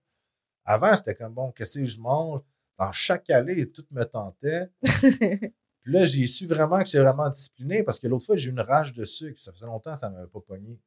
Avant, 0.66 0.94
c'était 0.98 1.16
comme 1.16 1.34
bon, 1.34 1.52
qu'est-ce 1.54 1.80
que 1.80 1.86
je 1.86 2.00
mange? 2.02 2.42
Dans 2.78 2.92
chaque 2.92 3.30
allée, 3.30 3.72
tout 3.72 3.86
me 3.92 4.04
tentait. 4.04 4.68
Puis 5.82 5.94
là, 5.94 6.06
j'ai 6.06 6.28
su 6.28 6.48
vraiment 6.48 6.80
que 6.80 6.86
j'étais 6.88 7.00
vraiment 7.04 7.30
discipliné 7.30 7.84
parce 7.84 8.00
que 8.00 8.08
l'autre 8.08 8.26
fois, 8.26 8.36
j'ai 8.36 8.50
eu 8.50 8.52
une 8.52 8.60
rage 8.60 8.92
de 8.92 9.06
sucre. 9.06 9.40
Ça 9.40 9.54
faisait 9.54 9.68
longtemps 9.68 9.94
que 9.94 10.00
ça 10.00 10.10
ne 10.10 10.16
m'avait 10.16 10.28
pas 10.28 10.42
pogné. 10.42 10.80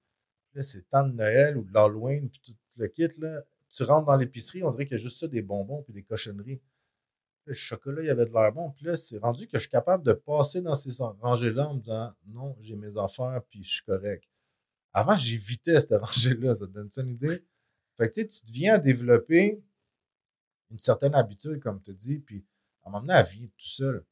Là, 0.54 0.62
c'est 0.62 0.82
temps 0.90 1.06
de 1.06 1.12
Noël 1.12 1.56
ou 1.56 1.62
de 1.64 1.72
l'Halloween, 1.72 2.28
puis 2.28 2.40
tout 2.44 2.54
le 2.76 2.88
kit. 2.88 3.08
Là. 3.18 3.42
Tu 3.70 3.82
rentres 3.84 4.06
dans 4.06 4.16
l'épicerie, 4.16 4.62
on 4.64 4.70
dirait 4.70 4.84
qu'il 4.86 4.96
y 4.98 5.00
a 5.00 5.02
juste 5.02 5.18
ça, 5.20 5.28
des 5.28 5.40
bonbons 5.42 5.82
puis 5.82 5.92
des 5.94 6.02
cochonneries. 6.02 6.60
Le 7.48 7.54
chocolat, 7.54 8.02
il 8.02 8.06
y 8.06 8.10
avait 8.10 8.26
de 8.26 8.32
l'air 8.32 8.52
bon. 8.52 8.72
Puis 8.72 8.84
là, 8.84 8.94
c'est 8.98 9.16
rendu 9.16 9.46
que 9.46 9.56
je 9.56 9.60
suis 9.60 9.70
capable 9.70 10.04
de 10.04 10.12
passer 10.12 10.60
dans 10.60 10.74
ces 10.74 11.02
rangées-là 11.02 11.68
en 11.68 11.74
me 11.74 11.80
disant 11.80 12.12
non, 12.26 12.54
j'ai 12.60 12.76
mes 12.76 12.98
affaires, 12.98 13.40
puis 13.48 13.64
je 13.64 13.76
suis 13.76 13.84
correct. 13.84 14.24
Avant, 14.92 15.16
j'évitais 15.16 15.80
cette 15.80 15.92
rangée-là. 16.02 16.54
Ça 16.54 16.66
te 16.66 16.72
donne 16.72 16.90
une 16.98 17.08
idée? 17.08 17.42
Fait 17.96 18.10
que 18.10 18.14
tu 18.14 18.20
sais, 18.20 18.26
tu 18.26 18.44
deviens 18.44 18.76
développer 18.76 19.62
une 20.70 20.78
certaine 20.78 21.14
habitude, 21.14 21.58
comme 21.60 21.80
tu 21.80 21.94
dis, 21.94 22.18
puis 22.18 22.44
à 22.84 22.90
m'emmener 22.90 23.14
à 23.14 23.22
vivre 23.22 23.50
tout 23.56 23.66
seul. 23.66 24.04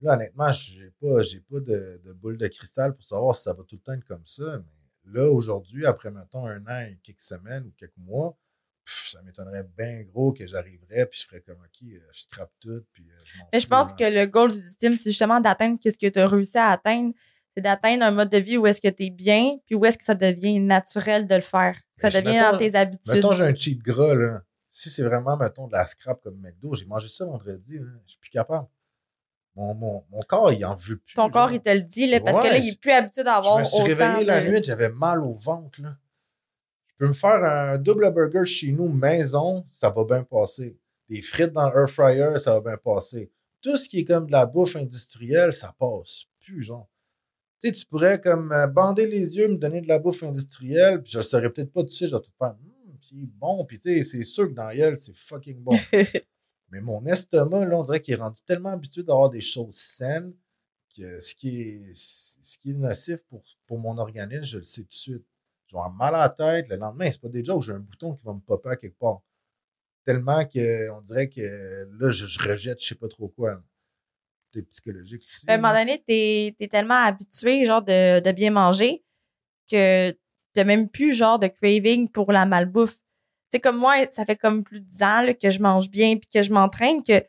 Là, 0.00 0.14
honnêtement, 0.14 0.52
pas, 1.00 1.22
j'ai 1.22 1.40
pas 1.40 1.58
de, 1.58 2.00
de 2.04 2.12
boule 2.12 2.38
de 2.38 2.46
cristal 2.46 2.94
pour 2.94 3.04
savoir 3.04 3.34
si 3.34 3.42
ça 3.42 3.52
va 3.52 3.64
tout 3.64 3.74
le 3.74 3.80
temps 3.80 3.94
être 3.94 4.06
comme 4.06 4.26
ça. 4.26 4.58
Mais 4.60 5.12
là, 5.12 5.28
aujourd'hui, 5.28 5.86
après, 5.86 6.12
mettons, 6.12 6.46
un 6.46 6.64
an 6.66 6.86
et 6.86 7.00
quelques 7.02 7.20
semaines 7.20 7.66
ou 7.66 7.72
quelques 7.76 7.96
mois, 7.96 8.38
pff, 8.86 9.10
ça 9.12 9.20
m'étonnerait 9.22 9.66
bien 9.76 10.04
gros 10.04 10.32
que 10.32 10.46
j'arriverais, 10.46 11.06
puis 11.06 11.20
je 11.20 11.26
ferais 11.26 11.40
comme, 11.40 11.56
OK, 11.58 11.82
euh, 11.92 11.98
je 12.12 12.22
scrape 12.22 12.52
tout, 12.60 12.82
puis 12.92 13.04
euh, 13.10 13.14
je 13.24 13.34
Mais 13.52 13.60
je 13.60 13.66
pense 13.66 13.92
que 13.92 14.04
le 14.04 14.26
goal 14.26 14.50
du 14.50 14.60
système, 14.60 14.96
c'est 14.96 15.10
justement 15.10 15.40
d'atteindre 15.40 15.78
ce 15.84 15.90
que 15.90 16.06
tu 16.08 16.18
as 16.18 16.26
réussi 16.28 16.56
à 16.56 16.70
atteindre. 16.70 17.12
C'est 17.56 17.62
d'atteindre 17.62 18.04
un 18.04 18.10
mode 18.10 18.30
de 18.30 18.38
vie 18.38 18.56
où 18.58 18.66
est-ce 18.66 18.80
que 18.80 18.88
tu 18.88 19.04
es 19.04 19.10
bien, 19.10 19.56
puis 19.66 19.74
où 19.74 19.84
est-ce 19.84 19.98
que 19.98 20.04
ça 20.04 20.14
devient 20.14 20.60
naturel 20.60 21.26
de 21.26 21.34
le 21.34 21.40
faire. 21.40 21.74
Que 21.96 22.02
Ça 22.02 22.08
Mais 22.08 22.10
je- 22.12 22.18
devient 22.20 22.36
mettons- 22.36 22.52
dans 22.52 22.58
tes 22.58 22.74
habitudes. 22.74 23.14
Mettons, 23.14 23.32
j'ai 23.32 23.44
un 23.44 23.54
cheat 23.54 23.82
gras, 23.82 24.14
là. 24.14 24.42
si 24.68 24.90
c'est 24.90 25.02
vraiment, 25.02 25.36
mettons, 25.38 25.66
de 25.66 25.72
la 25.72 25.86
scrap 25.86 26.20
comme 26.22 26.38
McDo, 26.38 26.74
j'ai 26.74 26.84
mangé 26.84 27.08
ça 27.08 27.24
vendredi, 27.24 27.78
là, 27.78 27.86
je 28.04 28.10
suis 28.12 28.18
plus 28.20 28.30
capable. 28.30 28.66
Mon, 29.54 29.74
mon, 29.74 30.04
mon 30.10 30.20
corps, 30.28 30.52
il 30.52 30.62
en 30.66 30.76
veut 30.76 30.98
plus. 30.98 31.14
Ton 31.14 31.28
là. 31.28 31.32
corps, 31.32 31.50
il 31.50 31.60
te 31.62 31.70
le 31.70 31.80
dit, 31.80 32.06
là, 32.06 32.20
parce 32.20 32.38
que 32.40 32.46
là, 32.46 32.58
il 32.58 32.68
est 32.68 32.78
plus 32.78 32.92
habitué 32.92 33.22
Je 33.22 33.24
d'avoir 33.24 33.58
me 33.58 33.64
suis 33.64 33.82
réveillé 33.82 34.24
la 34.26 34.42
nuit, 34.42 34.62
j'avais 34.62 34.90
mal 34.90 35.22
au 35.22 35.32
ventre. 35.34 35.80
Là. 35.80 35.96
Peux 36.98 37.08
me 37.08 37.12
faire 37.12 37.44
un 37.44 37.78
double 37.78 38.10
burger 38.12 38.46
chez 38.46 38.72
nous, 38.72 38.88
maison, 38.88 39.64
ça 39.68 39.90
va 39.90 40.04
bien 40.04 40.24
passer. 40.24 40.78
Des 41.08 41.20
frites 41.20 41.52
dans 41.52 41.70
l'air 41.70 41.88
fryer, 41.88 42.38
ça 42.38 42.54
va 42.54 42.60
bien 42.60 42.76
passer. 42.78 43.30
Tout 43.60 43.76
ce 43.76 43.88
qui 43.88 44.00
est 44.00 44.04
comme 44.04 44.26
de 44.26 44.32
la 44.32 44.46
bouffe 44.46 44.76
industrielle, 44.76 45.52
ça 45.52 45.74
passe 45.78 46.24
plus, 46.40 46.62
genre. 46.62 46.88
Tu 47.60 47.68
sais, 47.68 47.74
tu 47.74 47.86
pourrais 47.86 48.20
comme 48.20 48.52
euh, 48.52 48.66
bander 48.66 49.06
les 49.06 49.36
yeux, 49.36 49.48
me 49.48 49.56
donner 49.56 49.80
de 49.80 49.88
la 49.88 49.98
bouffe 49.98 50.22
industrielle, 50.22 51.02
puis 51.02 51.12
je 51.12 51.18
le 51.18 51.22
saurais 51.22 51.50
peut-être 51.50 51.72
pas 51.72 51.80
tout 51.80 51.88
de 51.88 51.92
suite, 51.92 52.10
je 52.10 52.16
vais 52.16 52.22
te 52.22 52.28
faire, 52.38 52.56
Hum, 52.86 52.96
c'est 53.00 53.26
bon, 53.38 53.64
puis 53.64 53.78
tu 53.78 53.88
sais, 53.90 54.02
c'est 54.02 54.24
sûr 54.24 54.48
que 54.48 54.54
dans 54.54 54.74
gueule, 54.74 54.98
c'est 54.98 55.16
fucking 55.16 55.58
bon. 55.58 55.76
Mais 56.70 56.80
mon 56.80 57.04
estomac, 57.06 57.66
là, 57.66 57.78
on 57.78 57.82
dirait 57.82 58.00
qu'il 58.00 58.14
est 58.14 58.18
rendu 58.18 58.40
tellement 58.42 58.70
habitué 58.70 59.02
d'avoir 59.02 59.30
des 59.30 59.40
choses 59.40 59.76
saines 59.76 60.34
que 60.96 61.20
ce 61.20 61.34
qui 61.34 61.60
est, 61.60 61.94
ce 61.94 62.58
qui 62.58 62.70
est 62.70 62.74
nocif 62.74 63.22
pour, 63.28 63.42
pour 63.66 63.78
mon 63.78 63.98
organisme, 63.98 64.44
je 64.44 64.58
le 64.58 64.64
sais 64.64 64.82
tout 64.82 64.88
de 64.88 64.94
suite. 64.94 65.26
Je 65.66 65.74
vais 65.74 65.80
avoir 65.80 65.92
mal 65.92 66.14
à 66.14 66.18
la 66.18 66.28
tête. 66.28 66.68
Le 66.68 66.76
lendemain, 66.76 67.10
c'est 67.10 67.20
pas 67.20 67.28
déjà 67.28 67.54
où 67.54 67.60
j'ai 67.60 67.72
un 67.72 67.80
bouton 67.80 68.14
qui 68.14 68.24
va 68.24 68.34
me 68.34 68.40
popper 68.40 68.70
à 68.70 68.76
quelque 68.76 68.98
part. 68.98 69.20
Tellement 70.04 70.44
qu'on 70.44 71.00
dirait 71.02 71.28
que 71.28 71.88
là, 71.98 72.10
je, 72.10 72.26
je 72.26 72.38
rejette 72.38 72.80
je 72.80 72.86
sais 72.86 72.94
pas 72.94 73.08
trop 73.08 73.28
quoi. 73.28 73.60
C'est 74.54 74.62
psychologique 74.62 75.22
aussi. 75.28 75.44
À 75.48 75.54
un 75.54 75.56
moment 75.58 75.74
donné, 75.74 76.02
t'es 76.06 76.54
es 76.58 76.68
tellement 76.68 77.02
habitué, 77.02 77.64
genre, 77.64 77.82
de, 77.82 78.20
de 78.20 78.32
bien 78.32 78.50
manger 78.50 79.04
que 79.70 80.16
t'as 80.54 80.64
même 80.64 80.88
plus, 80.88 81.12
genre, 81.12 81.38
de 81.38 81.48
craving 81.48 82.08
pour 82.08 82.30
la 82.32 82.46
malbouffe. 82.46 82.94
Tu 82.94 83.00
sais, 83.52 83.60
comme 83.60 83.76
moi, 83.76 83.94
ça 84.10 84.24
fait 84.24 84.36
comme 84.36 84.64
plus 84.64 84.80
de 84.80 84.86
10 84.86 85.02
ans 85.02 85.20
là, 85.22 85.34
que 85.34 85.50
je 85.50 85.60
mange 85.60 85.90
bien 85.90 86.16
puis 86.16 86.28
que 86.32 86.42
je 86.42 86.52
m'entraîne 86.52 87.02
que, 87.02 87.22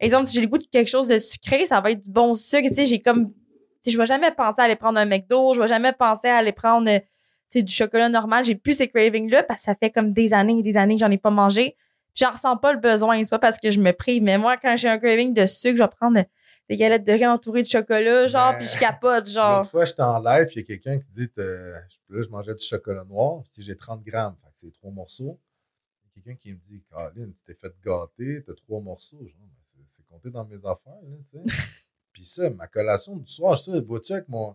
exemple, 0.00 0.26
si 0.26 0.34
j'ai 0.34 0.40
le 0.40 0.46
goût 0.48 0.58
de 0.58 0.66
quelque 0.66 0.88
chose 0.88 1.08
de 1.08 1.18
sucré, 1.18 1.66
ça 1.66 1.80
va 1.80 1.90
être 1.90 2.00
du 2.00 2.10
bon 2.10 2.34
sucre. 2.34 2.68
Tu 2.68 2.74
sais, 2.74 2.86
j'ai 2.86 3.00
comme, 3.00 3.32
tu 3.32 3.36
sais, 3.82 3.90
je 3.90 3.98
vais 3.98 4.06
jamais 4.06 4.30
penser 4.30 4.60
à 4.60 4.64
aller 4.64 4.76
prendre 4.76 4.98
un 4.98 5.04
McDo, 5.04 5.54
je 5.54 5.60
vais 5.60 5.68
jamais 5.68 5.92
penser 5.92 6.28
à 6.28 6.38
aller 6.38 6.52
prendre, 6.52 6.90
sais, 7.58 7.62
du 7.62 7.72
chocolat 7.72 8.08
normal. 8.08 8.44
J'ai 8.44 8.54
plus 8.54 8.74
ces 8.74 8.88
cravings-là 8.88 9.42
parce 9.44 9.60
que 9.60 9.64
ça 9.64 9.74
fait 9.74 9.90
comme 9.90 10.12
des 10.12 10.32
années 10.32 10.58
et 10.58 10.62
des 10.62 10.76
années 10.76 10.94
que 10.94 11.00
j'en 11.00 11.10
ai 11.10 11.18
pas 11.18 11.30
mangé. 11.30 11.76
J'en 12.14 12.30
ressens 12.32 12.56
pas 12.58 12.72
le 12.72 12.78
besoin. 12.78 13.22
C'est 13.24 13.30
pas 13.30 13.38
parce 13.38 13.58
que 13.58 13.70
je 13.70 13.80
me 13.80 13.92
prive. 13.92 14.22
Mais 14.22 14.36
moi, 14.38 14.56
quand 14.56 14.76
j'ai 14.76 14.88
un 14.88 14.98
craving 14.98 15.32
de 15.34 15.46
sucre, 15.46 15.76
je 15.78 15.82
vais 15.82 15.88
prendre 15.88 16.22
des 16.68 16.76
galettes 16.76 17.04
de 17.04 17.12
riz 17.12 17.26
entourées 17.26 17.62
de 17.62 17.68
chocolat, 17.68 18.26
genre, 18.28 18.56
puis 18.58 18.66
je 18.66 18.78
capote, 18.78 19.26
genre. 19.28 19.58
L'autre 19.58 19.70
fois, 19.70 19.84
j'étais 19.84 20.02
en 20.02 20.18
live, 20.22 20.46
puis 20.46 20.54
il 20.56 20.60
y 20.60 20.62
a 20.62 20.66
quelqu'un 20.66 20.98
qui 20.98 21.06
dit 21.10 21.28
Là, 21.36 22.22
je 22.22 22.28
mangeais 22.28 22.54
du 22.54 22.64
chocolat 22.64 23.04
noir, 23.04 23.42
puis 23.52 23.62
j'ai 23.62 23.76
30 23.76 24.02
grammes, 24.04 24.36
fait 24.44 24.50
que 24.50 24.58
c'est 24.58 24.72
trois 24.72 24.90
morceaux. 24.90 25.38
Quelqu'un 26.14 26.34
qui 26.36 26.52
me 26.52 26.58
dit 26.58 26.82
Caroline, 26.90 27.32
tu 27.34 27.42
t'es 27.42 27.54
fait 27.54 27.72
gâter, 27.84 28.42
t'as 28.44 28.52
trois 28.54 28.80
morceaux. 28.82 29.18
Genre, 29.26 29.48
c'est- 29.62 29.78
c'est 29.86 30.06
compté 30.06 30.30
dans 30.30 30.44
mes 30.44 30.56
affaires, 30.58 31.00
là, 31.02 31.16
tu 31.30 31.38
sais. 31.38 31.42
puis 32.12 32.26
ça, 32.26 32.50
ma 32.50 32.66
collation 32.66 33.16
du 33.16 33.30
soir, 33.30 33.56
ça, 33.56 33.72
vois-tu 33.80 34.12
avec 34.12 34.28
mon. 34.28 34.54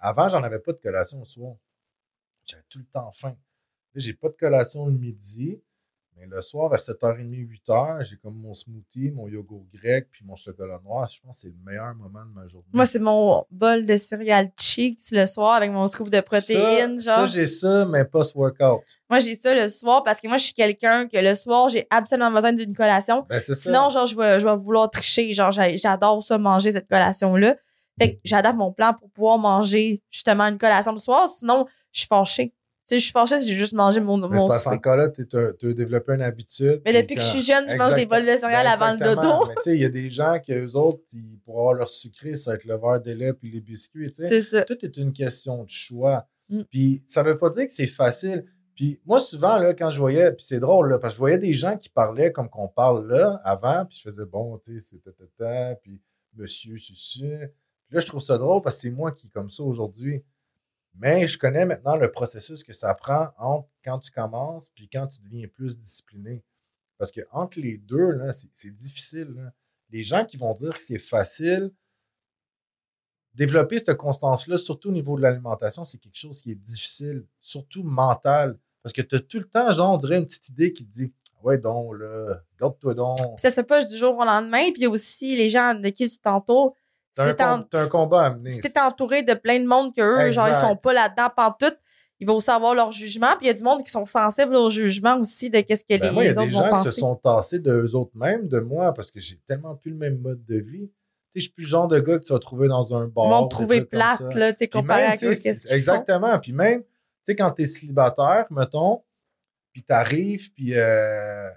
Avant, 0.00 0.28
j'en 0.28 0.42
avais 0.42 0.58
pas 0.58 0.72
de 0.72 0.78
collation 0.78 1.18
le 1.20 1.24
soir. 1.24 1.54
J'avais 2.48 2.62
tout 2.68 2.78
le 2.78 2.86
temps 2.86 3.10
faim. 3.12 3.36
Là, 3.94 4.00
j'ai 4.00 4.14
pas 4.14 4.28
de 4.28 4.34
collation 4.34 4.86
le 4.86 4.92
midi. 4.92 5.60
Mais 6.16 6.26
le 6.26 6.42
soir, 6.42 6.68
vers 6.68 6.80
7h30, 6.80 7.30
8h, 7.46 8.02
j'ai 8.04 8.16
comme 8.16 8.36
mon 8.36 8.52
smoothie, 8.52 9.12
mon 9.12 9.28
yogourt 9.28 9.64
grec, 9.72 10.08
puis 10.10 10.24
mon 10.24 10.34
chocolat 10.34 10.80
noir. 10.82 11.08
Je 11.08 11.20
pense 11.20 11.36
que 11.36 11.40
c'est 11.42 11.48
le 11.48 11.54
meilleur 11.64 11.94
moment 11.94 12.24
de 12.24 12.32
ma 12.32 12.44
journée. 12.48 12.66
Moi, 12.72 12.86
c'est 12.86 12.98
mon 12.98 13.44
bol 13.52 13.86
de 13.86 13.96
céréales 13.96 14.50
cheeks 14.58 14.98
le 15.12 15.26
soir 15.26 15.54
avec 15.54 15.70
mon 15.70 15.86
scoop 15.86 16.10
de 16.10 16.20
protéines, 16.20 16.98
ça, 16.98 17.18
genre. 17.18 17.28
Ça, 17.28 17.32
j'ai 17.34 17.46
ça, 17.46 17.86
mais 17.86 18.04
pas 18.04 18.24
ce 18.24 18.36
workout. 18.36 18.82
moi, 19.08 19.20
j'ai 19.20 19.36
ça 19.36 19.54
le 19.54 19.68
soir 19.68 20.02
parce 20.02 20.20
que 20.20 20.26
moi, 20.26 20.38
je 20.38 20.44
suis 20.46 20.54
quelqu'un 20.54 21.06
que 21.06 21.18
le 21.18 21.36
soir, 21.36 21.68
j'ai 21.68 21.86
absolument 21.88 22.32
besoin 22.32 22.52
d'une 22.52 22.74
collation. 22.74 23.24
Ben, 23.28 23.38
c'est 23.38 23.54
ça. 23.54 23.62
Sinon, 23.62 23.88
genre, 23.90 24.06
je 24.06 24.16
vais, 24.16 24.40
je 24.40 24.48
vais 24.48 24.56
vouloir 24.56 24.90
tricher. 24.90 25.32
Genre, 25.32 25.52
j'a- 25.52 25.76
j'adore 25.76 26.20
ça, 26.24 26.36
manger 26.36 26.72
cette 26.72 26.88
collation-là. 26.88 27.54
Fait 28.00 28.14
que 28.14 28.20
j'adapte 28.24 28.56
mon 28.58 28.72
plan 28.72 28.92
pour 28.94 29.08
pouvoir 29.10 29.38
manger 29.38 30.02
justement 30.10 30.44
une 30.44 30.58
collation 30.58 30.90
le 30.92 30.98
soir. 30.98 31.28
Sinon, 31.28 31.66
je 31.98 32.02
suis 32.02 32.08
fâchée. 32.08 32.54
Tu 32.86 32.94
sais, 32.94 33.00
je 33.00 33.04
suis 33.04 33.12
fâchée 33.12 33.38
si 33.40 33.48
j'ai 33.48 33.54
juste 33.54 33.74
mangé 33.74 34.00
mon, 34.00 34.16
mais 34.16 34.38
mon 34.38 34.48
parce 34.48 34.64
qu'en 34.64 34.70
souper. 34.70 34.82
cas 34.82 34.96
là, 34.96 35.08
tu 35.10 35.26
as 35.36 35.72
développé 35.74 36.14
une 36.14 36.22
habitude. 36.22 36.80
Mais 36.86 36.92
puis 36.92 37.02
depuis 37.02 37.14
que 37.16 37.20
je 37.20 37.26
suis 37.26 37.42
jeune, 37.42 37.68
je 37.68 37.76
mange 37.76 37.94
des 37.94 38.06
bols 38.06 38.24
de 38.24 38.36
céréales 38.38 38.64
ben, 38.64 38.72
avant 38.72 38.92
le 38.92 38.98
dodo. 38.98 39.46
Mais 39.46 39.54
tu 39.56 39.62
sais, 39.62 39.74
il 39.74 39.82
y 39.82 39.84
a 39.84 39.90
des 39.90 40.10
gens 40.10 40.38
qui, 40.38 40.52
eux 40.52 40.74
autres, 40.74 41.02
ils, 41.12 41.38
pour 41.44 41.58
avoir 41.58 41.74
leur 41.74 41.90
sucré, 41.90 42.34
ça 42.34 42.52
va 42.52 42.56
être 42.56 42.64
le 42.64 42.78
verre 42.78 43.00
de 43.02 43.12
lait 43.12 43.34
puis 43.34 43.50
les 43.50 43.60
biscuits. 43.60 44.10
tu 44.10 44.22
sais. 44.22 44.28
C'est 44.28 44.40
ça. 44.40 44.62
Tout 44.62 44.82
est 44.82 44.96
une 44.96 45.12
question 45.12 45.64
de 45.64 45.68
choix. 45.68 46.26
Mm. 46.48 46.62
Puis 46.70 47.04
ça 47.06 47.22
veut 47.22 47.36
pas 47.36 47.50
dire 47.50 47.66
que 47.66 47.72
c'est 47.72 47.86
facile. 47.86 48.46
Puis 48.74 49.00
moi, 49.04 49.20
souvent, 49.20 49.58
là, 49.58 49.74
quand 49.74 49.90
je 49.90 49.98
voyais, 49.98 50.32
puis 50.32 50.46
c'est 50.46 50.60
drôle, 50.60 50.88
là, 50.88 50.98
parce 50.98 51.12
que 51.12 51.16
je 51.16 51.18
voyais 51.18 51.38
des 51.38 51.52
gens 51.52 51.76
qui 51.76 51.90
parlaient 51.90 52.32
comme 52.32 52.48
qu'on 52.48 52.68
parle 52.68 53.06
là, 53.08 53.40
avant, 53.44 53.84
puis 53.84 53.98
je 53.98 54.02
faisais, 54.08 54.24
bon, 54.24 54.56
tu 54.58 54.80
sais, 54.80 54.96
c'est 55.04 55.76
puis 55.82 56.00
monsieur, 56.36 56.78
susu. 56.78 57.38
Puis 57.86 57.94
là, 57.94 58.00
je 58.00 58.06
trouve 58.06 58.22
ça 58.22 58.38
drôle 58.38 58.62
parce 58.62 58.76
que 58.76 58.82
c'est 58.82 58.90
moi 58.92 59.12
qui 59.12 59.30
comme 59.30 59.50
ça 59.50 59.62
aujourd'hui. 59.62 60.22
Mais 60.98 61.28
je 61.28 61.38
connais 61.38 61.64
maintenant 61.64 61.96
le 61.96 62.10
processus 62.10 62.64
que 62.64 62.72
ça 62.72 62.92
prend 62.94 63.28
entre 63.38 63.68
quand 63.84 64.00
tu 64.00 64.10
commences 64.10 64.68
puis 64.74 64.88
quand 64.92 65.06
tu 65.06 65.20
deviens 65.20 65.46
plus 65.46 65.78
discipliné. 65.78 66.44
Parce 66.98 67.12
que 67.12 67.20
entre 67.30 67.60
les 67.60 67.78
deux, 67.78 68.18
c'est, 68.52 68.74
difficile. 68.74 69.52
Les 69.90 70.02
gens 70.02 70.24
qui 70.24 70.36
vont 70.36 70.52
dire 70.52 70.76
que 70.76 70.82
c'est 70.82 70.98
facile, 70.98 71.70
développer 73.34 73.78
cette 73.78 73.96
constance-là, 73.96 74.58
surtout 74.58 74.88
au 74.88 74.92
niveau 74.92 75.16
de 75.16 75.22
l'alimentation, 75.22 75.84
c'est 75.84 75.98
quelque 75.98 76.18
chose 76.18 76.42
qui 76.42 76.50
est 76.50 76.56
difficile, 76.56 77.24
surtout 77.38 77.84
mental. 77.84 78.58
Parce 78.82 78.92
que 78.92 79.02
tu 79.02 79.14
as 79.14 79.20
tout 79.20 79.38
le 79.38 79.44
temps, 79.44 79.72
genre, 79.72 79.94
on 79.94 79.98
dirait 79.98 80.18
une 80.18 80.26
petite 80.26 80.48
idée 80.48 80.72
qui 80.72 80.84
te 80.84 80.90
dit 80.90 81.12
Ouais, 81.42 81.58
donc, 81.58 81.94
là, 81.96 82.42
garde-toi 82.58 82.94
donc. 82.94 83.18
Ça 83.38 83.50
se 83.50 83.54
fait 83.54 83.64
pas 83.64 83.84
du 83.84 83.96
jour 83.96 84.16
au 84.18 84.24
lendemain. 84.24 84.72
Puis 84.72 84.86
aussi 84.88 85.36
les 85.36 85.50
gens 85.50 85.74
de 85.74 85.88
qui 85.90 86.08
tu 86.08 86.18
t'entoures. 86.18 86.74
T'as 87.36 87.54
un, 87.54 87.62
com- 87.62 87.88
combat 87.90 88.26
à 88.26 88.30
mener. 88.34 88.50
Si 88.50 88.60
t'es 88.60 88.78
entouré 88.80 89.22
de 89.22 89.34
plein 89.34 89.58
de 89.60 89.66
monde 89.66 89.94
que 89.94 90.00
eux, 90.00 90.32
genre, 90.32 90.46
ils 90.46 90.50
Exact. 90.52 90.68
sont 90.68 90.76
pas 90.76 90.92
là-dedans 90.92 91.28
pantoute, 91.36 91.78
ils 92.20 92.26
vont 92.26 92.34
aussi 92.36 92.50
avoir 92.50 92.74
leur 92.74 92.90
jugement. 92.92 93.36
Puis 93.36 93.46
il 93.46 93.48
y 93.48 93.50
a 93.50 93.54
du 93.54 93.62
monde 93.62 93.84
qui 93.84 93.90
sont 93.90 94.04
sensibles 94.04 94.54
au 94.56 94.70
jugement 94.70 95.18
aussi 95.18 95.50
de 95.50 95.60
qu'est-ce 95.60 95.84
que 95.84 95.98
Ben, 95.98 96.08
les 96.08 96.10
moi, 96.10 96.24
il 96.24 96.26
y 96.26 96.30
a 96.30 96.32
autres 96.32 96.42
des 96.48 96.50
vont 96.54 96.58
gens 96.58 96.64
qui 96.64 96.70
penser. 96.70 96.90
se 96.92 97.00
sont 97.00 97.14
tassés 97.16 97.58
d'eux 97.58 97.94
autres 97.94 98.16
mêmes, 98.16 98.48
de 98.48 98.60
moi, 98.60 98.92
parce 98.94 99.10
que 99.10 99.20
j'ai 99.20 99.36
tellement 99.46 99.74
plus 99.76 99.90
le 99.92 99.96
même 99.98 100.18
mode 100.18 100.44
de 100.44 100.56
vie. 100.58 100.88
Tu 100.88 100.94
sais, 101.32 101.40
je 101.40 101.40
suis 101.40 101.52
plus 101.52 101.62
le 101.64 101.68
genre 101.68 101.88
de 101.88 102.00
gars 102.00 102.18
que 102.18 102.24
tu 102.24 102.32
vas 102.32 102.38
trouver 102.38 102.68
dans 102.68 102.96
un 102.96 103.06
bar. 103.06 103.26
Ils 103.26 103.30
vont 103.30 103.48
trouver 103.48 103.84
plate, 103.84 104.20
là, 104.34 104.52
tu 104.52 104.58
sais, 104.60 104.68
comparé 104.68 105.02
même, 105.02 105.10
à 105.12 105.16
qu'est-ce 105.16 105.42
qu'ils. 105.42 105.72
Exactement. 105.72 106.38
Puis 106.38 106.52
même, 106.52 106.82
tu 106.82 106.88
sais, 107.22 107.36
quand 107.36 107.50
t'es 107.50 107.66
célibataire, 107.66 108.46
mettons, 108.50 109.02
puis 109.72 109.82
t'arrives, 109.84 110.50
puis, 110.54 110.74
euh, 110.74 111.48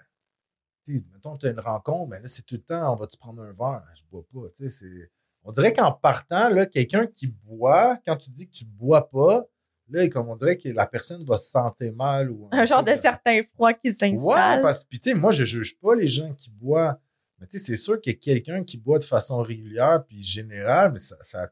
tu 0.83 0.97
sais, 0.97 1.03
mettons, 1.13 1.37
t'as 1.37 1.49
une 1.51 1.59
rencontre, 1.59 2.09
ben 2.09 2.21
là, 2.21 2.27
c'est 2.27 2.45
tout 2.45 2.55
le 2.55 2.61
temps, 2.61 2.91
on 2.93 2.95
va-tu 2.95 3.17
prendre 3.17 3.41
un 3.41 3.53
verre? 3.53 3.83
Je 3.95 4.01
bois 4.11 4.23
pas, 4.33 4.49
tu 4.55 4.69
sais, 4.69 4.69
c'est... 4.69 5.11
On 5.43 5.51
dirait 5.51 5.73
qu'en 5.73 5.91
partant, 5.91 6.49
là, 6.49 6.65
quelqu'un 6.65 7.07
qui 7.07 7.27
boit, 7.27 7.97
quand 8.05 8.15
tu 8.15 8.29
dis 8.29 8.47
que 8.47 8.51
tu 8.53 8.65
bois 8.65 9.09
pas, 9.09 9.45
là, 9.89 10.07
comme 10.07 10.29
on 10.29 10.35
dirait 10.35 10.57
que 10.57 10.69
la 10.69 10.85
personne 10.85 11.25
va 11.25 11.37
se 11.37 11.49
sentir 11.49 11.93
mal 11.93 12.29
ou... 12.31 12.47
Un 12.51 12.65
genre 12.65 12.83
de 12.83 12.93
certain 12.93 13.41
froid 13.53 13.73
qui 13.73 13.89
Ouais, 13.89 13.93
s'installe. 13.93 14.61
parce 14.61 14.83
que, 14.83 14.89
tu 14.95 14.99
sais, 15.01 15.13
moi, 15.13 15.31
je 15.31 15.43
juge 15.43 15.77
pas 15.79 15.95
les 15.95 16.07
gens 16.07 16.33
qui 16.33 16.49
boivent. 16.49 16.97
Mais, 17.39 17.47
tu 17.47 17.57
sais, 17.57 17.65
c'est 17.65 17.77
sûr 17.77 17.99
a 18.05 18.13
quelqu'un 18.13 18.63
qui 18.63 18.77
boit 18.77 18.99
de 18.99 19.03
façon 19.03 19.41
régulière 19.41 20.03
puis 20.07 20.21
générale, 20.21 20.91
mais 20.93 20.99
ça, 20.99 21.15
ça 21.21 21.49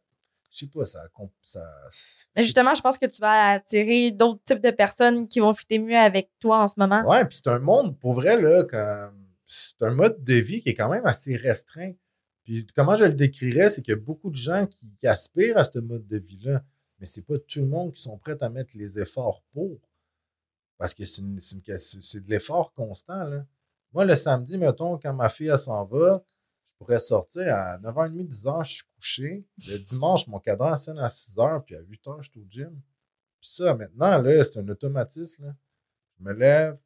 je 0.52 0.58
sais 0.60 0.68
pas, 0.68 0.84
ça, 0.84 1.00
ça 1.42 1.60
Mais 2.36 2.44
justement, 2.44 2.74
je 2.74 2.82
pense 2.82 2.98
que 2.98 3.06
tu 3.06 3.22
vas 3.22 3.52
attirer 3.52 4.12
d'autres 4.12 4.44
types 4.44 4.62
de 4.62 4.72
personnes 4.72 5.28
qui 5.28 5.40
vont 5.40 5.54
fitter 5.54 5.78
mieux 5.78 5.98
avec 5.98 6.32
toi 6.40 6.64
en 6.64 6.68
ce 6.68 6.74
moment. 6.78 7.04
Ouais, 7.08 7.24
puis 7.26 7.38
c'est 7.38 7.50
un 7.50 7.60
monde, 7.60 7.98
pour 8.00 8.14
vrai, 8.14 8.40
là, 8.40 8.64
comme, 8.64 9.28
c'est 9.46 9.82
un 9.84 9.92
mode 9.92 10.24
de 10.24 10.34
vie 10.36 10.62
qui 10.62 10.70
est 10.70 10.74
quand 10.74 10.90
même 10.90 11.06
assez 11.06 11.36
restreint. 11.36 11.94
Comment 12.76 12.98
je 12.98 13.04
le 13.04 13.14
décrirais, 13.14 13.70
c'est 13.70 13.82
qu'il 13.82 13.94
y 13.94 13.98
a 13.98 14.00
beaucoup 14.00 14.30
de 14.30 14.36
gens 14.36 14.66
qui, 14.66 14.96
aspirent 15.08 15.58
à 15.58 15.64
ce 15.64 15.80
mode 15.80 16.08
de 16.08 16.18
vie-là, 16.18 16.64
mais 17.00 17.06
c'est 17.06 17.22
pas 17.22 17.38
tout 17.38 17.60
le 17.60 17.68
monde 17.68 17.94
qui 17.94 18.02
sont 18.02 18.18
prêts 18.18 18.42
à 18.42 18.50
mettre 18.50 18.78
les 18.78 19.00
efforts 19.00 19.44
pour. 19.54 19.80
Parce 20.78 20.94
que 20.94 21.06
c'est, 21.06 21.22
de 21.22 22.30
l'effort 22.30 22.74
constant, 22.74 23.24
là. 23.26 23.46
Moi, 23.92 24.06
le 24.06 24.16
samedi, 24.16 24.58
mettons, 24.58 24.98
quand 25.00 25.14
ma 25.14 25.30
fille, 25.30 25.52
s'en 25.58 25.84
va, 25.86 26.24
je 26.66 26.72
pourrais 26.78 27.00
sortir 27.00 27.54
à 27.54 27.80
9h30, 27.80 28.28
10h, 28.28 28.64
je 28.64 28.74
suis 28.74 28.84
couché. 28.96 29.46
Le 29.68 29.78
dimanche, 29.80 30.28
mon 30.28 30.40
cadran 30.40 30.78
sonne 30.78 31.00
à 31.00 31.08
6h, 31.08 31.64
puis 31.64 31.76
à 31.76 31.82
8h, 31.82 32.22
je 32.22 32.30
suis 32.30 32.40
au 32.40 32.46
gym. 32.48 32.82
Puis 33.42 33.50
ça, 33.50 33.74
maintenant, 33.74 34.22
là, 34.22 34.44
c'est 34.44 34.60
un 34.60 34.68
automatisme, 34.68 35.46
là. 35.46 35.56
Je 36.18 36.24
me 36.24 36.34
lève, 36.34 36.78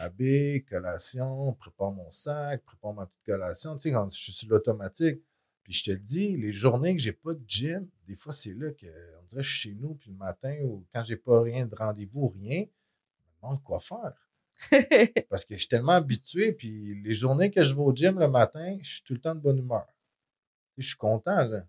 m'habille, 0.00 0.64
collation, 0.64 1.52
prépare 1.54 1.92
mon 1.92 2.08
sac, 2.10 2.64
prépare 2.64 2.94
ma 2.94 3.06
petite 3.06 3.22
collation. 3.24 3.76
Tu 3.76 3.82
sais, 3.82 3.92
quand 3.92 4.08
je 4.08 4.16
suis 4.16 4.32
sur 4.32 4.48
l'automatique, 4.48 5.22
puis 5.62 5.74
je 5.74 5.84
te 5.84 5.90
dis, 5.90 6.36
les 6.36 6.52
journées 6.52 6.96
que 6.96 7.02
j'ai 7.02 7.12
pas 7.12 7.34
de 7.34 7.42
gym, 7.46 7.86
des 8.06 8.16
fois, 8.16 8.32
c'est 8.32 8.54
là 8.54 8.72
que, 8.72 8.86
on 9.20 9.24
dirait, 9.24 9.42
je 9.42 9.50
suis 9.50 9.70
chez 9.70 9.74
nous, 9.74 9.94
puis 9.94 10.10
le 10.10 10.16
matin, 10.16 10.56
ou 10.64 10.86
quand 10.94 11.04
j'ai 11.04 11.16
pas 11.16 11.42
rien 11.42 11.66
de 11.66 11.74
rendez-vous, 11.74 12.28
rien, 12.28 12.64
je 12.64 13.24
me 13.26 13.42
demande 13.42 13.62
quoi 13.62 13.80
faire. 13.80 14.30
Parce 15.28 15.44
que 15.44 15.54
je 15.54 15.60
suis 15.60 15.68
tellement 15.68 15.92
habitué, 15.92 16.52
puis 16.52 17.00
les 17.02 17.14
journées 17.14 17.50
que 17.50 17.62
je 17.62 17.74
vais 17.74 17.82
au 17.82 17.94
gym 17.94 18.18
le 18.18 18.28
matin, 18.28 18.78
je 18.80 18.94
suis 18.94 19.02
tout 19.02 19.14
le 19.14 19.20
temps 19.20 19.34
de 19.34 19.40
bonne 19.40 19.58
humeur. 19.58 19.86
Tu 19.86 20.76
sais, 20.76 20.82
je 20.82 20.88
suis 20.88 20.96
content, 20.96 21.44
là. 21.44 21.66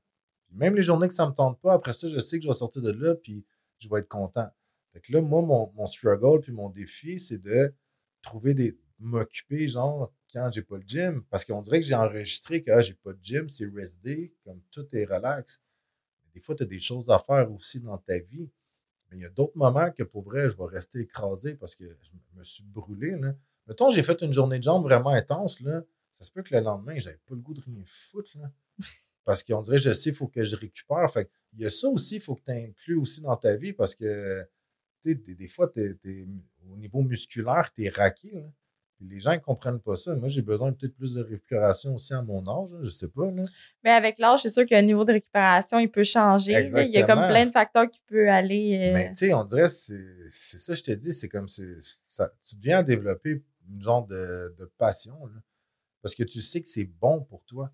Puis 0.47 0.55
même 0.55 0.75
les 0.75 0.83
journées 0.83 1.07
que 1.07 1.13
ça 1.13 1.27
me 1.27 1.33
tente 1.33 1.59
pas, 1.59 1.73
après 1.73 1.93
ça, 1.93 2.07
je 2.07 2.19
sais 2.19 2.37
que 2.37 2.43
je 2.43 2.47
vais 2.47 2.53
sortir 2.53 2.81
de 2.81 2.91
là, 2.91 3.15
puis 3.15 3.45
je 3.79 3.89
vais 3.89 3.99
être 3.99 4.09
content. 4.09 4.49
Fait 4.93 5.01
que 5.01 5.13
là, 5.13 5.21
moi, 5.21 5.41
mon, 5.41 5.71
mon 5.73 5.87
struggle 5.87 6.41
puis 6.41 6.51
mon 6.51 6.69
défi, 6.69 7.19
c'est 7.19 7.41
de 7.41 7.73
trouver 8.21 8.53
des, 8.53 8.77
m'occuper, 9.01 9.67
genre, 9.67 10.13
quand 10.31 10.49
j'ai 10.51 10.61
pas 10.61 10.77
le 10.77 10.83
gym. 10.85 11.23
Parce 11.29 11.43
qu'on 11.43 11.61
dirait 11.61 11.81
que 11.81 11.87
j'ai 11.87 11.95
enregistré 11.95 12.61
que 12.61 12.71
ah, 12.71 12.81
j'ai 12.81 12.93
pas 12.93 13.13
de 13.13 13.19
gym, 13.21 13.49
c'est 13.49 13.65
rest 13.65 14.01
day, 14.01 14.33
comme 14.43 14.61
tout 14.71 14.87
est 14.95 15.05
relax. 15.05 15.61
Des 16.33 16.39
fois, 16.39 16.55
tu 16.55 16.63
as 16.63 16.67
des 16.67 16.79
choses 16.79 17.09
à 17.09 17.19
faire 17.19 17.51
aussi 17.51 17.81
dans 17.81 17.97
ta 17.97 18.17
vie. 18.19 18.49
Mais 19.09 19.17
il 19.17 19.21
y 19.21 19.25
a 19.25 19.29
d'autres 19.29 19.57
moments 19.57 19.91
que 19.91 20.03
pour 20.03 20.23
vrai, 20.23 20.47
je 20.49 20.55
vais 20.55 20.65
rester 20.65 20.99
écrasé 20.99 21.55
parce 21.55 21.75
que 21.75 21.83
je 21.83 22.39
me 22.39 22.43
suis 22.43 22.63
brûlé. 22.63 23.17
Là. 23.17 23.35
Mettons, 23.67 23.89
j'ai 23.89 24.03
fait 24.03 24.21
une 24.21 24.31
journée 24.31 24.59
de 24.59 24.63
jambes 24.63 24.83
vraiment 24.83 25.09
intense. 25.09 25.59
Là. 25.59 25.83
Ça 26.15 26.23
se 26.23 26.31
peut 26.31 26.43
que 26.43 26.55
le 26.55 26.61
lendemain, 26.61 26.97
j'avais 26.97 27.19
pas 27.25 27.35
le 27.35 27.41
goût 27.41 27.53
de 27.53 27.61
rien 27.61 27.83
foutre. 27.85 28.37
Là. 28.37 28.49
Parce 29.25 29.43
qu'on 29.43 29.61
dirait, 29.61 29.79
je 29.79 29.91
sais, 29.91 30.11
il 30.11 30.15
faut 30.15 30.27
que 30.27 30.45
je 30.45 30.55
récupère. 30.55 31.11
Fait 31.11 31.29
il 31.53 31.59
y 31.59 31.65
a 31.65 31.69
ça 31.69 31.89
aussi, 31.89 32.15
il 32.15 32.21
faut 32.21 32.35
que 32.35 32.43
tu 32.45 32.51
inclues 32.51 32.97
aussi 32.97 33.21
dans 33.21 33.35
ta 33.35 33.57
vie 33.57 33.73
parce 33.73 33.93
que 33.93 34.47
des, 35.03 35.15
des 35.15 35.47
fois, 35.47 35.71
au 36.71 36.77
niveau 36.77 37.01
musculaire, 37.01 37.71
tu 37.75 37.85
es 37.85 37.89
raqué. 37.89 38.31
Là 38.33 38.49
les 39.09 39.19
gens 39.19 39.33
ne 39.33 39.37
comprennent 39.37 39.79
pas 39.79 39.95
ça. 39.95 40.15
Moi, 40.15 40.27
j'ai 40.27 40.41
besoin 40.41 40.71
peut-être 40.71 40.95
plus 40.95 41.15
de 41.15 41.23
récupération 41.23 41.95
aussi 41.95 42.13
à 42.13 42.21
mon 42.21 42.45
âge, 42.47 42.69
je 42.83 42.89
sais 42.89 43.07
pas. 43.07 43.29
Mais 43.83 43.91
avec 43.91 44.19
l'âge, 44.19 44.41
c'est 44.43 44.49
sûr 44.49 44.65
que 44.65 44.75
le 44.75 44.81
niveau 44.81 45.05
de 45.05 45.13
récupération, 45.13 45.79
il 45.79 45.89
peut 45.89 46.03
changer. 46.03 46.51
Il 46.51 46.91
y 46.91 46.97
a 46.97 47.05
comme 47.05 47.27
plein 47.27 47.45
de 47.45 47.51
facteurs 47.51 47.89
qui 47.89 48.01
peuvent 48.07 48.27
aller. 48.27 48.77
Euh, 48.77 48.93
Mais 48.93 49.09
tu 49.09 49.27
sais, 49.27 49.33
on 49.33 49.43
dirait, 49.43 49.69
c'est 49.69 50.57
ça, 50.57 50.73
je 50.73 50.83
te 50.83 50.91
dis, 50.91 51.13
c'est 51.13 51.29
comme 51.29 51.47
ça, 51.47 52.31
tu 52.43 52.55
deviens 52.55 52.83
développer 52.83 53.43
une 53.69 53.81
genre 53.81 54.05
de, 54.05 54.71
passion. 54.77 55.17
parce 56.01 56.15
que 56.15 56.23
tu 56.23 56.41
sais 56.41 56.61
que 56.61 56.67
c'est 56.67 56.85
bon 56.85 57.21
pour 57.21 57.43
toi. 57.43 57.71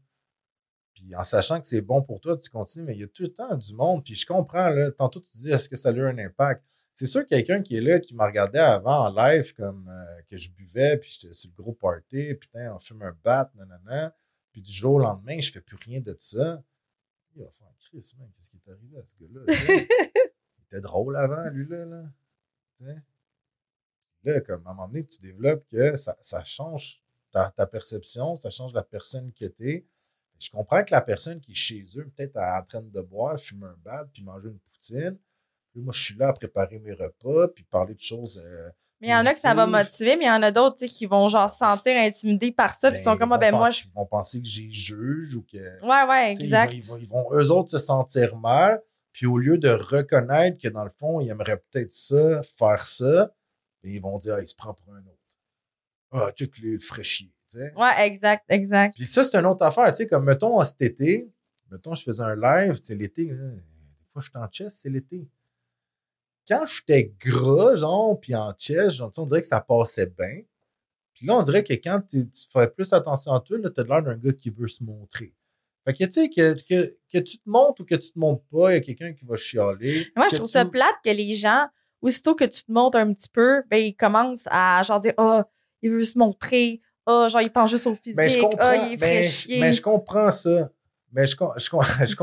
Puis 0.94 1.16
en 1.16 1.24
sachant 1.24 1.60
que 1.60 1.68
c'est 1.68 1.82
bon 1.82 2.02
pour 2.02 2.20
toi, 2.20 2.38
tu 2.38 2.50
continues, 2.50 2.86
mais 2.86 2.96
il 2.96 3.02
y 3.02 3.04
a 3.04 3.08
tout 3.08 3.24
le 3.24 3.34
temps 3.34 3.56
du 3.56 3.74
monde. 3.74 4.04
Puis 4.04 4.16
je 4.16 4.26
comprends, 4.26 4.70
là, 4.70 4.92
tantôt 4.92 5.20
tu 5.20 5.38
dis, 5.38 5.52
est-ce 5.52 5.70
que 5.70 5.76
ça 5.76 5.90
a 5.90 5.92
eu 5.92 6.06
un 6.06 6.18
impact? 6.18 6.64
C'est 6.98 7.06
sûr 7.06 7.28
quelqu'un 7.28 7.62
qui 7.62 7.76
est 7.76 7.82
là, 7.82 8.00
qui 8.00 8.16
m'a 8.16 8.26
regardé 8.26 8.58
avant 8.58 9.06
en 9.06 9.14
live, 9.14 9.54
comme 9.54 9.88
euh, 9.88 10.22
que 10.28 10.36
je 10.36 10.50
buvais, 10.50 10.98
puis 10.98 11.12
j'étais 11.12 11.32
sur 11.32 11.52
le 11.56 11.62
gros 11.62 11.74
party, 11.74 12.34
putain, 12.34 12.74
on 12.74 12.80
fume 12.80 13.04
un 13.04 13.16
bat, 13.24 13.52
nanana. 13.54 14.16
Puis 14.52 14.64
du 14.64 14.72
jour 14.74 14.96
au 14.96 15.00
lendemain, 15.00 15.40
je 15.40 15.52
fais 15.52 15.62
plus 15.62 15.78
rien 15.78 16.02
de 16.02 16.16
ça. 16.18 16.64
Il 17.36 17.44
va 17.44 17.52
faire 17.52 17.72
Chris, 17.82 18.16
man, 18.18 18.28
qu'est-ce 18.34 18.50
qui 18.50 18.58
est 18.58 18.72
arrivé 18.72 18.98
à 18.98 19.06
ce 19.06 19.16
gars-là? 19.16 19.42
il 20.58 20.64
était 20.66 20.82
drôle 20.82 21.16
avant, 21.18 21.48
lui, 21.52 21.68
là. 21.68 21.86
là. 21.86 22.04
Là, 24.24 24.42
comme 24.42 24.66
à 24.66 24.72
un 24.72 24.74
moment 24.74 24.88
donné, 24.88 25.06
tu 25.06 25.22
développes 25.22 25.68
que 25.70 25.96
ça, 25.96 26.44
change 26.44 27.04
ta, 27.32 27.52
perception, 27.68 28.36
ça 28.36 28.50
change 28.50 28.74
la 28.74 28.82
personne 28.82 29.32
que 29.34 29.46
tu 29.46 29.70
es. 29.70 29.88
Je 30.40 30.50
comprends 30.50 30.84
que 30.84 30.92
la 30.92 31.02
personne 31.02 31.42
qui 31.42 31.52
est 31.52 31.56
chez 31.56 31.86
eux, 31.96 32.12
peut-être 32.16 32.38
en 32.38 32.64
train 32.64 32.82
de 32.82 33.02
boire, 33.02 33.40
fumer 33.40 33.68
un 33.68 33.78
bat, 33.84 34.10
puis 34.12 34.24
manger 34.24 34.50
une 34.50 34.60
poutine, 34.60 35.20
moi, 35.82 35.94
je 35.94 36.02
suis 36.04 36.16
là 36.16 36.30
à 36.30 36.34
préparer 36.34 36.80
mes 36.80 36.94
repas, 36.94 37.48
puis 37.50 37.64
parler 37.64 37.94
de 37.94 38.02
choses. 38.02 38.42
Euh, 38.44 38.70
mais 39.00 39.10
il 39.10 39.12
y 39.12 39.16
en 39.16 39.26
a 39.26 39.34
que 39.34 39.40
ça 39.40 39.54
va 39.54 39.68
motiver, 39.68 40.16
mais 40.16 40.26
il 40.26 40.28
y 40.28 40.32
en 40.32 40.42
a 40.42 40.52
d'autres 40.52 40.84
qui 40.86 41.06
vont 41.06 41.30
genre 41.30 41.52
se 41.52 41.60
sentir 41.60 41.96
intimidés 41.98 42.52
par 42.52 42.74
ça, 42.74 42.90
puis 42.90 43.00
ils 43.00 43.04
sont 43.04 43.12
ben, 43.12 43.20
comme, 43.20 43.34
ah, 43.34 43.38
ben 43.38 43.54
moi, 43.54 43.70
je. 43.70 43.84
Ils 43.86 43.94
vont 43.94 44.08
penser 44.08 44.42
que 44.42 44.48
j'ai 44.48 44.72
juge 44.72 45.36
ou 45.36 45.44
que. 45.44 45.58
Ouais, 45.86 46.10
ouais, 46.10 46.32
exact. 46.32 46.74
Ils 46.74 46.84
vont, 46.84 46.98
ils, 46.98 47.08
vont, 47.08 47.32
eux 47.32 47.52
autres 47.52 47.70
se 47.70 47.78
sentir 47.78 48.36
mal, 48.38 48.82
puis 49.14 49.28
au 49.28 49.38
lieu 49.38 49.60
de 49.60 49.70
reconnaître 49.70 50.58
que 50.58 50.68
dans 50.68 50.84
le 50.84 50.90
fond, 50.98 51.20
ils 51.20 51.30
aimeraient 51.30 51.62
peut-être 51.72 51.92
ça, 51.92 52.42
faire 52.58 52.88
ça, 52.88 53.32
ben, 53.84 53.92
ils 53.92 54.02
vont 54.02 54.18
dire, 54.18 54.36
ah, 54.38 54.42
il 54.42 54.48
se 54.48 54.56
prend 54.56 54.74
pour 54.74 54.92
un 54.94 55.00
autre. 55.06 55.18
Ah, 56.12 56.32
tu 56.36 56.50
le 56.64 56.80
ferait 56.80 57.04
chier. 57.04 57.32
Ouais, 57.76 58.08
exact, 58.08 58.46
exact. 58.50 58.96
Puis 58.96 59.06
ça, 59.06 59.24
c'est 59.24 59.38
une 59.38 59.46
autre 59.46 59.64
affaire. 59.64 59.90
Tu 59.92 59.98
sais, 59.98 60.08
comme 60.08 60.26
mettons 60.26 60.64
cet 60.64 60.82
été, 60.82 61.32
mettons, 61.70 61.96
je 61.96 62.04
faisais 62.04 62.24
un 62.24 62.36
live, 62.36 62.80
c'est 62.82 62.96
l'été, 62.96 63.26
des 63.26 64.06
fois, 64.12 64.22
je 64.22 64.30
suis 64.30 64.38
en 64.38 64.48
chess, 64.52 64.80
c'est 64.82 64.90
l'été 64.90 65.30
quand 66.48 66.66
j'étais 66.66 67.14
gras, 67.20 67.76
genre, 67.76 68.20
puis 68.20 68.36
en 68.36 68.54
chest, 68.54 68.92
genre, 68.92 69.12
on 69.18 69.26
dirait 69.26 69.42
que 69.42 69.48
ça 69.48 69.62
passait 69.62 70.06
bien. 70.06 70.42
Puis 71.14 71.26
là, 71.26 71.38
on 71.38 71.42
dirait 71.42 71.64
que 71.64 71.74
quand 71.74 72.02
tu 72.08 72.28
fais 72.54 72.68
plus 72.68 72.94
attention 72.94 73.34
à 73.34 73.40
toi, 73.40 73.58
tu 73.60 73.82
as 73.82 73.84
l'air 73.84 74.04
d'un 74.04 74.18
gars 74.18 74.34
qui 74.34 74.50
veut 74.50 74.68
se 74.68 74.84
montrer. 74.84 75.34
Fait 75.86 75.94
que, 75.94 76.04
tu 76.04 76.12
sais, 76.12 76.30
que, 76.30 76.54
que, 77.12 77.20
tu 77.20 77.38
te 77.40 77.50
montres 77.50 77.82
ou 77.82 77.86
que 77.86 77.96
tu 77.96 78.12
te 78.12 78.20
montres 78.20 78.44
pas, 78.52 78.72
il 78.72 78.76
y 78.76 78.78
a 78.78 78.82
quelqu'un 78.82 79.14
qui 79.14 79.26
va 79.26 79.36
chialer. 79.36 80.12
Moi, 80.16 80.28
je 80.30 80.36
trouve 80.36 80.50
ça 80.50 80.66
plate 80.66 80.96
que 81.04 81.10
les 81.10 81.34
gens, 81.34 81.68
aussitôt 82.02 82.36
que 82.36 82.44
tu 82.44 82.64
te 82.64 82.72
montres 82.72 82.98
un 82.98 83.14
petit 83.14 83.30
peu, 83.30 83.64
ben, 83.70 83.78
ils 83.78 83.96
commencent 83.96 84.48
à, 84.48 84.84
genre, 84.84 85.00
dire, 85.00 85.14
ah, 85.18 85.44
oh, 85.44 85.50
il 85.82 85.92
veut 85.92 86.04
se 86.04 86.18
montrer, 86.18 86.82
ah, 87.06 87.24
oh, 87.26 87.30
genre, 87.30 87.42
il 87.42 87.52
pense 87.52 87.72
juste 87.72 87.88
au 87.88 87.96
physique, 87.96 88.44
ah, 88.60 88.74
oh, 88.76 88.86
il 88.86 88.94
est 88.94 88.98
ben, 88.98 89.24
chier. 89.24 89.60
Mais 89.60 89.74
je 89.74 89.82
comprends 89.82 90.30
ça. 90.30 90.70
Mais 91.14 91.26
je, 91.26 91.36
je, 91.56 91.70
je, 92.06 92.06
je, 92.06 92.16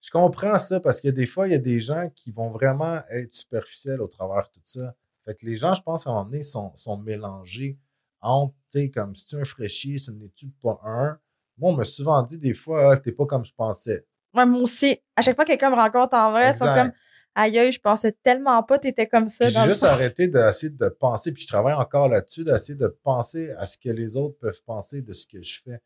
je 0.00 0.10
comprends 0.10 0.58
ça 0.58 0.80
parce 0.80 1.00
que 1.00 1.08
des 1.08 1.26
fois, 1.26 1.46
il 1.48 1.52
y 1.52 1.54
a 1.54 1.58
des 1.58 1.80
gens 1.80 2.08
qui 2.14 2.32
vont 2.32 2.50
vraiment 2.50 3.00
être 3.10 3.32
superficiels 3.32 4.00
au 4.00 4.08
travers 4.08 4.48
de 4.48 4.52
tout 4.54 4.60
ça. 4.64 4.94
Fait 5.26 5.34
que 5.34 5.44
les 5.44 5.56
gens, 5.56 5.74
je 5.74 5.82
pense, 5.82 6.06
à 6.06 6.10
un 6.10 6.14
moment 6.14 6.24
donné, 6.24 6.42
sont, 6.42 6.72
sont 6.74 6.96
mélangés 6.96 7.78
entre, 8.22 8.54
tu 8.70 8.80
sais, 8.80 8.90
comme 8.90 9.14
si 9.14 9.26
tu 9.26 9.36
es 9.36 9.40
un 9.40 9.44
fraîchier, 9.44 9.98
ce 9.98 10.10
n'est-tu 10.10 10.48
pas 10.62 10.80
un? 10.84 11.18
Moi, 11.58 11.72
on 11.72 11.74
m'a 11.74 11.84
souvent 11.84 12.22
dit 12.22 12.38
des 12.38 12.54
fois, 12.54 12.92
ah, 12.92 12.96
t'es 12.96 13.12
pas 13.12 13.26
comme 13.26 13.44
je 13.44 13.52
pensais. 13.54 14.06
moi 14.32 14.46
aussi. 14.46 14.98
À 15.16 15.22
chaque 15.22 15.36
fois 15.36 15.44
que 15.44 15.50
quelqu'un 15.50 15.70
me 15.70 15.76
rencontre 15.76 16.16
en 16.16 16.32
vrai, 16.32 16.50
ils 16.50 16.56
sont 16.56 16.64
comme 16.64 16.92
aïe, 17.34 17.72
je 17.72 17.80
pensais 17.80 18.12
tellement 18.22 18.62
pas, 18.62 18.78
t'étais 18.78 19.06
comme 19.06 19.28
ça. 19.28 19.48
J'ai 19.48 19.64
juste 19.64 19.84
arrêté 19.84 20.28
d'essayer 20.28 20.70
de 20.70 20.88
penser, 20.88 21.32
puis 21.32 21.42
je 21.42 21.48
travaille 21.48 21.74
encore 21.74 22.08
là-dessus, 22.08 22.44
d'essayer 22.44 22.76
de 22.76 22.88
penser 22.88 23.50
à 23.52 23.66
ce 23.66 23.76
que 23.76 23.90
les 23.90 24.16
autres 24.16 24.38
peuvent 24.38 24.62
penser 24.64 25.02
de 25.02 25.12
ce 25.12 25.26
que 25.26 25.40
je 25.42 25.60
fais. 25.62 25.80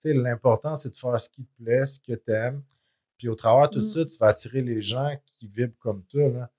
Tu 0.00 0.10
sais, 0.10 0.14
l'important, 0.14 0.76
c'est 0.76 0.90
de 0.90 0.96
faire 0.96 1.20
ce 1.20 1.28
qui 1.28 1.44
te 1.44 1.62
plaît, 1.62 1.86
ce 1.86 1.98
que 1.98 2.12
tu 2.12 2.30
aimes. 2.30 2.62
Puis 3.18 3.28
au 3.28 3.34
travers 3.34 3.68
de 3.68 3.74
tout 3.74 3.82
mm. 3.82 3.86
ça, 3.86 4.04
tu 4.04 4.18
vas 4.18 4.28
attirer 4.28 4.62
les 4.62 4.80
gens 4.80 5.12
qui 5.26 5.48
vibrent 5.48 5.78
comme 5.78 6.04
toi. 6.04 6.28
Là. 6.28 6.50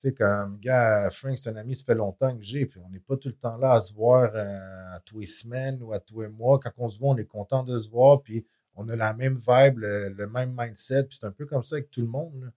Tu 0.00 0.08
sais, 0.08 0.14
comme 0.14 0.58
gars, 0.58 1.10
Frank, 1.10 1.38
c'est 1.38 1.50
un 1.50 1.56
ami, 1.56 1.76
ça 1.76 1.84
fait 1.84 1.94
longtemps 1.94 2.34
que 2.34 2.42
j'ai, 2.42 2.64
puis 2.64 2.80
on 2.82 2.88
n'est 2.88 3.00
pas 3.00 3.18
tout 3.18 3.28
le 3.28 3.34
temps 3.34 3.58
là 3.58 3.72
à 3.72 3.82
se 3.82 3.92
voir 3.92 4.30
euh, 4.34 4.96
à 4.96 5.00
tous 5.04 5.20
les 5.20 5.26
semaines 5.26 5.82
ou 5.82 5.92
à 5.92 6.00
tous 6.00 6.22
les 6.22 6.28
mois. 6.28 6.58
Quand 6.58 6.72
on 6.78 6.88
se 6.88 6.98
voit, 6.98 7.10
on 7.10 7.16
est 7.18 7.26
content 7.26 7.62
de 7.62 7.78
se 7.78 7.90
voir, 7.90 8.22
puis 8.22 8.46
on 8.74 8.88
a 8.88 8.96
la 8.96 9.12
même 9.12 9.34
vibe, 9.34 9.78
le, 9.78 10.26
même 10.26 10.56
mindset, 10.58 11.04
puis 11.04 11.18
c'est 11.20 11.26
un 11.26 11.32
peu 11.32 11.44
comme 11.44 11.62
ça 11.62 11.76
avec 11.76 11.90
tout 11.90 12.00
le 12.00 12.06
monde. 12.06 12.50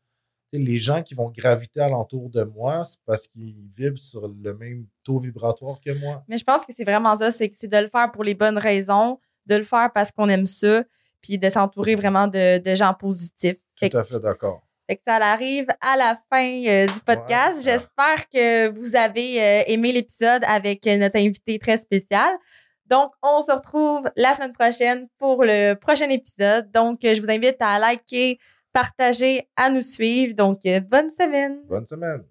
les 0.53 0.77
gens 0.77 1.01
qui 1.01 1.15
vont 1.15 1.29
graviter 1.31 1.81
alentour 1.81 2.29
de 2.29 2.43
moi, 2.43 2.85
c'est 2.85 2.99
parce 3.05 3.27
qu'ils 3.27 3.67
vibrent 3.75 3.99
sur 3.99 4.29
le 4.29 4.55
même 4.55 4.87
taux 5.03 5.19
vibratoire 5.19 5.81
que 5.81 5.91
moi. 5.99 6.23
Mais 6.29 6.37
je 6.37 6.45
pense 6.45 6.63
que 6.63 6.71
c'est 6.73 6.85
vraiment 6.85 7.17
ça, 7.17 7.29
c'est 7.29 7.49
de 7.67 7.77
le 7.77 7.89
faire 7.89 8.09
pour 8.13 8.23
les 8.23 8.35
bonnes 8.35 8.57
raisons, 8.57 9.19
de 9.47 9.55
le 9.55 9.65
faire 9.65 9.91
parce 9.93 10.13
qu'on 10.13 10.29
aime 10.29 10.45
ça, 10.45 10.85
puis 11.23 11.39
de 11.39 11.49
s'entourer 11.49 11.95
vraiment 11.95 12.27
de, 12.27 12.75
gens 12.75 12.93
positifs. 12.93 13.57
Tout 13.81 13.97
à 13.97 14.03
fait 14.03 14.19
d'accord. 14.19 14.61
Fait 14.87 14.97
que 14.97 15.01
ça 15.03 15.15
arrive 15.15 15.65
à 15.79 15.95
la 15.95 16.19
fin 16.29 16.65
euh, 16.67 16.85
du 16.85 16.99
podcast. 17.05 17.63
J'espère 17.63 18.29
que 18.29 18.67
vous 18.67 18.95
avez 18.95 19.41
euh, 19.41 19.63
aimé 19.67 19.93
l'épisode 19.93 20.43
avec 20.45 20.85
notre 20.85 21.17
invité 21.17 21.57
très 21.57 21.77
spécial. 21.77 22.37
Donc, 22.85 23.13
on 23.23 23.43
se 23.43 23.51
retrouve 23.51 24.03
la 24.17 24.35
semaine 24.35 24.51
prochaine 24.51 25.07
pour 25.17 25.45
le 25.45 25.75
prochain 25.75 26.09
épisode. 26.09 26.69
Donc, 26.71 26.99
je 27.01 27.19
vous 27.21 27.31
invite 27.31 27.55
à 27.61 27.79
liker, 27.79 28.37
partager, 28.73 29.47
à 29.55 29.69
nous 29.69 29.83
suivre. 29.83 30.35
Donc, 30.35 30.59
bonne 30.89 31.09
semaine. 31.11 31.61
Bonne 31.65 31.87
semaine. 31.87 32.25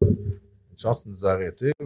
Une 0.00 0.78
chance 0.78 1.04
de 1.04 1.10
nous 1.10 1.26
arrêter. 1.26 1.72